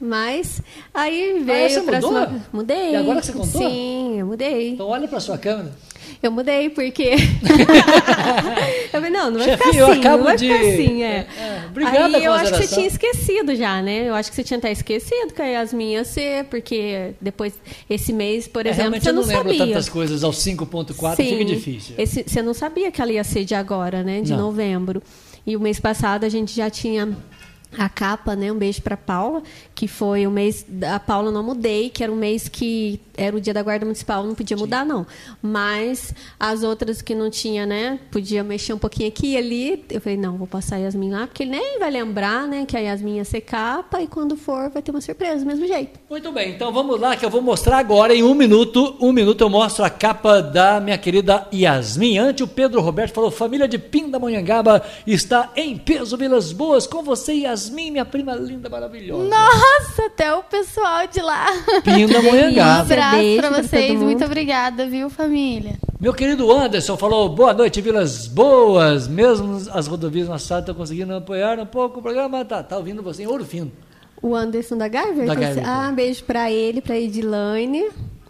Mas 0.00 0.60
aí 0.92 1.38
veio 1.44 1.70
você 1.70 1.80
pra 1.82 2.00
mudou? 2.00 2.10
cima- 2.12 2.44
Mudei. 2.52 2.90
E 2.92 2.96
agora 2.96 3.20
que 3.20 3.26
você 3.26 3.32
contou? 3.32 3.60
Sim, 3.70 4.18
eu 4.18 4.26
mudei. 4.26 4.72
Então 4.72 4.88
olha 4.88 5.06
pra 5.08 5.20
sua 5.20 5.38
câmera. 5.38 5.72
Eu 6.26 6.32
mudei 6.32 6.70
porque. 6.70 7.10
eu 8.84 8.90
falei, 8.90 9.10
não, 9.10 9.30
não 9.30 9.38
vai 9.38 9.48
Chefinho, 9.48 9.72
ficar 9.92 9.92
assim, 9.92 10.18
não 10.18 10.24
vai 10.24 10.36
de- 10.36 10.48
ficar 10.48 10.60
assim, 10.60 11.02
é. 11.02 11.06
É, 11.06 11.26
é, 11.38 11.62
obrigada, 11.68 12.16
Aí 12.16 12.24
eu 12.24 12.32
acho 12.32 12.52
que 12.52 12.66
você 12.66 12.74
tinha 12.74 12.86
esquecido 12.86 13.54
já, 13.54 13.82
né? 13.82 14.08
Eu 14.08 14.14
acho 14.14 14.30
que 14.30 14.36
você 14.36 14.42
tinha 14.44 14.56
até 14.58 14.72
esquecido 14.72 15.34
que 15.34 15.42
a 15.42 15.46
Yasmin 15.46 15.92
ia 15.92 16.04
ser, 16.04 16.44
porque 16.44 17.10
depois, 17.20 17.52
esse 17.90 18.12
mês, 18.12 18.48
por 18.48 18.64
É, 18.66 18.70
exemplo, 18.70 19.00
você 19.00 19.10
eu 19.10 19.12
não, 19.12 19.20
não, 19.22 19.28
lembro 19.28 19.44
sabia. 19.52 19.66
tantas 19.66 19.88
coisas 19.88 20.24
aos 20.24 20.36
5.4, 20.38 21.16
Sim, 21.16 21.24
fica 21.28 21.44
difícil. 21.44 21.94
Esse, 21.98 22.24
você 22.26 22.40
não 22.42 22.54
sabia 22.54 22.90
que 22.90 23.02
ela 23.02 23.12
ia 23.12 23.24
ser 23.24 23.44
de 23.44 23.54
agora, 23.54 24.02
né? 24.02 24.20
De 24.22 24.32
Não. 24.32 24.38
novembro. 24.46 25.02
E 25.46 25.56
o 25.56 25.60
mês 25.60 25.78
passado 25.78 26.24
a 26.24 26.28
gente 26.30 26.56
já 26.56 26.70
tinha 26.70 27.14
a 27.78 27.88
capa, 27.88 28.34
né? 28.36 28.50
Um 28.50 28.56
beijo 28.56 28.82
para 28.82 28.96
Paula, 28.96 29.42
que 29.74 29.88
foi 29.88 30.26
o 30.26 30.30
mês 30.30 30.64
da 30.68 30.98
Paula 31.00 31.30
não 31.30 31.42
mudei, 31.42 31.90
que 31.90 32.02
era 32.02 32.12
um 32.12 32.16
mês 32.16 32.48
que 32.48 33.00
era 33.16 33.36
o 33.36 33.40
dia 33.40 33.54
da 33.54 33.62
guarda 33.62 33.84
municipal, 33.84 34.24
não 34.24 34.34
podia 34.34 34.56
mudar 34.56 34.84
não. 34.84 35.06
Mas 35.40 36.14
as 36.38 36.62
outras 36.62 37.00
que 37.00 37.14
não 37.14 37.30
tinha, 37.30 37.64
né? 37.66 37.98
Podia 38.10 38.42
mexer 38.42 38.72
um 38.72 38.78
pouquinho 38.78 39.08
aqui 39.08 39.32
e 39.32 39.36
ali. 39.36 39.84
Eu 39.90 40.00
falei, 40.00 40.18
não, 40.18 40.36
vou 40.36 40.46
passar 40.46 40.76
a 40.76 40.78
Yasmin 40.78 41.10
lá, 41.10 41.26
porque 41.26 41.44
ele 41.44 41.52
nem 41.52 41.78
vai 41.78 41.90
lembrar, 41.90 42.46
né, 42.46 42.64
que 42.66 42.76
a 42.76 42.80
Yasmin 42.80 43.16
ia 43.16 43.24
ser 43.24 43.40
capa 43.40 44.00
e 44.02 44.06
quando 44.06 44.36
for 44.36 44.70
vai 44.70 44.82
ter 44.82 44.90
uma 44.90 45.00
surpresa 45.00 45.40
do 45.40 45.46
mesmo 45.46 45.66
jeito. 45.66 45.98
Muito 46.08 46.32
bem, 46.32 46.50
então 46.50 46.72
vamos 46.72 47.00
lá 47.00 47.16
que 47.16 47.24
eu 47.24 47.30
vou 47.30 47.42
mostrar 47.42 47.78
agora 47.78 48.14
em 48.14 48.22
um 48.22 48.34
minuto. 48.34 48.96
Um 49.00 49.12
minuto 49.12 49.42
eu 49.42 49.50
mostro 49.50 49.84
a 49.84 49.90
capa 49.90 50.40
da 50.40 50.80
minha 50.80 50.98
querida 50.98 51.46
Yasmin. 51.52 52.18
Antes 52.18 52.44
o 52.44 52.48
Pedro 52.48 52.80
Roberto 52.80 53.14
falou: 53.14 53.30
família 53.30 53.68
de 53.68 53.78
Pindamonhangaba 53.78 54.82
está 55.06 55.50
em 55.56 55.76
peso, 55.76 56.16
Vilas 56.16 56.52
Boas. 56.52 56.86
Com 56.86 57.02
você, 57.02 57.32
Yasmin, 57.34 57.63
minha 57.70 58.04
prima 58.04 58.34
linda, 58.34 58.68
maravilhosa. 58.68 59.28
Nossa, 59.28 60.06
até 60.06 60.34
o 60.34 60.42
pessoal 60.42 61.06
de 61.06 61.20
lá. 61.20 61.46
Um 61.76 61.80
Pindamonhangaba. 61.82 62.80
abraço 62.92 63.16
Beijo 63.16 63.40
pra 63.40 63.50
pra 63.50 63.62
vocês. 63.62 63.92
mundo. 63.94 64.04
Muito 64.04 64.24
obrigada, 64.24 64.86
viu, 64.86 65.08
família? 65.10 65.78
Meu 66.00 66.12
querido 66.12 66.50
Anderson 66.52 66.96
falou: 66.96 67.28
boa 67.28 67.52
noite, 67.54 67.80
Vilas 67.80 68.26
Boas. 68.26 69.08
Mesmo 69.08 69.56
as 69.72 69.86
rodovias 69.86 70.28
na 70.28 70.38
cidade 70.38 70.62
estão 70.62 70.74
conseguindo 70.74 71.14
apoiar 71.14 71.58
um 71.58 71.66
pouco 71.66 72.00
o 72.00 72.02
programa. 72.02 72.44
Tá, 72.44 72.62
tá 72.62 72.76
ouvindo 72.76 73.02
você 73.02 73.22
em 73.22 73.26
Ouro 73.26 73.44
Fino. 73.44 73.72
O 74.22 74.34
Anderson 74.34 74.76
da 74.78 74.88
Garver? 74.88 75.26
Da 75.26 75.34
então, 75.34 75.36
Garver. 75.44 75.68
Ah, 75.68 75.92
beijo 75.92 76.24
para 76.24 76.50
ele, 76.50 76.80
para 76.80 76.98
Edilane, 76.98 77.84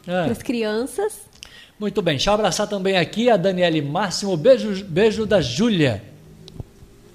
É. 0.06 0.22
para 0.24 0.32
as 0.32 0.42
crianças. 0.42 1.12
Muito 1.78 2.00
bem, 2.02 2.14
deixa 2.16 2.30
eu 2.30 2.34
abraçar 2.34 2.68
também 2.68 2.96
aqui 2.96 3.28
a 3.28 3.36
Daniele 3.36 3.82
Máximo. 3.82 4.36
Beijo, 4.36 4.84
beijo 4.84 5.26
da 5.26 5.40
Júlia. 5.40 6.02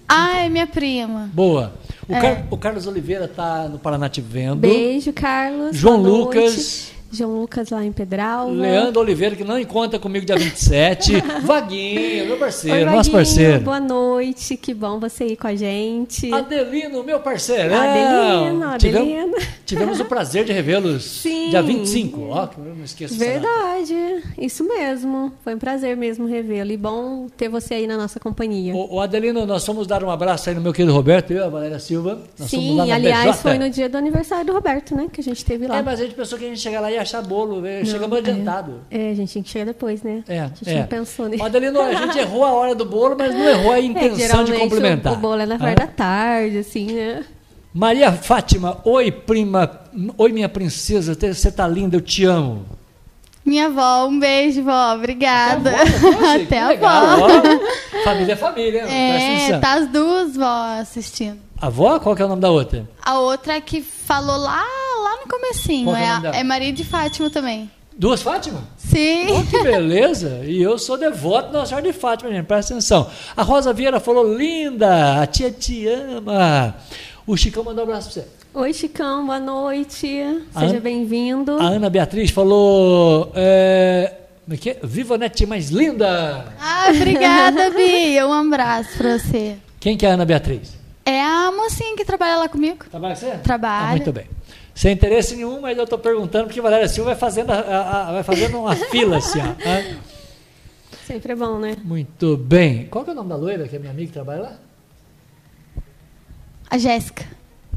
Ah, 0.07 0.39
é 0.39 0.49
minha 0.49 0.67
prima. 0.67 1.29
Boa. 1.33 1.73
O, 2.09 2.13
É. 2.15 2.19
Car- 2.21 2.43
o 2.49 2.57
Carlos 2.57 2.87
Oliveira 2.87 3.25
está 3.25 3.69
no 3.69 3.77
Paraná 3.77 4.09
te 4.09 4.19
vendo. 4.19 4.55
Beijo, 4.57 5.13
Carlos. 5.13 5.75
João. 5.77 6.01
Lucas. 6.01 6.91
João 7.11 7.41
Lucas 7.41 7.69
lá 7.69 7.83
em 7.83 7.91
Pedral. 7.91 8.49
Leandro 8.51 9.01
Oliveira, 9.01 9.35
que 9.35 9.43
não 9.43 9.57
encontra 9.57 9.97
comigo 9.99 10.25
dia 10.25 10.37
27. 10.37 11.13
Vaguinho, 11.43 12.27
meu 12.27 12.37
parceiro, 12.37 12.89
Oi, 12.89 12.95
nosso 12.95 13.11
parceiro. 13.11 13.61
Boa 13.61 13.79
noite, 13.79 14.55
que 14.55 14.73
bom 14.73 14.99
você 14.99 15.25
ir 15.25 15.35
com 15.35 15.47
a 15.47 15.55
gente. 15.55 16.31
Adelino, 16.31 17.03
meu 17.03 17.19
parceiro. 17.19 17.73
Adelino, 17.73 18.77
Tivemos, 18.77 19.07
Adelino. 19.07 19.37
tivemos 19.65 19.99
o 19.99 20.05
prazer 20.05 20.45
de 20.45 20.53
revê-los 20.53 21.23
dia 21.23 21.61
25. 21.61 22.27
Ó, 22.29 22.47
que 22.47 22.57
eu 22.59 22.75
não 22.75 22.83
esqueço. 22.83 23.15
Verdade, 23.17 23.95
isso 24.37 24.63
mesmo. 24.63 25.33
Foi 25.43 25.55
um 25.55 25.59
prazer 25.59 25.97
mesmo 25.97 26.27
revê-lo. 26.27 26.71
E 26.71 26.77
bom 26.77 27.27
ter 27.35 27.49
você 27.49 27.73
aí 27.75 27.87
na 27.87 27.97
nossa 27.97 28.19
companhia. 28.19 28.75
O, 28.75 28.95
o 28.95 29.01
Adelino, 29.01 29.45
nós 29.45 29.65
fomos 29.65 29.87
dar 29.87 30.03
um 30.03 30.11
abraço 30.11 30.49
aí 30.49 30.55
no 30.55 30.61
meu 30.61 30.73
querido 30.73 30.93
Roberto, 30.93 31.31
eu 31.31 31.39
e 31.39 31.43
a 31.43 31.49
Valéria 31.49 31.79
Silva. 31.79 32.21
Nós 32.37 32.51
fomos 32.51 32.75
lá 32.77 32.85
Sim, 32.85 32.91
aliás, 32.91 33.37
BJ. 33.37 33.41
foi 33.41 33.57
no 33.57 33.69
dia 33.69 33.89
do 33.89 33.97
aniversário 33.97 34.45
do 34.45 34.53
Roberto, 34.53 34.95
né? 34.95 35.07
Que 35.11 35.21
a 35.21 35.23
gente 35.23 35.43
teve 35.43 35.65
lá. 35.67 35.77
É, 35.77 35.81
mas 35.81 35.99
a 35.99 36.03
gente 36.03 36.15
pensou 36.15 36.37
que 36.37 36.45
a 36.45 36.47
gente 36.47 36.59
chegar 36.59 36.79
lá 36.81 36.91
e 36.91 36.98
achar 36.99 37.21
bolo, 37.21 37.61
né? 37.61 37.83
chegamos 37.85 38.17
adiantado. 38.17 38.81
É, 38.91 39.11
a 39.11 39.13
gente 39.13 39.31
tinha 39.31 39.43
que 39.43 39.49
chegar 39.49 39.65
depois, 39.65 40.03
né? 40.03 40.23
É, 40.27 40.39
a 40.41 40.47
gente 40.47 40.69
é. 40.69 40.79
não 40.81 40.87
pensou 40.87 41.27
nisso. 41.27 41.43
Ó, 41.43 41.45
Adelino, 41.45 41.81
a 41.81 41.93
gente 41.93 42.19
errou 42.19 42.43
a 42.45 42.51
hora 42.51 42.75
do 42.75 42.85
bolo, 42.85 43.15
mas 43.17 43.33
não 43.33 43.47
errou 43.49 43.71
a 43.71 43.77
É, 43.79 43.81
intenção 43.83 44.15
de 44.15 44.21
geralmente 44.51 44.59
complementar. 44.59 45.13
O, 45.13 45.15
o 45.15 45.19
bolo 45.19 45.41
é 45.41 45.45
na 45.45 45.55
Ah. 45.55 45.59
parte 45.59 45.77
da 45.79 45.87
tarde, 45.87 46.57
assim, 46.59 46.93
né? 46.93 47.25
Maria 47.73 48.11
Fátima, 48.11 48.79
oi 48.83 49.11
prima, 49.11 49.81
oi 50.17 50.31
minha 50.31 50.49
princesa, 50.49 51.13
você 51.13 51.51
tá 51.51 51.67
linda, 51.67 51.97
eu 51.97 52.01
te 52.01 52.25
amo. 52.25 52.65
Minha 53.45 53.67
avó, 53.67 54.05
um 54.07 54.19
beijo, 54.19 54.63
vó. 54.63 54.93
Obrigada. 54.95 55.71
Até 56.35 56.59
a 56.59 56.67
avó. 56.69 57.27
Família 58.03 58.33
é 58.33 58.35
família, 58.35 58.81
presta 58.81 58.93
É, 59.55 59.59
tá 59.59 59.73
as 59.75 59.87
duas 59.87 60.35
vó 60.35 60.79
assistindo. 60.79 61.39
A 61.59 61.67
avó, 61.67 61.99
qual 61.99 62.15
que 62.15 62.21
é 62.21 62.25
o 62.25 62.27
nome 62.27 62.41
da 62.41 62.49
outra? 62.51 62.87
A 63.01 63.19
outra 63.19 63.59
que 63.59 63.81
falou 63.81 64.37
lá 64.37 64.63
no 65.21 65.27
comecinho. 65.27 65.85
Qual 65.85 65.95
é 65.95 66.19
o 66.19 66.25
É, 66.33 66.39
é 66.39 66.43
Maria 66.43 66.71
de 66.71 66.83
Fátima 66.83 67.29
também. 67.29 67.69
Duas 67.97 68.21
Fátima? 68.21 68.63
Sim. 68.77 69.27
Oh, 69.29 69.43
que 69.43 69.61
beleza! 69.61 70.41
E 70.45 70.61
eu 70.61 70.77
sou 70.79 70.97
devoto 70.97 71.51
da 71.51 71.65
Senhora 71.65 71.85
de 71.85 71.91
Fátima, 71.91 72.31
gente, 72.31 72.45
presta 72.45 72.73
atenção. 72.73 73.09
A 73.35 73.43
Rosa 73.43 73.73
Vieira 73.73 73.99
falou, 73.99 74.33
linda, 74.37 75.21
a 75.21 75.27
tia 75.27 75.51
te 75.51 75.85
ama. 75.87 76.75
O 77.27 77.35
Chicão 77.35 77.63
mandou 77.63 77.83
um 77.85 77.87
abraço 77.89 78.09
pra 78.13 78.21
você. 78.23 78.27
Oi, 78.53 78.73
Chicão, 78.73 79.25
boa 79.25 79.39
noite. 79.39 80.21
A 80.55 80.61
Seja 80.61 80.79
bem-vindo. 80.79 81.59
A 81.59 81.65
Ana 81.65 81.89
Beatriz 81.89 82.31
falou, 82.31 83.31
é, 83.35 84.13
como 84.45 84.55
é 84.55 84.57
que 84.57 84.69
é? 84.69 84.79
Viva 84.81 85.15
a 85.15 85.17
net 85.17 85.45
mais 85.45 85.69
linda! 85.69 86.45
Ah, 86.59 86.85
obrigada, 86.89 87.69
Bia. 87.75 88.25
Um 88.25 88.33
abraço 88.33 88.97
pra 88.97 89.19
você. 89.19 89.57
Quem 89.79 89.97
que 89.97 90.05
é 90.05 90.11
a 90.11 90.13
Ana 90.13 90.25
Beatriz? 90.25 90.79
É 91.05 91.21
a 91.21 91.51
mocinha 91.51 91.95
que 91.97 92.05
trabalha 92.05 92.37
lá 92.37 92.47
comigo. 92.49 92.85
Trabalha 92.89 93.13
com 93.15 93.19
você? 93.21 93.31
Trabalha. 93.43 93.87
Ah, 93.87 93.91
muito 93.91 94.11
bem. 94.13 94.25
Sem 94.79 94.93
interesse 94.93 95.35
nenhum, 95.35 95.59
mas 95.59 95.77
eu 95.77 95.83
estou 95.83 95.99
perguntando 95.99 96.45
porque 96.45 96.61
Valéria 96.61 96.87
Silva 96.87 97.09
vai 97.09 97.19
fazendo, 97.19 97.51
a- 97.51 97.59
a- 97.59 98.07
a- 98.07 98.11
vai 98.13 98.23
fazendo 98.23 98.59
uma 98.59 98.73
fila 98.89 99.17
assim. 99.17 99.39
ó. 99.41 99.43
Ah, 99.65 99.97
Sempre 101.05 101.33
é 101.33 101.35
bom, 101.35 101.59
né? 101.59 101.75
Muito 101.83 102.37
bem. 102.37 102.85
Qual 102.89 103.03
que 103.03 103.09
é 103.09 103.13
o 103.13 103.15
nome 103.17 103.27
da 103.27 103.35
loira 103.35 103.67
que 103.67 103.75
é 103.75 103.79
minha 103.79 103.91
amiga 103.91 104.07
que 104.07 104.13
trabalha 104.13 104.41
lá? 104.41 104.53
A 106.69 106.77
Jéssica. 106.77 107.25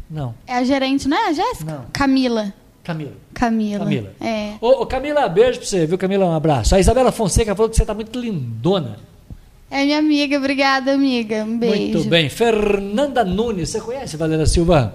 Não, 0.08 0.32
É 0.46 0.54
a 0.54 0.62
gerente, 0.64 1.08
não 1.08 1.16
é 1.16 1.30
a 1.30 1.32
Jéssica? 1.32 1.72
Não. 1.72 1.86
Camila. 1.92 2.54
Camila. 2.84 3.12
Camila. 3.34 3.78
Camila. 3.84 4.10
É. 4.20 4.54
Ô, 4.60 4.82
ô, 4.82 4.86
Camila, 4.86 5.28
beijo 5.28 5.58
pra 5.58 5.66
você, 5.68 5.84
viu, 5.86 5.98
Camila? 5.98 6.24
Um 6.26 6.34
abraço. 6.36 6.72
A 6.76 6.78
Isabela 6.78 7.10
Fonseca 7.10 7.56
falou 7.56 7.68
que 7.68 7.76
você 7.76 7.84
tá 7.84 7.94
muito 7.94 8.16
lindona. 8.16 8.98
É 9.68 9.82
minha 9.84 9.98
amiga, 9.98 10.36
obrigada, 10.36 10.92
amiga. 10.92 11.42
Um 11.44 11.58
beijo. 11.58 11.94
Muito 11.98 12.04
bem. 12.08 12.28
Fernanda 12.28 13.24
Nunes, 13.24 13.70
você 13.70 13.80
conhece 13.80 14.16
Valéria 14.16 14.46
Silva? 14.46 14.94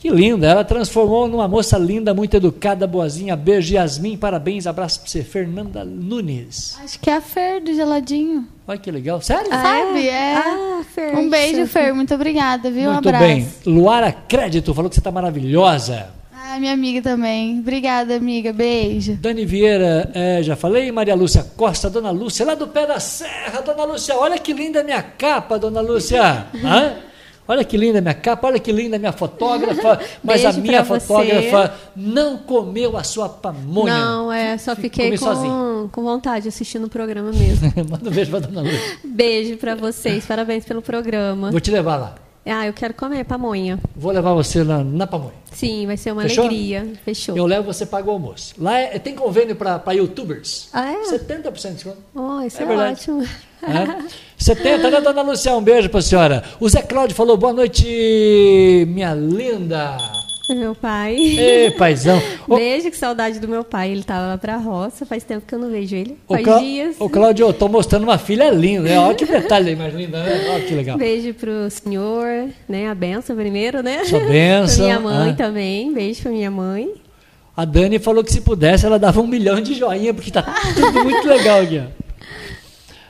Que 0.00 0.08
linda, 0.08 0.46
ela 0.46 0.64
transformou 0.64 1.28
numa 1.28 1.46
moça 1.46 1.76
linda, 1.76 2.14
muito 2.14 2.34
educada, 2.34 2.86
boazinha. 2.86 3.36
Beijo, 3.36 3.74
Yasmin, 3.74 4.16
parabéns, 4.16 4.66
abraço 4.66 5.00
pra 5.00 5.10
você. 5.10 5.22
Fernanda 5.22 5.84
Nunes. 5.84 6.78
Acho 6.82 6.98
que 6.98 7.10
é 7.10 7.16
a 7.16 7.20
Fer 7.20 7.62
do 7.62 7.74
Geladinho. 7.74 8.48
Olha 8.66 8.78
que 8.78 8.90
legal, 8.90 9.20
sério? 9.20 9.50
Ah, 9.52 9.62
Sabe? 9.62 10.08
É. 10.08 10.34
Ah, 10.36 10.80
Fer. 10.94 11.18
Um 11.18 11.28
beijo, 11.28 11.66
Fer. 11.66 11.92
Muito 11.94 12.14
obrigada, 12.14 12.70
viu? 12.70 12.88
um 12.88 12.94
muito 12.94 13.08
abraço. 13.10 13.26
bem. 13.26 13.46
Luara 13.66 14.10
Crédito 14.10 14.72
falou 14.72 14.88
que 14.88 14.94
você 14.96 15.02
tá 15.02 15.12
maravilhosa. 15.12 16.08
Ah, 16.34 16.58
minha 16.58 16.72
amiga 16.72 17.02
também. 17.02 17.58
Obrigada, 17.58 18.16
amiga. 18.16 18.54
Beijo. 18.54 19.18
Dani 19.20 19.44
Vieira, 19.44 20.10
é, 20.14 20.42
já 20.42 20.56
falei. 20.56 20.90
Maria 20.90 21.14
Lúcia 21.14 21.44
Costa, 21.58 21.90
Dona 21.90 22.10
Lúcia, 22.10 22.46
lá 22.46 22.54
do 22.54 22.66
pé 22.68 22.86
da 22.86 22.98
serra. 22.98 23.60
Dona 23.60 23.84
Lúcia, 23.84 24.16
olha 24.16 24.38
que 24.38 24.54
linda 24.54 24.80
a 24.80 24.84
minha 24.84 25.02
capa, 25.02 25.58
Dona 25.58 25.82
Lúcia. 25.82 26.46
Hã? 26.64 27.09
Olha 27.50 27.64
que 27.64 27.76
linda 27.76 27.98
a 27.98 28.00
minha 28.00 28.14
capa, 28.14 28.46
olha 28.46 28.60
que 28.60 28.70
linda 28.70 28.94
a 28.94 28.98
minha 29.00 29.10
fotógrafa. 29.10 29.98
Mas 30.22 30.44
a 30.44 30.52
minha 30.52 30.84
pra 30.84 31.00
você. 31.00 31.04
fotógrafa 31.04 31.74
não 31.96 32.36
comeu 32.38 32.96
a 32.96 33.02
sua 33.02 33.28
pamonha. 33.28 33.92
Não, 33.92 34.32
é, 34.32 34.56
só 34.56 34.76
fiquei 34.76 35.18
com, 35.18 35.88
com 35.90 36.02
vontade 36.04 36.46
assistindo 36.46 36.84
o 36.84 36.88
programa 36.88 37.32
mesmo. 37.32 37.72
Manda 37.90 38.08
um 38.08 38.12
beijo 38.12 38.30
pra 38.30 38.38
Dona 38.38 38.60
Lúcia. 38.60 38.98
Beijo 39.02 39.56
pra 39.56 39.74
vocês, 39.74 40.24
parabéns 40.24 40.64
pelo 40.64 40.80
programa. 40.80 41.50
Vou 41.50 41.58
te 41.58 41.72
levar 41.72 41.96
lá. 41.96 42.14
Ah, 42.46 42.68
eu 42.68 42.72
quero 42.72 42.94
comer 42.94 43.24
pamonha. 43.24 43.80
Vou 43.96 44.12
levar 44.12 44.32
você 44.32 44.62
na, 44.62 44.84
na 44.84 45.06
pamonha. 45.08 45.34
Sim, 45.50 45.86
vai 45.86 45.96
ser 45.96 46.12
uma 46.12 46.22
Fechou? 46.22 46.44
alegria. 46.44 46.92
Fechou. 47.04 47.36
Eu 47.36 47.46
levo, 47.46 47.72
você 47.72 47.84
paga 47.84 48.08
o 48.08 48.12
almoço. 48.12 48.54
Lá 48.58 48.78
é- 48.78 48.98
tem 49.00 49.14
convênio 49.14 49.56
para 49.56 49.92
youtubers. 49.92 50.68
Ah, 50.72 50.92
é? 50.92 51.02
70% 51.02 51.68
de 51.68 51.74
desconto. 51.74 51.98
Oh, 52.14 52.40
isso 52.42 52.62
É 52.62 52.64
é, 52.64 52.76
ótimo. 52.92 53.26
É. 53.62 54.20
70, 54.36 54.90
né, 54.90 55.00
dona 55.00 55.22
Lucia? 55.22 55.54
Um 55.54 55.62
beijo 55.62 55.88
pra 55.88 56.00
senhora. 56.00 56.42
O 56.58 56.68
Zé 56.68 56.82
Cláudio 56.82 57.14
falou, 57.14 57.36
boa 57.36 57.52
noite, 57.52 58.86
minha 58.88 59.14
linda. 59.14 59.96
Meu 60.54 60.74
pai. 60.74 61.14
Ei, 61.16 61.70
paizão. 61.70 62.20
Ô, 62.48 62.56
Beijo, 62.56 62.90
que 62.90 62.96
saudade 62.96 63.38
do 63.38 63.46
meu 63.46 63.62
pai. 63.62 63.90
Ele 63.90 64.02
tava 64.02 64.26
lá 64.26 64.38
pra 64.38 64.56
roça, 64.56 65.06
faz 65.06 65.22
tempo 65.22 65.46
que 65.46 65.54
eu 65.54 65.58
não 65.58 65.70
vejo 65.70 65.94
ele. 65.94 66.18
Faz 66.28 66.42
Clá- 66.42 66.58
dias. 66.58 66.96
ô, 66.98 67.08
Cláudio, 67.08 67.46
eu 67.46 67.52
tô 67.52 67.68
mostrando 67.68 68.02
uma 68.02 68.18
filha 68.18 68.50
linda, 68.50 68.88
né? 68.88 68.98
Olha 68.98 69.14
que 69.14 69.24
detalhe 69.24 69.70
aí 69.70 69.76
mais 69.76 69.94
linda, 69.94 70.22
né? 70.22 70.50
Olha 70.52 70.64
que 70.64 70.74
legal. 70.74 70.98
Beijo 70.98 71.34
pro 71.34 71.70
senhor, 71.70 72.48
né? 72.68 72.88
A 72.88 72.94
benção 72.94 73.36
primeiro, 73.36 73.82
né? 73.82 74.04
Sua 74.04 74.20
bênção, 74.20 74.86
pra 74.88 74.98
minha 74.98 75.00
mãe 75.00 75.30
ah. 75.30 75.34
também. 75.34 75.92
Beijo 75.92 76.22
pra 76.22 76.32
minha 76.32 76.50
mãe. 76.50 76.90
A 77.56 77.64
Dani 77.64 77.98
falou 77.98 78.24
que 78.24 78.32
se 78.32 78.40
pudesse, 78.40 78.86
ela 78.86 78.98
dava 78.98 79.20
um 79.20 79.26
milhão 79.26 79.60
de 79.60 79.74
joinha, 79.74 80.14
porque 80.14 80.30
tá 80.30 80.42
tudo 80.74 81.04
muito 81.04 81.28
legal 81.28 81.60
aqui, 81.60 81.78
ó. 81.78 82.09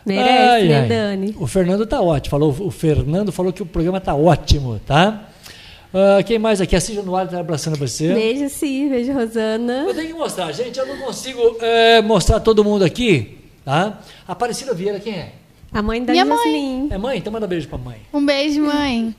Merece, 0.05 0.49
Ai, 0.49 0.69
né, 0.69 0.81
ai. 0.81 0.89
Dani? 0.89 1.37
O 1.39 1.47
Fernando 1.47 1.87
tá 1.87 2.01
ótimo. 2.01 2.31
Falou, 2.31 2.57
o 2.61 2.71
Fernando 2.71 3.31
falou 3.31 3.53
que 3.53 3.63
o 3.63 3.67
programa 3.67 4.01
tá 4.01 4.15
ótimo, 4.15 4.81
tá? 4.87 5.29
Ah, 5.93 6.23
quem 6.23 6.39
mais 6.39 6.61
aqui? 6.61 6.77
A 6.77 6.81
Cid 6.81 6.97
Januário 6.97 7.31
tá 7.31 7.41
abraçando 7.41 7.77
você. 7.77 8.13
Beijo, 8.15 8.49
sim. 8.49 8.89
Beijo, 8.89 9.13
Rosana. 9.13 9.85
Eu 9.89 9.95
tenho 9.95 10.09
que 10.09 10.15
mostrar, 10.15 10.53
gente. 10.53 10.79
Eu 10.79 10.87
não 10.87 10.97
consigo 10.99 11.57
é, 11.61 12.01
mostrar 12.01 12.41
todo 12.41 12.65
mundo 12.65 12.85
aqui, 12.85 13.39
tá? 13.65 13.99
Aparecida 14.27 14.73
Vieira, 14.73 15.01
quem 15.01 15.15
é? 15.15 15.33
A 15.73 15.83
mãe 15.83 16.03
da 16.05 16.13
Minha 16.13 16.25
mãe. 16.25 16.37
Jasmine. 16.37 16.89
É 16.91 16.99
mãe? 16.99 17.19
Então 17.19 17.33
manda 17.33 17.47
beijo 17.47 17.69
pra 17.69 17.79
mãe. 17.79 17.99
Um 18.13 18.25
beijo, 18.25 18.63
mãe. 18.63 19.15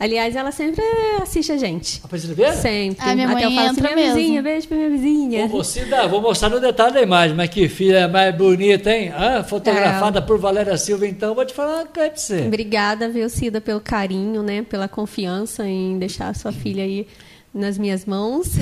Aliás, 0.00 0.34
ela 0.34 0.50
sempre 0.50 0.82
assiste 1.22 1.52
a 1.52 1.58
gente. 1.58 2.00
Aparecida 2.02 2.32
Vieira? 2.32 2.56
Sempre. 2.56 3.06
A 3.06 3.14
minha 3.14 3.28
Até 3.30 3.44
eu 3.44 3.50
mãe 3.50 3.54
falo 3.54 3.68
assim, 3.68 3.80
minha 3.82 3.94
mesmo. 3.96 4.14
vizinha, 4.16 4.42
beijo 4.42 4.66
pra 4.68 4.76
minha 4.78 4.88
vizinha. 4.88 5.50
Ô, 5.52 5.62
Cida, 5.62 6.08
vou 6.08 6.22
mostrar 6.22 6.48
no 6.48 6.58
detalhe 6.58 6.94
da 6.94 7.02
imagem, 7.02 7.36
mas 7.36 7.50
que 7.50 7.68
filha 7.68 8.08
mais 8.08 8.34
bonita, 8.34 8.90
hein? 8.90 9.12
Ah, 9.14 9.44
fotografada 9.44 10.22
por 10.22 10.38
Valéria 10.38 10.74
Silva, 10.78 11.06
então, 11.06 11.34
vou 11.34 11.44
te 11.44 11.52
falar 11.52 11.74
uma 11.80 11.86
coisa 11.86 12.08
pra 12.10 12.18
você. 12.18 12.46
Obrigada, 12.46 13.10
viu, 13.10 13.28
Cida, 13.28 13.60
pelo 13.60 13.78
carinho, 13.80 14.42
né? 14.42 14.62
Pela 14.62 14.88
confiança 14.88 15.68
em 15.68 15.98
deixar 15.98 16.28
a 16.28 16.34
sua 16.34 16.50
filha 16.50 16.82
aí 16.82 17.06
nas 17.52 17.76
minhas 17.76 18.06
mãos. 18.06 18.52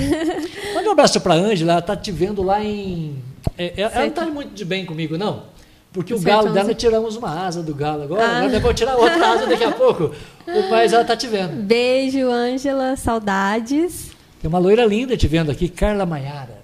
Manda 0.75 0.89
um 0.89 0.91
abraço 0.91 1.21
pra 1.21 1.35
Ângela, 1.35 1.71
ela 1.71 1.81
tá 1.81 1.95
te 1.95 2.11
vendo 2.11 2.41
lá 2.43 2.61
em. 2.61 3.15
é, 3.57 3.65
é, 3.65 3.73
ela 3.77 3.89
não 3.91 4.01
Certo. 4.01 4.13
tá 4.15 4.25
muito 4.25 4.53
de 4.53 4.65
bem 4.65 4.85
comigo, 4.85 5.17
não. 5.17 5.43
Porque 5.91 6.13
o 6.13 6.19
galo 6.19 6.53
dela, 6.53 6.73
tiramos 6.73 7.15
uma 7.15 7.47
asa 7.47 7.63
do 7.63 7.73
galo 7.73 8.03
agora. 8.03 8.23
Ah. 8.23 8.37
Agora 8.39 8.53
eu 8.53 8.61
vou 8.61 8.73
tirar 8.73 8.95
outra 8.95 9.33
asa 9.33 9.47
daqui 9.47 9.63
a 9.63 9.71
pouco. 9.71 10.11
Mas 10.69 10.93
ela 10.93 11.03
tá 11.03 11.15
te 11.15 11.27
vendo. 11.27 11.63
Beijo, 11.63 12.29
Ângela, 12.29 12.95
saudades. 12.95 14.11
Tem 14.39 14.47
uma 14.47 14.59
loira 14.59 14.85
linda 14.85 15.17
te 15.17 15.27
vendo 15.27 15.51
aqui, 15.51 15.67
Carla 15.67 16.05
Maiara. 16.05 16.59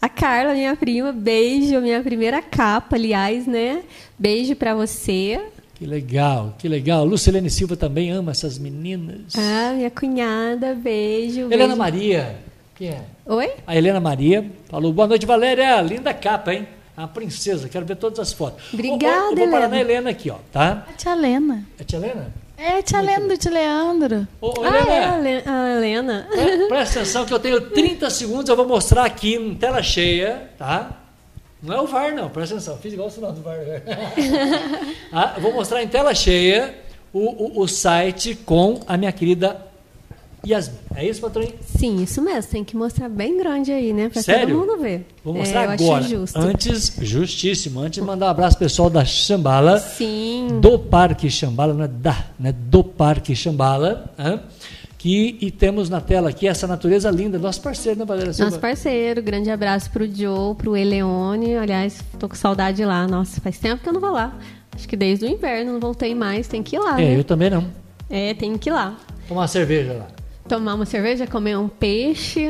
A 0.00 0.08
Carla, 0.08 0.54
minha 0.54 0.74
prima, 0.76 1.12
beijo, 1.12 1.78
minha 1.80 2.00
primeira 2.00 2.40
capa, 2.40 2.96
aliás, 2.96 3.46
né? 3.46 3.82
Beijo 4.18 4.56
pra 4.56 4.74
você. 4.74 5.40
Que 5.74 5.84
legal, 5.84 6.54
que 6.58 6.68
legal. 6.68 7.04
Lucilene 7.04 7.50
Silva 7.50 7.76
também 7.76 8.10
ama 8.10 8.30
essas 8.30 8.58
meninas. 8.58 9.34
Ah, 9.36 9.72
minha 9.74 9.90
cunhada, 9.90 10.74
beijo. 10.74 11.42
Helena 11.42 11.58
beijo. 11.58 11.76
Maria. 11.76 12.36
Quem 12.76 12.88
é? 12.88 13.02
Oi? 13.26 13.50
A 13.66 13.76
Helena 13.76 14.00
Maria 14.00 14.50
falou: 14.68 14.92
boa 14.92 15.08
noite, 15.08 15.26
Valéria. 15.26 15.80
Linda 15.82 16.14
capa, 16.14 16.54
hein? 16.54 16.66
A 16.96 17.06
princesa, 17.08 17.68
quero 17.68 17.86
ver 17.86 17.96
todas 17.96 18.18
as 18.18 18.32
fotos. 18.32 18.62
Obrigada, 18.74 19.26
Ô, 19.26 19.28
ô, 19.28 19.30
eu 19.32 19.36
vou 19.36 19.50
parar 19.50 19.64
Helena. 19.64 19.68
na 19.68 19.80
Helena 19.80 20.10
aqui, 20.10 20.30
ó, 20.30 20.36
tá? 20.52 20.86
A 20.88 20.92
tia 20.92 21.14
Lena. 21.14 21.64
É 21.78 21.84
tia 21.84 21.98
Helena? 21.98 22.34
É 22.58 22.78
a 22.78 22.82
tia 22.82 23.00
Lena 23.00 23.26
do 23.28 23.36
tio 23.38 23.50
Leandro. 23.52 24.28
Ô, 24.40 24.48
ô, 24.48 24.64
Ah, 24.64 24.68
Helena, 24.68 24.92
é 24.94 25.04
a 25.04 25.16
Le- 25.16 25.42
a 25.46 25.76
Helena. 25.76 26.28
pre- 26.30 26.66
presta 26.68 27.00
atenção 27.00 27.24
que 27.24 27.32
eu 27.32 27.38
tenho 27.38 27.60
30 27.70 28.10
segundos, 28.10 28.48
eu 28.50 28.56
vou 28.56 28.66
mostrar 28.68 29.04
aqui 29.04 29.34
em 29.36 29.54
tela 29.54 29.82
cheia, 29.82 30.50
tá? 30.58 30.90
Não 31.62 31.74
é 31.76 31.80
o 31.80 31.86
VAR, 31.86 32.14
não, 32.14 32.28
presta 32.28 32.54
atenção. 32.56 32.76
Fiz 32.78 32.92
igual 32.92 33.08
o 33.08 33.10
sinal 33.10 33.32
do 33.32 33.40
VAR. 33.40 33.56
Ah, 35.12 35.34
eu 35.36 35.42
vou 35.42 35.52
mostrar 35.52 35.82
em 35.82 35.88
tela 35.88 36.14
cheia 36.14 36.74
o, 37.12 37.60
o, 37.60 37.62
o 37.62 37.68
site 37.68 38.34
com 38.34 38.80
a 38.86 38.96
minha 38.96 39.12
querida 39.12 39.66
Yasmin. 40.46 40.76
É 40.94 41.06
isso, 41.06 41.20
patrões? 41.20 41.50
Sim, 41.78 42.02
isso 42.02 42.22
mesmo. 42.22 42.50
Tem 42.50 42.64
que 42.64 42.76
mostrar 42.76 43.08
bem 43.08 43.36
grande 43.38 43.70
aí, 43.72 43.92
né? 43.92 44.08
Pra 44.08 44.22
Sério? 44.22 44.56
todo 44.56 44.58
mundo 44.68 44.80
ver. 44.82 45.06
Vou 45.24 45.34
É, 45.36 45.38
mostrar 45.40 45.64
eu 45.64 45.70
agora. 45.70 46.02
Justo. 46.02 46.38
Antes, 46.38 46.96
justíssimo. 47.02 47.80
Antes 47.80 48.00
de 48.00 48.06
mandar 48.06 48.26
um 48.26 48.30
abraço 48.30 48.56
pessoal 48.58 48.88
da 48.88 49.04
Xambala, 49.04 49.78
Sim. 49.78 50.60
do 50.60 50.78
Parque 50.78 51.30
Xambala, 51.30 51.74
não 51.74 51.84
é 51.84 51.88
da, 51.88 52.24
né? 52.38 52.52
Do 52.52 52.82
Parque 52.82 53.34
Xambala, 53.36 54.12
que 54.98 55.38
e 55.40 55.50
temos 55.50 55.88
na 55.88 56.00
tela 56.00 56.28
aqui 56.30 56.46
essa 56.46 56.66
natureza 56.66 57.10
linda, 57.10 57.38
nosso 57.38 57.60
parceiro, 57.62 57.98
né, 57.98 58.04
Valéria 58.04 58.32
Silva? 58.32 58.50
Nosso 58.50 58.60
parceiro, 58.60 59.22
grande 59.22 59.50
abraço 59.50 59.90
pro 59.90 60.04
Joe, 60.06 60.54
pro 60.54 60.76
Eleone. 60.76 61.56
Aliás, 61.56 62.02
tô 62.18 62.28
com 62.28 62.34
saudade 62.34 62.84
lá. 62.84 63.06
Nossa, 63.06 63.40
faz 63.40 63.58
tempo 63.58 63.82
que 63.82 63.88
eu 63.88 63.92
não 63.92 64.00
vou 64.00 64.10
lá. 64.12 64.38
Acho 64.74 64.86
que 64.88 64.96
desde 64.96 65.24
o 65.24 65.28
inverno 65.28 65.72
não 65.74 65.80
voltei 65.80 66.14
mais. 66.14 66.48
Tem 66.48 66.62
que 66.62 66.76
ir 66.76 66.78
lá, 66.78 67.00
É, 67.00 67.04
né? 67.04 67.18
eu 67.18 67.24
também 67.24 67.50
não. 67.50 67.64
É, 68.08 68.34
tem 68.34 68.56
que 68.58 68.68
ir 68.68 68.72
lá. 68.72 68.94
Tomar 69.28 69.42
uma 69.42 69.48
cerveja 69.48 69.92
lá. 69.94 70.08
Tomar 70.50 70.74
uma 70.74 70.84
cerveja, 70.84 71.28
comer 71.28 71.56
um 71.56 71.68
peixe, 71.68 72.48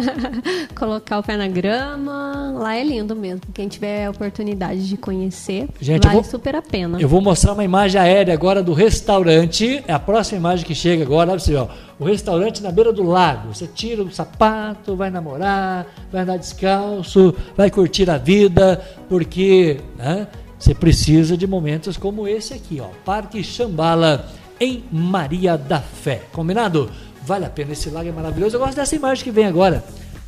colocar 0.74 1.18
o 1.18 1.22
pé 1.22 1.36
na 1.36 1.48
grama. 1.48 2.54
Lá 2.58 2.74
é 2.74 2.82
lindo 2.82 3.14
mesmo. 3.14 3.42
Quem 3.52 3.68
tiver 3.68 4.06
a 4.06 4.10
oportunidade 4.10 4.88
de 4.88 4.96
conhecer, 4.96 5.68
Gente, 5.78 6.04
vale 6.04 6.14
vou- 6.14 6.24
super 6.24 6.56
a 6.56 6.62
pena. 6.62 6.98
Eu 6.98 7.10
vou 7.10 7.20
mostrar 7.20 7.52
uma 7.52 7.62
imagem 7.62 8.00
aérea 8.00 8.32
agora 8.32 8.62
do 8.62 8.72
restaurante. 8.72 9.84
É 9.86 9.92
a 9.92 9.98
próxima 9.98 10.38
imagem 10.38 10.64
que 10.64 10.74
chega 10.74 11.02
agora. 11.04 11.32
Olha 11.32 11.38
pra 11.38 11.44
você, 11.44 11.54
ó. 11.56 11.68
O 11.98 12.06
restaurante 12.06 12.62
na 12.62 12.72
beira 12.72 12.90
do 12.90 13.02
lago. 13.02 13.52
Você 13.52 13.66
tira 13.66 14.02
o 14.02 14.10
sapato, 14.10 14.96
vai 14.96 15.10
namorar, 15.10 15.86
vai 16.10 16.22
andar 16.22 16.38
descalço, 16.38 17.34
vai 17.54 17.70
curtir 17.70 18.08
a 18.08 18.16
vida, 18.16 18.82
porque 19.10 19.78
né, 19.98 20.26
você 20.58 20.74
precisa 20.74 21.36
de 21.36 21.46
momentos 21.46 21.98
como 21.98 22.26
esse 22.26 22.54
aqui, 22.54 22.80
ó. 22.80 22.86
Parque 23.04 23.44
Xambala, 23.44 24.26
em 24.58 24.84
Maria 24.90 25.58
da 25.58 25.80
Fé. 25.80 26.22
Combinado? 26.32 26.90
Vale 27.30 27.46
a 27.46 27.50
pena. 27.50 27.70
Esse 27.70 27.88
lago 27.90 28.08
é 28.08 28.12
maravilhoso. 28.12 28.56
Eu 28.56 28.60
gosto 28.60 28.74
dessa 28.74 28.96
imagem 28.96 29.22
que 29.22 29.30
vem 29.30 29.46
agora. 29.46 29.84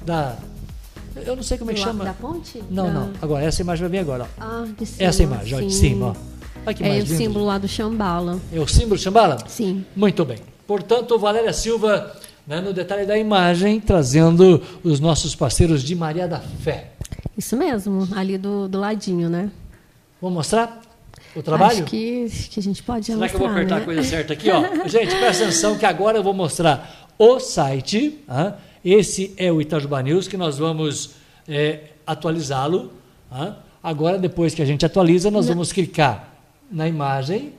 Da. 0.06 0.36
Eu 1.26 1.34
não 1.34 1.42
sei 1.42 1.58
como 1.58 1.72
é 1.72 1.74
que 1.74 1.80
chama. 1.80 2.04
da 2.04 2.12
ponte? 2.12 2.62
Não, 2.70 2.86
Da- 2.86 2.92
não. 2.92 3.10
Agora, 3.20 3.42
essa 3.44 3.60
imagem 3.60 3.82
vai 3.82 3.90
vir 3.90 3.98
agora, 3.98 4.28
ó. 4.38 4.40
Ah, 4.40 4.64
de 4.78 4.86
cima. 4.86 5.08
Essa 5.08 5.22
imagem, 5.24 5.58
ó, 5.58 5.60
de 5.60 5.72
sim. 5.74 5.80
cima, 5.80 6.06
ó. 6.06 6.14
Olha 6.64 6.74
que 6.76 6.84
É 6.84 6.98
o 7.02 7.06
símbolo 7.06 7.44
lá 7.44 7.58
do 7.58 7.66
Xambala. 7.66 8.38
É 8.52 8.60
o 8.60 8.68
símbolo 8.68 8.96
Xambala? 8.96 9.36
Sim. 9.48 9.84
Muito 9.96 10.24
bem. 10.24 10.38
Portanto, 10.64 11.18
Valéria 11.18 11.52
Silva, 11.52 12.12
né, 12.46 12.60
no 12.60 12.72
detalhe 12.72 13.04
da 13.04 13.18
imagem, 13.18 13.80
trazendo 13.80 14.62
os 14.84 15.00
nossos 15.00 15.34
parceiros 15.34 15.82
de 15.82 15.96
Maria 15.96 16.28
da 16.28 16.38
Fé. 16.38 16.92
Isso 17.36 17.56
mesmo, 17.56 18.06
ali 18.14 18.38
do, 18.38 18.68
do 18.68 18.78
ladinho, 18.78 19.28
né? 19.28 19.50
Vamos 20.20 20.36
mostrar 20.36 20.80
o 21.34 21.42
trabalho? 21.42 21.72
Acho 21.72 21.84
que, 21.84 22.26
que 22.50 22.60
a 22.60 22.62
gente 22.62 22.82
pode 22.82 23.06
Será 23.06 23.28
que 23.28 23.34
eu 23.34 23.38
vou 23.38 23.48
mostrar, 23.48 23.62
apertar 23.62 23.76
né? 23.76 23.82
a 23.82 23.84
coisa 23.84 24.02
certa 24.02 24.32
aqui? 24.32 24.50
Ó? 24.50 24.62
Gente, 24.88 25.14
presta 25.16 25.44
atenção 25.44 25.78
que 25.78 25.86
agora 25.86 26.18
eu 26.18 26.22
vou 26.22 26.34
mostrar 26.34 27.08
o 27.18 27.38
site. 27.40 28.18
ah. 28.28 28.54
Esse 28.84 29.32
é 29.36 29.50
o 29.52 29.60
Itajuba 29.60 30.02
News, 30.02 30.26
que 30.26 30.36
nós 30.36 30.58
vamos 30.58 31.10
é, 31.48 31.80
atualizá-lo. 32.06 32.92
ah. 33.30 33.54
Agora, 33.82 34.18
depois 34.18 34.54
que 34.54 34.62
a 34.62 34.64
gente 34.64 34.84
atualiza, 34.86 35.30
nós 35.30 35.48
vamos 35.48 35.72
clicar 35.72 36.28
na 36.70 36.86
imagem, 36.88 37.52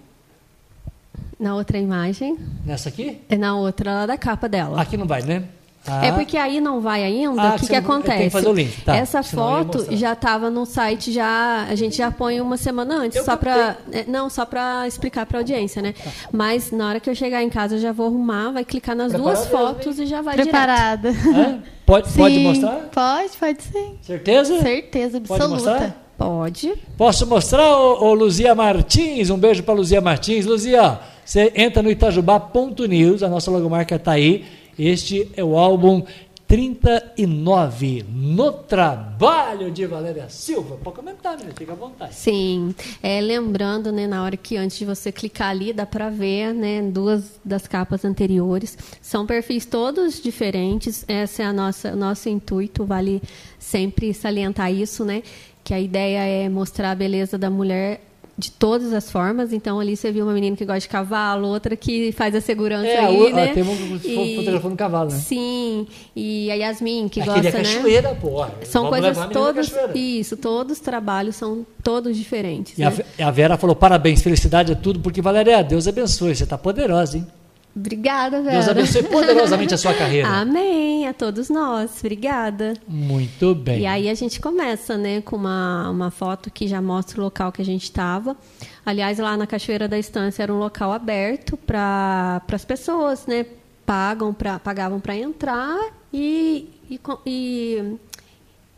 Na 1.39 1.55
outra 1.55 1.78
imagem, 1.78 2.38
nessa 2.65 2.88
aqui. 2.89 3.19
é 3.28 3.36
na 3.38 3.55
outra 3.57 3.91
lá 3.93 4.05
da 4.05 4.17
capa 4.17 4.47
dela. 4.47 4.80
Aqui 4.82 4.95
não 4.97 5.05
vai, 5.05 5.21
né? 5.24 5.43
Ah. 5.86 6.05
É 6.05 6.11
porque 6.13 6.38
aí 6.38 6.61
não 6.61 6.79
vai 6.79 7.03
ainda, 7.03 7.41
Ah, 7.41 7.55
o 7.55 7.59
que 7.59 7.67
que, 7.67 7.73
não- 7.73 7.81
tem 7.81 7.81
que 7.81 7.91
acontece? 7.91 8.29
fazer 8.29 8.47
o 8.47 8.53
link, 8.53 8.81
tá. 8.84 8.95
Essa 8.95 9.21
Senão 9.21 9.43
foto 9.65 9.88
já 9.97 10.13
estava 10.13 10.49
no 10.49 10.65
site, 10.65 11.11
já 11.11 11.65
a 11.69 11.75
gente 11.75 11.97
já 11.97 12.09
põe 12.09 12.39
uma 12.39 12.55
semana 12.55 12.95
antes, 12.95 13.17
Eu 13.17 13.25
só 13.25 13.36
para 13.36 13.75
não, 14.07 14.29
só 14.29 14.45
para 14.45 14.88
explicar 14.88 15.25
para 15.25 15.39
audiência, 15.39 15.81
né? 15.81 15.93
Mas 16.31 16.71
na 16.71 16.88
hora 16.88 16.99
que 17.01 17.09
eu 17.09 17.15
chegar 17.15 17.43
em 17.43 17.49
casa 17.49 17.75
eu 17.75 17.79
já 17.79 17.91
vou 17.91 18.05
arrumar, 18.07 18.51
vai 18.51 18.63
clicar 18.63 18.95
nas 18.95 19.11
duas 19.11 19.41
Preparada, 19.41 19.73
fotos 19.73 19.99
e 19.99 20.05
já 20.05 20.21
vai 20.21 20.36
direto. 20.36 20.49
Preparada. 20.51 21.13
Pode, 21.86 22.07
Sim, 22.11 22.17
pode 22.17 22.39
mostrar? 22.39 22.75
Pode, 22.93 23.29
pode 23.38 23.61
sim. 23.63 23.97
Certeza? 24.01 24.61
Certeza 24.61 25.19
Pode 25.19 25.47
mostrar? 25.49 25.71
absoluta. 25.73 25.95
Pode. 26.17 26.73
Posso 26.97 27.27
mostrar, 27.27 27.75
ô, 27.77 28.05
ô, 28.05 28.13
Luzia 28.13 28.55
Martins? 28.55 29.29
Um 29.29 29.38
beijo 29.38 29.61
para 29.63 29.73
Luzia 29.73 29.99
Martins. 29.99 30.45
Luzia, 30.45 30.97
você 31.25 31.51
entra 31.53 31.84
no 31.84 31.91
itajubá.news, 31.91 33.21
a 33.21 33.27
nossa 33.27 33.51
logomarca 33.51 33.95
está 33.95 34.13
aí. 34.13 34.45
Este 34.78 35.30
é 35.36 35.43
o 35.43 35.57
álbum 35.57 36.03
39, 36.47 38.05
No 38.09 38.53
Trabalho 38.53 39.71
de 39.71 39.88
Valéria 39.88 40.30
Silva. 40.30 40.78
Pode 40.78 40.97
comentar, 40.97 41.36
né? 41.36 41.49
Fica 41.55 41.71
à 41.71 41.76
vontade. 41.76 42.13
Sim, 42.13 42.76
é, 43.01 43.19
lembrando, 43.19 43.91
né, 43.91 44.05
na 44.05 44.24
hora 44.24 44.38
que 44.38 44.55
antes 44.55 44.78
de 44.78 44.86
você 44.86 45.11
clicar 45.11 45.49
ali, 45.49 45.74
dá 45.74 45.84
para 45.86 46.09
ver, 46.11 46.53
né, 46.53 46.82
duas 46.84 47.39
das 47.43 47.65
capas 47.65 48.05
anteriores. 48.05 48.78
São 49.01 49.26
perfis 49.26 49.65
todos 49.65 50.21
diferentes. 50.21 51.03
Esse 51.07 51.41
é 51.41 51.45
a 51.45 51.51
nossa, 51.53 51.95
nosso 51.95 52.30
intuito, 52.30 52.86
vale 52.86 53.19
sempre 53.57 54.13
salientar 54.13 54.71
isso, 54.71 55.03
né? 55.03 55.24
Que 55.63 55.74
a 55.74 55.80
ideia 55.80 56.19
é 56.19 56.49
mostrar 56.49 56.91
a 56.91 56.95
beleza 56.95 57.36
da 57.36 57.49
mulher 57.49 57.99
de 58.38 58.49
todas 58.51 58.91
as 58.93 59.11
formas. 59.11 59.53
Então 59.53 59.79
ali 59.79 59.95
você 59.95 60.11
viu 60.11 60.25
uma 60.25 60.34
menina 60.34 60.55
que 60.55 60.65
gosta 60.65 60.79
de 60.81 60.89
cavalo, 60.89 61.47
outra 61.47 61.75
que 61.75 62.11
faz 62.13 62.34
a 62.34 62.41
segurança 62.41 62.88
É, 62.88 63.05
aí, 63.05 63.27
a- 63.31 63.36
né? 63.36 63.47
tem 63.53 63.61
um 63.63 63.99
E- 64.03 64.36
fotografando 64.38 64.75
cavalo, 64.75 65.11
né? 65.11 65.17
Sim, 65.17 65.86
e 66.15 66.49
a 66.49 66.55
Yasmin 66.55 67.07
que 67.09 67.21
Aquele 67.21 67.36
gosta, 67.41 67.49
é 67.57 67.61
né? 67.63 67.73
cachoeira, 67.75 68.15
pô. 68.15 68.45
São 68.63 68.84
Vamos 68.86 68.99
coisas 68.99 69.17
a 69.19 69.27
todos, 69.27 69.69
cachoeira. 69.69 69.97
isso, 69.97 70.36
todos 70.38 70.73
os 70.73 70.79
trabalhos 70.79 71.36
são 71.36 71.65
todos 71.84 72.17
diferentes. 72.17 72.77
E 72.79 72.84
a, 72.84 72.89
né? 72.89 73.03
Ve- 73.17 73.23
a 73.23 73.29
Vera 73.31 73.57
falou: 73.57 73.75
parabéns, 73.75 74.21
felicidade 74.21 74.71
é 74.71 74.75
tudo, 74.75 74.99
porque 74.99 75.21
Valéria, 75.21 75.63
Deus 75.63 75.88
abençoe, 75.88 76.36
você 76.36 76.43
está 76.43 76.57
poderosa, 76.57 77.17
hein? 77.17 77.27
Obrigada, 77.76 78.41
Vera. 78.41 78.57
Deus 78.57 78.69
abençoe 78.69 79.03
poderosamente 79.09 79.74
a 79.74 79.78
sua 79.78 79.93
carreira. 79.93 80.28
Amém, 80.28 81.07
a 81.07 81.13
todos 81.13 81.49
nós. 81.49 81.99
Obrigada. 81.99 82.76
Muito 82.88 83.55
bem. 83.55 83.82
E 83.82 83.86
aí 83.88 84.09
a 84.09 84.13
gente 84.13 84.39
começa, 84.39 84.95
né, 84.95 85.21
com 85.21 85.36
uma, 85.36 85.89
uma 85.89 86.11
foto 86.11 86.51
que 86.51 86.67
já 86.67 86.82
mostra 86.82 87.19
o 87.19 87.24
local 87.24 87.51
que 87.51 87.61
a 87.61 87.65
gente 87.65 87.84
estava. 87.84 88.38
Aliás, 88.86 89.17
lá 89.17 89.36
na 89.36 89.47
Cachoeira 89.47 89.88
da 89.88 89.97
Estância 89.97 90.43
era 90.43 90.53
um 90.53 90.59
local 90.59 90.91
aberto 90.91 91.57
para 91.57 92.41
as 92.51 92.65
pessoas, 92.65 93.26
né? 93.26 93.45
Pagam 93.86 94.34
pra, 94.34 94.59
pagavam 94.59 94.99
para 94.99 95.15
entrar 95.15 95.78
e, 96.13 96.69
e, 96.89 96.99
e, 97.26 97.95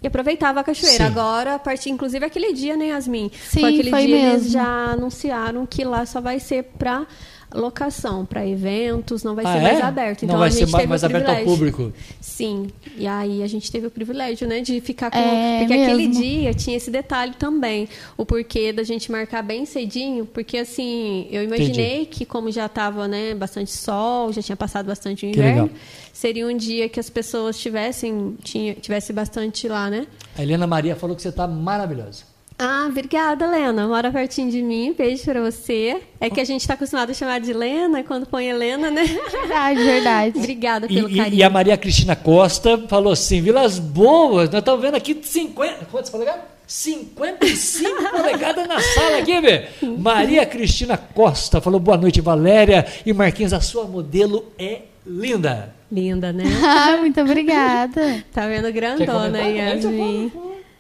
e 0.02 0.08
aproveitava 0.08 0.62
a 0.62 0.64
cachoeira. 0.64 0.98
Sim. 0.98 1.04
Agora, 1.04 1.56
a 1.56 1.60
partir, 1.60 1.92
inclusive 1.92 2.26
aquele 2.26 2.54
dia, 2.54 2.76
né, 2.76 2.88
Yasmin? 2.88 3.30
Sim, 3.50 3.60
foi 3.60 3.74
aquele 3.74 3.90
foi 3.92 4.06
dia 4.08 4.16
eles 4.16 4.44
mesmo. 4.44 4.50
já 4.52 4.66
anunciaram 4.94 5.66
que 5.68 5.84
lá 5.84 6.06
só 6.08 6.20
vai 6.20 6.40
ser 6.40 6.64
para 6.80 7.06
locação, 7.54 8.26
para 8.26 8.46
eventos, 8.46 9.24
não 9.24 9.36
vai 9.36 9.46
Ah, 9.46 9.52
ser 9.54 9.58
é? 9.60 9.62
mais 9.62 9.82
aberto. 9.84 10.22
Não 10.24 10.28
Então 10.28 10.40
vai 10.40 10.50
a 10.50 10.52
ser 10.52 10.60
gente 10.60 10.72
mais- 10.72 10.82
teve 10.82 10.90
mais 10.90 11.04
o 11.04 11.06
aberto 11.06 11.28
ao 11.30 11.36
privilégio. 11.36 11.58
público. 11.72 11.94
Sim, 12.20 12.68
e 12.98 13.08
aí 13.08 13.44
a 13.44 13.48
gente 13.48 13.72
teve 13.72 13.88
o 13.88 13.92
privilégio, 13.92 14.48
né, 14.48 14.62
de 14.62 14.82
ficar 14.82 15.12
com... 15.12 15.18
É 15.18 15.60
porque 15.60 15.74
aquele 15.74 16.08
mesmo. 16.08 16.22
dia 16.24 16.54
tinha 16.54 16.76
esse 16.78 16.92
detalhe 16.92 17.34
também, 17.38 17.88
o 18.18 18.26
porquê 18.26 18.74
da 18.74 18.84
gente 18.84 19.12
marcar 19.12 19.42
bem 19.42 19.66
cedinho, 19.66 20.26
porque 20.26 20.58
assim, 20.58 21.28
eu 21.32 21.44
imaginei 21.44 22.06
que 22.06 22.26
como 22.26 22.52
já 22.52 22.66
estava, 22.66 23.08
né, 23.08 23.34
bastante 23.36 23.72
sol, 23.72 24.32
já 24.34 24.42
tinha 24.42 24.56
passado 24.56 24.86
bastante 24.88 25.26
o 25.26 25.30
inverno, 25.30 25.70
seria 26.12 26.48
um 26.48 26.56
dia 26.56 26.90
que 26.90 27.00
as 27.00 27.10
pessoas 27.10 27.58
tivessem, 27.58 28.36
tinha, 28.44 28.74
tivesse 28.74 29.14
bastante 29.14 29.68
lá, 29.68 29.90
né? 29.90 30.08
A 30.38 30.42
Helena 30.42 30.68
Maria 30.68 30.96
falou 30.96 31.16
que 31.16 31.22
você 31.22 31.30
está 31.30 31.48
maravilhosa. 31.48 32.24
Ah, 32.58 32.88
obrigada, 32.90 33.46
Lena. 33.50 33.86
Mora 33.86 34.10
pertinho 34.12 34.50
de 34.50 34.62
mim. 34.62 34.94
Beijo 34.98 35.24
pra 35.26 35.42
você. 35.42 36.02
É 36.22 36.30
que 36.30 36.40
a 36.40 36.46
gente 36.46 36.66
tá 36.66 36.74
acostumado 36.76 37.10
a 37.10 37.14
chamar 37.14 37.42
de 37.42 37.52
Lena, 37.52 38.02
quando 38.04 38.26
põe 38.26 38.48
Helena, 38.48 38.90
né? 38.90 39.04
Verdade, 39.30 39.84
verdade. 39.84 40.38
Obrigada 40.40 40.88
pelo 40.88 41.10
e- 41.10 41.18
carinho. 41.18 41.36
e 41.38 41.44
a 41.44 41.50
Maria 41.50 41.76
Cristina 41.76 42.16
Costa 42.16 42.78
falou 42.88 43.12
assim: 43.12 43.42
Vilas 43.42 43.78
Boas, 43.78 44.50
nós 44.50 44.60
estamos 44.60 44.80
vendo 44.82 44.96
aqui 44.96 45.20
50. 45.22 45.86
Quantos 45.92 46.10
polegadas? 46.10 46.44
55 46.68 48.10
polegadas 48.12 48.68
na 48.68 48.80
sala 48.80 49.18
aqui, 49.18 49.40
Bê. 49.42 49.66
Maria 50.00 50.46
Cristina 50.46 50.98
Costa 50.98 51.60
falou: 51.60 51.80
boa 51.80 51.98
noite, 51.98 52.22
Valéria. 52.22 52.86
E 53.06 53.12
Marquinhos, 53.12 53.52
a 53.52 53.60
sua 53.60 53.84
modelo 53.84 54.46
é 54.58 54.84
linda. 55.06 55.76
Linda, 55.92 56.32
né? 56.32 56.46
Ah, 56.64 56.98
muito 56.98 57.20
obrigada. 57.20 58.24
Tá 58.34 58.48
vendo 58.48 58.72
grandona 58.72 59.40
aí, 59.40 59.58
Yasmin. 59.58 60.32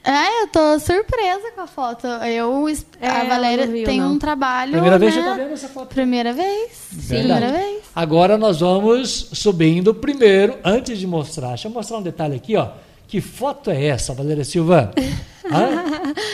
Ah, 0.07 0.41
eu 0.41 0.47
tô 0.47 0.79
surpresa 0.79 1.51
com 1.55 1.61
a 1.61 1.67
foto. 1.67 2.05
Eu, 2.05 2.67
É, 3.01 3.07
a 3.07 3.23
Valéria 3.23 3.65
viu, 3.65 3.85
tem 3.85 3.99
não. 3.99 4.13
um 4.13 4.19
trabalho. 4.19 4.73
Primeira 4.73 4.99
vez 4.99 5.15
né? 5.15 5.21
que 5.21 5.25
você 5.27 5.31
está 5.31 5.43
vendo 5.43 5.53
essa 5.53 5.67
foto. 5.67 5.87
Primeira 5.87 6.31
vez. 6.31 6.69
Verdade. 6.91 7.41
Primeira 7.41 7.57
vez. 7.65 7.83
Agora 7.95 8.37
nós 8.37 8.59
vamos 8.59 9.29
subindo 9.33 9.95
primeiro, 9.95 10.59
antes 10.63 10.99
de 10.99 11.07
mostrar. 11.07 11.49
Deixa 11.49 11.67
eu 11.67 11.71
mostrar 11.71 11.97
um 11.97 12.03
detalhe 12.03 12.35
aqui, 12.35 12.55
ó. 12.55 12.69
Que 13.07 13.19
foto 13.19 13.71
é 13.71 13.85
essa, 13.85 14.13
Valéria 14.13 14.43
Silva? 14.43 14.91
Hã? 15.51 15.83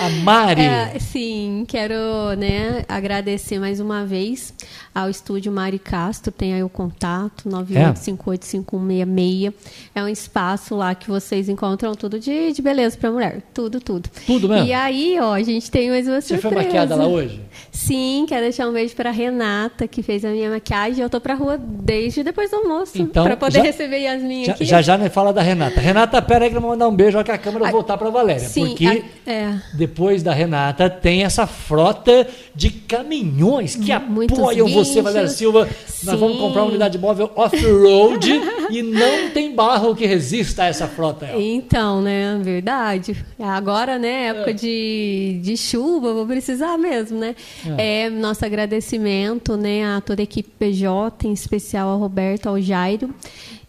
A 0.05 0.09
Mari. 0.23 0.61
É, 0.61 0.97
sim, 0.99 1.65
quero 1.67 1.95
né, 2.37 2.83
agradecer 2.87 3.59
mais 3.59 3.79
uma 3.79 4.05
vez 4.05 4.53
ao 4.93 5.09
estúdio 5.09 5.51
Mari 5.51 5.79
Castro, 5.79 6.31
tem 6.31 6.53
aí 6.53 6.63
o 6.63 6.69
contato, 6.69 7.49
98585166. 7.49 9.53
É 9.95 10.03
um 10.03 10.07
espaço 10.07 10.75
lá 10.75 10.93
que 10.95 11.09
vocês 11.09 11.47
encontram 11.49 11.93
tudo 11.95 12.19
de, 12.19 12.51
de 12.51 12.61
beleza 12.61 12.97
para 12.97 13.11
mulher, 13.11 13.41
tudo, 13.53 13.79
tudo. 13.79 14.09
Tudo 14.25 14.49
mesmo? 14.49 14.67
E 14.67 14.73
aí, 14.73 15.17
ó, 15.19 15.33
a 15.33 15.43
gente 15.43 15.69
tem 15.71 15.89
mais 15.89 16.07
uma 16.07 16.19
Você 16.21 16.37
surpresa. 16.37 16.55
foi 16.55 16.63
maquiada 16.65 16.95
lá 16.95 17.07
hoje? 17.07 17.41
Sim, 17.71 18.25
quero 18.27 18.41
deixar 18.43 18.67
um 18.67 18.73
beijo 18.73 18.95
para 18.95 19.11
Renata, 19.11 19.87
que 19.87 20.01
fez 20.03 20.23
a 20.25 20.29
minha 20.29 20.49
maquiagem. 20.49 21.01
Eu 21.03 21.09
tô 21.09 21.19
pra 21.21 21.33
rua 21.35 21.57
desde 21.57 22.23
depois 22.23 22.49
do 22.51 22.57
almoço, 22.57 23.01
Então, 23.01 23.23
para 23.23 23.37
poder 23.37 23.59
já- 23.59 23.63
receber 23.63 23.99
Yasmin 23.99 24.45
Já, 24.45 24.51
aqui. 24.53 24.65
já 24.65 24.81
já 24.81 24.97
me 24.97 25.09
fala 25.09 25.31
da 25.33 25.41
Renata. 25.41 25.79
Renata, 25.79 26.21
pera 26.21 26.45
aí 26.45 26.51
que 26.51 26.57
eu 26.57 26.61
vou 26.61 26.71
mandar 26.71 26.87
um 26.87 26.95
beijo, 26.95 27.17
olha 27.17 27.25
que 27.25 27.31
a 27.31 27.37
câmera 27.37 27.65
Ai, 27.65 27.71
voltar 27.71 27.97
para 27.97 28.09
Valéria. 28.09 28.47
Sim, 28.47 28.67
porque 28.69 28.87
a- 28.87 29.00
é. 29.25 29.55
depois 29.73 30.23
da 30.23 30.33
Renata 30.33 30.89
tem 30.89 31.23
essa 31.23 31.45
frota 31.47 32.27
de 32.55 32.69
caminhões 32.69 33.75
que 33.75 33.93
Muitos 33.99 34.37
apoiam 34.37 34.67
você, 34.67 34.89
guinchos. 34.89 35.03
Valéria 35.03 35.27
Silva. 35.29 35.69
Nós 36.03 36.19
vamos 36.19 36.35
Sim. 36.37 36.41
comprar 36.41 36.61
uma 36.63 36.69
unidade 36.69 36.97
móvel 36.97 37.31
off-road 37.35 38.29
e 38.71 38.81
não 38.81 39.29
tem 39.31 39.53
barro 39.53 39.95
que 39.95 40.05
resista 40.05 40.63
a 40.63 40.65
essa 40.67 40.87
frota. 40.87 41.29
ó. 41.33 41.39
Então, 41.39 42.01
né, 42.01 42.39
verdade. 42.43 43.15
Agora, 43.39 43.99
né, 43.99 44.27
época 44.27 44.51
É. 44.51 44.53
de, 44.53 45.39
de 45.43 45.55
chuva, 45.57 46.13
vou 46.13 46.25
precisar 46.25 46.77
mesmo, 46.77 47.19
né? 47.19 47.35
É. 47.77 48.09
nosso 48.09 48.43
agradecimento, 48.45 49.55
né, 49.55 49.85
a 49.85 50.01
toda 50.01 50.21
a 50.21 50.23
equipe 50.23 50.49
PJ, 50.57 51.27
em 51.27 51.33
especial 51.33 51.89
ao 51.89 51.99
Roberto, 51.99 52.47
ao 52.49 52.59
Jairo. 52.59 53.13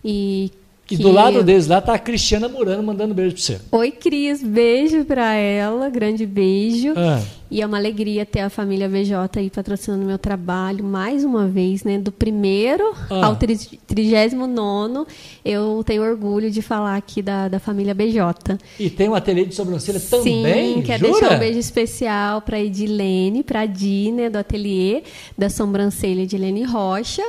E, 0.05 0.51
E 0.93 0.97
do 0.97 1.11
lado 1.12 1.43
deles 1.43 1.66
lá 1.66 1.80
tá 1.80 1.95
a 1.95 1.99
Cristiana 1.99 2.49
Murano 2.49 2.82
mandando 2.82 3.14
beijo 3.14 3.34
pra 3.34 3.43
você. 3.43 3.61
Oi, 3.72 3.90
Cris, 3.90 4.43
beijo 4.43 5.05
pra 5.05 5.34
ela, 5.34 5.88
grande 5.88 6.26
beijo. 6.26 6.93
Ah. 6.97 7.22
E 7.51 7.61
é 7.61 7.66
uma 7.66 7.76
alegria 7.76 8.24
ter 8.24 8.40
a 8.40 8.49
família 8.49 8.88
VJ 8.88 9.14
aí 9.36 9.51
patrocinando 9.51 10.07
meu 10.07 10.16
trabalho 10.18 10.82
mais 10.82 11.22
uma 11.22 11.47
vez, 11.47 11.84
né? 11.84 11.99
Do 11.99 12.11
primeiro 12.11 12.95
Ah. 13.11 13.26
ao 13.26 13.36
tri- 13.36 13.59
trigésimo 13.86 14.47
nono, 14.47 15.07
eu 15.45 15.82
tenho 15.84 16.03
orgulho 16.03 16.51
de 16.51 16.62
falar 16.62 16.97
aqui 16.97 17.20
da, 17.20 17.49
da 17.49 17.59
família 17.61 17.93
BJ. 17.93 18.57
E 18.80 18.88
tem 18.88 19.09
um 19.11 19.14
ateliê 19.14 19.45
de 19.45 19.55
sobrancelha 19.55 20.01
também, 20.01 20.76
Sim, 20.76 20.82
quero 20.82 21.07
jura? 21.07 21.20
deixar 21.20 21.36
um 21.36 21.38
beijo 21.38 21.59
especial 21.59 22.40
para 22.40 22.59
Edilene, 22.59 23.43
para 23.43 23.61
a 23.61 23.66
Di, 23.66 24.11
né, 24.12 24.30
do 24.30 24.38
ateliê 24.38 25.03
da 25.36 25.51
sobrancelha 25.51 26.22
Edilene 26.22 26.64
Rocha. 26.64 27.22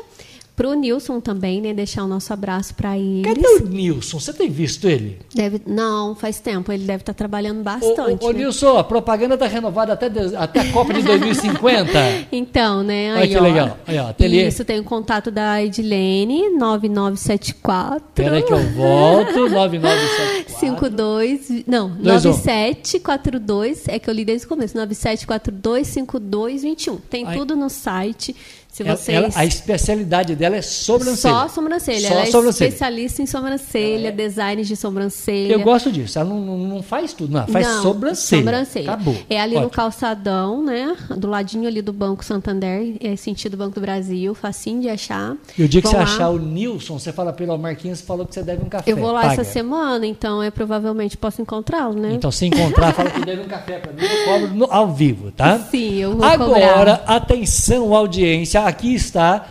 Para 0.55 0.69
o 0.69 0.75
Nilson 0.75 1.19
também, 1.19 1.59
né, 1.59 1.73
deixar 1.73 2.03
o 2.03 2.07
nosso 2.07 2.31
abraço 2.31 2.75
para 2.75 2.95
eles. 2.95 3.23
Cadê 3.23 3.47
o 3.63 3.67
Nilson? 3.67 4.19
Você 4.19 4.31
tem 4.31 4.51
visto 4.51 4.87
ele? 4.87 5.17
Deve, 5.33 5.59
não, 5.65 6.13
faz 6.13 6.39
tempo, 6.39 6.71
ele 6.71 6.83
deve 6.85 7.01
estar 7.01 7.13
trabalhando 7.15 7.61
Ô, 7.61 7.63
bastante. 7.63 8.23
ô, 8.23 8.27
ô, 8.27 8.31
né? 8.31 8.37
Nilson, 8.39 8.77
a 8.77 8.83
propaganda 8.83 9.35
tá 9.35 9.47
renovada 9.47 9.93
até, 9.93 10.09
de- 10.09 10.35
até 10.35 10.59
a 10.59 10.71
Copa 10.71 10.93
de 10.93 11.01
2050. 11.09 11.89
Então, 12.31 12.83
né? 12.83 13.13
Olha 13.13 13.21
Aí, 13.23 13.29
que 13.29 13.37
ó, 13.37 13.41
legal. 13.41 13.77
Aí, 13.87 13.97
ó, 13.97 14.09
ateliê. 14.09 14.47
Isso, 14.47 14.63
tem 14.63 14.79
o 14.79 14.83
contato 14.83 15.31
da 15.31 15.63
Edilene, 15.63 16.49
9974. 16.49 18.03
Peraí 18.13 18.43
que 18.43 18.53
eu 18.53 18.61
volto. 18.73 19.49
9974. 19.49 20.59
52, 20.59 21.63
não, 21.65 21.89
Dois, 21.89 22.25
um. 22.25 22.29
9742, 22.29 23.87
é 23.87 23.97
que 23.97 24.07
eu 24.09 24.13
li 24.13 24.23
desde 24.23 24.45
o 24.45 24.49
começo, 24.49 24.77
97425221. 24.77 26.99
Tem 27.09 27.25
Aí. 27.27 27.37
tudo 27.37 27.55
no 27.55 27.69
site. 27.69 28.35
Se 28.73 28.81
Ela- 28.81 28.95
vocês... 28.97 29.15
ela- 29.15 29.29
a 29.35 29.45
especialidade 29.45 30.35
dela 30.35 30.55
é 30.57 30.61
sobrancelha. 30.63 31.33
Só 31.35 31.47
sobrancelha. 31.47 32.07
Só 32.07 32.13
ela 32.15 32.23
é 32.23 32.25
sobrancelha. 32.25 32.67
especialista 32.69 33.21
em 33.21 33.27
sobrancelha, 33.27 34.11
design 34.11 34.63
de 34.63 34.75
sobrancelha. 34.75 35.53
Eu 35.53 35.59
gosto 35.59 35.91
disso. 35.91 36.17
Ela 36.17 36.27
não, 36.29 36.57
não- 36.57 36.81
faz 36.81 37.13
tudo, 37.13 37.31
não. 37.33 37.45
Faz 37.45 37.67
Não, 37.67 37.83
sobrancelha. 37.83 38.41
sobrancelha. 38.41 38.91
Acabou. 38.93 39.15
É 39.29 39.39
ali 39.39 39.53
no 39.53 39.59
Ótimo. 39.67 39.73
calçadão, 39.73 40.63
né? 40.63 40.97
Do 41.15 41.27
ladinho 41.29 41.67
ali 41.67 41.83
do 41.83 41.93
Banco 41.93 42.25
Santander, 42.25 42.95
é 42.99 43.15
sentido 43.15 43.55
Banco 43.55 43.75
do 43.75 43.81
Brasil, 43.81 44.33
facinho 44.33 44.81
de 44.81 44.89
achar. 44.89 45.35
E 45.55 45.63
o 45.63 45.67
dia 45.69 45.79
que 45.79 45.87
Vão 45.87 45.91
você 45.91 45.97
lá. 45.97 46.03
achar 46.15 46.29
o 46.29 46.39
Nilson, 46.39 46.97
você 46.97 47.13
fala 47.13 47.31
pelo 47.31 47.55
Marquinhos, 47.59 48.01
falou 48.01 48.25
que 48.25 48.33
você 48.33 48.41
deve 48.41 48.63
um 48.65 48.69
café. 48.69 48.91
Eu 48.91 48.97
vou 48.97 49.11
lá 49.11 49.21
Paga. 49.21 49.33
essa 49.33 49.43
semana, 49.43 50.07
então 50.07 50.41
é 50.41 50.49
provavelmente 50.49 51.15
posso 51.15 51.39
encontrá-lo, 51.43 51.93
né? 51.93 52.13
Então, 52.15 52.31
se 52.31 52.47
encontrar, 52.47 52.91
fala 52.91 53.11
que 53.11 53.23
deve 53.23 53.43
um 53.43 53.47
café 53.47 53.77
para 53.77 53.93
mim, 53.93 54.01
eu 54.01 54.25
cobro 54.25 54.55
no- 54.55 54.67
ao 54.73 54.91
vivo, 54.91 55.29
tá? 55.31 55.59
Sim, 55.69 55.93
eu 55.97 56.15
vou 56.17 56.25
Agora, 56.25 56.49
cobrar. 56.97 57.03
atenção, 57.05 57.93
audiência, 57.93 58.62
aqui 58.67 58.93
está 58.93 59.47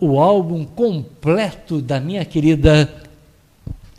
o 0.00 0.20
álbum 0.20 0.64
completo 0.64 1.80
da 1.80 2.00
minha 2.00 2.24
querida 2.24 2.88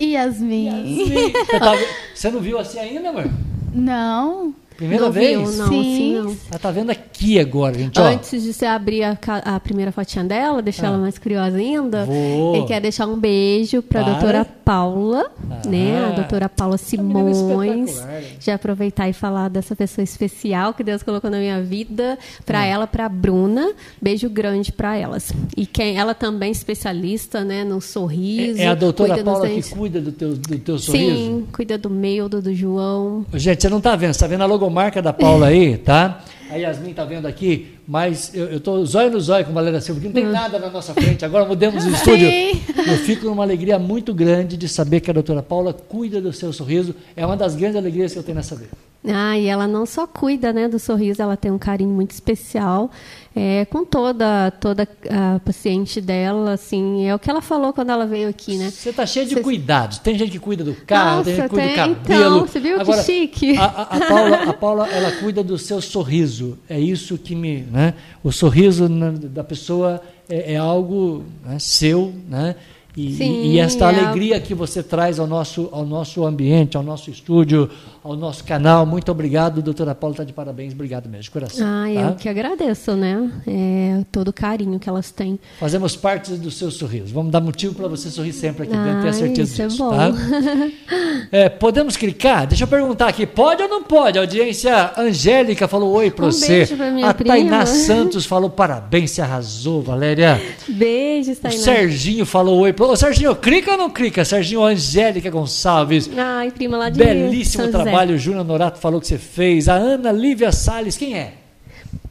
Yasmin. 0.02 0.66
Yasmin. 0.68 1.32
Você, 1.32 1.60
tá 1.60 1.74
você 2.16 2.32
não 2.32 2.40
viu 2.40 2.58
assim 2.58 2.80
ainda, 2.80 3.10
amor? 3.10 3.30
Não. 3.74 4.54
Primeira 4.80 5.06
não 5.06 5.12
vez? 5.12 5.38
Viu, 5.38 5.58
não, 5.58 5.68
Sim. 5.68 5.80
assim 5.80 6.14
não. 6.20 6.38
Ela 6.50 6.60
tá 6.60 6.72
vendo 6.72 6.90
aqui 6.90 7.38
agora, 7.38 7.78
gente, 7.78 8.00
ó. 8.00 8.04
Antes 8.06 8.42
de 8.44 8.54
você 8.54 8.66
abrir 8.66 9.04
a, 9.04 9.18
a 9.44 9.60
primeira 9.60 9.92
fotinha 9.92 10.24
dela, 10.24 10.62
deixar 10.62 10.86
Ah. 10.86 10.90
ela 10.92 10.98
mais 11.00 11.18
curiosa 11.18 11.58
ainda, 11.58 12.06
Vou. 12.06 12.56
eu 12.56 12.66
quero 12.66 12.82
deixar 12.84 13.06
um 13.06 13.20
beijo 13.20 13.82
para 13.82 14.00
a 14.00 14.04
Para. 14.06 14.14
doutora 14.14 14.46
Paula, 14.46 15.32
Ah. 15.52 15.68
né? 15.68 16.06
A 16.06 16.12
doutora 16.16 16.48
Paula 16.48 16.78
menina 16.94 17.34
Simões. 17.34 17.90
espetacular. 17.90 18.22
Já 18.40 18.56
aproveitar 18.56 19.10
e 19.10 19.14
falar 19.14 19.50
dessa 19.50 19.76
pessoa 19.76 20.02
especial 20.04 20.74
que 20.74 20.82
Deus 20.84 21.04
colocou 21.04 21.30
na 21.30 21.40
minha 21.40 21.62
vida, 21.62 22.18
para 22.46 22.66
ela, 22.66 22.88
para 22.88 23.06
a 23.06 23.10
Bruna. 23.10 23.74
Beijo 24.02 24.30
grande 24.30 24.72
para 24.72 24.96
elas. 24.96 25.34
E 25.58 25.66
quem 25.66 25.98
ela 25.98 26.14
também 26.14 26.50
é 26.50 26.52
especialista, 26.54 27.44
né, 27.44 27.66
no 27.66 27.82
sorriso. 27.82 28.60
É, 28.60 28.64
é 28.64 28.68
a 28.70 28.76
doutora 28.76 29.22
Paula 29.24 29.50
que 29.50 29.62
cuida 29.70 30.00
do 30.00 30.12
teu, 30.14 30.36
do 30.36 30.58
teu 30.60 30.80
sorriso? 30.80 31.16
Sim, 31.16 31.48
cuida 31.52 31.78
do 31.78 31.90
meu, 31.90 32.30
do, 32.30 32.42
do 32.42 32.54
João. 32.54 33.26
Gente, 33.34 33.62
você 33.62 33.70
não 33.70 33.82
tá 33.82 33.96
vendo, 33.98 34.14
você 34.14 34.20
tá 34.20 34.28
vendo 34.28 34.44
a 34.44 34.46
logomarca 34.70 35.02
da 35.02 35.12
Paula 35.12 35.48
aí, 35.48 35.78
tá? 35.78 36.22
A 36.52 36.56
Yasmin 36.56 36.94
tá 36.94 37.04
vendo 37.06 37.28
aqui, 37.28 37.76
mas 37.88 38.34
eu, 38.34 38.46
eu 38.46 38.60
tô 38.60 38.84
zóio 38.86 39.12
no 39.12 39.20
zóio 39.20 39.46
com 39.46 39.52
a 39.52 39.54
Valéria 39.54 39.80
Silva, 39.82 40.00
que 40.02 40.08
não 40.08 40.14
tem 40.14 40.26
Hum. 40.28 40.32
nada 40.32 40.58
na 40.58 40.70
nossa 40.70 40.94
frente. 40.94 41.24
Agora 41.26 41.46
mudemos 41.46 41.86
o 41.86 41.90
estúdio. 41.92 42.28
Eu 42.28 42.98
fico 43.06 43.26
numa 43.26 43.44
alegria 43.44 43.78
muito 43.78 44.14
grande 44.16 44.58
de 44.58 44.68
saber 44.68 45.00
que 45.00 45.12
a 45.12 45.14
doutora 45.14 45.44
Paula 45.44 45.74
cuida 45.74 46.20
do 46.20 46.34
seu 46.34 46.52
sorriso. 46.52 46.96
É 47.16 47.24
uma 47.26 47.38
das 47.38 47.56
grandes 47.56 47.76
alegrias 47.78 48.14
que 48.14 48.20
eu 48.20 48.24
tenho 48.24 48.36
nessa 48.36 48.56
vida. 48.56 48.72
Ah, 49.08 49.38
e 49.40 49.46
ela 49.48 49.66
não 49.66 49.86
só 49.86 50.06
cuida 50.06 50.52
né, 50.52 50.68
do 50.68 50.78
sorriso, 50.78 51.22
ela 51.22 51.38
tem 51.38 51.50
um 51.50 51.58
carinho 51.58 51.90
muito 51.90 52.12
especial 52.12 52.92
é, 53.34 53.64
com 53.66 53.86
toda 53.86 54.52
toda 54.60 54.86
a 55.10 55.40
paciente 55.40 56.02
dela, 56.02 56.52
assim, 56.54 57.06
é 57.06 57.16
o 57.16 57.20
que 57.20 57.30
ela 57.30 57.42
falou 57.42 57.72
quando 57.72 57.92
ela 57.92 58.06
veio 58.06 58.28
aqui, 58.28 58.58
né? 58.58 58.70
Você 58.70 58.92
tá 58.92 59.06
cheio 59.06 59.26
de 59.26 59.36
Você- 59.36 59.42
cuidados. 59.42 60.00
Tem 60.00 60.18
gente 60.18 60.32
que 60.32 60.40
cuida 60.40 60.66
do 60.66 60.74
carro, 60.76 61.24
tem 61.24 61.34
gente 61.36 61.50
que 61.50 61.56
Nossa, 61.56 61.68
cuida 61.70 61.88
do 61.88 61.96
tem, 61.96 61.96
cabelo. 62.04 62.36
então, 62.36 62.48
você 62.48 62.60
viu 62.60 62.76
que 62.76 62.82
Agora, 62.82 63.04
chique? 63.04 63.58
A, 63.58 63.64
a- 63.64 63.82
a 63.84 64.00
Paula, 64.08 64.36
a 64.50 64.54
Paula, 64.54 64.88
ela 64.90 65.12
cuida 65.14 65.42
do 65.42 65.58
seu 65.58 65.80
sorriso. 65.82 66.58
É 66.70 66.78
isso 66.78 67.18
que 67.18 67.36
me. 67.36 67.62
Né? 67.72 67.94
O 68.22 68.34
sorriso 68.34 68.90
na- 68.90 69.12
da 69.12 69.46
pessoa 69.46 70.02
é, 70.28 70.56
é 70.56 70.58
algo 70.58 71.24
né, 71.46 71.58
seu, 71.58 72.14
né? 72.28 72.54
E, 72.98 73.14
Sim, 73.14 73.44
e 73.46 73.60
esta 73.60 73.86
é 73.92 74.00
alegria 74.00 74.42
que 74.42 74.54
você 74.54 74.84
traz 74.84 75.20
ao 75.20 75.28
nosso, 75.28 75.70
ao 75.72 75.86
nosso 75.86 76.26
ambiente, 76.26 76.76
ao 76.76 76.84
nosso 76.84 77.10
estúdio, 77.10 77.70
ao 78.04 78.16
nosso 78.16 78.44
canal. 78.44 78.86
Muito 78.86 79.12
obrigado, 79.12 79.62
doutora 79.62 79.94
Paula, 79.94 80.14
está 80.14 80.24
de 80.24 80.34
parabéns. 80.34 80.74
Obrigado 80.74 81.08
mesmo, 81.08 81.24
de 81.24 81.32
coração. 81.32 81.66
Ah, 81.68 81.84
tá? 81.86 82.02
eu 82.02 82.16
que 82.16 82.30
agradeço, 82.30 82.96
né? 82.96 83.30
É, 83.48 84.04
todo 84.12 84.30
o 84.30 84.34
carinho 84.34 84.80
que 84.80 84.88
elas 84.90 85.12
têm. 85.12 85.40
Fazemos 85.60 85.96
parte 85.96 86.32
do 86.34 86.50
seu 86.52 86.72
sorriso. 86.72 87.14
Vamos 87.14 87.32
dar 87.32 87.42
motivo 87.42 87.76
para 87.76 87.88
você 87.88 88.10
sorrir 88.10 88.34
sempre 88.34 88.64
aqui 88.64 88.72
dentro, 88.72 89.00
tenha 89.02 89.04
Ai, 89.06 89.14
certeza 89.14 89.52
isso 89.52 89.62
é 89.62 89.68
disso. 89.68 89.78
bom. 89.84 89.90
tá? 89.92 90.12
É, 91.32 91.48
podemos 91.48 91.96
clicar? 91.96 92.48
Deixa 92.48 92.64
eu 92.64 92.68
perguntar 92.68 93.08
aqui, 93.08 93.26
pode 93.28 93.62
ou 93.62 93.70
não 93.70 93.84
pode? 93.84 94.18
A 94.18 94.22
audiência 94.22 94.92
Angélica 94.98 95.68
falou 95.68 95.92
oi 95.94 96.10
para 96.10 96.26
Um 96.26 96.32
você. 96.32 96.48
beijo 96.48 96.76
pra 96.76 96.90
minha 96.90 97.08
a 97.08 97.14
Tainá 97.14 97.60
prima. 97.60 97.66
Santos 97.68 98.26
falou 98.26 98.50
parabéns, 98.50 99.12
se 99.12 99.22
arrasou, 99.22 99.82
Valéria. 99.82 100.42
Beijos, 100.68 101.38
O 101.38 101.42
Tainá. 101.42 101.58
Serginho 101.58 102.26
falou 102.26 102.60
oi. 102.62 102.74
Ô, 102.80 102.96
Serginho, 102.96 103.36
clica 103.36 103.72
ou 103.74 103.78
não 103.78 103.90
clica? 103.92 104.26
Serginho 104.26 104.64
Angélica 104.64 105.30
Gonçalves. 105.30 106.10
Ai, 106.18 106.50
prima 106.50 106.78
lá 106.78 106.90
de 106.90 106.98
Belíssimo 106.98 107.64
São 107.66 107.72
José. 107.80 107.89
Trabalho, 107.90 108.18
Júnior 108.18 108.44
Norato 108.46 108.80
falou 108.80 109.00
que 109.02 109.08
você 109.08 109.18
fez. 109.18 109.68
A 109.70 109.74
Ana 109.76 110.12
Lívia 110.12 110.52
Salles, 110.52 110.96
quem 110.98 111.18
é? 111.18 111.34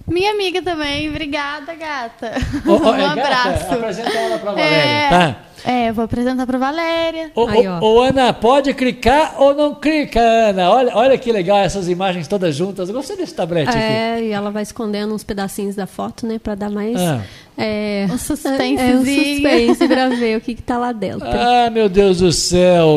Minha 0.06 0.30
amiga 0.32 0.62
também. 0.62 1.08
Obrigada, 1.10 1.74
gata. 1.74 2.32
Ô, 2.66 2.72
ô, 2.86 2.90
um 2.90 2.94
é 2.94 2.98
gata? 3.14 3.20
abraço. 3.20 3.74
Apresenta 3.74 4.10
ela 4.10 4.38
para 4.38 4.52
Valéria, 4.52 4.74
É, 4.74 5.08
tá? 5.10 5.36
é, 5.66 5.92
vou 5.92 6.04
apresentar 6.06 6.46
pra 6.46 6.56
Valéria. 6.56 7.30
Ô, 7.34 7.46
Aí, 7.46 7.68
ô, 7.68 7.72
ó. 7.72 7.80
ô, 7.82 8.00
Ana, 8.00 8.32
pode 8.32 8.72
clicar 8.72 9.34
ou 9.38 9.54
não 9.54 9.74
clica, 9.74 10.18
Ana? 10.18 10.70
Olha, 10.70 10.96
olha 10.96 11.18
que 11.18 11.30
legal 11.30 11.58
essas 11.58 11.90
imagens 11.90 12.26
todas 12.26 12.56
juntas. 12.56 12.88
Eu 12.88 12.94
gostei 12.94 13.18
desse 13.18 13.34
tablete 13.34 13.68
aqui. 13.68 13.78
É, 13.78 14.22
e 14.22 14.30
ela 14.30 14.50
vai 14.50 14.62
escondendo 14.62 15.12
uns 15.14 15.22
pedacinhos 15.22 15.74
da 15.76 15.86
foto, 15.86 16.26
né? 16.26 16.38
Pra 16.38 16.54
dar 16.54 16.70
mais. 16.70 16.96
Ah. 16.98 17.20
É, 17.58 18.06
Um 18.08 18.12
é, 18.12 18.14
um 18.14 18.18
suspensezinho. 18.18 19.34
suspense 19.34 19.88
pra 19.88 20.08
ver 20.08 20.38
o 20.38 20.40
que, 20.40 20.54
que 20.54 20.62
tá 20.62 20.78
lá 20.78 20.92
dentro. 20.92 21.28
Ah, 21.28 21.68
meu 21.68 21.86
Deus 21.86 22.20
do 22.20 22.32
céu. 22.32 22.96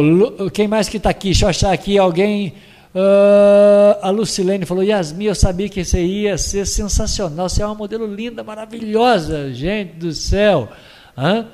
Quem 0.54 0.66
mais 0.66 0.88
que 0.88 0.98
tá 0.98 1.10
aqui? 1.10 1.28
Deixa 1.32 1.44
eu 1.44 1.50
achar 1.50 1.74
aqui 1.74 1.98
alguém. 1.98 2.54
Ah, 2.94 4.00
a 4.02 4.10
Lucilene 4.10 4.66
falou: 4.66 4.84
Yasmin, 4.84 5.26
eu 5.26 5.36
sabia 5.36 5.70
que 5.70 5.84
você 5.84 6.04
ia 6.04 6.38
ser 6.38 6.66
sensacional. 6.66 7.48
Você 7.48 7.62
é 7.62 7.66
uma 7.66 7.76
modelo 7.76 8.06
linda, 8.06 8.44
maravilhosa. 8.44 9.54
Gente 9.54 9.94
do 9.94 10.12
céu. 10.12 10.70
Hã? 11.18 11.48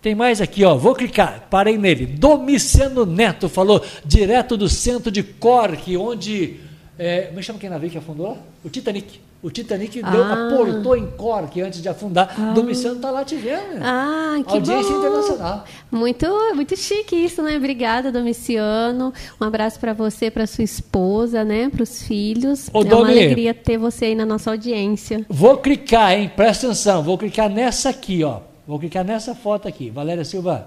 Tem 0.00 0.14
mais 0.14 0.40
aqui, 0.40 0.64
ó. 0.64 0.76
Vou 0.76 0.94
clicar. 0.94 1.48
Parei 1.50 1.78
nele. 1.78 2.06
Domiciano 2.06 3.06
Neto 3.06 3.48
falou, 3.48 3.82
direto 4.04 4.56
do 4.56 4.68
centro 4.68 5.10
de 5.10 5.22
Cork, 5.22 5.96
onde. 5.96 6.60
É, 6.96 7.32
me 7.32 7.42
chama 7.42 7.58
quem 7.58 7.68
navio 7.68 7.90
que 7.90 7.98
afundou 7.98 8.28
lá? 8.32 8.36
O 8.62 8.70
Titanic. 8.70 9.20
O 9.44 9.50
Titanic 9.50 10.02
deu, 10.02 10.24
Ah. 10.24 10.46
aportou 10.48 10.96
em 10.96 11.06
Cork 11.06 11.60
antes 11.60 11.82
de 11.82 11.88
afundar. 11.88 12.34
Domiciano 12.54 12.98
tá 12.98 13.10
lá 13.10 13.22
te 13.26 13.36
vendo. 13.36 13.74
né? 13.74 13.80
Ah, 13.82 14.36
que 14.42 14.54
Audiência 14.54 14.90
bom. 14.90 14.98
internacional. 15.00 15.64
Muito, 15.92 16.26
muito 16.54 16.74
chique 16.78 17.14
isso, 17.14 17.42
né? 17.42 17.54
Obrigada, 17.58 18.10
Domiciano. 18.10 19.12
Um 19.38 19.44
abraço 19.44 19.78
para 19.78 19.92
você, 19.92 20.30
para 20.30 20.46
sua 20.46 20.64
esposa, 20.64 21.44
né? 21.44 21.68
Para 21.68 21.82
os 21.82 22.02
filhos. 22.04 22.70
Ô, 22.72 22.78
é 22.78 22.84
uma 22.84 22.88
Domi. 22.90 23.10
alegria 23.12 23.52
ter 23.52 23.76
você 23.76 24.06
aí 24.06 24.14
na 24.14 24.24
nossa 24.24 24.50
audiência. 24.50 25.26
Vou 25.28 25.58
clicar, 25.58 26.12
hein? 26.12 26.32
Presta 26.34 26.66
atenção. 26.66 27.02
Vou 27.02 27.18
clicar 27.18 27.50
nessa 27.50 27.90
aqui, 27.90 28.24
ó. 28.24 28.40
Vou 28.66 28.78
clicar 28.78 29.04
nessa 29.04 29.34
foto 29.34 29.68
aqui. 29.68 29.90
Valéria 29.90 30.24
Silva. 30.24 30.66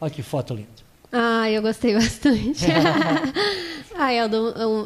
Olha 0.00 0.10
que 0.12 0.22
foto 0.22 0.54
linda. 0.54 0.68
Ah, 1.10 1.50
eu 1.50 1.60
gostei 1.60 1.92
bastante. 1.94 2.66
ah, 3.98 4.12
é 4.12 4.20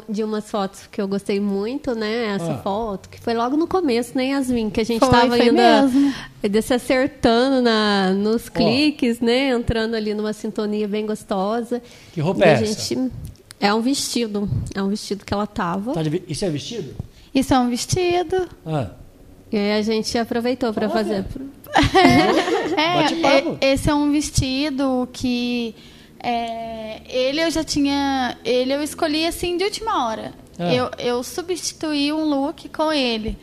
de 0.09 0.23
umas 0.23 0.49
fotos 0.49 0.87
que 0.91 1.01
eu 1.01 1.07
gostei 1.07 1.39
muito, 1.39 1.93
né? 1.95 2.35
Essa 2.35 2.53
Ah. 2.53 2.57
foto, 2.57 3.09
que 3.09 3.19
foi 3.19 3.33
logo 3.33 3.55
no 3.57 3.67
começo, 3.67 4.15
né, 4.17 4.27
Yasmin? 4.29 4.69
Que 4.69 4.81
a 4.81 4.83
gente 4.83 4.99
Foi, 4.99 5.09
tava 5.09 5.27
foi 5.29 5.41
ainda 5.49 5.81
mesmo. 5.83 6.13
se 6.61 6.73
acertando 6.73 7.61
na, 7.61 8.11
nos 8.13 8.49
cliques, 8.49 9.19
né? 9.19 9.49
Entrando 9.49 9.95
ali 9.95 10.13
numa 10.13 10.33
sintonia 10.33 10.87
bem 10.87 11.05
gostosa. 11.05 11.81
Que 12.13 12.21
roupa 12.21 12.41
E 12.41 12.43
é 12.43 12.49
a 12.49 12.51
essa? 12.53 12.65
gente 12.65 13.11
É 13.59 13.73
um 13.73 13.81
vestido. 13.81 14.49
É 14.73 14.81
um 14.81 14.89
vestido 14.89 15.23
que 15.25 15.33
ela 15.33 15.45
tava. 15.47 15.93
Tá 15.93 16.01
de 16.01 16.23
Isso 16.27 16.43
é 16.45 16.49
vestido? 16.49 16.95
Isso 17.33 17.53
é 17.53 17.59
um 17.59 17.69
vestido. 17.69 18.47
Ah. 18.65 18.89
E 19.51 19.57
aí 19.57 19.71
a 19.79 19.81
gente 19.81 20.17
aproveitou 20.17 20.73
para 20.73 20.89
fazer. 20.89 21.25
É, 22.77 22.93
Bate-papo. 23.23 23.57
é- 23.61 23.73
esse 23.73 23.89
é 23.89 23.93
um 23.93 24.11
vestido 24.11 25.07
que 25.13 25.73
é, 26.23 27.01
ele 27.09 27.41
eu 27.41 27.49
já 27.51 27.63
tinha, 27.63 28.37
ele 28.45 28.73
eu 28.73 28.81
escolhi 28.83 29.25
assim 29.25 29.57
de 29.57 29.63
última 29.63 30.07
hora. 30.07 30.33
Ah. 30.59 30.73
Eu, 30.73 30.91
eu 30.99 31.23
substituí 31.23 32.11
um 32.13 32.23
look 32.25 32.69
com 32.69 32.91
ele. 32.91 33.37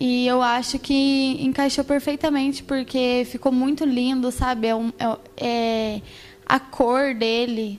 E 0.00 0.26
eu 0.26 0.42
acho 0.42 0.78
que 0.80 1.38
encaixou 1.40 1.84
perfeitamente 1.84 2.62
porque 2.64 3.24
ficou 3.30 3.52
muito 3.52 3.84
lindo, 3.84 4.32
sabe? 4.32 4.66
É, 4.66 4.74
um- 4.74 4.92
é- 4.98 5.16
é 5.36 6.00
a 6.46 6.58
cor 6.58 7.14
dele. 7.14 7.78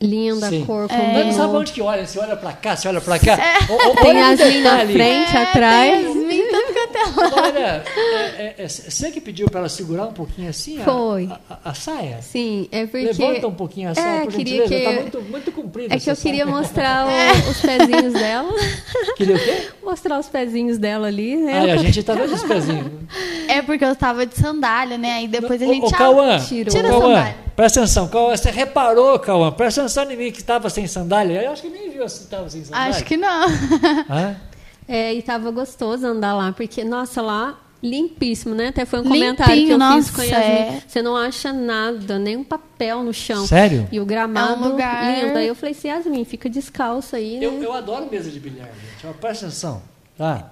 Linda 0.00 0.48
Sim. 0.48 0.64
a 0.64 0.66
cor, 0.66 0.88
Mas 0.90 1.26
não 1.26 1.32
sabe 1.32 1.54
onde 1.56 1.72
que 1.72 1.80
olha? 1.80 2.04
Você 2.04 2.18
olha 2.18 2.36
pra 2.36 2.52
cá, 2.52 2.74
você 2.76 2.88
olha 2.88 3.00
pra 3.00 3.20
cá. 3.20 3.38
Ô, 3.70 3.90
ô, 3.92 3.94
Tem 3.94 4.10
olha 4.10 4.18
o 4.18 4.30
Yasmin 4.40 4.60
na 4.62 4.78
frente, 4.80 5.36
É, 5.36 5.42
atrás. 5.42 5.92
tem 5.92 6.04
Yasmin, 6.08 6.42
tanto 6.92 7.12
quanto 7.14 7.38
ela. 7.38 7.46
Olha, 7.48 7.84
é, 7.86 8.54
é, 8.58 8.64
é, 8.64 8.68
você 8.68 9.10
que 9.10 9.20
pediu 9.20 9.48
pra 9.50 9.60
ela 9.60 9.68
segurar 9.68 10.04
um 10.06 10.12
pouquinho 10.12 10.48
assim 10.50 10.80
a, 10.80 10.84
Foi. 10.84 11.28
a, 11.48 11.54
a- 11.54 11.70
a 11.70 11.74
saia? 11.74 12.20
Sim, 12.22 12.68
é 12.70 12.86
porque. 12.86 13.06
Levanta 13.06 13.48
um 13.48 13.54
pouquinho 13.54 13.90
a 13.90 13.94
saia, 13.94 14.20
é, 14.20 14.24
por 14.24 14.32
queria 14.32 14.62
gentileza. 14.66 14.90
que... 14.90 14.96
Tá 14.96 15.00
muito, 15.02 15.22
muito 15.30 15.52
comprida 15.52 15.94
É 15.94 15.98
que 15.98 16.08
eu 16.08 16.12
essa 16.12 16.22
queria 16.22 16.44
saia. 16.44 16.56
mostrar 16.56 17.06
o- 17.06 17.10
os 17.50 17.60
pezinhos 17.60 18.12
dela. 18.12 18.52
Queria 19.16 19.36
o 19.36 19.38
quê? 19.38 19.68
mostrar 19.82 20.18
os 20.18 20.28
pezinhos 20.28 20.78
dela 20.78 21.08
ali, 21.08 21.36
né? 21.36 21.60
Ai, 21.60 21.70
a 21.72 21.76
gente 21.78 22.02
tá 22.02 22.14
vendo 22.14 22.34
os 22.34 22.42
pezinhos. 22.42 22.86
É 23.48 23.60
porque 23.62 23.84
eu 23.84 23.94
tava 23.96 24.24
de 24.24 24.36
sandália, 24.36 24.96
né? 24.96 25.12
Aí 25.14 25.28
depois 25.28 25.60
a 25.60 25.66
gente 25.66 25.84
ô, 25.84 25.88
ah, 25.88 25.98
Cauã, 25.98 26.38
tirou. 26.38 26.74
tira 26.74 26.88
a 26.88 26.90
Cauã, 26.90 27.06
sandália. 27.08 27.36
presta 27.56 27.80
atenção. 27.80 28.08
Cauã, 28.08 28.36
você 28.36 28.50
reparou, 28.50 29.18
Cauã? 29.18 29.50
Presta 29.52 29.80
atenção 29.82 30.10
em 30.10 30.16
mim 30.16 30.30
que 30.32 30.40
estava 30.40 30.70
sem 30.70 30.86
sandália. 30.86 31.42
Eu 31.42 31.52
acho 31.52 31.62
que 31.62 31.68
nem 31.68 31.90
viu 31.90 32.08
se 32.08 32.22
estava 32.24 32.48
sem 32.48 32.64
sandália. 32.64 32.90
Acho 32.90 33.04
que 33.04 33.16
não. 33.16 33.46
Hã? 34.08 34.36
É, 34.94 35.14
e 35.14 35.22
tava 35.22 35.50
gostoso 35.50 36.06
andar 36.06 36.34
lá, 36.34 36.52
porque, 36.52 36.84
nossa, 36.84 37.22
lá 37.22 37.58
limpíssimo, 37.82 38.54
né? 38.54 38.68
Até 38.68 38.84
foi 38.84 39.00
um 39.00 39.02
Limpinho, 39.02 39.24
comentário 39.34 39.54
que 39.54 39.70
eu 39.72 39.78
fiz 39.78 39.78
nossa, 39.78 40.12
com 40.12 40.20
a 40.20 40.24
Yasmin. 40.24 40.44
é. 40.52 40.82
Você 40.86 41.02
não 41.02 41.16
acha 41.16 41.52
nada, 41.52 42.18
nem 42.18 42.36
um 42.36 42.44
papel 42.44 43.02
no 43.02 43.12
chão. 43.12 43.44
Sério? 43.46 43.88
E 43.90 43.98
o 43.98 44.04
gramado 44.04 44.62
É 44.64 44.66
um 44.66 44.70
lugar- 44.70 45.24
lindo. 45.24 45.38
Aí 45.38 45.48
eu 45.48 45.54
falei 45.54 45.74
assim, 45.74 45.88
Yasmin, 45.88 46.24
fica 46.24 46.48
descalço 46.48 47.16
aí, 47.16 47.40
né? 47.40 47.46
Eu, 47.46 47.60
eu 47.62 47.72
adoro 47.72 48.08
mesa 48.10 48.30
de 48.30 48.38
bilhar, 48.38 48.68
gente. 49.02 49.14
Presta 49.18 49.46
atenção. 49.46 49.82
Tá? 50.16 50.50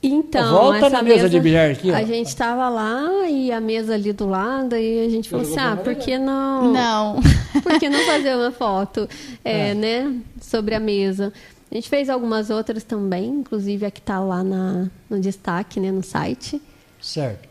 Então, 0.00 0.52
Volta 0.52 0.76
essa 0.86 0.90
na 0.90 1.02
mesa 1.02 1.28
de 1.28 1.40
bilhar 1.40 1.70
aqui, 1.72 1.90
ó. 1.90 1.96
A 1.96 2.04
gente 2.04 2.36
tava 2.36 2.68
lá 2.68 3.28
e 3.28 3.50
a 3.50 3.60
mesa 3.60 3.94
ali 3.94 4.12
do 4.12 4.28
lado 4.28 4.76
e 4.76 5.04
a 5.04 5.08
gente 5.08 5.28
falou 5.28 5.44
assim, 5.44 5.58
ah, 5.58 5.76
por 5.82 5.96
que 5.96 6.16
não... 6.16 6.72
Não. 6.72 7.16
Por 7.64 7.76
que 7.80 7.88
não 7.88 7.98
fazer 8.06 8.36
uma 8.36 8.52
foto, 8.52 9.08
é, 9.44 9.70
É. 9.70 9.74
né, 9.74 10.14
sobre 10.40 10.76
a 10.76 10.80
mesa? 10.80 11.32
A 11.70 11.74
gente 11.74 11.88
fez 11.88 12.08
algumas 12.08 12.48
outras 12.50 12.82
também, 12.82 13.28
inclusive 13.28 13.84
a 13.84 13.90
que 13.90 14.00
está 14.00 14.18
lá 14.20 14.42
na, 14.42 14.88
no 15.08 15.20
destaque, 15.20 15.78
né, 15.78 15.90
no 15.90 16.02
site. 16.02 16.60
Certo. 17.00 17.48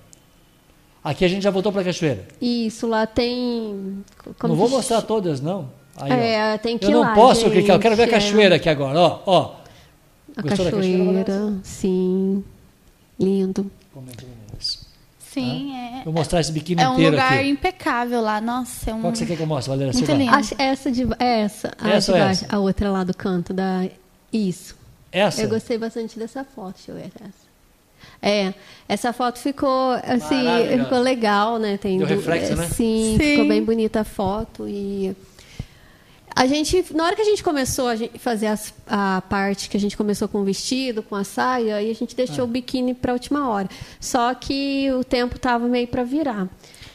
Aqui 1.04 1.24
a 1.24 1.28
gente 1.28 1.44
já 1.44 1.52
voltou 1.52 1.72
para 1.72 1.82
a 1.82 1.86
cachoeira. 1.86 2.28
Isso 2.42 2.88
lá 2.88 3.06
tem... 3.06 4.04
como 4.40 4.54
não 4.54 4.60
vou 4.60 4.70
mostrar 4.70 5.02
todas, 5.04 5.40
não. 5.40 5.70
Aí, 5.96 6.12
ó. 6.12 6.16
É, 6.16 6.58
tem 6.58 6.78
que 6.78 6.86
Eu 6.86 6.92
não 6.92 7.00
lá, 7.02 7.14
posso 7.14 7.42
gente, 7.42 7.54
clicar, 7.54 7.76
eu 7.76 7.80
quero 7.80 7.96
ver 7.96 8.04
a 8.04 8.08
é. 8.08 8.10
cachoeira 8.10 8.56
aqui 8.56 8.70
agora, 8.70 9.00
ó. 9.00 9.22
ó. 9.26 9.56
A 10.36 10.42
Gostou 10.42 10.66
cachoeira, 10.66 11.24
cachoeira, 11.24 11.54
sim. 11.64 12.44
Lindo. 13.20 13.72
Sim, 15.20 15.76
é. 15.76 16.04
Vou 16.04 16.14
mostrar 16.14 16.40
esse 16.40 16.52
biquíni 16.52 16.82
É 16.82 16.90
um 16.90 16.94
inteiro 16.94 17.12
lugar 17.12 17.34
aqui. 17.34 17.50
impecável 17.50 18.22
lá. 18.22 18.42
Nossa, 18.42 18.90
é 18.90 18.94
um. 18.94 19.02
Qual 19.02 19.12
que 19.12 19.20
você 19.20 19.26
quer 19.26 19.36
que 19.38 19.44
eu 19.44 19.48
mostre, 19.48 19.70
Valéria 19.70 19.94
Muito 19.94 20.12
lindo. 20.12 20.34
Acho, 20.36 20.56
essa 20.58 20.92
de 20.92 21.04
é 21.20 21.42
essa, 21.42 21.74
a 21.80 21.90
Essa 21.90 22.12
de 22.12 22.20
ou 22.20 22.26
baixo, 22.26 22.46
essa? 22.46 22.56
a 22.56 22.60
outra 22.60 22.92
lá 22.92 23.04
do 23.04 23.16
canto 23.16 23.54
da 23.54 23.88
isso. 24.32 24.76
Essa? 25.12 25.42
Eu 25.42 25.50
gostei 25.50 25.78
bastante 25.78 26.18
dessa 26.20 26.44
foto, 26.44 26.76
deixa 26.76 26.92
eu 26.92 26.96
ver 26.96 27.12
essa. 27.22 27.48
É, 28.22 28.54
essa 28.88 29.14
foto 29.14 29.40
ficou 29.40 29.92
assim, 30.04 30.80
ficou 30.84 31.00
legal, 31.00 31.58
né? 31.58 31.78
Tem 31.78 31.98
Deu 31.98 32.08
reflexo, 32.08 32.54
é, 32.54 32.56
né? 32.56 32.68
Sim, 32.68 33.18
Sim. 33.18 33.18
ficou 33.20 33.48
bem 33.48 33.64
bonita 33.64 34.02
a 34.02 34.04
foto 34.04 34.68
e 34.68 35.16
a 36.36 36.46
gente, 36.46 36.86
na 36.94 37.06
hora 37.06 37.16
que 37.16 37.22
a 37.22 37.26
gente 37.26 37.44
começou 37.44 37.88
a 37.88 37.96
gente 37.96 38.20
fazer 38.20 38.48
as- 38.48 38.74
a 38.86 39.24
parte 39.28 39.70
que 39.70 39.78
a 39.78 39.80
gente 39.80 39.98
começou 39.98 40.28
com 40.28 40.40
o 40.40 40.44
vestido, 40.44 41.02
com 41.02 41.16
a 41.16 41.24
saia, 41.24 41.78
aí 41.78 41.90
a 41.90 41.96
gente 41.96 42.16
deixou 42.16 42.42
Ah. 42.42 42.44
o 42.44 42.48
biquíni 42.48 42.94
para 42.94 43.12
a 43.12 43.14
última 43.14 43.50
hora. 43.50 43.68
Só 44.00 44.34
que 44.36 44.92
o 44.92 45.04
tempo 45.04 45.40
tava 45.40 45.68
meio 45.68 45.88
para 45.88 46.04
virar. 46.04 46.48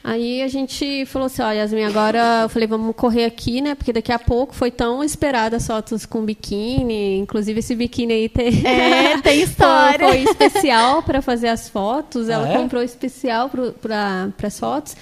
Aí 0.05 0.42
a 0.42 0.48
gente 0.48 1.07
falou 1.07 1.26
assim, 1.26 1.42
ó, 1.42 1.50
Yasmin, 1.53 1.84
agora 1.84 2.40
eu 2.42 2.48
falei, 2.48 2.66
vamos 2.66 2.94
correr 2.96 3.24
aqui, 3.24 3.61
né? 3.61 3.76
Porque 3.76 3.92
daqui 3.92 4.11
a 4.11 4.18
pouco 4.18 4.53
foi 4.53 4.68
tão 4.70 5.05
esperada 5.05 5.57
as 5.59 5.66
fotos 5.66 6.05
com 6.05 6.24
biquíni, 6.24 7.18
inclusive 7.18 7.61
esse 7.61 7.74
biquíni 7.76 8.12
aí 8.12 8.28
tem 8.28 8.66
É, 8.66 9.18
tem 9.22 9.42
história. 9.42 10.09
foi, 10.09 10.24
foi 10.24 10.32
especial 10.32 11.05
para 11.05 11.22
fazer 11.22 11.48
as 11.48 11.68
fotos. 11.68 12.28
Ela 12.28 12.46
Ah, 12.48 12.53
é? 12.53 12.57
comprou 12.59 12.82
especial 12.82 13.48
para 13.80 14.28
as 14.42 14.59
fotos. 14.59 14.96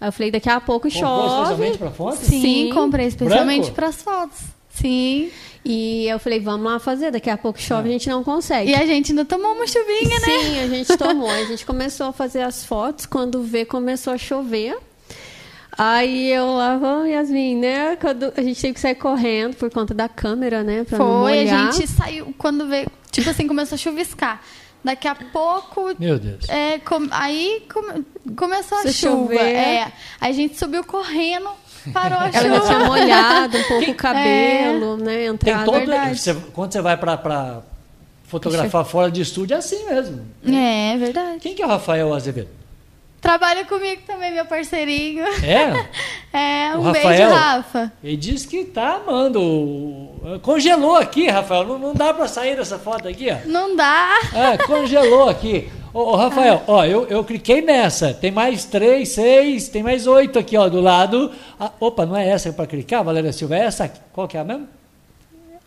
Aí 0.00 0.08
eu 0.08 0.12
falei, 0.12 0.32
daqui 0.32 0.48
a 0.50 0.60
pouco 0.60 0.90
Comprou 0.90 1.00
chove. 1.08 1.42
especialmente 1.42 1.78
para 1.78 1.90
foto? 1.92 2.16
Sim, 2.16 2.40
Sim. 2.40 2.70
comprei 2.74 3.06
especialmente 3.06 3.70
para 3.70 3.86
as 3.86 4.02
fotos. 4.02 4.38
Sim. 4.70 5.30
E 5.64 6.08
eu 6.08 6.18
falei, 6.18 6.40
vamos 6.40 6.70
lá 6.70 6.78
fazer, 6.80 7.10
daqui 7.12 7.30
a 7.30 7.36
pouco 7.38 7.60
chove, 7.60 7.88
a 7.88 7.92
gente 7.92 8.08
não 8.08 8.24
consegue. 8.24 8.70
E 8.72 8.74
a 8.74 8.84
gente 8.84 9.12
ainda 9.12 9.24
tomou 9.24 9.52
uma 9.52 9.66
chuvinha, 9.66 10.18
né? 10.20 10.26
Sim, 10.26 10.58
a 10.60 10.66
gente 10.68 10.96
tomou. 10.96 11.30
A 11.30 11.44
gente 11.44 11.64
começou 11.64 12.06
a 12.06 12.12
fazer 12.12 12.42
as 12.42 12.64
fotos, 12.64 13.06
quando 13.06 13.42
vê, 13.44 13.64
começou 13.64 14.12
a 14.12 14.18
chover. 14.18 14.76
Aí 15.76 16.30
eu 16.30 16.52
lá, 16.54 16.76
vamos, 16.76 17.08
Yasmin, 17.08 17.56
né? 17.56 17.96
Quando 17.96 18.32
a 18.36 18.42
gente 18.42 18.60
teve 18.60 18.74
que 18.74 18.80
sair 18.80 18.94
correndo 18.94 19.56
por 19.56 19.70
conta 19.70 19.94
da 19.94 20.08
câmera, 20.08 20.62
né? 20.62 20.84
Pra 20.84 20.98
não 20.98 21.22
Foi, 21.22 21.48
a 21.48 21.70
gente 21.72 21.86
saiu 21.88 22.34
quando 22.36 22.66
veio, 22.66 22.88
tipo 23.10 23.30
assim, 23.30 23.46
começou 23.46 23.76
a 23.76 23.78
chuviscar. 23.78 24.42
Daqui 24.84 25.06
a 25.06 25.14
pouco 25.14 25.94
Meu 25.98 26.18
Deus. 26.18 26.48
é, 26.48 26.78
com- 26.80 27.06
aí 27.12 27.64
come- 27.72 28.04
começou 28.36 28.78
a 28.78 28.82
chuva. 28.90 28.92
chover. 29.32 29.38
É, 29.38 29.82
aí 30.20 30.30
a 30.30 30.32
gente 30.32 30.58
subiu 30.58 30.82
correndo, 30.82 31.48
parou 31.92 32.18
a 32.18 32.28
Ela 32.28 32.32
já 32.32 32.40
chuva. 32.42 32.60
tinha 32.66 32.78
molhado 32.80 33.58
um 33.58 33.62
pouco 33.64 33.90
o 33.90 33.94
cabelo, 33.96 34.96
né? 34.98 35.32
Tem 35.38 35.54
todo. 35.64 35.80
você- 36.14 36.34
quando 36.52 36.72
você 36.72 36.80
vai 36.80 36.96
para 36.96 37.60
fotografar 38.24 38.84
fora 38.84 39.10
de 39.10 39.20
estúdio, 39.20 39.54
é 39.54 39.58
assim 39.58 39.84
mesmo. 39.86 40.26
É, 40.46 40.96
verdade. 40.98 41.38
Quem 41.40 41.54
que 41.54 41.62
é 41.62 41.66
o 41.66 41.68
Rafael 41.68 42.12
Azevedo? 42.14 42.48
Trabalha 43.22 43.64
comigo 43.64 44.02
também, 44.06 44.32
meu 44.34 44.44
parceirinho. 44.44 45.24
É? 45.42 45.88
É, 46.34 46.74
O 46.74 46.78
um 46.78 46.82
Rafael? 46.84 47.08
beijo, 47.08 47.30
Rafa. 47.30 47.92
Ele 48.02 48.16
disse 48.16 48.48
que 48.48 48.64
tá 48.64 48.94
amando. 48.96 50.08
Congelou 50.40 50.96
aqui, 50.96 51.28
Rafael. 51.28 51.64
Não, 51.66 51.78
não 51.78 51.92
dá 51.94 52.14
para 52.14 52.26
sair 52.26 52.56
dessa 52.56 52.78
foto 52.78 53.06
aqui, 53.06 53.28
ó. 53.30 53.36
Não 53.46 53.76
dá. 53.76 54.18
É, 54.34 54.56
congelou 54.64 55.28
aqui. 55.28 55.70
Ô, 55.92 56.00
ô, 56.00 56.16
Rafael, 56.16 56.62
ó, 56.66 56.86
eu, 56.86 57.06
eu 57.06 57.22
cliquei 57.22 57.60
nessa. 57.60 58.14
Tem 58.14 58.30
mais 58.30 58.64
três, 58.64 59.10
seis, 59.10 59.68
tem 59.68 59.82
mais 59.82 60.06
oito 60.06 60.38
aqui, 60.38 60.56
ó, 60.56 60.70
do 60.70 60.80
lado. 60.80 61.30
Ah, 61.60 61.70
opa, 61.78 62.06
não 62.06 62.16
é 62.16 62.26
essa 62.26 62.50
para 62.50 62.66
clicar, 62.66 63.04
Valéria 63.04 63.30
Silva? 63.30 63.56
É 63.56 63.64
essa 63.66 63.84
aqui. 63.84 64.00
Qual 64.10 64.26
que 64.26 64.38
é 64.38 64.40
a 64.40 64.44
mesmo? 64.44 64.66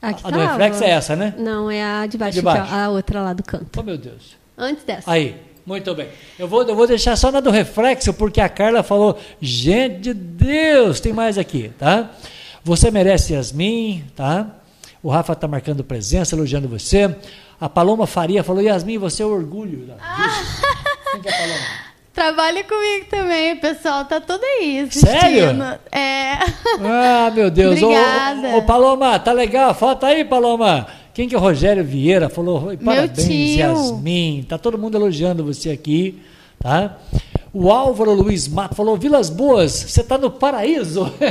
A, 0.02 0.14
que 0.14 0.26
A 0.26 0.32
do 0.32 0.38
tava? 0.40 0.50
reflexo 0.50 0.84
é 0.84 0.90
essa, 0.90 1.16
né? 1.16 1.36
Não, 1.38 1.70
é 1.70 1.84
a 1.84 2.08
de 2.08 2.18
baixo, 2.18 2.34
De 2.34 2.42
baixo. 2.42 2.64
aqui, 2.64 2.74
ó, 2.74 2.76
a 2.86 2.90
outra 2.90 3.22
lá 3.22 3.34
do 3.34 3.44
canto. 3.44 3.68
Oh, 3.80 3.84
meu 3.84 4.00
Deus. 4.00 4.36
Antes 4.58 4.84
dessa. 4.84 5.12
Aí, 5.12 5.40
muito 5.66 5.96
bem. 5.96 6.10
Eu 6.38 6.48
vou, 6.48 6.64
eu 6.64 6.76
vou 6.76 6.86
deixar 6.86 7.16
só 7.16 7.32
na 7.32 7.40
do 7.40 7.50
reflexo, 7.50 8.14
porque 8.14 8.40
a 8.40 8.50
Carla 8.50 8.84
falou, 8.84 9.18
gente 9.42 10.00
de 10.00 10.14
Deus, 10.14 11.00
tem 11.00 11.14
mais 11.14 11.38
aqui, 11.38 11.72
tá? 11.80 12.12
Você 12.64 12.92
merece 12.92 13.34
Yasmin, 13.34 14.04
tá? 14.16 14.48
O 15.02 15.10
Rafa 15.10 15.36
tá 15.36 15.48
marcando 15.48 15.84
presença, 15.84 16.36
elogiando 16.36 16.68
você. 16.68 17.16
A 17.60 17.70
Paloma 17.70 18.06
Faria 18.06 18.44
falou, 18.44 18.62
Yasmin, 18.62 18.98
você 18.98 19.24
é 19.24 19.26
o 19.26 19.30
orgulho 19.30 19.86
vida. 19.96 19.98
Quem 21.12 21.22
que 21.22 21.28
é 21.28 21.32
a 21.32 21.38
Paloma? 21.38 21.86
Trabalha 22.16 22.64
comigo 22.64 23.06
também, 23.10 23.58
pessoal 23.58 24.06
tá 24.06 24.22
todo 24.22 24.42
aí 24.42 24.80
assistindo. 24.80 25.20
Sério? 25.20 25.80
É. 25.92 26.38
Ah, 26.82 27.30
meu 27.36 27.52
Deus. 27.52 27.82
Ô, 27.82 27.88
Obrigada. 27.88 28.48
Ô, 28.48 28.58
ô, 28.58 28.62
Paloma, 28.62 29.20
tá 29.20 29.34
legal? 29.34 29.74
Falta 29.76 30.08
aí, 30.08 30.24
Paloma. 30.24 30.88
Quem 31.16 31.30
que 31.30 31.34
é 31.34 31.38
o 31.38 31.42
Rogério 31.42 31.82
Vieira? 31.84 32.28
Falou, 32.28 32.66
"Oi, 32.66 32.78
parabéns. 32.78 33.58
Yasmin. 33.58 34.46
Tá 34.48 34.58
todo 34.58 34.78
mundo 34.78 34.98
elogiando 34.98 35.46
você 35.46 35.70
aqui, 35.72 36.20
tá? 36.60 36.98
O 37.54 37.72
Álvaro 37.72 38.14
Luiz 38.14 38.50
Mato 38.50 38.76
falou, 38.76 38.98
Vilas 38.98 39.30
Boas, 39.30 39.72
você 39.72 40.04
tá 40.04 40.18
no 40.18 40.30
paraíso? 40.30 41.10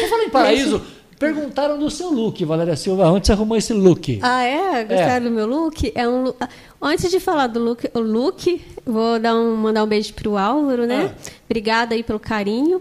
Eu 0.00 0.08
falei 0.08 0.26
em 0.26 0.30
paraíso, 0.30 0.80
perguntaram 1.18 1.76
do 1.76 1.90
seu 1.90 2.08
look, 2.08 2.44
Valéria 2.44 2.76
Silva, 2.76 3.10
onde 3.10 3.26
você 3.26 3.32
arrumou 3.32 3.56
esse 3.56 3.72
look? 3.72 4.20
Ah, 4.22 4.44
é? 4.44 4.84
Gostaram 4.84 5.24
do 5.24 5.30
meu 5.32 5.46
look? 5.48 5.90
É 5.92 6.08
um 6.08 6.32
Antes 6.80 7.10
de 7.10 7.18
falar 7.18 7.48
do 7.48 7.58
look, 7.58 7.90
o 7.94 7.98
look, 7.98 8.60
vou 8.86 9.18
dar 9.18 9.34
um, 9.34 9.56
mandar 9.56 9.82
um 9.82 9.88
beijo 9.88 10.14
pro 10.14 10.36
Álvaro, 10.38 10.86
né? 10.86 11.10
Ah. 11.12 11.30
Obrigada 11.46 11.96
aí 11.96 12.04
pelo 12.04 12.20
carinho. 12.20 12.80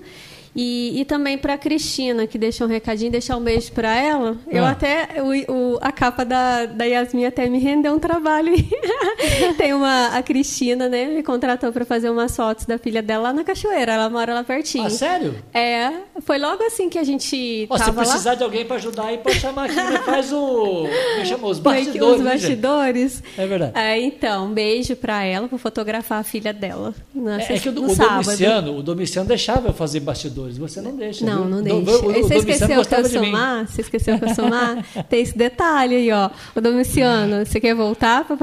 E, 0.56 1.02
e 1.02 1.06
também 1.06 1.38
para 1.38 1.58
Cristina, 1.58 2.28
que 2.28 2.38
deixou 2.38 2.68
um 2.68 2.70
recadinho, 2.70 3.12
deixar 3.12 3.36
um 3.38 3.42
beijo 3.42 3.72
para 3.72 3.96
ela. 3.98 4.38
Eu 4.50 4.64
Ah. 4.66 4.72
até, 4.72 5.08
o, 5.48 5.52
o- 5.52 5.80
a 5.82 5.92
capa 5.92 6.24
da, 6.24 6.66
da 6.68 6.86
Yasmin 6.86 7.26
até 7.26 7.50
me 7.50 7.58
rendeu 7.60 7.94
um 7.94 8.00
trabalho. 8.00 8.54
Tem 9.58 9.74
uma, 9.74 10.08
a 10.16 10.22
Cristina, 10.22 10.88
né? 10.90 11.06
Me 11.06 11.24
contratou 11.24 11.72
para 11.72 11.86
fazer 11.86 12.10
umas 12.10 12.36
fotos 12.36 12.66
da 12.66 12.78
filha 12.78 13.02
dela 13.02 13.24
lá 13.24 13.34
na 13.34 13.44
cachoeira. 13.44 13.94
Ela 13.94 14.10
mora 14.10 14.34
lá 14.34 14.44
pertinho. 14.44 14.86
Ah, 14.86 14.90
sério? 14.90 15.36
É, 15.54 15.92
foi 16.22 16.38
logo 16.38 16.64
assim 16.64 16.90
que 16.90 16.98
a 17.00 17.04
gente 17.04 17.68
Ó, 17.70 17.78
se 17.78 17.86
tava 17.86 18.02
lá. 18.02 18.08
precisar 18.08 18.36
de 18.36 18.44
alguém 18.44 18.66
para 18.66 18.76
ajudar 18.76 19.06
aí, 19.08 19.18
pode 19.18 19.40
chamar 19.40 19.66
aqui, 19.66 19.76
né? 19.76 20.02
faz 20.06 20.32
o... 20.32 20.84
Me 21.20 21.26
chamou, 21.26 21.50
os 21.52 21.60
bastidores, 21.60 22.20
Os 22.20 22.22
né, 22.24 22.32
bastidores. 22.32 23.24
É 23.38 23.46
verdade. 23.48 23.72
É, 23.76 24.00
então, 24.00 24.48
um 24.48 24.54
beijo 24.54 24.96
pra 24.96 25.24
ela, 25.24 25.48
por 25.48 25.58
fotografar 25.60 26.20
a 26.20 26.24
filha 26.24 26.54
dela. 26.54 26.94
Na 27.14 27.42
É, 27.42 27.56
é 27.56 27.60
que 27.60 27.70
o, 27.70 27.72
o. 27.72 27.96
Domiciano, 27.96 28.78
o 28.78 28.84
Domiciano 28.84 29.28
deixava 29.28 29.70
eu 29.70 29.74
fazer 29.74 30.00
bastidores, 30.02 30.43
você 30.52 30.82
não 30.82 30.96
deixa. 30.96 31.26
Não, 31.26 31.42
viu? 31.44 31.50
não 31.50 31.58
Do- 31.64 31.82
deixa. 31.82 32.06
o- 32.06 32.08
o 32.08 32.12
Aí 32.14 32.22
você 32.24 32.36
esqueceu 32.36 32.68
que 33.10 33.16
eu 33.18 33.26
má? 33.32 33.66
Você 33.68 33.82
esqueceu 33.82 34.20
que 34.20 34.26
eu 34.26 34.36
sou 34.36 34.50
má? 34.50 34.78
Tem 35.10 35.22
esse 35.22 35.38
detalhe 35.38 35.96
aí, 35.96 36.12
ó. 36.12 36.30
O 36.56 36.62
Domiciano, 36.62 37.46
você 37.46 37.60
quer 37.60 37.74
voltar? 37.76 38.26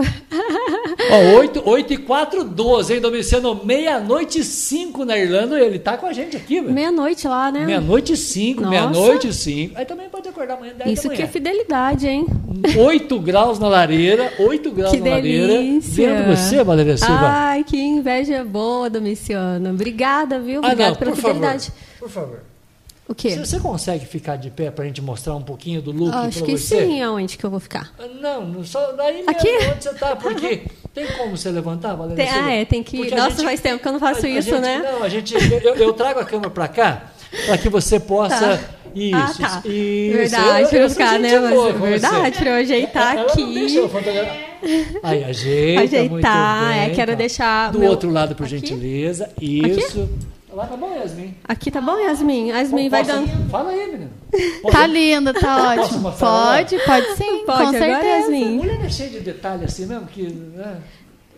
Ó, 1.10 1.38
8, 1.38 1.62
8 1.64 1.92
e 1.92 1.96
4, 1.98 2.44
12, 2.44 2.94
hein, 2.94 3.00
Domiciano? 3.00 3.60
Meia-noite 3.64 4.40
e 4.40 4.44
5 4.44 5.04
na 5.04 5.18
Irlanda, 5.18 5.58
ele 5.60 5.78
tá 5.78 5.96
com 5.96 6.06
a 6.06 6.12
gente 6.12 6.36
aqui, 6.36 6.60
velho. 6.60 6.72
Meia-noite 6.72 7.26
lá, 7.26 7.50
né? 7.50 7.64
Meia-noite 7.66 8.12
e 8.12 8.16
5, 8.16 8.60
Nossa. 8.62 8.70
meia-noite 8.70 9.28
e 9.28 9.32
5. 9.32 9.78
Aí 9.78 9.84
também 9.84 10.08
pode 10.08 10.28
acordar 10.28 10.54
amanhã, 10.54 10.72
10 10.76 10.98
Isso 10.98 11.10
que 11.10 11.22
é 11.22 11.26
fidelidade, 11.26 12.06
hein? 12.06 12.26
8 12.78 13.18
graus 13.20 13.58
na 13.58 13.68
lareira, 13.68 14.32
8 14.38 14.70
graus 14.70 14.92
Que 14.92 15.00
na 15.00 15.10
lareira. 15.10 15.48
delícia. 15.48 16.14
Vendo 16.14 16.36
você, 16.36 16.62
Valéria 16.62 16.96
Silva. 16.96 17.26
Ai, 17.26 17.64
que 17.64 17.76
inveja 17.80 18.44
boa, 18.44 18.88
Domiciano. 18.90 19.70
Obrigada, 19.70 20.38
viu? 20.38 20.60
Ah, 20.62 20.66
Obrigada 20.68 20.90
não, 20.90 20.96
pela 20.96 21.10
por 21.12 21.20
favor. 21.20 21.40
Por 22.00 22.08
favor. 22.10 22.40
O 23.06 23.14
quê? 23.14 23.30
Você, 23.30 23.44
você 23.44 23.60
consegue 23.60 24.06
ficar 24.06 24.36
de 24.36 24.50
pé 24.50 24.70
pra 24.70 24.84
gente 24.84 25.02
mostrar 25.02 25.34
um 25.34 25.42
pouquinho 25.42 25.82
do 25.82 25.90
look 25.92 26.14
Acho 26.14 26.38
pra 26.38 26.46
que 26.46 26.56
você? 26.58 26.86
sim, 26.86 27.02
aonde 27.02 27.36
que 27.36 27.44
eu 27.44 27.50
vou 27.50 27.58
ficar? 27.60 27.92
Não, 28.20 28.46
não 28.46 28.64
só 28.64 28.92
daí 28.92 29.16
mesmo, 29.16 29.30
Aqui? 29.30 29.48
onde 29.72 29.82
você 29.84 29.94
tá, 29.94 30.14
porque 30.16 30.62
tem 30.94 31.06
como 31.18 31.36
você 31.36 31.50
levantar, 31.50 31.94
Valéria 31.96 32.24
Tem- 32.24 32.32
ah, 32.32 32.52
é, 32.52 32.64
tem 32.64 32.82
que- 32.84 32.96
Porque 32.98 33.14
a 33.14 33.16
Nossa, 33.16 33.42
faz 33.42 33.60
tempo 33.60 33.82
que 33.82 33.88
eu 33.88 33.92
não 33.92 33.98
faço 34.00 34.24
a- 34.24 34.28
a 34.28 34.30
isso, 34.30 34.50
gente- 34.50 34.60
né? 34.60 34.78
Não, 34.92 35.02
a 35.02 35.08
gente, 35.08 35.34
eu, 35.34 35.74
eu 35.74 35.92
trago 35.92 36.20
a 36.20 36.24
câmera 36.24 36.50
para 36.50 36.68
cá 36.68 37.10
para 37.46 37.58
que 37.58 37.68
você 37.68 37.98
possa 38.00 38.58
Tá. 38.58 38.60
Isso, 38.94 39.16
ah, 39.16 39.32
tá. 39.50 39.62
isso. 39.68 40.16
Verdade, 40.16 40.62
Eu- 40.62 40.68
pra 40.68 40.78
eu 40.78 40.82
eu 40.82 40.90
ficar, 40.90 41.12
gente 41.12 41.22
né? 41.32 41.38
Mas, 41.40 41.50
boa 41.50 41.72
verdade, 41.72 42.36
você. 42.36 42.42
pra 42.42 42.50
eu 42.50 42.54
ajeitar 42.56 43.16
Ela 43.18 43.26
aqui. 43.32 43.42
Não 43.44 43.54
deixa 43.54 43.78
eu 43.78 43.88
fotografar. 43.88 44.36
Aí, 45.02 45.24
ajeita, 45.24 45.80
Ajeitar, 45.82 46.10
muito 46.10 46.28
bem, 46.68 46.80
é, 46.80 46.90
quero 46.94 47.12
tá. 47.12 47.16
deixar 47.18 47.72
Do 47.72 47.78
meu- 47.78 47.90
outro 47.90 48.10
lado, 48.10 48.34
por 48.34 48.46
Aqui? 48.46 48.56
gentileza. 48.56 49.30
Isso. 49.40 50.08
Lá 50.52 50.66
tá 50.66 50.76
bom, 50.76 50.92
Yasmin. 50.96 51.34
Aqui 51.44 51.70
tá 51.70 51.80
bom, 51.80 51.96
Yasmin? 51.98 52.48
Yasmin 52.48 52.88
vai 52.88 53.04
Posso- 53.04 53.16
dando. 53.18 53.50
Fala 53.50 53.70
aí, 53.70 53.86
menino. 53.92 54.10
Tá 54.70 54.86
linda, 54.86 55.32
tá 55.32 55.74
ótimo. 55.76 56.12
Pode, 56.12 56.78
pode 56.84 57.06
sim, 57.16 57.44
Pode 57.44 57.46
com 57.46 57.52
agora, 57.52 57.78
certeza. 57.78 58.06
Yasmin? 58.06 58.56
Mulher 58.56 58.84
é 58.84 58.88
cheia 58.88 59.10
de 59.10 59.20
detalhe 59.20 59.64
assim 59.64 59.86
mesmo, 59.86 60.06
que... 60.06 60.22
Né? 60.22 60.76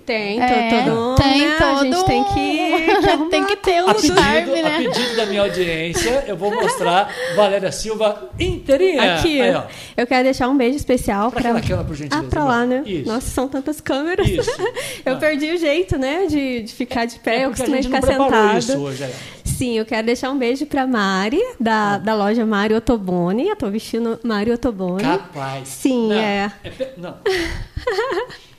Tem, 0.04 0.42
É, 0.42 0.82
todo, 0.84 1.14
tem 1.14 1.48
né? 1.48 1.56
todo 1.58 1.78
A 1.78 1.84
gente 1.84 2.04
tem 2.06 2.24
que, 2.24 3.28
tem 3.30 3.44
que 3.44 3.56
ter 3.56 3.78
A 3.78 3.84
um 3.86 3.94
pedido, 3.94 4.14
charme, 4.20 4.60
a 4.60 4.62
né? 4.62 4.78
pedido 4.78 5.16
da 5.16 5.26
minha 5.26 5.42
audiência, 5.42 6.24
eu 6.26 6.36
vou 6.36 6.50
mostrar 6.50 7.08
Valéria 7.36 7.70
Silva 7.70 8.28
inteirinha. 8.38 9.14
Aqui, 9.14 9.40
Aí, 9.40 9.54
ó. 9.54 9.62
eu 9.96 10.06
quero 10.06 10.24
deixar 10.24 10.48
um 10.48 10.56
beijo 10.56 10.76
especial 10.76 11.30
Pra 11.30 11.40
para 11.42 11.50
aquela 11.50 11.60
câmera, 11.62 11.84
por 11.86 11.94
gentileza, 11.94 12.26
Ah, 12.26 12.30
pra 12.30 12.44
lá, 12.44 12.66
né? 12.66 12.82
Isso. 12.84 13.08
Nossa, 13.08 13.30
são 13.30 13.46
tantas 13.48 13.80
câmeras. 13.80 14.26
Isso. 14.28 14.50
eu 15.06 15.14
Ah. 15.14 15.18
perdi 15.18 15.52
o 15.52 15.56
jeito, 15.56 15.96
né, 15.96 16.26
de, 16.26 16.62
de 16.62 16.72
ficar 16.72 17.04
de 17.04 17.18
pé. 17.20 17.36
É 17.36 17.44
eu 17.44 17.48
a 17.48 17.50
costumei 17.50 17.80
não 17.82 17.90
ficar 17.90 18.02
sentada. 18.06 18.58
isso 18.58 18.78
hoje, 18.78 19.04
ó. 19.04 19.42
Sim, 19.44 19.78
eu 19.78 19.84
quero 19.84 20.06
deixar 20.06 20.30
um 20.30 20.38
beijo 20.38 20.66
pra 20.66 20.86
Mari, 20.86 21.40
da, 21.60 21.98
da 21.98 22.14
loja 22.14 22.44
Mari 22.44 22.74
Otoboni. 22.74 23.46
Eu 23.48 23.54
tô 23.54 23.70
vestindo 23.70 24.18
Mari 24.24 24.50
Otoboni. 24.50 25.02
Capaz. 25.04 25.68
Sim, 25.68 26.08
Não, 26.08 26.16
é. 26.16 26.52
pe- 26.76 26.88
Não. 26.96 27.14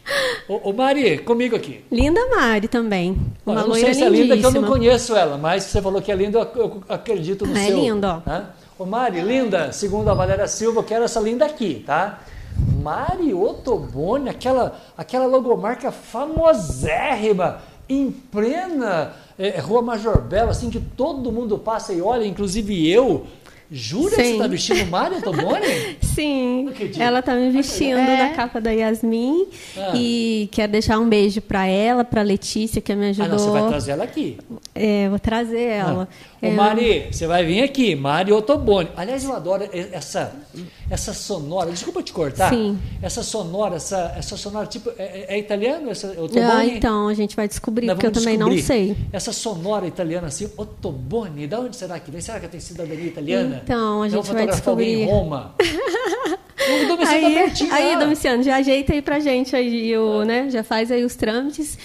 ô, 0.48 0.70
ô, 0.70 0.74
Mari, 0.74 1.18
comigo 1.20 1.56
aqui. 1.56 1.84
Linda 1.92 2.20
Mari 2.30 2.68
também. 2.68 3.18
Uma 3.46 3.62
eu 3.62 3.68
não 3.68 3.76
sei 3.76 3.94
se 3.94 4.04
é 4.04 4.10
linda, 4.10 4.38
que 4.38 4.46
eu 4.46 4.52
não 4.52 4.64
conheço 4.64 5.16
ela, 5.16 5.38
mas 5.38 5.64
você 5.64 5.82
falou 5.82 6.02
que 6.02 6.12
é 6.12 6.16
linda, 6.16 6.40
eu, 6.56 6.84
acredito 6.90 7.46
no 7.46 7.56
É 7.58 7.68
seu. 7.68 7.78
lindo, 7.78 8.06
ó. 8.08 8.22
Né? 8.30 8.46
Ô, 8.78 8.86
Mari, 8.86 9.22
linda, 9.22 9.72
segundo 9.72 10.10
a 10.10 10.14
Valéria 10.14 10.48
Silva, 10.48 10.80
eu 10.80 10.84
quero 10.84 11.06
essa 11.06 11.20
linda 11.20 11.46
aqui, 11.46 11.84
tá? 11.86 12.20
Mari 12.82 13.34
Ottoboni, 13.34 14.30
aquela, 14.30 14.78
aquela 14.98 15.26
logomarca 15.26 15.92
famosérrima, 15.92 17.60
em 17.88 18.12
plena 18.12 19.14
eh, 19.38 19.60
Rua 19.60 19.82
Major 19.82 20.22
Belo, 20.22 20.50
assim, 20.52 20.70
que 20.70 20.80
todo 20.80 21.32
mundo 21.32 21.58
passa 21.58 21.94
e 21.94 22.02
olha, 22.02 22.26
inclusive 22.26 22.90
eu. 22.90 23.26
Jura 23.76 24.16
que 24.16 24.22
você 24.24 24.32
está 24.34 24.46
vestindo 24.48 24.86
Mari 24.92 25.16
Ottoboni? 25.16 25.98
Sim, 26.00 26.70
ela 27.00 27.24
tá 27.24 27.34
me 27.34 27.50
vestindo 27.50 27.98
É. 27.98 28.18
na 28.18 28.30
capa 28.36 28.62
da 28.62 28.70
Yasmin. 28.70 29.48
Ah. 29.76 29.94
E 29.96 30.48
quero 30.52 30.72
deixar 30.72 31.00
um 31.00 31.10
beijo 31.10 31.42
pra 31.42 31.66
ela, 31.66 32.04
pra 32.04 32.22
Letícia, 32.22 32.80
que 32.80 32.94
me 32.94 33.08
Ah, 33.08 33.10
ajudou. 33.10 33.30
não, 33.30 33.40
você 33.40 33.50
vai 33.50 33.68
trazer 33.70 33.92
ela 33.94 34.04
aqui. 34.04 34.38
É, 34.76 35.10
vou 35.10 35.18
trazer 35.18 35.62
ela. 35.62 36.08
Ô, 36.44 36.48
É, 36.48 36.52
Mari, 36.52 37.08
você 37.10 37.26
vai 37.26 37.46
vir 37.46 37.64
aqui, 37.64 37.96
Mari 37.96 38.34
Ottoboni. 38.34 38.90
Aliás, 38.98 39.24
eu 39.24 39.34
adoro 39.34 39.64
essa, 39.94 40.34
essa 40.90 41.14
sonora. 41.14 41.72
Desculpa 41.72 42.04
te 42.04 42.12
cortar. 42.12 42.50
Sim. 42.50 42.78
Essa 43.02 43.24
sonora, 43.24 43.78
essa, 43.78 44.14
essa 44.18 44.36
sonora, 44.36 44.68
tipo, 44.68 44.92
é, 44.98 45.36
é 45.36 45.40
italiano? 45.40 45.90
Essa, 45.90 46.08
Ottoboni? 46.12 46.42
Ah, 46.42 46.66
então, 46.66 47.08
a 47.08 47.14
gente 47.14 47.34
vai 47.34 47.48
descobrir, 47.48 47.86
Nós 47.88 47.96
porque 47.96 48.08
eu 48.08 48.12
também 48.12 48.38
não 48.38 48.50
descobrir. 48.50 48.94
sei. 48.94 48.98
Essa 49.14 49.32
sonora 49.32 49.88
italiana 49.88 50.28
assim, 50.28 50.50
Ottoboni, 50.58 51.48
da 51.48 51.62
onde 51.62 51.78
será 51.78 51.98
que 51.98 52.12
vem? 52.12 52.20
Será 52.20 52.42
que 52.42 52.48
tem 52.50 52.60
cidadania 52.60 53.06
italiana? 53.06 53.62
Então, 53.64 54.02
a 54.02 54.10
gente 54.10 54.24
vai 54.28 54.42
alguém 54.42 54.44
em 54.44 54.50
descobrir. 54.52 55.06
Roma. 55.06 55.56
o 55.64 56.88
Domicílio 56.88 57.22
tá 57.22 57.28
Aí, 57.28 57.34
pertinho 57.36 57.74
aí. 57.74 57.96
Domiciano, 57.98 58.44
já 58.44 58.58
ajeita 58.58 58.92
aí 58.92 59.02
pra 59.02 59.20
gente 59.20 59.56
aí, 59.56 59.98
o, 59.98 60.24
né? 60.24 60.50
Já 60.50 60.64
faz 60.64 60.92
aí 60.92 61.06
os 61.06 61.16
trâmites. 61.16 61.78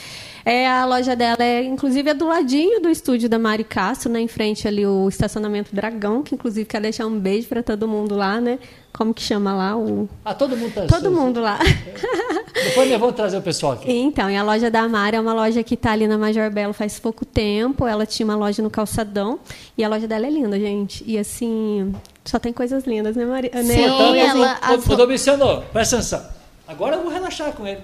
É, 0.44 0.68
a 0.68 0.84
loja 0.86 1.14
dela 1.16 1.42
é, 1.42 1.62
inclusive, 1.64 2.10
é 2.10 2.14
do 2.14 2.26
ladinho 2.26 2.80
do 2.80 2.88
estúdio 2.88 3.28
da 3.28 3.38
Mari 3.38 3.64
Castro, 3.64 4.10
né? 4.10 4.20
Em 4.20 4.28
frente 4.28 4.66
ali 4.66 4.86
o 4.86 5.08
estacionamento 5.08 5.74
Dragão, 5.74 6.22
que 6.22 6.34
inclusive 6.34 6.64
quer 6.66 6.80
deixar 6.80 7.06
um 7.06 7.18
beijo 7.18 7.48
pra 7.48 7.62
todo 7.62 7.86
mundo 7.88 8.16
lá, 8.16 8.40
né? 8.40 8.58
Como 8.92 9.14
que 9.14 9.22
chama 9.22 9.54
lá? 9.54 9.76
O... 9.76 10.08
Ah, 10.24 10.34
todo 10.34 10.56
mundo 10.56 10.72
tá 10.74 10.86
Todo 10.86 11.10
mundo 11.12 11.40
lá. 11.40 11.58
Depois 12.64 12.90
nós 12.90 12.98
vamos 12.98 13.14
trazer 13.14 13.36
o 13.36 13.42
pessoal 13.42 13.72
aqui. 13.74 13.92
Então, 13.92 14.28
e 14.30 14.36
a 14.36 14.42
loja 14.42 14.70
da 14.70 14.88
Mari 14.88 15.16
é 15.16 15.20
uma 15.20 15.32
loja 15.34 15.62
que 15.62 15.74
está 15.74 15.92
ali 15.92 16.08
na 16.08 16.18
Major 16.18 16.50
Belo 16.50 16.72
faz 16.72 16.98
pouco 16.98 17.24
tempo. 17.24 17.86
Ela 17.86 18.04
tinha 18.06 18.24
uma 18.26 18.34
loja 18.34 18.60
no 18.62 18.70
Calçadão. 18.70 19.38
E 19.76 19.84
a 19.84 19.88
loja 19.88 20.08
dela 20.08 20.26
é 20.26 20.30
linda, 20.30 20.58
gente. 20.58 21.04
E 21.06 21.16
assim, 21.16 21.94
só 22.24 22.38
tem 22.40 22.52
coisas 22.52 22.84
lindas, 22.84 23.14
né, 23.14 23.24
Maria? 23.24 23.50
Né? 23.54 23.62
Sim, 23.62 23.88
Portanto, 23.88 24.14
ela- 24.16 24.58
ô, 24.62 24.74
as 24.74 24.86
ô, 24.86 24.90
ro- 24.90 24.96
Domiciano, 24.96 25.62
presta 25.72 25.96
atenção. 25.96 26.26
Agora 26.66 26.96
eu 26.96 27.02
vou 27.02 27.12
relaxar 27.12 27.52
com 27.52 27.66
ele. 27.66 27.80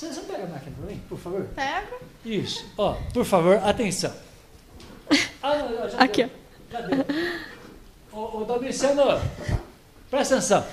Você, 0.00 0.06
você 0.14 0.20
pega 0.22 0.44
a 0.44 0.46
máquina 0.46 0.74
para 0.78 0.86
mim, 0.90 1.02
por 1.10 1.18
favor? 1.18 1.46
Pega. 1.54 1.98
Isso. 2.24 2.64
Ó, 2.78 2.94
por 3.12 3.22
favor, 3.26 3.56
atenção. 3.62 4.10
Ah, 5.42 5.56
não, 5.56 5.70
não, 5.80 5.88
já 5.88 5.98
Aqui, 5.98 6.24
deu. 6.24 6.30
Já 6.70 6.80
deu. 6.82 7.04
Ô, 8.12 8.38
ô 8.40 8.44
Domiciano, 8.44 9.20
presta 10.10 10.36
atenção. 10.36 10.64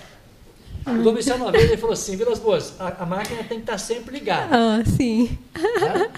O 0.86 1.03
Domiciano 1.03 1.43
uma 1.45 1.51
vez 1.51 1.65
ele 1.65 1.75
falou 1.78 1.93
assim, 1.93 2.15
Vilas 2.15 2.39
Boas, 2.39 2.73
a, 2.80 2.88
a 3.03 3.05
máquina 3.05 3.39
tem 3.43 3.57
que 3.57 3.63
estar 3.63 3.78
sempre 3.78 4.17
ligada. 4.19 4.47
Ah, 4.55 4.84
sim. 4.86 5.38
Tá? 5.53 6.09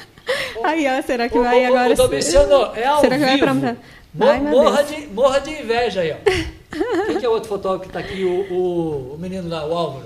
Aí, 0.64 0.86
ó, 0.88 1.02
será 1.02 1.28
que 1.30 1.38
Ô, 1.38 1.44
vai 1.44 1.64
ô, 1.64 1.68
agora? 1.68 1.94
ô, 1.94 1.96
Domiciano, 1.96 2.76
é 2.76 2.86
ao 2.86 3.02
Será 3.02 3.18
que 3.18 3.26
vai 3.26 3.34
vivo. 3.40 3.46
pra- 3.46 3.76
Mo- 4.14 4.30
Ai, 4.30 4.40
morra, 4.42 4.84
de, 4.84 5.08
morra 5.08 5.40
de 5.40 5.52
inveja 5.52 6.02
aí, 6.02 6.12
ó. 6.12 6.18
Quem 7.08 7.20
que 7.20 7.26
é 7.26 7.30
o 7.30 7.32
outro 7.32 7.50
fotógrafo 7.50 7.84
que 7.84 7.98
está 7.98 8.00
aqui? 8.00 8.24
O, 8.24 8.54
o, 8.54 9.14
o 9.16 9.18
menino 9.20 9.48
lá, 9.50 9.66
o 9.66 9.74
Álvaro. 9.76 10.06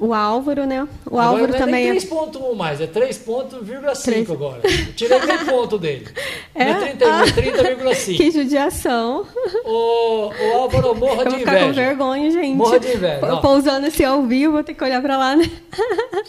O 0.00 0.14
Álvaro, 0.14 0.64
né? 0.64 0.86
O 1.04 1.18
Agora 1.18 1.26
Álvaro 1.26 1.48
não 1.48 1.54
é 1.56 1.58
também 1.58 1.90
nem 1.90 1.98
é. 1.98 2.00
3.1 2.00 2.54
mais, 2.54 2.80
é 2.80 2.86
3.5 2.86 4.02
Três. 4.04 4.30
agora. 4.30 4.60
Eu 4.64 4.92
tirei 4.94 5.18
meio 5.20 5.44
ponto 5.46 5.78
dele. 5.78 6.06
É? 6.54 6.64
Não 6.72 6.82
é 6.82 6.86
31, 6.92 7.08
Ah. 7.12 7.22
é 7.22 7.30
30,5. 7.30 8.16
Que 8.16 8.30
judiação. 8.32 9.24
O, 9.64 10.28
o 10.28 10.52
Álvaro 10.56 10.94
morra 10.96 11.22
Eu 11.22 11.24
de 11.24 11.30
vou 11.30 11.38
ficar 11.40 11.52
com 11.52 11.64
inveja. 11.66 11.72
vergonha, 11.72 12.30
gente. 12.32 12.56
Morra 12.56 12.80
de 12.80 12.88
inveja, 12.94 13.18
ó. 13.22 13.26
Pou- 13.28 13.40
Pousando 13.40 13.86
assim 13.86 14.04
ao 14.04 14.22
vivo, 14.24 14.52
vou 14.54 14.64
ter 14.64 14.74
que 14.74 14.82
olhar 14.84 15.00
pra 15.02 15.16
lá, 15.16 15.36
né? 15.36 15.44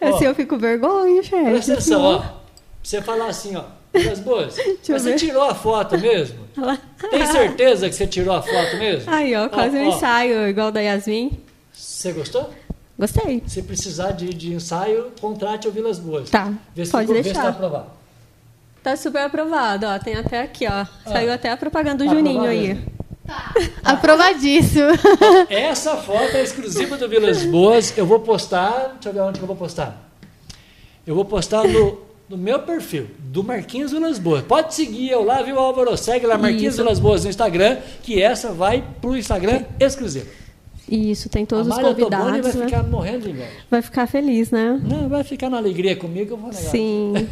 Assim 0.00 0.26
Ó. 0.26 0.30
eu 0.30 0.34
fico 0.34 0.56
vergonha, 0.56 1.22
gente. 1.22 1.50
Presta 1.50 1.72
atenção, 1.72 2.02
ó. 2.02 2.18
Pra 2.18 2.32
você 2.82 3.02
falar 3.02 3.26
assim, 3.26 3.56
ó. 3.56 3.62
Vilas 3.94 4.20
Boas, 4.20 4.56
eu 4.58 4.78
mas 4.88 5.02
você 5.02 5.14
tirou 5.16 5.42
a 5.42 5.54
foto 5.54 5.98
mesmo? 5.98 6.38
Tem 7.10 7.26
certeza 7.26 7.88
que 7.90 7.94
você 7.94 8.06
tirou 8.06 8.34
a 8.34 8.40
foto 8.40 8.76
mesmo? 8.78 9.12
Aí, 9.12 9.34
ó, 9.36 9.48
quase 9.50 9.76
um 9.76 9.86
ó. 9.90 9.94
ensaio 9.96 10.48
igual 10.48 10.72
da 10.72 10.80
Yasmin. 10.80 11.38
Você 11.72 12.12
gostou? 12.12 12.50
Gostei. 12.98 13.42
Se 13.46 13.62
precisar 13.62 14.12
de, 14.12 14.32
de 14.34 14.52
ensaio, 14.52 15.12
contrate 15.20 15.66
o 15.66 15.72
Vilas 15.72 15.98
Boas. 15.98 16.30
Tá, 16.30 16.52
Vê 16.74 16.84
se, 16.84 16.92
pode 16.92 17.08
vê 17.12 17.18
se 17.18 17.22
deixar. 17.24 17.42
tá 17.42 17.48
aprovado. 17.48 17.86
Tá 18.82 18.96
super 18.96 19.22
aprovado, 19.22 19.86
ó. 19.86 19.98
Tem 19.98 20.14
até 20.16 20.42
aqui, 20.42 20.66
ó. 20.66 20.84
Saiu 21.10 21.32
até 21.32 21.50
a 21.50 21.56
propaganda 21.56 22.04
do 22.04 22.08
Tá 22.08 22.14
Juninho 22.14 22.42
aí. 22.42 22.68
mesmo. 22.74 22.92
Aprovadíssimo. 23.82 24.88
Essa 25.48 25.96
foto 25.96 26.36
é 26.36 26.42
exclusiva 26.42 26.96
do 26.96 27.08
Vilas 27.08 27.44
Boas. 27.44 27.96
Eu 27.96 28.06
vou 28.06 28.20
postar. 28.20 28.92
Deixa 28.94 29.08
eu 29.08 29.12
ver 29.12 29.20
onde 29.20 29.38
que 29.38 29.44
eu 29.44 29.46
vou 29.46 29.56
postar. 29.56 30.10
Eu 31.06 31.14
vou 31.14 31.24
postar 31.24 31.64
no, 31.66 32.00
no 32.28 32.36
meu 32.36 32.60
perfil, 32.60 33.08
do 33.18 33.42
Marquinhos 33.42 33.90
Vilas 33.92 34.18
Boas. 34.18 34.42
Pode 34.44 34.74
seguir 34.74 35.10
eu 35.10 35.24
lá, 35.24 35.42
viu, 35.42 35.58
Álvaro? 35.58 35.96
Segue 35.96 36.26
lá, 36.26 36.36
Marquinhos 36.38 36.74
Isso. 36.74 36.82
Vilas 36.82 36.98
Boas 36.98 37.24
no 37.24 37.30
Instagram, 37.30 37.78
que 38.02 38.20
essa 38.22 38.52
vai 38.52 38.84
pro 39.00 39.16
Instagram 39.16 39.64
exclusivo. 39.80 40.26
Isso, 40.92 41.30
tem 41.30 41.46
todos 41.46 41.70
a 41.70 41.74
os 41.74 41.80
convidados. 41.80 42.52
vai 42.52 42.52
né? 42.54 42.66
ficar 42.66 42.82
morrendo 42.82 43.20
de 43.20 43.30
inveja. 43.30 43.50
Vai 43.70 43.80
ficar 43.80 44.06
feliz, 44.06 44.50
né? 44.50 44.78
Não, 44.84 45.08
vai 45.08 45.24
ficar 45.24 45.48
na 45.48 45.56
alegria 45.56 45.96
comigo, 45.96 46.34
eu 46.34 46.36
vou 46.36 46.50
negar. 46.50 46.62
Sim. 46.62 47.28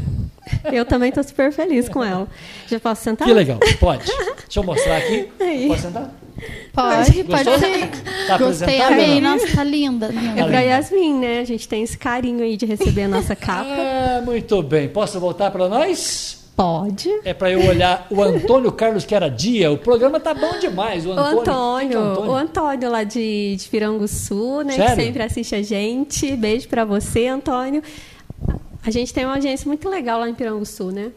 Eu 0.72 0.86
também 0.86 1.12
tô 1.12 1.22
super 1.22 1.52
feliz 1.52 1.86
com 1.86 2.02
ela. 2.02 2.26
Já 2.66 2.80
posso 2.80 3.02
sentar? 3.02 3.28
Que 3.28 3.34
legal, 3.34 3.58
pode. 3.78 4.06
Deixa 4.06 4.58
eu 4.61 4.64
mostrar 4.64 4.96
aqui. 4.96 5.28
Aí. 5.38 5.68
Pode 5.68 5.80
sentar? 5.82 6.14
Pode, 6.72 7.24
pode 7.24 7.44
ser. 7.58 7.90
Tá 8.26 8.38
Gostei, 8.38 8.80
amei. 8.80 9.20
Nossa, 9.20 9.46
tá 9.54 9.62
linda. 9.62 10.08
linda. 10.08 10.40
É 10.40 10.44
pra 10.44 10.61
Yasmin, 10.61 11.18
né? 11.18 11.40
A 11.40 11.44
gente 11.44 11.68
tem 11.68 11.82
esse 11.82 11.98
carinho 11.98 12.42
aí 12.42 12.56
de 12.56 12.64
receber 12.64 13.02
a 13.02 13.08
nossa 13.08 13.36
capa. 13.36 13.68
Ah, 13.68 14.22
muito 14.24 14.62
bem. 14.62 14.88
Posso 14.88 15.20
voltar 15.20 15.50
para 15.50 15.68
nós? 15.68 16.39
Pode. 16.57 17.09
É 17.24 17.32
para 17.32 17.51
eu 17.51 17.64
olhar 17.66 18.07
o 18.11 18.20
Antônio 18.22 18.70
Carlos 18.70 19.05
que 19.05 19.14
era 19.14 19.28
dia. 19.30 19.70
O 19.72 19.78
programa 19.78 20.20
tá 20.20 20.34
bom 20.34 20.59
demais. 20.59 21.07
O 21.07 21.11
O 21.11 21.12
Antônio. 21.12 21.40
Antônio, 21.40 21.80
Quem 21.80 21.88
que 21.88 21.94
é 21.94 21.98
o 21.98 22.03
Antônio? 22.12 22.30
o 22.30 22.34
Antônio 22.36 22.90
lá 22.90 23.03
de, 23.05 23.57
de 23.57 23.68
Piranguçu, 23.68 24.61
né? 24.62 24.74
Sério? 24.74 24.96
Que 24.96 25.03
sempre 25.03 25.22
assiste 25.22 25.55
a 25.55 25.62
gente. 25.62 26.36
Beijo 26.36 26.68
pra 26.68 26.84
você, 26.84 27.26
Antônio. 27.28 27.82
A 28.84 28.90
gente 28.90 29.12
tem 29.12 29.24
uma 29.24 29.34
audiência 29.34 29.66
muito 29.66 29.88
legal 29.88 30.20
lá 30.20 30.28
em 30.28 30.34
Piranguçu, 30.34 30.90
né? 30.90 31.12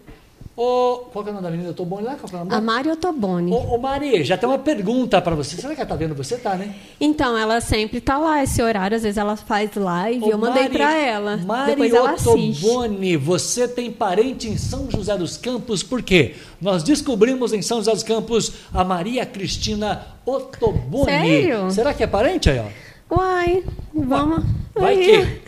Ô, 0.56 1.06
qual 1.12 1.24
que 1.24 1.30
é 1.30 1.32
o 1.32 1.36
nome 1.36 1.44
da 1.46 1.50
menina? 1.50 1.70
Eu 1.70 1.74
tô 1.74 1.84
bom 1.84 2.00
lá? 2.00 2.14
Qual 2.16 2.30
que 2.30 2.36
é 2.36 2.38
o 2.38 2.46
nome 2.46 2.54
A? 2.54 2.62
Mari 2.62 2.90
Otoboni. 2.90 3.52
Ô, 3.52 3.74
ô, 3.74 3.78
Mari, 3.80 4.24
já 4.24 4.38
tem 4.38 4.48
uma 4.48 4.60
pergunta 4.60 5.20
para 5.20 5.36
você. 5.36 5.56
Será 5.56 5.74
que 5.74 5.82
ela 5.82 5.90
tá 5.90 5.96
vendo 5.96 6.14
você? 6.14 6.38
Tá, 6.38 6.54
né? 6.54 6.76
Então, 7.02 7.36
ela 7.36 7.60
sempre 7.60 8.00
tá 8.00 8.20
lá, 8.20 8.44
esse 8.44 8.62
horário, 8.62 8.96
às 8.96 9.02
vezes 9.02 9.18
ela 9.18 9.36
faz 9.36 9.74
live, 9.76 10.26
Ô, 10.26 10.30
eu 10.30 10.38
mandei 10.38 10.70
pra 10.70 10.96
ela. 10.96 11.38
Mari 11.38 11.72
Depois 11.72 11.92
ela 11.92 12.12
assiste. 12.12 12.66
Ottoboni, 12.66 13.18
você 13.18 13.68
tem 13.68 13.92
parente 13.92 14.48
em 14.48 14.56
São 14.56 14.92
José 14.92 15.18
dos 15.18 15.38
Campos, 15.38 15.82
por 15.82 16.04
quê? 16.04 16.36
Nós 16.62 16.84
descobrimos 16.84 17.52
em 17.52 17.64
São 17.64 17.80
José 17.80 17.92
dos 17.92 18.04
Campos 18.04 18.52
a 18.72 18.84
Maria 18.84 19.26
Cristina 19.26 20.06
Ottoboni. 20.24 21.06
Sério? 21.06 21.72
Será 21.72 21.96
que 21.96 22.04
é 22.04 22.08
parente 22.08 22.52
aí, 22.52 22.60
ó? 22.60 22.93
Uai, 23.16 23.64
vamos. 23.94 24.44
Vai 24.76 24.96
aí. 24.98 25.06
que. 25.06 25.42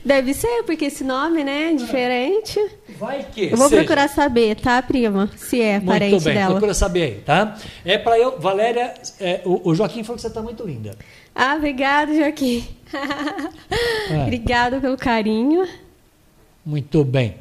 Deve 0.04 0.32
ser, 0.32 0.62
porque 0.64 0.86
esse 0.86 1.04
nome, 1.04 1.44
né, 1.44 1.70
é 1.72 1.74
diferente. 1.74 2.58
Vai 2.98 3.26
que. 3.30 3.44
Eu 3.50 3.56
vou 3.56 3.68
seja. 3.68 3.82
procurar 3.82 4.08
saber, 4.08 4.56
tá, 4.56 4.80
prima? 4.82 5.28
Se 5.36 5.60
é 5.60 5.74
Muito 5.74 5.86
parente 5.86 6.24
bem, 6.24 6.34
dela. 6.34 6.50
procura 6.52 6.72
saber 6.72 7.02
aí, 7.02 7.14
tá? 7.24 7.56
É 7.84 7.98
pra 7.98 8.18
eu, 8.18 8.40
Valéria, 8.40 8.94
é, 9.20 9.42
o, 9.44 9.68
o 9.70 9.74
Joaquim 9.74 10.02
falou 10.02 10.16
que 10.16 10.22
você 10.22 10.30
tá 10.30 10.40
muito 10.40 10.64
linda. 10.66 10.96
Ah, 11.34 11.54
obrigada, 11.56 12.14
Joaquim. 12.14 12.64
É. 14.10 14.22
Obrigada 14.22 14.80
pelo 14.80 14.96
carinho. 14.96 15.68
Muito 16.64 17.04
bem. 17.04 17.34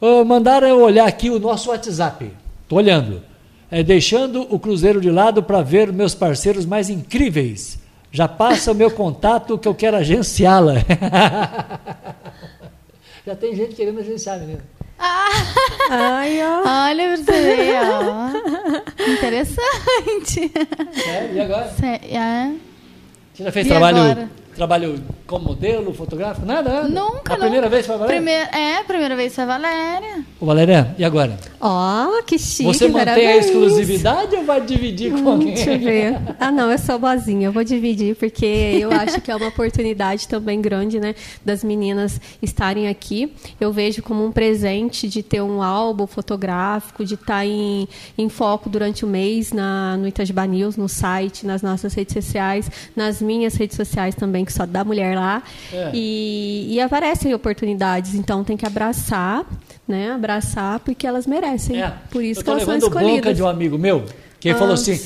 Ô, 0.00 0.24
mandaram 0.24 0.66
eu 0.66 0.80
olhar 0.80 1.06
aqui 1.06 1.30
o 1.30 1.38
nosso 1.38 1.70
WhatsApp. 1.70 2.28
Tô 2.68 2.74
olhando. 2.74 3.22
É, 3.70 3.84
deixando 3.84 4.42
o 4.52 4.58
Cruzeiro 4.58 5.00
de 5.00 5.08
lado 5.12 5.40
para 5.44 5.62
ver 5.62 5.92
meus 5.92 6.12
parceiros 6.12 6.66
mais 6.66 6.90
incríveis. 6.90 7.78
Já 8.12 8.28
passa 8.28 8.70
o 8.72 8.74
meu 8.74 8.90
contato 8.90 9.56
que 9.58 9.66
eu 9.66 9.74
quero 9.74 9.96
agenciá-la. 9.96 10.74
Já 13.26 13.34
tem 13.36 13.54
gente 13.56 13.74
querendo 13.74 14.00
agenciar, 14.00 14.38
menina. 14.38 14.60
Ai, 15.90 16.38
ó. 16.42 16.62
Olha 16.88 17.08
pra 17.08 17.16
você 17.16 17.32
ver, 17.40 17.74
ó. 17.82 18.28
Interessante. 19.10 20.52
Sério? 21.02 21.34
E 21.36 21.40
agora? 21.40 21.68
Sé- 21.70 22.00
é. 22.10 22.52
Você 23.32 23.44
já 23.44 23.52
fez 23.52 23.66
E 23.66 23.70
trabalho, 23.70 23.96
agora? 23.98 24.30
Trabalho 24.54 25.02
como 25.26 25.46
modelo, 25.46 25.92
fotográfico? 25.94 26.46
Nada? 26.46 26.82
Nunca, 26.88 27.34
A 27.34 27.38
primeira 27.38 27.68
vez 27.68 27.86
foi 27.86 27.94
a 27.94 27.98
Valéria? 27.98 28.20
Primeira, 28.20 28.50
é, 28.56 28.82
primeira 28.84 29.16
vez 29.16 29.34
foi 29.34 29.44
a 29.44 29.46
Valéria. 29.46 30.24
Ô, 30.40 30.46
Valéria, 30.46 30.94
e 30.98 31.04
agora? 31.04 31.38
Ó, 31.60 32.22
que 32.22 32.38
chique, 32.38 32.64
Você 32.64 32.86
mantém 32.88 33.02
a 33.02 33.04
parabéns. 33.06 33.46
exclusividade 33.46 34.36
ou 34.36 34.44
vai 34.44 34.60
dividir 34.60 35.12
com 35.12 35.18
Hum, 35.20 35.32
alguém? 35.32 35.54
Deixa 35.54 35.72
eu 35.72 35.78
ver. 35.78 36.18
Ah, 36.38 36.50
não, 36.50 36.70
eu 36.70 36.78
sou 36.78 36.98
boazinha. 36.98 37.48
Eu 37.48 37.52
vou 37.52 37.64
dividir, 37.64 38.14
porque 38.16 38.44
eu 38.46 38.90
acho 38.92 39.20
que 39.20 39.30
é 39.30 39.36
uma 39.36 39.48
oportunidade 39.48 40.28
também 40.28 40.60
grande, 40.60 41.00
né? 41.00 41.14
Das 41.44 41.62
meninas 41.64 42.20
estarem 42.42 42.88
aqui. 42.88 43.32
Eu 43.60 43.72
vejo 43.72 44.02
como 44.02 44.24
um 44.24 44.32
presente 44.32 45.08
de 45.08 45.22
ter 45.22 45.40
um 45.40 45.62
álbum 45.62 46.06
fotográfico, 46.06 47.04
de 47.04 47.14
estar 47.14 47.46
em, 47.46 47.88
em 48.18 48.28
foco 48.28 48.68
durante 48.68 49.04
o 49.04 49.08
mês 49.08 49.52
na, 49.52 49.96
no 49.96 50.06
Itajubá 50.08 50.46
News, 50.46 50.76
no 50.76 50.88
site, 50.88 51.46
nas 51.46 51.62
nossas 51.62 51.94
redes 51.94 52.12
sociais, 52.14 52.70
nas 52.96 53.22
minhas 53.22 53.54
redes 53.54 53.76
sociais 53.76 54.14
também, 54.14 54.41
que 54.44 54.52
só 54.52 54.64
dá 54.66 54.84
mulher 54.84 55.16
lá. 55.16 55.42
É. 55.72 55.90
E, 55.92 56.74
e 56.74 56.80
aparecem 56.80 57.34
oportunidades, 57.34 58.14
então 58.14 58.42
tem 58.44 58.56
que 58.56 58.66
abraçar, 58.66 59.44
né? 59.86 60.12
Abraçar, 60.12 60.80
porque 60.80 61.06
elas 61.06 61.26
merecem. 61.26 61.82
É, 61.82 61.92
Por 62.10 62.22
isso 62.22 62.42
que 62.42 62.50
elas 62.50 62.64
são 62.64 62.76
escolhidas. 62.76 63.36
de 63.36 63.42
um 63.42 63.48
amigo 63.48 63.78
meu, 63.78 64.04
que 64.40 64.48
ele 64.48 64.58
falou 64.58 64.74
assim, 64.74 64.98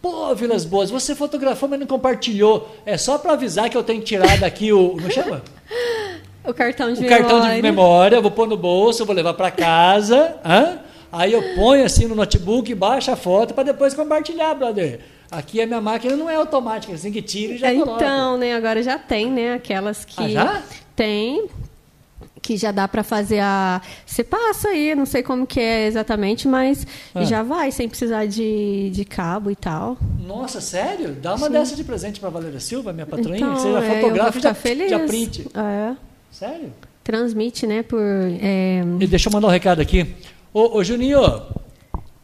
pô, 0.00 0.34
Vilas 0.34 0.64
Boas, 0.64 0.90
você 0.90 1.14
fotografou, 1.14 1.68
mas 1.68 1.78
não 1.80 1.86
compartilhou. 1.86 2.68
É 2.84 2.96
só 2.96 3.18
para 3.18 3.32
avisar 3.32 3.68
que 3.70 3.76
eu 3.76 3.82
tenho 3.82 4.00
que 4.00 4.06
tirar 4.06 4.38
daqui 4.38 4.72
o... 4.72 4.90
Como 4.90 5.10
chama? 5.10 5.42
O 6.44 6.52
cartão 6.52 6.92
de 6.92 6.98
O 6.98 7.02
memória. 7.02 7.24
cartão 7.24 7.54
de 7.54 7.62
memória, 7.62 8.20
vou 8.20 8.30
pôr 8.30 8.48
no 8.48 8.56
bolso, 8.56 9.06
vou 9.06 9.14
levar 9.14 9.34
para 9.34 9.48
casa, 9.48 10.34
hã? 10.44 10.80
aí 11.12 11.32
eu 11.32 11.54
ponho 11.54 11.84
assim 11.84 12.06
no 12.08 12.16
notebook, 12.16 12.74
baixa 12.74 13.12
a 13.12 13.16
foto 13.16 13.54
para 13.54 13.62
depois 13.62 13.94
compartilhar, 13.94 14.52
brother. 14.54 14.98
Aqui 15.32 15.62
a 15.62 15.66
minha 15.66 15.80
máquina 15.80 16.14
não 16.14 16.28
é 16.28 16.34
automática, 16.36 16.92
assim 16.92 17.10
que 17.10 17.22
tira 17.22 17.54
e 17.54 17.58
já 17.58 17.72
coloca. 17.72 18.04
Então, 18.04 18.36
né, 18.36 18.54
agora 18.54 18.82
já 18.82 18.98
tem, 18.98 19.30
né, 19.30 19.54
aquelas 19.54 20.04
que 20.04 20.22
Ah, 20.22 20.28
já? 20.28 20.62
tem 20.94 21.48
que 22.42 22.56
já 22.56 22.72
dá 22.72 22.88
para 22.88 23.04
fazer 23.04 23.38
a 23.38 23.80
você 24.04 24.24
passa 24.24 24.68
aí, 24.70 24.94
não 24.96 25.06
sei 25.06 25.22
como 25.22 25.46
que 25.46 25.60
é 25.60 25.86
exatamente, 25.86 26.46
mas 26.48 26.84
Ah. 27.14 27.22
já 27.24 27.42
vai 27.42 27.70
sem 27.70 27.88
precisar 27.88 28.26
de, 28.26 28.90
de 28.90 29.04
cabo 29.04 29.48
e 29.50 29.54
tal. 29.56 29.96
Nossa, 30.26 30.60
sério? 30.60 31.12
Dá 31.12 31.34
uma 31.36 31.48
dessa 31.48 31.76
de 31.76 31.84
presente 31.84 32.18
para 32.20 32.28
Valéria 32.30 32.58
Silva, 32.60 32.92
minha 32.92 33.06
patroinha, 33.06 33.36
então, 33.38 33.54
que 33.54 33.60
seja 33.62 33.78
é, 33.78 33.80
eu 33.80 33.86
vou 33.86 34.00
fotógrafa 34.00 34.38
e 34.38 34.42
já, 34.42 34.54
feliz. 34.54 34.90
já 34.90 34.98
print. 34.98 35.46
É, 35.54 35.94
Sério? 36.32 36.72
transmite, 37.04 37.66
né, 37.66 37.82
por 37.84 38.00
é, 38.00 38.82
E 39.00 39.06
deixa 39.06 39.28
eu 39.28 39.32
mandar 39.32 39.46
um 39.46 39.50
recado 39.50 39.80
aqui. 39.80 40.14
Ô, 40.52 40.78
ô 40.78 40.84
Juninho, 40.84 41.20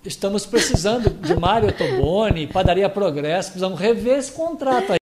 estamos 0.08 0.46
precisando 0.46 1.10
de 1.10 1.36
Mário 1.36 1.70
Toboni, 1.72 2.46
Padaria 2.46 2.88
Progresso, 2.88 3.50
precisamos 3.50 3.78
rever 3.78 4.18
esse 4.18 4.32
contrato 4.32 4.92
aí. 4.92 4.98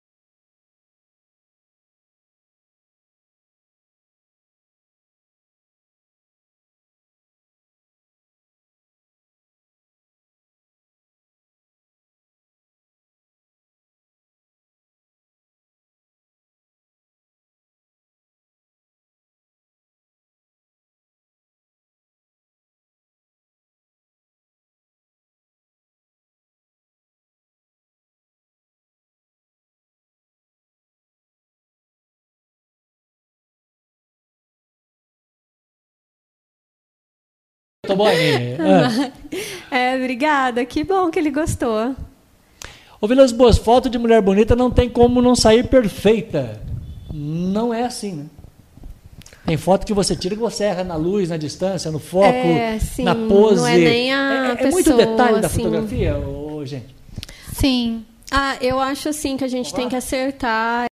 Toboni. 37.85 38.55
ah. 39.71 39.75
é, 39.75 39.95
obrigada, 39.95 40.65
que 40.65 40.83
bom 40.83 41.09
que 41.09 41.19
ele 41.19 41.31
gostou. 41.31 41.95
Ô 42.99 43.07
Vilas 43.07 43.31
Boas, 43.31 43.57
foto 43.57 43.89
de 43.89 43.97
mulher 43.97 44.21
bonita 44.21 44.55
não 44.55 44.71
tem 44.71 44.89
como 44.89 45.21
não 45.21 45.35
sair 45.35 45.67
perfeita. 45.67 46.61
Não 47.13 47.73
é 47.73 47.83
assim, 47.83 48.13
né? 48.13 48.25
Tem 49.45 49.57
foto 49.57 49.85
que 49.85 49.93
você 49.93 50.15
tira 50.15 50.35
que 50.35 50.41
você 50.41 50.63
erra 50.63 50.83
na 50.83 50.95
luz, 50.95 51.29
na 51.29 51.37
distância, 51.37 51.91
no 51.91 51.99
foco, 51.99 52.25
É, 52.25 52.79
sim, 52.79 53.03
na 53.03 53.13
pose. 53.13 53.57
não 53.57 53.67
é 53.67 53.77
nem 53.77 54.11
a 54.11 54.57
é, 54.59 54.63
é 54.63 54.71
muito 54.71 54.85
pessoa, 54.85 54.97
detalhe 54.97 55.39
da 55.39 55.47
assim. 55.47 55.63
fotografia, 55.63 56.17
ô, 56.17 56.65
gente. 56.65 56.95
Sim. 57.53 58.03
Ah, 58.31 58.57
eu 58.59 58.79
acho 58.79 59.07
assim 59.07 59.37
que 59.37 59.43
a 59.43 59.47
gente 59.47 59.71
tem 59.73 59.87
que 59.87 59.95
acertar 59.95 60.87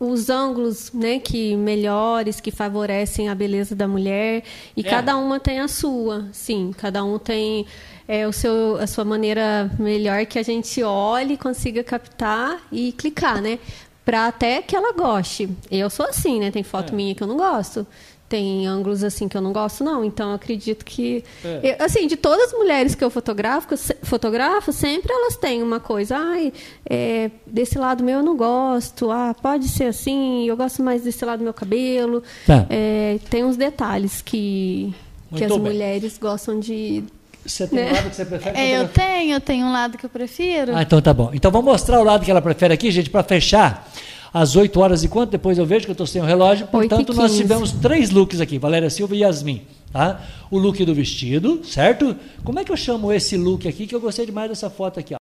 os 0.00 0.30
ângulos, 0.30 0.92
né, 0.92 1.18
que 1.18 1.56
melhores, 1.56 2.40
que 2.40 2.50
favorecem 2.52 3.28
a 3.28 3.34
beleza 3.34 3.74
da 3.74 3.88
mulher 3.88 4.44
e 4.76 4.80
É. 4.80 4.84
cada 4.84 5.16
uma 5.16 5.40
tem 5.40 5.58
a 5.58 5.66
sua, 5.68 6.28
sim, 6.32 6.72
cada 6.76 7.02
um 7.04 7.18
tem 7.18 7.66
é, 8.06 8.26
o 8.26 8.32
seu, 8.32 8.76
a 8.76 8.86
sua 8.86 9.04
maneira 9.04 9.70
melhor 9.78 10.24
que 10.24 10.38
a 10.38 10.42
gente 10.42 10.82
olhe, 10.82 11.36
consiga 11.36 11.82
captar 11.82 12.58
e 12.70 12.92
clicar, 12.92 13.42
né, 13.42 13.58
para 14.04 14.26
até 14.28 14.62
que 14.62 14.74
ela 14.74 14.92
goste. 14.94 15.50
Eu 15.70 15.90
sou 15.90 16.06
assim, 16.06 16.38
né, 16.40 16.50
tem 16.50 16.62
foto 16.62 16.92
É. 16.92 16.96
minha 16.96 17.14
que 17.14 17.22
eu 17.22 17.26
não 17.26 17.36
gosto. 17.36 17.86
Tem 18.28 18.66
ângulos 18.66 19.02
assim 19.02 19.26
que 19.26 19.36
eu 19.36 19.40
não 19.40 19.52
gosto, 19.54 19.82
não. 19.82 20.04
Então, 20.04 20.28
eu 20.30 20.34
acredito 20.34 20.84
que. 20.84 21.24
É. 21.42 21.76
eu- 21.80 21.84
assim, 21.86 22.06
de 22.06 22.14
todas 22.14 22.52
as 22.52 22.58
mulheres 22.58 22.94
que 22.94 23.02
eu 23.02 23.08
fotografo, 23.08 23.68
fotografo, 24.02 24.70
sempre 24.70 25.10
elas 25.10 25.34
têm 25.36 25.62
uma 25.62 25.80
coisa. 25.80 26.16
Ai, 26.18 26.52
é, 26.88 27.30
desse 27.46 27.78
lado 27.78 28.04
meu 28.04 28.18
eu 28.18 28.22
não 28.22 28.36
gosto. 28.36 29.10
Ah, 29.10 29.34
pode 29.40 29.66
ser 29.68 29.84
assim. 29.84 30.46
Eu 30.46 30.56
gosto 30.58 30.82
mais 30.82 31.02
desse 31.02 31.24
lado 31.24 31.38
do 31.38 31.44
meu 31.44 31.54
cabelo. 31.54 32.22
Tá. 32.46 32.66
É, 32.68 33.18
tem 33.30 33.44
uns 33.44 33.56
detalhes 33.56 34.20
que, 34.20 34.92
que 35.34 35.44
as 35.44 35.50
bem. 35.50 35.60
mulheres 35.60 36.18
gostam 36.18 36.60
de. 36.60 37.04
Você 37.46 37.66
tem 37.66 37.78
Né? 37.78 37.90
um 37.90 37.94
lado 37.94 38.10
que 38.10 38.16
você 38.16 38.24
prefere? 38.26 38.58
É, 38.58 38.78
eu 38.78 38.88
tenho, 38.88 39.32
eu 39.36 39.40
tenho 39.40 39.66
um 39.66 39.72
lado 39.72 39.96
que 39.96 40.04
eu 40.04 40.10
prefiro. 40.10 40.76
Ah, 40.76 40.82
então 40.82 41.00
tá 41.00 41.14
bom. 41.14 41.30
Então 41.32 41.50
vamos 41.50 41.64
mostrar 41.72 41.98
o 41.98 42.04
lado 42.04 42.22
que 42.26 42.30
ela 42.30 42.42
prefere 42.42 42.74
aqui, 42.74 42.90
gente, 42.90 43.08
para 43.08 43.22
fechar. 43.22 43.90
Às 44.38 44.54
8 44.54 44.78
horas 44.78 45.02
e 45.02 45.08
quanto? 45.08 45.30
Depois 45.30 45.58
eu 45.58 45.66
vejo 45.66 45.84
que 45.84 45.90
eu 45.90 45.94
estou 45.94 46.06
sem 46.06 46.22
o 46.22 46.24
relógio. 46.24 46.68
Portanto, 46.68 47.12
nós 47.12 47.36
tivemos 47.36 47.72
três 47.72 48.10
looks 48.10 48.40
aqui, 48.40 48.56
Valéria 48.56 48.88
Silva 48.88 49.16
e 49.16 49.22
Yasmin. 49.22 49.62
Tá? 49.92 50.20
O 50.48 50.58
look 50.58 50.84
do 50.84 50.94
vestido, 50.94 51.60
certo? 51.64 52.14
Como 52.44 52.60
é 52.60 52.62
que 52.62 52.70
eu 52.70 52.76
chamo 52.76 53.12
esse 53.12 53.36
look 53.36 53.66
aqui? 53.66 53.84
Que 53.84 53.96
eu 53.96 54.00
gostei 54.00 54.26
demais 54.26 54.48
dessa 54.48 54.70
foto 54.70 55.00
aqui. 55.00 55.12
Ó. 55.12 55.17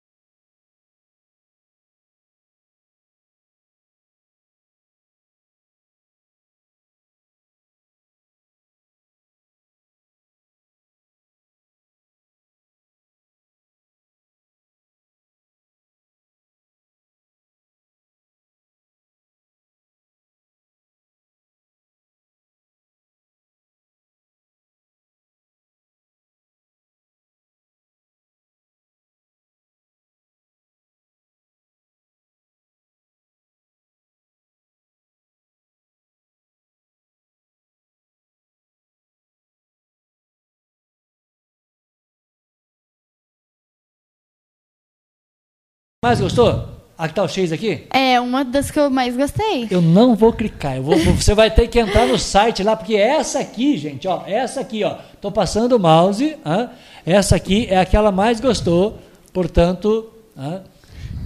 Mais 46.08 46.22
gostou? 46.22 46.70
A 46.98 47.10
que 47.10 47.14
tá 47.14 47.22
o 47.22 47.28
X 47.28 47.52
aqui? 47.52 47.86
É 47.90 48.18
uma 48.22 48.46
das 48.46 48.72
que 48.72 48.80
eu 48.80 48.90
mais 48.90 49.14
gostei. 49.18 49.68
Eu 49.70 49.82
não 49.82 50.16
vou 50.16 50.32
clicar. 50.32 50.78
Eu 50.78 50.84
vou, 50.84 50.96
você 50.98 51.36
vai 51.36 51.52
ter 51.52 51.68
que 51.68 51.78
entrar 51.78 52.08
no 52.08 52.18
site 52.18 52.64
lá, 52.64 52.78
porque 52.78 52.96
essa 52.96 53.40
aqui, 53.40 53.78
gente, 53.78 54.08
ó, 54.08 54.24
essa 54.26 54.62
aqui, 54.62 54.86
ó. 54.86 54.96
Tô 55.20 55.30
passando 55.30 55.74
o 55.74 55.80
mouse. 55.80 56.38
hã? 56.46 56.70
essa 57.06 57.36
aqui 57.36 57.68
é 57.70 57.78
a 57.78 57.86
que 57.86 57.98
ela 57.98 58.10
mais 58.10 58.40
gostou. 58.40 58.98
Portanto, 59.34 60.10
hã? 60.38 60.64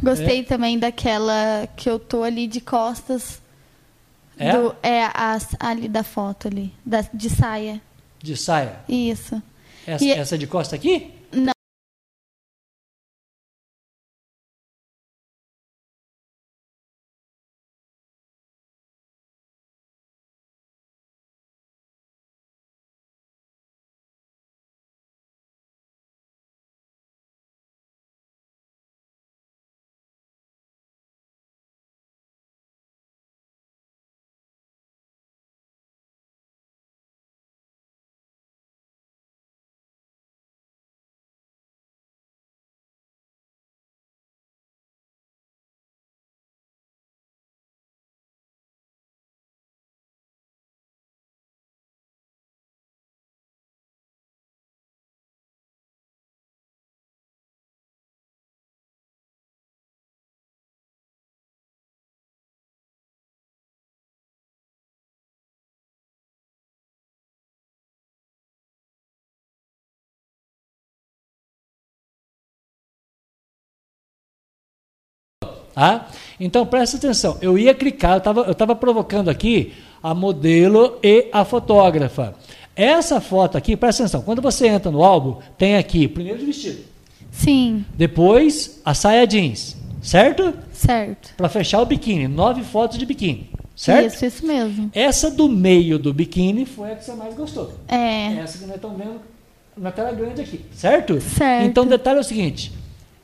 Gostei 0.02 0.41
também 0.41 0.80
daquela 0.80 1.68
que 1.78 1.88
eu 1.88 1.99
tô 1.99 2.24
ali 2.24 2.48
de 2.48 2.60
costas. 2.60 3.40
É? 4.36 4.52
Do, 4.58 4.76
é 4.82 5.03
a, 5.03 5.38
ali 5.60 5.88
da 5.88 6.03
foto 6.03 6.48
ali. 6.48 6.74
Da, 6.84 7.06
de 7.14 7.30
saia. 7.30 7.80
de 8.20 8.36
saia. 8.36 8.78
Isso. 8.90 9.40
Essa, 9.86 10.03
E- 10.03 10.12
essa 10.12 10.38
de 10.40 10.48
costa 10.48 10.76
aqui? 10.76 11.20
Tá? 75.73 76.07
Então 76.39 76.65
presta 76.65 76.98
atenção. 76.98 77.38
Eu 77.41 77.57
ia 77.57 77.73
clicar, 77.73 78.22
eu 78.45 78.52
estava 78.52 78.76
provocando 78.76 79.30
aqui 79.30 79.73
a 80.02 80.14
modelo 80.14 80.98
e 81.03 81.27
a 81.31 81.45
fotógrafa. 81.45 82.35
Essa 82.76 83.19
foto 83.19 83.57
aqui, 83.57 83.76
presta 83.76 84.03
atenção. 84.03 84.22
Quando 84.22 84.41
você 84.41 84.68
entra 84.68 84.91
no 84.91 85.03
álbum, 85.03 85.38
tem 85.57 85.76
aqui 85.76 86.07
primeiro 86.07 86.39
de 86.39 86.45
vestido, 86.45 86.84
Sim, 87.31 87.85
depois 87.95 88.81
a 88.84 88.93
saia 88.93 89.26
jeans, 89.26 89.77
certo? 90.02 90.53
certo. 90.73 91.34
Para 91.35 91.49
fechar 91.49 91.81
o 91.81 91.85
biquíni, 91.85 92.27
nove 92.27 92.64
fotos 92.64 92.98
de 92.98 93.06
biquíni, 93.06 93.49
certo? 93.76 94.15
Isso, 94.15 94.26
isso 94.26 94.45
mesmo. 94.45 94.89
Essa 94.93 95.30
do 95.30 95.48
meio 95.48 95.99
do 95.99 96.14
biquíni 96.14 96.65
foi 96.65 96.91
a 96.91 96.95
que 96.95 97.06
você 97.06 97.14
mais 97.14 97.35
gostou. 97.35 97.73
É. 97.88 98.34
Essa 98.38 98.57
que 98.57 98.65
nós 98.65 98.76
estamos 98.76 98.98
vendo 98.98 99.22
na 99.77 99.91
tela 99.91 100.11
grande 100.11 100.41
aqui, 100.41 100.61
certo? 100.73 101.22
Certo. 101.22 101.65
Então 101.65 101.84
o 101.84 101.88
detalhe 101.88 102.18
é 102.18 102.22
o 102.22 102.26
seguinte. 102.26 102.72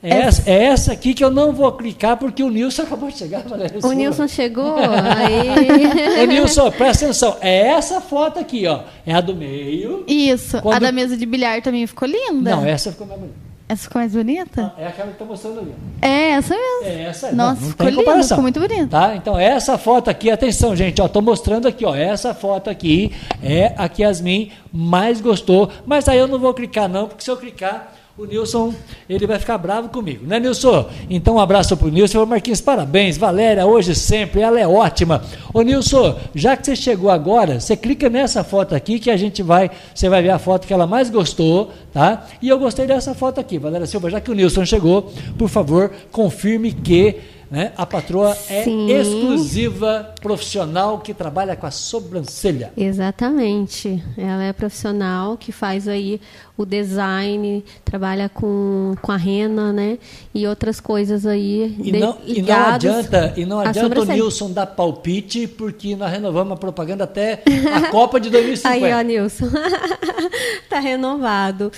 É 0.02 0.10
Essa- 0.10 0.42
essa, 0.42 0.50
é 0.52 0.64
essa 0.66 0.92
aqui 0.94 1.14
que 1.16 1.24
eu 1.24 1.32
não 1.32 1.52
vou 1.52 1.72
clicar 1.72 2.18
porque 2.18 2.44
o 2.44 2.50
Nilson 2.50 2.84
acabou 2.84 3.10
de 3.10 3.18
chegar. 3.18 3.42
Valéria 3.42 3.78
O 3.78 3.82
Silva. 3.82 3.96
Nilson 3.96 4.28
chegou, 4.28 4.76
aí. 4.78 6.22
Ô 6.24 6.26
Nilson, 6.28 6.70
presta 6.72 7.06
atenção. 7.06 7.36
É 7.42 7.68
essa 7.70 8.00
foto 8.00 8.40
aqui, 8.40 8.68
ó. 8.68 8.82
É 9.06 9.14
a 9.14 9.22
do 9.22 9.36
meio. 9.36 10.04
Isso. 10.08 10.62
Quando- 10.62 10.76
A 10.76 10.80
da 10.80 10.92
mesa 10.92 11.18
de 11.18 11.26
bilhar 11.26 11.62
também 11.62 11.86
ficou 11.88 12.08
linda. 12.08 12.52
Não, 12.56 12.66
essa 12.66 12.92
ficou 12.92 13.08
mais 13.08 13.20
bonita. 13.20 13.48
Essa 13.70 13.84
ficou 13.84 14.00
mais 14.00 14.14
bonita? 14.14 14.74
É 14.78 14.88
aquela 14.88 15.08
que 15.08 15.14
está 15.16 15.26
mostrando 15.26 15.60
ali. 15.60 15.76
É, 16.02 16.30
essa 16.30 16.54
mesmo. 16.56 16.86
É 16.86 17.02
essa. 17.04 17.32
Nossa, 17.34 17.56
não, 17.56 17.62
não 17.62 17.70
ficou 17.72 17.90
linda, 17.90 18.24
ficou 18.24 18.42
muito 18.42 18.60
bonita. 18.62 18.88
Tá? 18.88 19.16
Então, 19.16 19.38
essa 19.38 19.78
foto 19.78 20.10
aqui, 20.10 20.30
atenção, 20.32 20.74
gente, 20.76 21.02
ó, 21.02 21.08
tô 21.10 21.22
mostrando 21.22 21.68
aqui, 21.68 21.84
ó, 21.86 21.94
essa 21.94 22.34
foto 22.34 22.70
aqui 22.70 23.12
é 23.44 23.74
a 23.76 23.90
que 23.90 24.04
Yasmin 24.04 24.52
mais 24.72 25.20
gostou, 25.20 25.70
mas 25.86 26.08
aí 26.08 26.18
eu 26.18 26.28
não 26.30 26.40
vou 26.40 26.54
clicar 26.54 26.88
não, 26.88 27.08
porque 27.10 27.24
se 27.26 27.30
eu 27.30 27.36
clicar, 27.36 27.94
o 28.18 28.26
Nilson, 28.26 28.74
ele 29.08 29.28
vai 29.28 29.38
ficar 29.38 29.60
bravo 29.60 29.90
comigo, 29.90 30.26
né, 30.26 30.40
Nilson? 30.40 30.90
Então, 31.08 31.36
um 31.36 31.40
abraço 31.40 31.78
pro 31.78 31.88
Nilson, 31.88 32.24
Ô, 32.24 32.26
Marquinhos, 32.26 32.60
parabéns, 32.60 33.16
Valéria, 33.16 33.64
hoje 33.64 33.94
sempre, 33.94 34.42
ela 34.42 34.60
é 34.60 34.68
ótima. 34.68 35.24
Ô, 35.54 35.62
Nilson, 35.62 36.18
já 36.34 36.58
que 36.58 36.66
você 36.66 36.76
chegou 36.76 37.12
agora, 37.12 37.60
você 37.60 37.78
clica 37.78 38.10
nessa 38.10 38.44
foto 38.44 38.74
aqui 38.74 39.00
que 39.00 39.12
a 39.12 39.18
gente 39.18 39.44
vai, 39.44 39.70
você 39.94 40.10
vai 40.10 40.24
ver 40.24 40.32
a 40.32 40.40
foto 40.40 40.66
que 40.66 40.74
ela 40.74 40.88
mais 40.88 41.12
gostou, 41.12 41.72
tá? 41.94 42.26
E 42.42 42.50
eu 42.50 42.58
gostei 42.58 42.88
dessa 42.88 43.14
foto 43.14 43.40
aqui, 43.40 43.60
Valéria 43.60 43.86
Silva, 43.86 44.10
já 44.10 44.20
que 44.20 44.32
o 44.32 44.34
Nilson 44.34 44.66
chegou, 44.66 45.14
por 45.38 45.48
favor, 45.48 45.92
confirme 46.12 46.74
que 46.74 47.18
né, 47.50 47.72
a 47.78 47.86
patroa 47.86 48.38
é 48.50 48.64
Sim. 48.64 48.92
exclusiva 48.92 50.14
profissional 50.22 51.00
que 51.00 51.14
trabalha 51.14 51.56
com 51.56 51.66
a 51.66 51.72
sobrancelha. 51.72 52.74
Exatamente. 52.76 54.04
Ela 54.18 54.44
é 54.44 54.54
profissional 54.54 55.38
que 55.38 55.52
faz 55.52 55.88
aí 55.88 56.20
o 56.58 56.66
design, 56.66 57.64
trabalha 57.86 58.28
com, 58.30 58.96
com 59.02 59.12
a 59.12 59.16
rena, 59.18 59.72
né? 59.72 59.98
E 60.34 60.48
outras 60.48 60.80
coisas 60.80 61.26
aí 61.26 61.76
E 61.80 61.92
de- 61.92 62.00
não, 62.00 62.18
e 62.26 62.42
não 62.42 62.66
adianta, 62.66 63.34
e 63.38 63.46
não 63.46 63.60
adianta 63.60 64.02
o. 64.02 64.06
Nilson 64.06 64.52
dar 64.52 64.66
palpite, 64.66 65.48
porque 65.48 65.96
nós 65.96 66.12
renovamos 66.12 66.54
a 66.54 66.58
propaganda 66.58 67.04
até 67.04 67.44
a 67.74 67.88
Copa 67.92 68.20
de 68.20 68.30
2050. 68.30 68.86
Aí, 68.86 68.94
ó, 68.94 69.02
Nilson. 69.02 69.46
tá 70.70 70.80
renovado. 70.80 71.72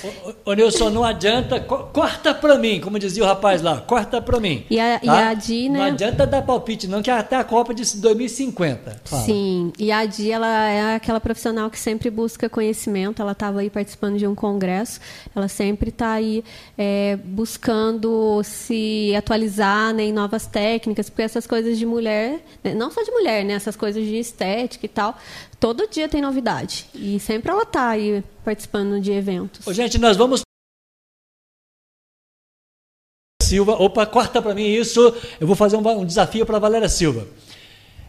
Ô, 0.45 0.53
Nilson, 0.53 0.89
não 0.89 1.03
adianta, 1.03 1.59
co- 1.59 1.89
corta 1.93 2.33
pra 2.33 2.57
mim, 2.57 2.79
como 2.79 2.97
dizia 2.97 3.23
o 3.23 3.25
rapaz 3.27 3.61
lá, 3.61 3.77
corta 3.81 4.21
pra 4.21 4.39
mim. 4.39 4.63
E 4.69 4.79
a- 4.79 4.99
e 5.03 5.09
a 5.09 5.33
Di, 5.33 5.69
né? 5.69 5.79
Não 5.79 5.85
adianta 5.85 6.25
dar 6.25 6.41
palpite, 6.41 6.87
não, 6.87 7.01
que 7.01 7.09
é 7.09 7.13
até 7.13 7.35
a 7.35 7.43
Copa 7.43 7.73
de 7.73 7.83
2050. 7.97 9.01
Fala. 9.05 9.23
Sim, 9.23 9.71
e 9.77 9.91
a 9.91 10.05
Di, 10.05 10.31
ela 10.31 10.47
é 10.69 10.95
aquela 10.95 11.19
profissional 11.19 11.69
que 11.69 11.77
sempre 11.79 12.09
busca 12.09 12.47
conhecimento. 12.49 13.21
Ela 13.21 13.33
estava 13.33 13.59
aí 13.59 13.69
participando 13.69 14.17
de 14.17 14.25
um 14.27 14.35
congresso. 14.35 14.68
Ela 15.35 15.47
sempre 15.47 15.89
está 15.89 16.13
aí 16.13 16.43
é, 16.77 17.17
buscando 17.23 18.41
se 18.43 19.13
atualizar 19.15 19.93
né, 19.93 20.03
em 20.03 20.13
novas 20.13 20.45
técnicas, 20.45 21.09
porque 21.09 21.21
essas 21.21 21.45
coisas 21.45 21.77
de 21.77 21.85
mulher, 21.85 22.43
né, 22.63 22.73
não 22.73 22.91
só 22.91 23.03
de 23.03 23.11
mulher, 23.11 23.43
né, 23.43 23.53
essas 23.53 23.75
coisas 23.75 24.03
de 24.03 24.17
estética 24.17 24.85
e 24.85 24.89
tal, 24.89 25.17
todo 25.59 25.87
dia 25.87 26.07
tem 26.07 26.21
novidade. 26.21 26.85
E 26.93 27.19
sempre 27.19 27.51
ela 27.51 27.63
está 27.63 27.89
aí 27.89 28.23
participando 28.43 28.99
de 29.01 29.11
eventos. 29.11 29.65
Ô, 29.65 29.73
gente, 29.73 29.97
nós 29.97 30.15
vamos. 30.15 30.41
Silva, 33.43 33.73
opa, 33.73 34.05
corta 34.05 34.41
para 34.41 34.53
mim 34.53 34.67
isso. 34.67 35.01
Eu 35.39 35.47
vou 35.47 35.55
fazer 35.55 35.75
um, 35.75 35.87
um 35.87 36.05
desafio 36.05 36.45
para 36.45 36.59
Valéria 36.59 36.87
Silva. 36.87 37.27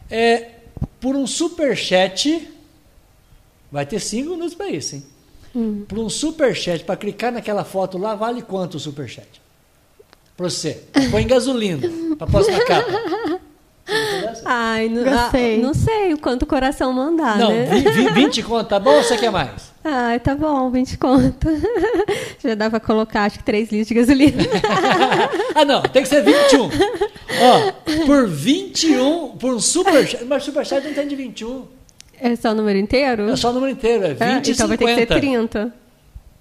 É, 0.09 0.51
por 0.99 1.15
um 1.15 1.25
super 1.25 1.75
chat, 1.75 2.47
vai 3.71 3.85
ter 3.85 3.99
cinco 3.99 4.31
minutos 4.31 4.53
para 4.53 4.69
isso, 4.69 4.95
hein? 4.95 5.03
Por 5.87 5.99
um 5.99 6.09
super 6.09 6.55
chat, 6.55 6.83
para 6.83 6.95
clicar 6.95 7.31
naquela 7.31 7.63
foto 7.63 7.97
lá, 7.97 8.15
vale 8.15 8.41
quanto 8.41 8.75
o 8.75 8.79
super 8.79 9.07
chat? 9.09 9.27
Para 10.37 10.49
você. 10.49 10.81
Põe 11.11 11.27
gasolina 11.27 11.87
para 12.17 12.27
próxima 12.27 12.59
capa. 12.65 12.89
Ai, 14.45 14.87
não, 14.87 15.03
Gostei. 15.03 15.55
ah, 15.55 15.61
não 15.61 15.73
sei 15.73 16.13
o 16.13 16.17
quanto 16.17 16.43
o 16.43 16.45
coração 16.45 16.93
mandar, 16.93 17.37
Não, 17.37 17.49
né? 17.49 17.65
vi- 17.65 17.89
vi- 17.89 18.13
20 18.13 18.43
conto, 18.43 18.67
tá 18.69 18.79
bom 18.79 18.91
ou 18.95 19.03
você 19.03 19.17
quer 19.17 19.31
mais? 19.31 19.71
Ai, 19.83 20.19
tá 20.19 20.33
bom, 20.35 20.69
20 20.69 20.97
conto. 20.97 21.47
Já 22.41 22.55
dá 22.55 22.69
pra 22.69 22.79
colocar, 22.79 23.23
acho 23.23 23.39
que 23.39 23.43
3 23.43 23.69
litros 23.71 23.87
de 23.87 23.93
gasolina. 23.95 24.43
ah, 25.55 25.65
não, 25.65 25.81
tem 25.81 26.03
que 26.03 26.07
ser 26.09 26.21
21. 26.23 26.69
Ó, 27.41 28.05
por 28.05 28.27
21, 28.27 29.29
por 29.37 29.53
um 29.55 29.59
superchat, 29.59 30.23
mas 30.25 30.43
superchat 30.43 30.85
não 30.87 30.93
tem 30.93 31.07
de 31.07 31.15
21. 31.15 31.65
É 32.23 32.35
só 32.35 32.51
o 32.51 32.55
número 32.55 32.77
inteiro? 32.77 33.29
É 33.29 33.35
só 33.35 33.49
o 33.49 33.53
número 33.53 33.71
inteiro, 33.71 34.05
é 34.05 34.13
20 34.13 34.21
Ah, 34.21 34.41
e 34.45 34.51
então 34.51 34.67
vai 34.67 34.77
ter 34.77 34.85
que 34.85 34.91
50. 34.91 35.13
ser 35.13 35.19
30. 35.19 35.73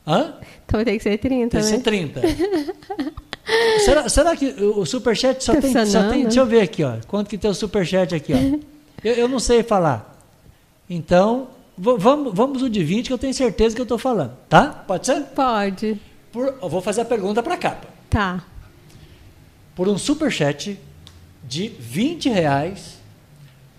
Hã? 0.07 0.35
Então 0.67 0.79
vai 0.79 0.85
ter 0.85 0.97
que 0.97 1.03
ser 1.03 1.19
30, 1.19 1.49
Tem 1.49 1.49
que 1.49 1.57
né? 1.57 1.63
ser 1.63 1.83
30. 1.83 2.21
será, 3.85 4.09
será 4.09 4.37
que 4.37 4.47
o 4.63 4.85
superchat 4.85 5.43
só 5.43 5.55
Tá 5.55 5.61
tem, 5.61 5.87
só 5.87 6.09
tem... 6.11 6.23
Deixa 6.25 6.41
eu 6.41 6.47
ver 6.47 6.61
aqui, 6.61 6.85
ó. 6.85 6.97
Quanto 7.09 7.29
que 7.29 7.39
tem 7.39 7.51
o 7.51 7.55
superchat 7.55 8.15
aqui, 8.15 8.33
ó. 8.35 8.37
Eu, 9.03 9.15
eu 9.15 9.29
não 9.29 9.39
sei 9.39 9.63
falar. 9.63 10.21
Então, 10.89 11.49
vamos, 11.79 12.35
vamos 12.35 12.61
o 12.61 12.69
de 12.69 12.85
20 12.85 13.07
que 13.07 13.13
eu 13.15 13.17
tenho 13.17 13.33
certeza 13.33 13.75
que 13.75 13.81
eu 13.81 13.85
estou 13.85 13.97
falando. 13.97 14.33
Tá? 14.47 14.67
Pode 14.87 15.07
ser? 15.07 15.23
Pode. 15.35 15.99
Por- 16.31 16.55
eu 16.61 16.69
vou 16.69 16.83
fazer 16.83 17.01
a 17.01 17.05
pergunta 17.07 17.43
para 17.43 17.55
a 17.55 17.57
capa. 17.57 17.87
Tá. 18.11 18.45
por 19.75 19.89
um 19.89 19.97
superchat 19.97 20.79
de 21.43 21.69
20 21.69 22.29
reais. 22.29 23.00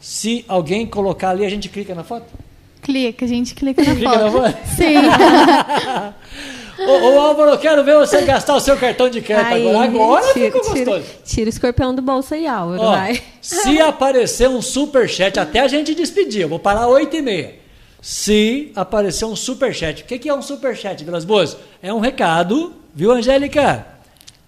Se 0.02 0.44
alguém 0.48 0.86
colocar 0.86 1.30
ali, 1.30 1.46
a 1.46 1.50
gente 1.50 1.70
clica 1.70 1.94
na 1.96 2.04
foto? 2.04 2.26
Clica, 2.82 3.24
a 3.24 3.28
gente 3.28 3.54
clica 3.54 3.84
na 3.84 3.94
Clica 3.96 4.10
foto. 4.12 4.24
na 4.24 4.32
foto? 4.32 4.58
Sim. 4.76 4.96
Ô, 6.84 7.14
ô, 7.14 7.20
Álvaro, 7.20 7.52
eu 7.52 7.60
quero 7.60 7.84
ver 7.84 7.96
você 7.96 8.22
gastar 8.24 8.56
o 8.56 8.60
seu 8.60 8.76
cartão 8.76 9.08
de 9.08 9.22
crédito 9.22 9.54
Aí, 9.54 9.70
agora. 9.70 9.86
Agora 9.88 10.34
tira, 10.34 10.46
ficou 10.46 10.62
tira, 10.74 10.86
gostoso. 10.86 11.06
tira 11.24 11.46
o 11.46 11.50
escorpião 11.50 11.94
do 11.94 12.02
bolso 12.02 12.34
aí, 12.34 12.48
Álvaro, 12.48 12.82
Ó, 12.82 12.92
vai. 12.96 13.22
se 13.40 13.78
aparecer 13.82 14.50
um 14.50 14.64
superchat, 14.64 15.40
até 15.40 15.60
a 15.60 15.68
gente 15.68 15.94
despedir, 15.94 16.42
eu 16.42 16.50
vou 16.50 16.58
parar 16.58 16.88
8 16.88 17.16
e 17.16 17.22
meia. 17.22 17.56
Se 18.02 18.72
aparecer 18.76 19.26
um 19.26 19.36
superchat, 19.36 20.02
o 20.02 20.06
que, 20.06 20.18
que 20.18 20.28
é 20.28 20.34
um 20.34 20.42
superchat, 20.42 21.04
Vilas 21.04 21.24
Boas? 21.24 21.56
É 21.84 21.94
um 21.94 22.00
recado, 22.00 22.74
viu, 22.96 23.12
Angélica? 23.12 23.86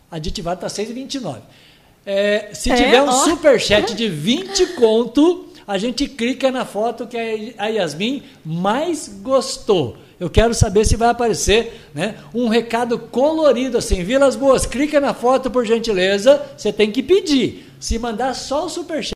Aditivado 0.10 0.66
está 0.66 0.82
6,29. 0.84 1.36
É, 2.06 2.50
se 2.54 2.72
É, 2.72 2.76
tiver 2.76 3.02
um 3.02 3.08
ó. 3.10 3.12
superchat 3.12 3.94
de 3.94 4.08
20 4.10 4.68
conto, 4.76 5.48
a 5.66 5.78
gente 5.78 6.08
clica 6.08 6.52
na 6.52 6.66
foto 6.66 7.08
que 7.08 7.54
a 7.58 7.68
Yasmin 7.68 8.24
mais 8.46 9.08
gostou. 9.22 9.98
Eu 10.20 10.30
quero 10.30 10.54
saber 10.54 10.86
se 10.86 10.96
vai 10.96 11.10
aparecer 11.10 11.82
né, 11.94 12.16
um 12.34 12.48
recado 12.48 12.98
colorido 12.98 13.78
assim. 13.78 14.04
Vilas 14.04 14.36
Boas, 14.36 14.66
clica 14.66 15.00
na 15.02 15.14
foto 15.14 15.50
por 15.52 15.66
gentileza. 15.66 16.42
Você 16.58 16.72
tem 16.72 16.92
que 16.92 17.02
pedir. 17.04 17.70
Se 17.80 18.00
mandar 18.00 18.34
só 18.34 18.66
o 18.66 18.70
superchat. 18.70 19.14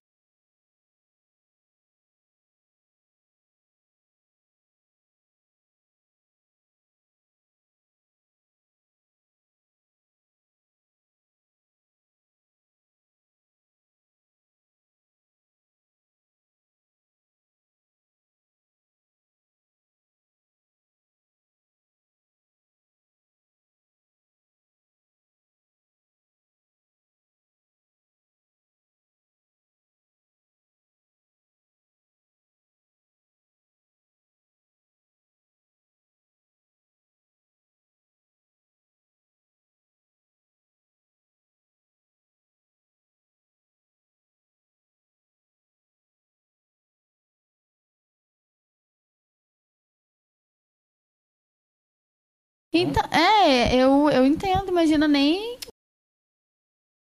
Então, 52.80 53.04
é, 53.12 53.76
eu, 53.76 54.10
eu 54.10 54.26
entendo, 54.26 54.68
imagina 54.70 55.08
nem. 55.08 55.58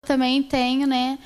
Também 0.04 0.42
tenho, 0.42 0.86
né? 0.86 1.18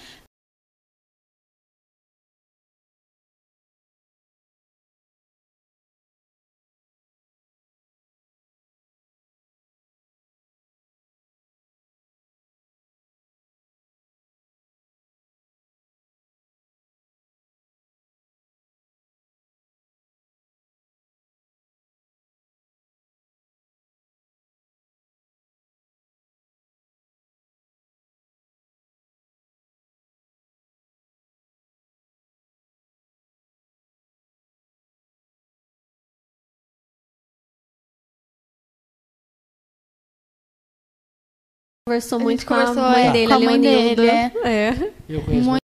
Conversou 41.89 42.19
A 42.19 42.23
muito 42.23 42.45
com 42.45 42.53
a 42.53 42.99
é, 42.99 43.13
dele, 43.13 43.27
com 43.29 43.33
a 43.33 43.37
a 43.37 43.39
mãe 43.39 43.61
Leonilda. 43.61 44.03
dele, 44.03 44.11
é. 44.11 44.33
é. 44.45 44.93
Eu 45.09 45.23
conheço. 45.23 45.49
Muito- 45.49 45.66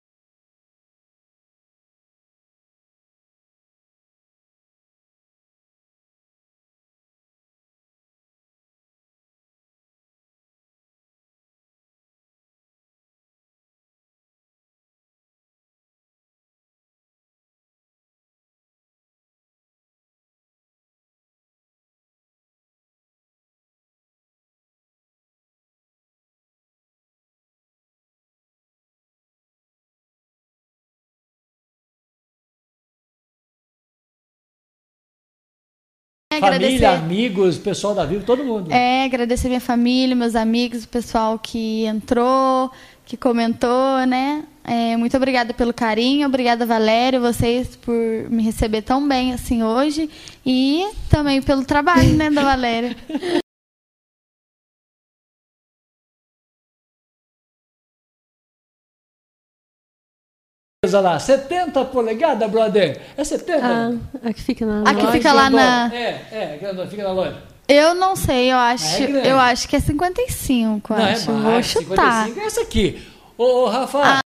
É, 36.38 36.40
Família, 36.40 36.68
agradecer, 36.68 36.84
amigos, 36.86 37.58
pessoal 37.58 37.94
da 37.94 38.04
Vivo, 38.04 38.24
todo 38.24 38.44
mundo. 38.44 38.72
é, 38.72 39.04
agradecer 39.04 39.48
minha 39.48 39.60
família, 39.60 40.16
meus 40.16 40.34
amigos, 40.34 40.84
o 40.84 40.88
pessoal 40.88 41.38
que 41.38 41.84
entrou, 41.84 42.70
que 43.04 43.16
comentou, 43.16 44.06
né? 44.06 44.44
É, 44.64 44.96
muito 44.98 45.16
obrigada 45.16 45.54
pelo 45.54 45.72
carinho, 45.72 46.28
obrigada, 46.28 46.66
Valério, 46.66 47.20
vocês 47.20 47.74
por 47.76 47.94
me 48.28 48.42
receber 48.42 48.82
tão 48.82 49.06
bem 49.08 49.32
assim 49.32 49.62
hoje 49.62 50.10
e 50.44 50.86
também 51.08 51.40
pelo 51.40 51.64
trabalho, 51.64 52.14
né, 52.14 52.30
da 52.30 52.42
Valéria. 52.42 52.94
Olha 60.86 61.00
lá, 61.00 61.18
70 61.18 61.84
polegadas, 61.86 62.48
brother. 62.48 63.00
É 63.16 63.24
70? 63.24 63.66
Ah, 63.66 64.28
a 64.28 64.32
que 64.32 64.40
fica 64.40 64.64
na 64.64 64.82
A 64.88 64.94
que 64.94 65.00
loja. 65.00 65.10
fica 65.12 65.32
lá 65.32 65.50
na- 65.50 65.92
É, 65.92 66.22
é, 66.30 66.58
fica 66.88 67.02
na 67.02 67.10
loja. 67.12 67.36
Eu 67.66 67.94
não 67.96 68.14
sei, 68.14 68.52
eu 68.52 68.56
acho, 68.56 69.02
É 69.02 69.06
grande. 69.08 69.28
eu 69.28 69.38
acho 69.40 69.68
que 69.68 69.74
é 69.74 69.80
55, 69.80 70.94
Não, 70.94 71.04
acho. 71.04 71.30
é 71.30 71.34
Vou 71.34 71.42
mais, 71.42 71.66
chutar. 71.66 72.26
55 72.26 72.40
é 72.40 72.44
essa 72.46 72.60
aqui. 72.60 73.02
Ô, 73.36 73.44
ô 73.44 73.66
Rafa, 73.68 73.98
Ah. 74.04 74.20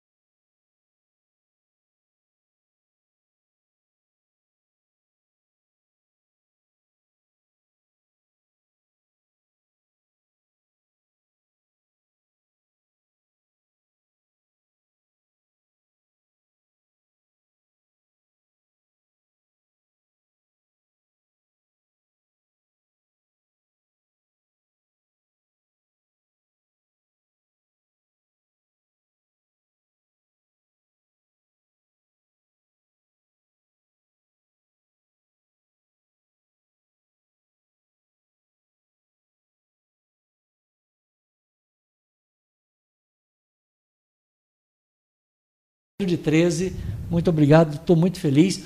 De 46.07 46.17
13, 46.17 46.75
muito 47.11 47.29
obrigado, 47.31 47.75
estou 47.75 47.97
muito 47.97 48.21
feliz. 48.21 48.63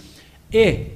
E 0.52 0.88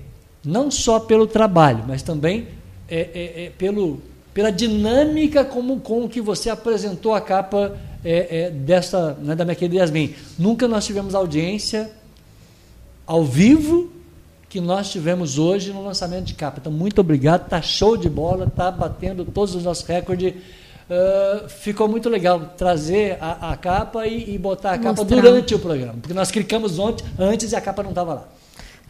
não 0.44 0.70
só 0.70 1.00
pelo 1.00 1.26
trabalho, 1.26 1.84
mas 1.86 2.02
também 2.02 2.48
é, 2.88 3.00
é, 3.00 3.44
é, 3.44 3.52
pelo, 3.58 4.00
pela 4.32 4.50
dinâmica 4.50 5.44
como, 5.44 5.80
com 5.80 6.08
que 6.08 6.20
você 6.20 6.48
apresentou 6.50 7.14
a 7.14 7.20
capa 7.20 7.76
é, 8.04 8.44
é, 8.44 8.50
desta, 8.50 9.14
né, 9.14 9.34
da 9.34 9.44
minha 9.44 9.54
querida 9.54 9.80
Yasmin. 9.80 10.14
Nunca 10.38 10.68
nós 10.68 10.86
tivemos 10.86 11.14
audiência 11.14 11.90
ao 13.06 13.24
vivo 13.24 13.90
que 14.48 14.60
nós 14.60 14.90
tivemos 14.90 15.38
hoje 15.38 15.72
no 15.72 15.84
lançamento 15.84 16.24
de 16.24 16.34
capa. 16.34 16.58
Então, 16.60 16.72
muito 16.72 17.00
obrigado, 17.00 17.44
está 17.44 17.60
show 17.60 17.96
de 17.96 18.08
bola, 18.08 18.46
está 18.46 18.70
batendo 18.70 19.24
todos 19.24 19.54
os 19.54 19.64
nossos 19.64 19.84
recordes. 19.84 20.34
Ah, 20.90 21.44
ficou 21.48 21.86
muito 21.88 22.08
legal 22.08 22.40
trazer 22.56 23.18
a, 23.20 23.52
a 23.52 23.56
capa 23.56 24.06
e, 24.06 24.34
e 24.34 24.38
botar 24.38 24.72
a 24.72 24.78
capa 24.78 25.02
Mostrar. 25.02 25.20
durante 25.20 25.54
o 25.54 25.58
programa, 25.58 25.94
porque 26.00 26.14
nós 26.14 26.30
clicamos 26.30 26.78
ontem, 26.78 27.04
antes 27.18 27.52
e 27.52 27.56
a 27.56 27.60
capa 27.60 27.82
não 27.82 27.90
estava 27.90 28.14
lá. 28.14 28.24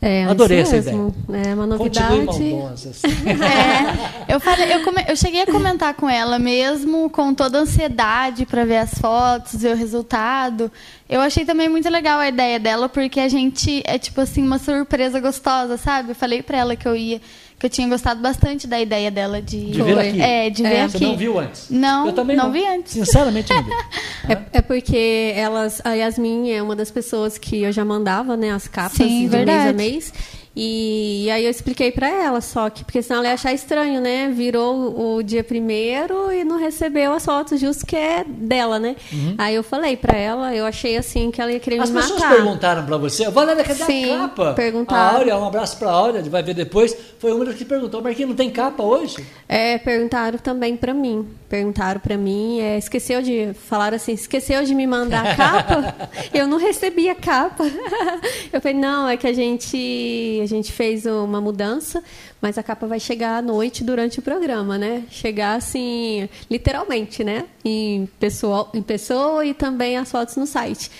É, 0.01 0.27
Adorei 0.27 0.61
essa 0.61 0.77
mesmo. 0.77 1.13
É 1.33 1.53
uma 1.55 1.67
novidade. 1.67 2.23
maldosa. 2.23 2.91
assim. 2.91 3.09
É, 4.29 4.33
eu, 4.33 4.39
falei, 4.39 4.73
eu, 4.73 4.85
come- 4.85 5.05
eu 5.09 5.17
cheguei 5.17 5.43
a 5.43 5.47
comentar 5.47 5.93
com 5.95 6.09
ela 6.09 6.39
mesmo, 6.39 7.11
com 7.11 7.35
toda 7.35 7.59
a 7.59 7.63
ansiedade 7.63 8.47
para 8.47 8.65
ver 8.65 8.77
as 8.77 8.95
fotos, 8.95 9.61
ver 9.61 9.75
o 9.75 9.77
resultado. 9.77 10.71
Eu 11.09 11.21
achei 11.21 11.45
também 11.45 11.69
muito 11.69 11.89
legal 11.89 12.21
a 12.21 12.29
ideia 12.29 12.61
dela, 12.61 12.89
porque 12.89 13.19
a 13.19 13.29
gente 13.29 13.83
é 13.85 13.99
tipo 13.99 14.21
assim 14.21 14.41
uma 14.45 14.61
surpresa 14.61 15.19
gostosa, 15.19 15.77
sabe? 15.77 16.11
Eu 16.11 16.15
falei 16.15 16.43
para 16.45 16.59
ela 16.59 16.77
que 16.77 16.87
eu 16.87 16.95
ia, 16.95 17.21
que 17.59 17.67
eu 17.67 17.71
tinha 17.71 17.89
gostado 17.89 18.21
bastante 18.21 18.67
da 18.67 18.81
ideia 18.81 19.11
dela 19.11 19.43
de, 19.43 19.71
De 19.73 19.83
vir 19.83 19.99
aqui. 19.99 20.21
É, 20.23 20.49
de 20.51 20.63
ver 20.63 20.69
É. 20.75 20.83
aqui. 20.83 20.99
Você 20.99 21.05
não 21.07 21.17
viu 21.17 21.39
antes? 21.41 21.67
Não, 21.71 22.07
Eu 22.07 22.13
também 22.13 22.37
não 22.37 22.45
não 22.45 22.53
vi 22.53 22.65
antes. 22.65 22.93
Sinceramente, 22.93 23.53
não 23.53 23.63
vi. 23.65 23.71
É, 24.29 24.59
é 24.59 24.61
porque 24.63 25.33
elas, 25.35 25.81
a 25.85 25.95
Yasmin 25.95 26.51
é 26.51 26.63
uma 26.63 26.77
das 26.77 26.91
pessoas 26.91 27.39
que 27.39 27.63
eu 27.63 27.73
já 27.73 27.83
mandava, 27.85 28.37
né, 28.37 28.51
as 28.51 28.69
capas 28.69 28.93
Sim, 28.99 29.21
de 29.23 29.29
verdade. 29.29 29.59
mês 29.59 29.69
a 29.69 29.73
mês. 29.73 30.13
E, 30.61 31.27
e 31.27 31.31
aí 31.31 31.45
eu 31.45 31.51
expliquei 31.53 31.93
pra 31.93 32.09
ela, 32.09 32.41
só 32.41 32.69
que 32.69 32.85
porque 32.85 33.01
senão 33.01 33.21
ela 33.21 33.29
ia 33.29 33.35
achar 33.35 33.53
estranho, 33.53 34.01
né? 34.01 34.29
Virou 34.29 35.17
o, 35.17 35.23
dia 35.23 35.45
primeiro 35.45 36.33
e 36.33 36.43
não 36.43 36.59
recebeu 36.59 37.13
as 37.13 37.25
fotos 37.25 37.61
justo 37.61 37.87
que 37.87 37.95
é 37.95 38.25
dela, 38.27 38.77
né? 38.81 38.97
Aí 39.39 39.55
eu 39.55 39.63
falei 39.63 39.97
pra 39.97 40.17
ela, 40.17 40.53
eu 40.53 40.67
achei 40.67 40.97
assim 40.97 41.31
que 41.31 41.41
ela 41.41 41.53
ia 41.53 41.61
querer 41.61 41.79
Uhum. 41.79 41.85
As 41.85 41.91
me 41.91 42.01
pessoas 42.01 42.21
matar. 42.21 42.35
perguntaram 42.35 42.85
pra 42.85 42.97
você, 42.97 43.31
Valéria, 43.31 43.63
cadê 43.63 43.85
Sim, 43.85 44.13
a 44.13 44.19
capa? 44.19 44.55
perguntaram. 44.55 45.01
A 45.01 45.19
Áurea, 45.19 45.37
um 45.37 45.47
abraço 45.47 45.79
pra 45.79 45.93
Áurea, 45.93 46.23
vai 46.23 46.43
ver 46.43 46.55
depois. 46.55 46.97
Foi 47.21 47.33
uma 47.33 47.45
das 47.45 47.55
que 47.55 47.65
perguntou, 47.65 48.03
Marquinhos, 48.03 48.31
não 48.31 48.37
tem 48.37 48.51
capa 48.51 48.83
hoje? 48.83 49.25
É, 49.49 49.79
perguntaram 49.79 50.39
também 50.39 50.77
pra 50.77 50.93
mim. 50.93 51.29
Perguntaram 51.49 52.01
pra 52.01 52.17
mim, 52.17 52.61
é, 52.61 52.79
esqueceu 52.79 53.23
de 53.23 53.53
falaram 53.55 53.97
assim, 53.97 54.13
esqueceu 54.13 54.65
de 54.65 54.75
me 54.75 54.87
mandar 54.87 55.25
a 55.25 55.37
capa? 55.37 55.95
eu 56.35 56.47
não 56.49 56.59
recebi 56.59 57.09
a 57.09 57.15
capa. 57.15 57.65
eu 58.53 58.61
falei, 58.61 58.77
não, 58.77 59.09
é 59.09 59.17
que 59.17 59.27
a 59.27 59.33
gente 59.33 60.48
gente 60.49 60.73
fez 60.73 61.07
uma 61.07 61.41
mudança, 61.41 62.03
mas 62.43 62.59
a 62.59 62.63
capa 62.63 62.87
vai 62.87 62.99
chegar 62.99 63.37
à 63.39 63.43
noite 63.43 63.85
durante 63.85 64.19
o 64.19 64.23
programa, 64.23 64.77
né? 64.77 65.05
Chegar 65.11 65.55
assim, 65.57 66.29
literalmente, 66.51 67.23
né? 67.23 67.45
Em 67.65 68.09
pessoa, 68.19 68.69
em 68.75 68.83
pessoa 68.83 69.45
e 69.47 69.55
também 69.55 69.97
as 69.97 70.11
fotos 70.11 70.35
no 70.37 70.47
site. 70.47 70.91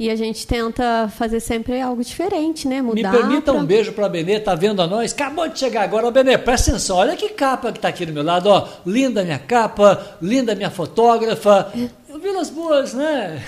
E 0.00 0.08
a 0.10 0.14
gente 0.14 0.46
tenta 0.46 1.10
fazer 1.16 1.40
sempre 1.40 1.80
algo 1.80 2.04
diferente, 2.04 2.68
né? 2.68 2.76
Me 2.80 2.82
Mudar. 3.02 3.10
permita 3.10 3.50
pra- 3.52 3.60
um 3.60 3.64
beijo 3.66 3.92
pra 3.92 4.08
Benê, 4.08 4.38
tá 4.38 4.54
vendo 4.54 4.80
a 4.80 4.86
nós? 4.86 5.12
Acabou 5.12 5.48
de 5.48 5.58
chegar 5.58 5.82
agora. 5.82 6.06
Ô, 6.06 6.10
Benê, 6.12 6.38
presta 6.38 6.70
atenção, 6.70 6.98
olha 6.98 7.16
que 7.16 7.30
capa 7.30 7.72
que 7.72 7.80
tá 7.80 7.88
aqui 7.88 8.06
do 8.06 8.12
meu 8.12 8.22
lado, 8.22 8.48
ó. 8.48 8.68
Linda 8.86 9.24
minha 9.24 9.40
capa, 9.40 10.16
linda 10.22 10.54
minha 10.54 10.70
fotógrafa. 10.70 11.72
Vilas 12.18 12.50
Boas, 12.50 12.94
né? 12.94 13.42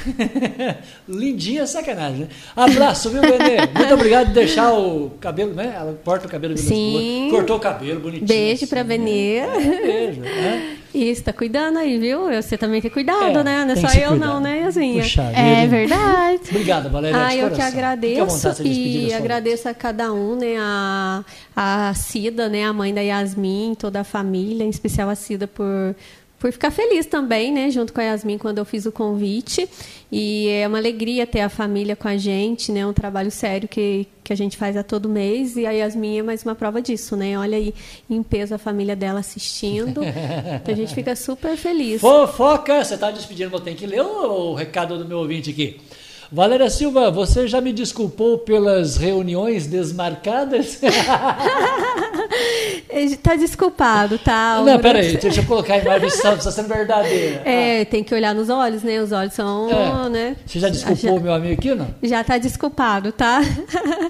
Lindinha, 1.09 1.67
sacanagem, 1.67 2.21
né? 2.21 2.29
Abraço, 2.55 3.11
viu, 3.11 3.21
Benê? 3.23 3.67
Muito 3.75 3.95
obrigado 3.95 4.27
por 4.27 4.35
deixar 4.35 4.73
o 4.73 5.11
cabelo, 5.21 5.55
né? 5.55 5.75
Ela 5.77 5.99
corta 6.05 6.27
o 6.27 6.31
cabelo 6.31 6.55
Vilas 6.55 6.69
Sim. 6.69 7.29
Boas. 7.29 7.33
Cortou 7.33 7.57
o 7.57 7.61
cabelo, 7.61 8.01
bonitinho. 8.01 8.27
Beijo 8.27 8.67
pra 8.67 8.81
assim, 8.81 8.89
Benê. 8.89 9.41
né? 9.41 9.81
Beijo, 9.83 10.21
né? 10.21 10.77
Isso, 10.93 11.23
tá 11.23 11.33
cuidando 11.33 11.79
aí, 11.79 11.99
viu? 11.99 12.27
Você 12.33 12.59
também 12.59 12.81
tem 12.81 12.91
cuidado, 12.91 13.39
É, 13.39 13.45
né? 13.45 13.65
Não 13.65 13.73
é 13.73 13.77
só 13.77 13.97
eu, 13.97 14.17
não, 14.17 14.41
né, 14.41 14.61
Yasinha? 14.63 15.03
Puxa 15.03 15.23
É 15.23 15.65
verdade. 15.67 16.41
Obrigado, 16.51 16.91
Valéria. 16.91 17.27
Ah, 17.27 17.31
de 17.31 17.39
eu 17.39 17.51
que 17.51 17.63
agradeço 17.63 18.63
e 18.65 19.13
agradeço 19.13 19.69
a 19.69 19.75
cada 19.75 20.13
um, 20.13 20.35
né? 20.35 20.57
A, 20.59 21.25
a 21.55 21.95
Cida, 21.95 22.49
né? 22.49 22.65
A 22.65 22.73
mãe 22.73 22.93
da 22.93 23.01
Yasmin, 23.01 23.75
toda 23.79 24.01
a 24.01 24.05
família, 24.05 24.65
em 24.65 24.71
especial 24.71 25.09
a 25.09 25.15
Cida 25.15 25.47
por 25.47 25.95
por 26.41 26.51
ficar 26.51 26.71
feliz 26.71 27.05
também, 27.05 27.53
né, 27.53 27.71
junto 27.71 27.93
com 27.93 28.01
a 28.01 28.05
Yasmin 28.05 28.39
quando 28.39 28.57
eu 28.57 28.65
fiz 28.65 28.87
o 28.87 28.91
convite. 28.91 29.69
E 30.11 30.49
é 30.49 30.67
uma 30.67 30.79
alegria 30.79 31.27
ter 31.27 31.43
a 31.43 31.51
família 31.51 31.95
com 31.95 32.09
a 32.09 32.17
gente, 32.17 32.73
né? 32.73 32.85
Um 32.85 32.93
trabalho 32.93 33.31
sério 33.31 33.69
que, 33.69 34.09
que 34.25 34.33
a 34.33 34.37
gente 34.37 34.57
faz 34.57 34.77
a 34.77 34.83
todo 34.83 35.09
mês 35.09 35.55
e 35.57 35.67
a 35.67 35.71
Yasmin 35.71 36.19
é 36.19 36.23
mais 36.23 36.43
uma 36.43 36.55
prova 36.55 36.83
disso, 36.83 37.15
né? 37.15 37.39
Olha 37.39 37.57
aí 37.59 37.73
em 38.09 38.23
peso 38.23 38.55
a 38.55 38.59
família 38.59 38.97
dela 38.97 39.21
assistindo. 39.21 40.01
então 40.57 40.75
a 40.75 40.77
gente 40.77 40.95
fica 40.95 41.15
super 41.15 41.57
feliz. 41.57 42.01
Fofoca, 42.01 42.83
você 42.83 42.95
está 42.95 43.11
despedindo, 43.11 43.55
eu 43.55 43.61
tenho 43.61 43.77
que 43.77 43.87
ler 43.87 44.01
o 44.01 44.55
recado 44.55 44.99
do 44.99 45.05
meu 45.05 45.19
ouvinte 45.19 45.51
aqui. 45.51 45.79
Valéria 46.33 46.71
Silva, 46.71 47.11
você 47.11 47.49
já 47.49 47.61
me 47.61 47.73
desculpou 47.73 48.39
pelas 48.39 48.97
reuniões 48.97 49.67
desmarcadas? 49.67 50.81
Tá 53.23 53.35
desculpado, 53.37 54.19
tá? 54.19 54.57
Não, 54.57 54.65
Bruno? 54.65 54.81
peraí, 54.81 55.17
deixa 55.17 55.41
eu 55.41 55.45
colocar 55.47 55.75
a 55.75 55.79
imagem, 55.79 56.09
está 56.09 56.33
está 56.35 56.51
sendo 56.51 56.69
verdadeira. 56.69 57.43
É, 57.45 57.85
tem 57.85 58.03
que 58.03 58.15
olhar 58.15 58.35
nos 58.35 58.49
olhos, 58.51 58.83
né? 58.83 59.01
Os 59.01 59.13
olhos 59.13 59.33
são, 59.33 59.69
É. 60.07 60.09
né? 60.09 60.37
Você 60.45 60.59
já 60.59 60.69
desculpou 60.69 61.17
o 61.17 61.21
meu 61.21 61.33
amigo 61.33 61.55
aqui, 61.55 61.75
não? 61.75 61.87
Já 62.03 62.23
tá 62.25 62.37
desculpado, 62.39 63.13
tá? 63.13 63.41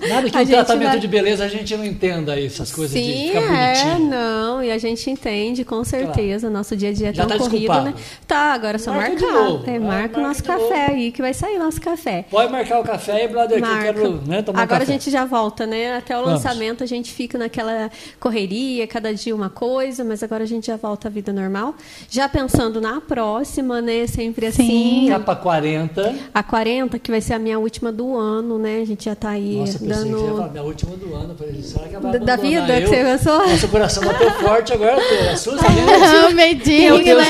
Nada 0.09 0.29
que 0.31 0.37
A 0.37 0.41
o 0.41 0.45
gente 0.45 0.51
tratamento 0.55 0.89
vai- 0.91 0.99
de 0.99 1.09
beleza 1.09 1.45
a 1.45 1.49
gente 1.49 1.77
não 1.77 1.85
entenda 1.85 2.33
aí, 2.33 2.47
essas 2.47 2.73
coisas 2.73 2.99
de 2.99 3.05
Sim, 3.05 3.29
ficar 3.29 3.41
é, 3.43 3.75
bonitinho. 3.85 4.11
não, 4.11 4.65
e 4.65 4.71
a 4.71 4.79
gente 4.79 5.11
entende, 5.11 5.65
com 5.65 5.85
certeza. 5.85 6.49
Nosso 6.51 6.75
dia 6.77 6.89
a 6.89 6.93
dia 6.93 7.09
é 7.11 7.15
Já 7.15 7.27
tão 7.27 7.37
tá 7.37 7.45
corrido, 7.45 7.59
desculpado. 7.61 7.85
né? 7.87 7.95
Tá, 8.27 8.53
agora 8.55 8.77
é 8.77 8.79
só 8.79 8.93
Marca 8.93 9.15
de 9.17 9.23
marcar. 9.23 9.45
novo. 9.45 9.65
É, 9.71 9.75
É, 9.75 9.79
marca 9.79 10.01
marca 10.01 10.21
o 10.21 10.23
nosso 10.23 10.43
de 10.43 10.49
café 10.49 10.63
novo. 10.89 10.93
aí, 10.95 11.13
que 11.13 11.21
vai 11.23 11.35
sair 11.35 11.59
nosso 11.59 11.81
café. 11.81 12.10
Pode 12.31 12.51
marcar 12.53 12.81
o 12.81 12.85
café 12.85 13.12
aí, 13.12 13.28
brother, 13.28 13.59
que 13.59 13.65
eu 13.65 13.69
Marca. 13.69 13.85
quero 13.93 14.20
né, 14.27 14.43
tomar 14.43 14.59
um 14.61 14.62
Agora 14.62 14.81
café. 14.81 14.93
a 14.93 14.95
gente 14.99 15.11
já 15.11 15.24
volta, 15.24 15.66
né? 15.66 15.97
Até 15.97 16.16
o 16.16 16.24
Vamos. 16.24 16.35
lançamento 16.43 16.82
a 16.85 16.87
gente 16.87 17.12
fica 17.12 17.37
naquela 17.39 17.91
correria, 18.19 18.87
cada 18.87 19.12
dia 19.15 19.35
uma 19.35 19.51
coisa, 19.51 20.05
mas 20.05 20.23
agora 20.23 20.45
a 20.45 20.47
gente 20.47 20.66
já 20.66 20.77
volta 20.77 21.09
à 21.09 21.11
vida 21.11 21.32
normal. 21.32 21.74
Já 22.09 22.28
pensando 22.28 22.81
na 22.81 23.01
próxima, 23.01 23.81
né? 23.81 24.07
Sempre 24.07 24.47
assim. 24.47 25.07
Capa 25.09 25.35
40. 25.37 26.15
A 26.35 26.43
40, 26.43 26.99
que 26.99 27.11
vai 27.11 27.20
ser 27.20 27.35
a 27.35 27.39
minha 27.39 27.59
última 27.59 27.91
do 27.93 28.16
ano, 28.16 28.59
né? 28.59 28.81
A 28.82 28.85
gente 28.87 29.05
já 29.05 29.15
tá 29.15 29.31
aí 29.31 29.57
Nossa, 29.57 29.78
pensei 29.78 29.89
que 29.89 29.95
você 29.95 30.07
ia 30.09 30.15
dando. 30.16 30.37
falar 30.37 30.49
minha 30.51 30.62
última 30.62 30.97
do 30.97 31.15
ano. 31.15 31.35
Falei, 31.37 31.62
será 31.62 31.89
que 31.89 31.95
ela 31.95 32.03
vai 32.11 32.19
Da- 32.20 32.24
da 32.27 32.37
vida 32.37 32.81
que 32.81 32.87
você 32.87 33.05
pensou? 33.05 33.39
Nosso 33.49 33.69
coração 33.69 34.05
bateu 34.05 34.31
forte 34.41 34.73
agora, 34.73 34.97
Pedro. 35.01 35.31
Assusta, 35.31 35.66
o 35.70 36.28
né? 36.28 36.35
medinho, 36.35 36.95
Eu 36.97 37.05
tenho, 37.05 37.19
né? 37.19 37.24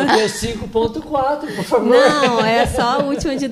eu 0.00 0.16
tenho 0.16 0.28
5.4, 0.28 1.54
por 1.56 1.64
favor. 1.64 1.88
Não, 1.88 2.44
é 2.44 2.66
só 2.66 2.82
a 2.82 2.98
última 2.98 3.36
de 3.36 3.48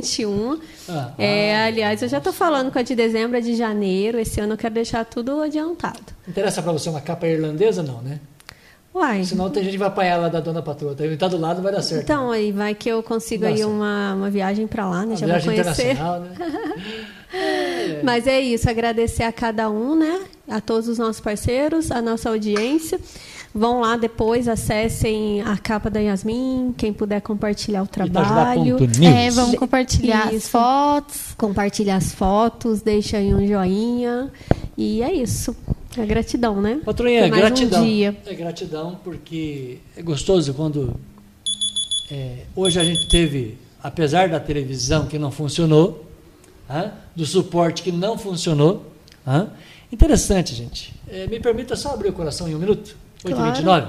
2021. 0.00 0.60
Ah, 0.88 1.10
É, 1.18 1.56
aliás, 1.64 2.02
eu 2.02 2.08
já 2.08 2.20
tô 2.20 2.32
falando 2.32 2.70
com 2.70 2.78
a 2.78 2.82
de 2.82 2.94
dezembro, 2.94 3.36
a 3.36 3.40
de 3.40 3.54
janeiro. 3.54 4.18
Esse 4.18 4.40
ano 4.40 4.54
eu 4.54 4.58
quero 4.58 4.74
deixar 4.74 5.04
tudo 5.04 5.40
adiantado. 5.40 6.00
Interessa 6.28 6.62
pra 6.62 6.72
você 6.72 6.88
uma 6.88 7.00
capa 7.00 7.26
irlandesa, 7.26 7.82
não, 7.82 8.00
né? 8.02 8.20
Uai. 8.94 9.24
Senão 9.24 9.50
tem 9.50 9.62
gente 9.62 9.72
que 9.72 9.78
vai 9.78 9.88
apanhar 9.88 10.16
lá 10.18 10.28
da 10.30 10.40
dona 10.40 10.62
patroa. 10.62 10.94
Tá 10.94 11.04
tá 11.18 11.28
do 11.28 11.36
lado, 11.36 11.60
vai 11.60 11.70
dar 11.70 11.82
certo. 11.82 12.02
Então, 12.04 12.30
aí 12.30 12.50
vai 12.50 12.74
que 12.74 12.88
eu 12.88 13.02
consigo 13.02 13.42
Dá 13.42 13.48
aí 13.48 13.58
certo. 13.58 13.70
uma, 13.70 14.14
uma 14.14 14.30
viagem 14.30 14.66
para 14.66 14.88
lá, 14.88 15.00
né? 15.00 15.08
Uma 15.08 15.16
Já 15.16 15.26
vou 15.26 15.38
viagem 15.38 15.62
conhecer. 15.62 15.90
internacional, 15.92 16.20
né? 16.20 17.06
Mas 18.02 18.26
é 18.26 18.40
isso, 18.40 18.70
agradecer 18.70 19.24
a 19.24 19.32
cada 19.32 19.68
um, 19.68 19.94
né? 19.94 20.22
A 20.48 20.62
todos 20.62 20.88
os 20.88 20.96
nossos 20.96 21.20
parceiros, 21.20 21.90
a 21.90 22.00
nossa 22.00 22.30
audiência. 22.30 22.98
Vão 23.56 23.80
lá 23.80 23.96
depois, 23.96 24.48
acessem 24.48 25.40
a 25.40 25.56
capa 25.56 25.88
da 25.88 25.98
Yasmin, 25.98 26.74
quem 26.76 26.92
puder 26.92 27.22
compartilhar 27.22 27.82
o 27.82 27.86
trabalho. 27.86 28.76
É, 29.02 29.30
vamos 29.30 29.58
compartilhar 29.58 30.28
as 30.28 30.34
Isso. 30.34 30.50
fotos. 30.50 31.34
Compartilhar 31.38 31.96
as 31.96 32.12
fotos, 32.12 32.82
deixa 32.82 33.16
aí 33.16 33.34
um 33.34 33.46
joinha. 33.46 34.30
E 34.76 35.02
é 35.02 35.10
isso. 35.10 35.56
É 35.96 36.04
gratidão, 36.04 36.60
né? 36.60 36.82
Patroinha, 36.84 37.28
mais 37.28 37.40
gratidão. 37.40 37.82
um 37.82 37.86
dia. 37.86 38.14
É 38.26 38.34
gratidão 38.34 39.00
porque 39.02 39.78
é 39.96 40.02
gostoso 40.02 40.52
quando 40.52 40.94
é, 42.10 42.40
hoje 42.54 42.78
a 42.78 42.84
gente 42.84 43.08
teve, 43.08 43.56
apesar 43.82 44.28
da 44.28 44.38
televisão 44.38 45.06
que 45.06 45.18
não 45.18 45.30
funcionou, 45.30 46.04
do 47.14 47.24
suporte 47.24 47.82
que 47.82 47.90
não 47.90 48.18
funcionou, 48.18 48.84
interessante, 49.90 50.54
gente. 50.54 50.92
É, 51.08 51.26
me 51.26 51.40
permita 51.40 51.74
só 51.74 51.94
abrir 51.94 52.10
o 52.10 52.12
coração 52.12 52.46
em 52.46 52.54
um 52.54 52.58
minuto, 52.58 52.94
8h29. 53.34 53.88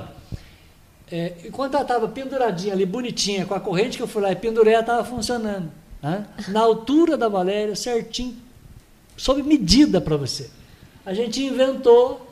É, 1.09 1.33
enquanto 1.45 1.75
ela 1.75 1.83
estava 1.83 2.07
penduradinha 2.07 2.73
ali, 2.73 2.85
bonitinha, 2.85 3.45
com 3.45 3.53
a 3.53 3.59
corrente 3.59 3.97
que 3.97 4.03
eu 4.03 4.07
fui 4.07 4.21
lá 4.21 4.31
e 4.31 4.35
pendurei, 4.35 4.73
ela 4.73 4.81
estava 4.81 5.03
funcionando. 5.05 5.71
hã, 6.03 6.25
na 6.49 6.59
altura 6.59 7.17
da 7.17 7.29
Valéria, 7.29 7.75
certinho, 7.75 8.35
sob 9.15 9.41
medida 9.41 10.01
para 10.01 10.17
você. 10.17 10.49
A 11.05 11.13
gente 11.13 11.41
inventou, 11.41 12.29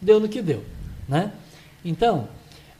deu 0.00 0.20
no 0.20 0.28
que 0.28 0.42
deu. 0.42 0.62
Né? 1.08 1.32
Então, 1.84 2.28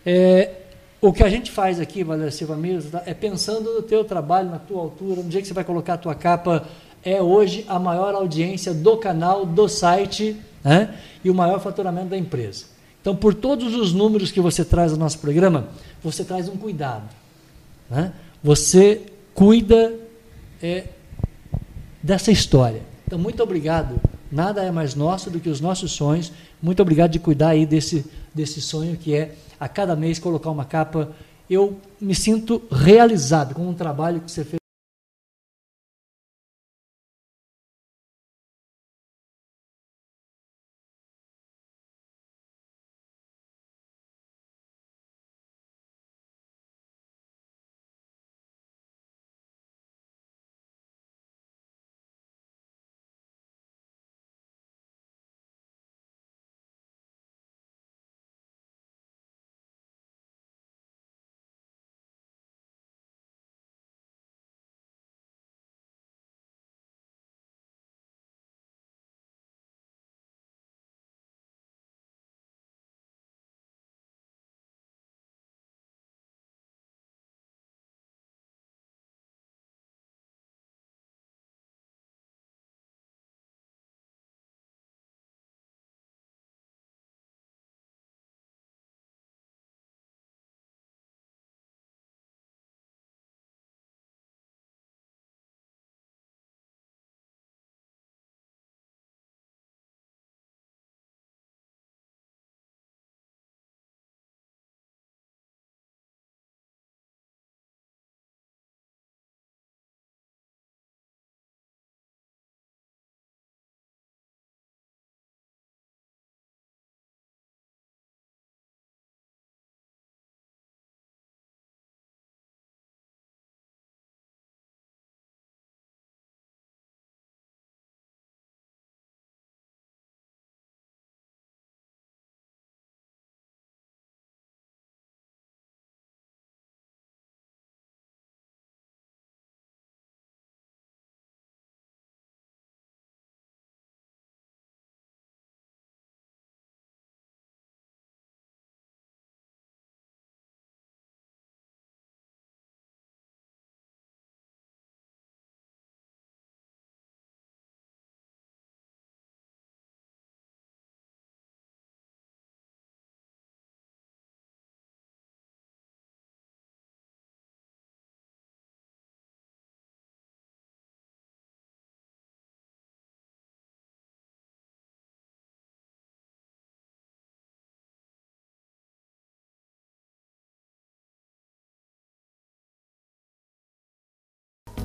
é, 0.04 0.56
o 1.00 1.12
que 1.12 1.22
a 1.22 1.28
gente 1.30 1.50
faz 1.50 1.80
aqui, 1.80 2.04
Valéria 2.04 2.30
Silva 2.30 2.56
Mires, 2.56 2.90
tá, 2.90 3.02
é 3.06 3.14
pensando 3.14 3.72
no 3.72 3.82
teu 3.82 4.04
trabalho, 4.04 4.50
na 4.50 4.58
tua 4.58 4.82
altura, 4.82 5.22
no 5.22 5.28
dia 5.28 5.40
que 5.40 5.48
você 5.48 5.54
vai 5.54 5.64
colocar 5.64 5.94
a 5.94 5.98
tua 5.98 6.14
capa, 6.14 6.66
é 7.02 7.22
hoje 7.22 7.64
a 7.66 7.78
maior 7.78 8.14
audiência 8.14 8.74
do 8.74 8.98
canal, 8.98 9.46
do 9.46 9.66
site, 9.66 10.36
né? 10.62 10.94
e 11.24 11.30
o 11.30 11.34
maior 11.34 11.58
faturamento 11.60 12.08
da 12.08 12.18
empresa. 12.18 12.66
Então, 13.00 13.16
por 13.16 13.32
todos 13.34 13.74
os 13.74 13.92
números 13.92 14.30
que 14.30 14.40
você 14.40 14.64
traz 14.64 14.92
no 14.92 14.98
nosso 14.98 15.18
programa, 15.18 15.68
você 16.02 16.22
traz 16.22 16.48
um 16.48 16.56
cuidado. 16.56 17.08
Né? 17.88 18.12
Você 18.42 19.02
cuida 19.34 19.94
é, 20.62 20.84
dessa 22.02 22.30
história. 22.30 22.82
Então, 23.06 23.18
muito 23.18 23.42
obrigado. 23.42 24.00
Nada 24.30 24.62
é 24.62 24.70
mais 24.70 24.94
nosso 24.94 25.30
do 25.30 25.40
que 25.40 25.48
os 25.48 25.60
nossos 25.60 25.92
sonhos. 25.92 26.30
Muito 26.62 26.80
obrigado 26.80 27.10
de 27.10 27.18
cuidar 27.18 27.50
aí 27.50 27.66
desse, 27.66 28.04
desse 28.34 28.60
sonho 28.60 28.96
que 28.96 29.14
é 29.14 29.34
a 29.58 29.68
cada 29.68 29.96
mês 29.96 30.18
colocar 30.18 30.50
uma 30.50 30.64
capa. 30.64 31.10
Eu 31.48 31.80
me 32.00 32.14
sinto 32.14 32.62
realizado 32.70 33.54
com 33.54 33.66
um 33.66 33.74
trabalho 33.74 34.20
que 34.20 34.30
você 34.30 34.44
fez. 34.44 34.59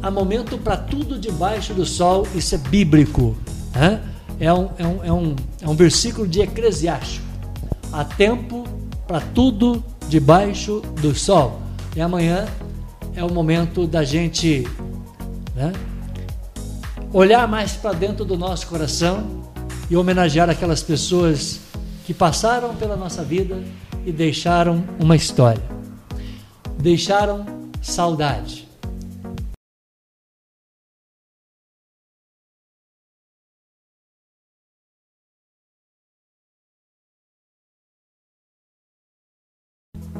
Há 0.05 0.11
momento 0.11 0.55
para 0.59 0.77
tudo 0.77 1.17
debaixo 1.17 1.73
do 1.73 1.83
sol, 1.83 2.27
isso 2.35 2.53
é 2.53 2.59
bíblico. 2.59 3.35
Né? 3.73 3.99
É, 4.39 4.53
um, 4.53 4.69
é, 4.77 4.85
um, 4.85 5.03
é, 5.03 5.11
um, 5.11 5.35
é 5.61 5.67
um 5.67 5.75
versículo 5.75 6.27
de 6.27 6.41
Eclesiástico. 6.41 7.25
Há 7.91 8.05
tempo 8.05 8.67
para 9.07 9.19
tudo 9.19 9.83
debaixo 10.07 10.81
do 11.01 11.15
sol. 11.15 11.59
E 11.95 12.01
amanhã 12.01 12.45
é 13.15 13.23
o 13.23 13.33
momento 13.33 13.87
da 13.87 14.03
gente 14.03 14.67
né, 15.55 15.73
olhar 17.11 17.47
mais 17.47 17.71
para 17.71 17.93
dentro 17.93 18.23
do 18.23 18.37
nosso 18.37 18.67
coração 18.67 19.25
e 19.89 19.97
homenagear 19.97 20.51
aquelas 20.51 20.83
pessoas 20.83 21.61
que 22.05 22.13
passaram 22.13 22.75
pela 22.75 22.95
nossa 22.95 23.23
vida 23.23 23.63
e 24.05 24.11
deixaram 24.11 24.83
uma 24.99 25.15
história, 25.15 25.63
deixaram 26.77 27.43
saudade. 27.81 28.64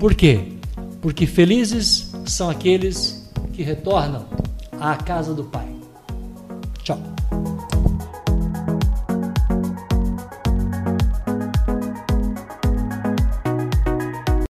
Por 0.06 0.14
quê? 0.14 0.40
Porque 1.02 1.26
felizes 1.26 2.14
são 2.28 2.48
aqueles 2.48 3.28
que 3.54 3.64
retornam 3.64 4.28
à 4.80 4.96
casa 4.96 5.34
do 5.34 5.46
Pai. 5.46 5.68
Tchau. 6.84 7.15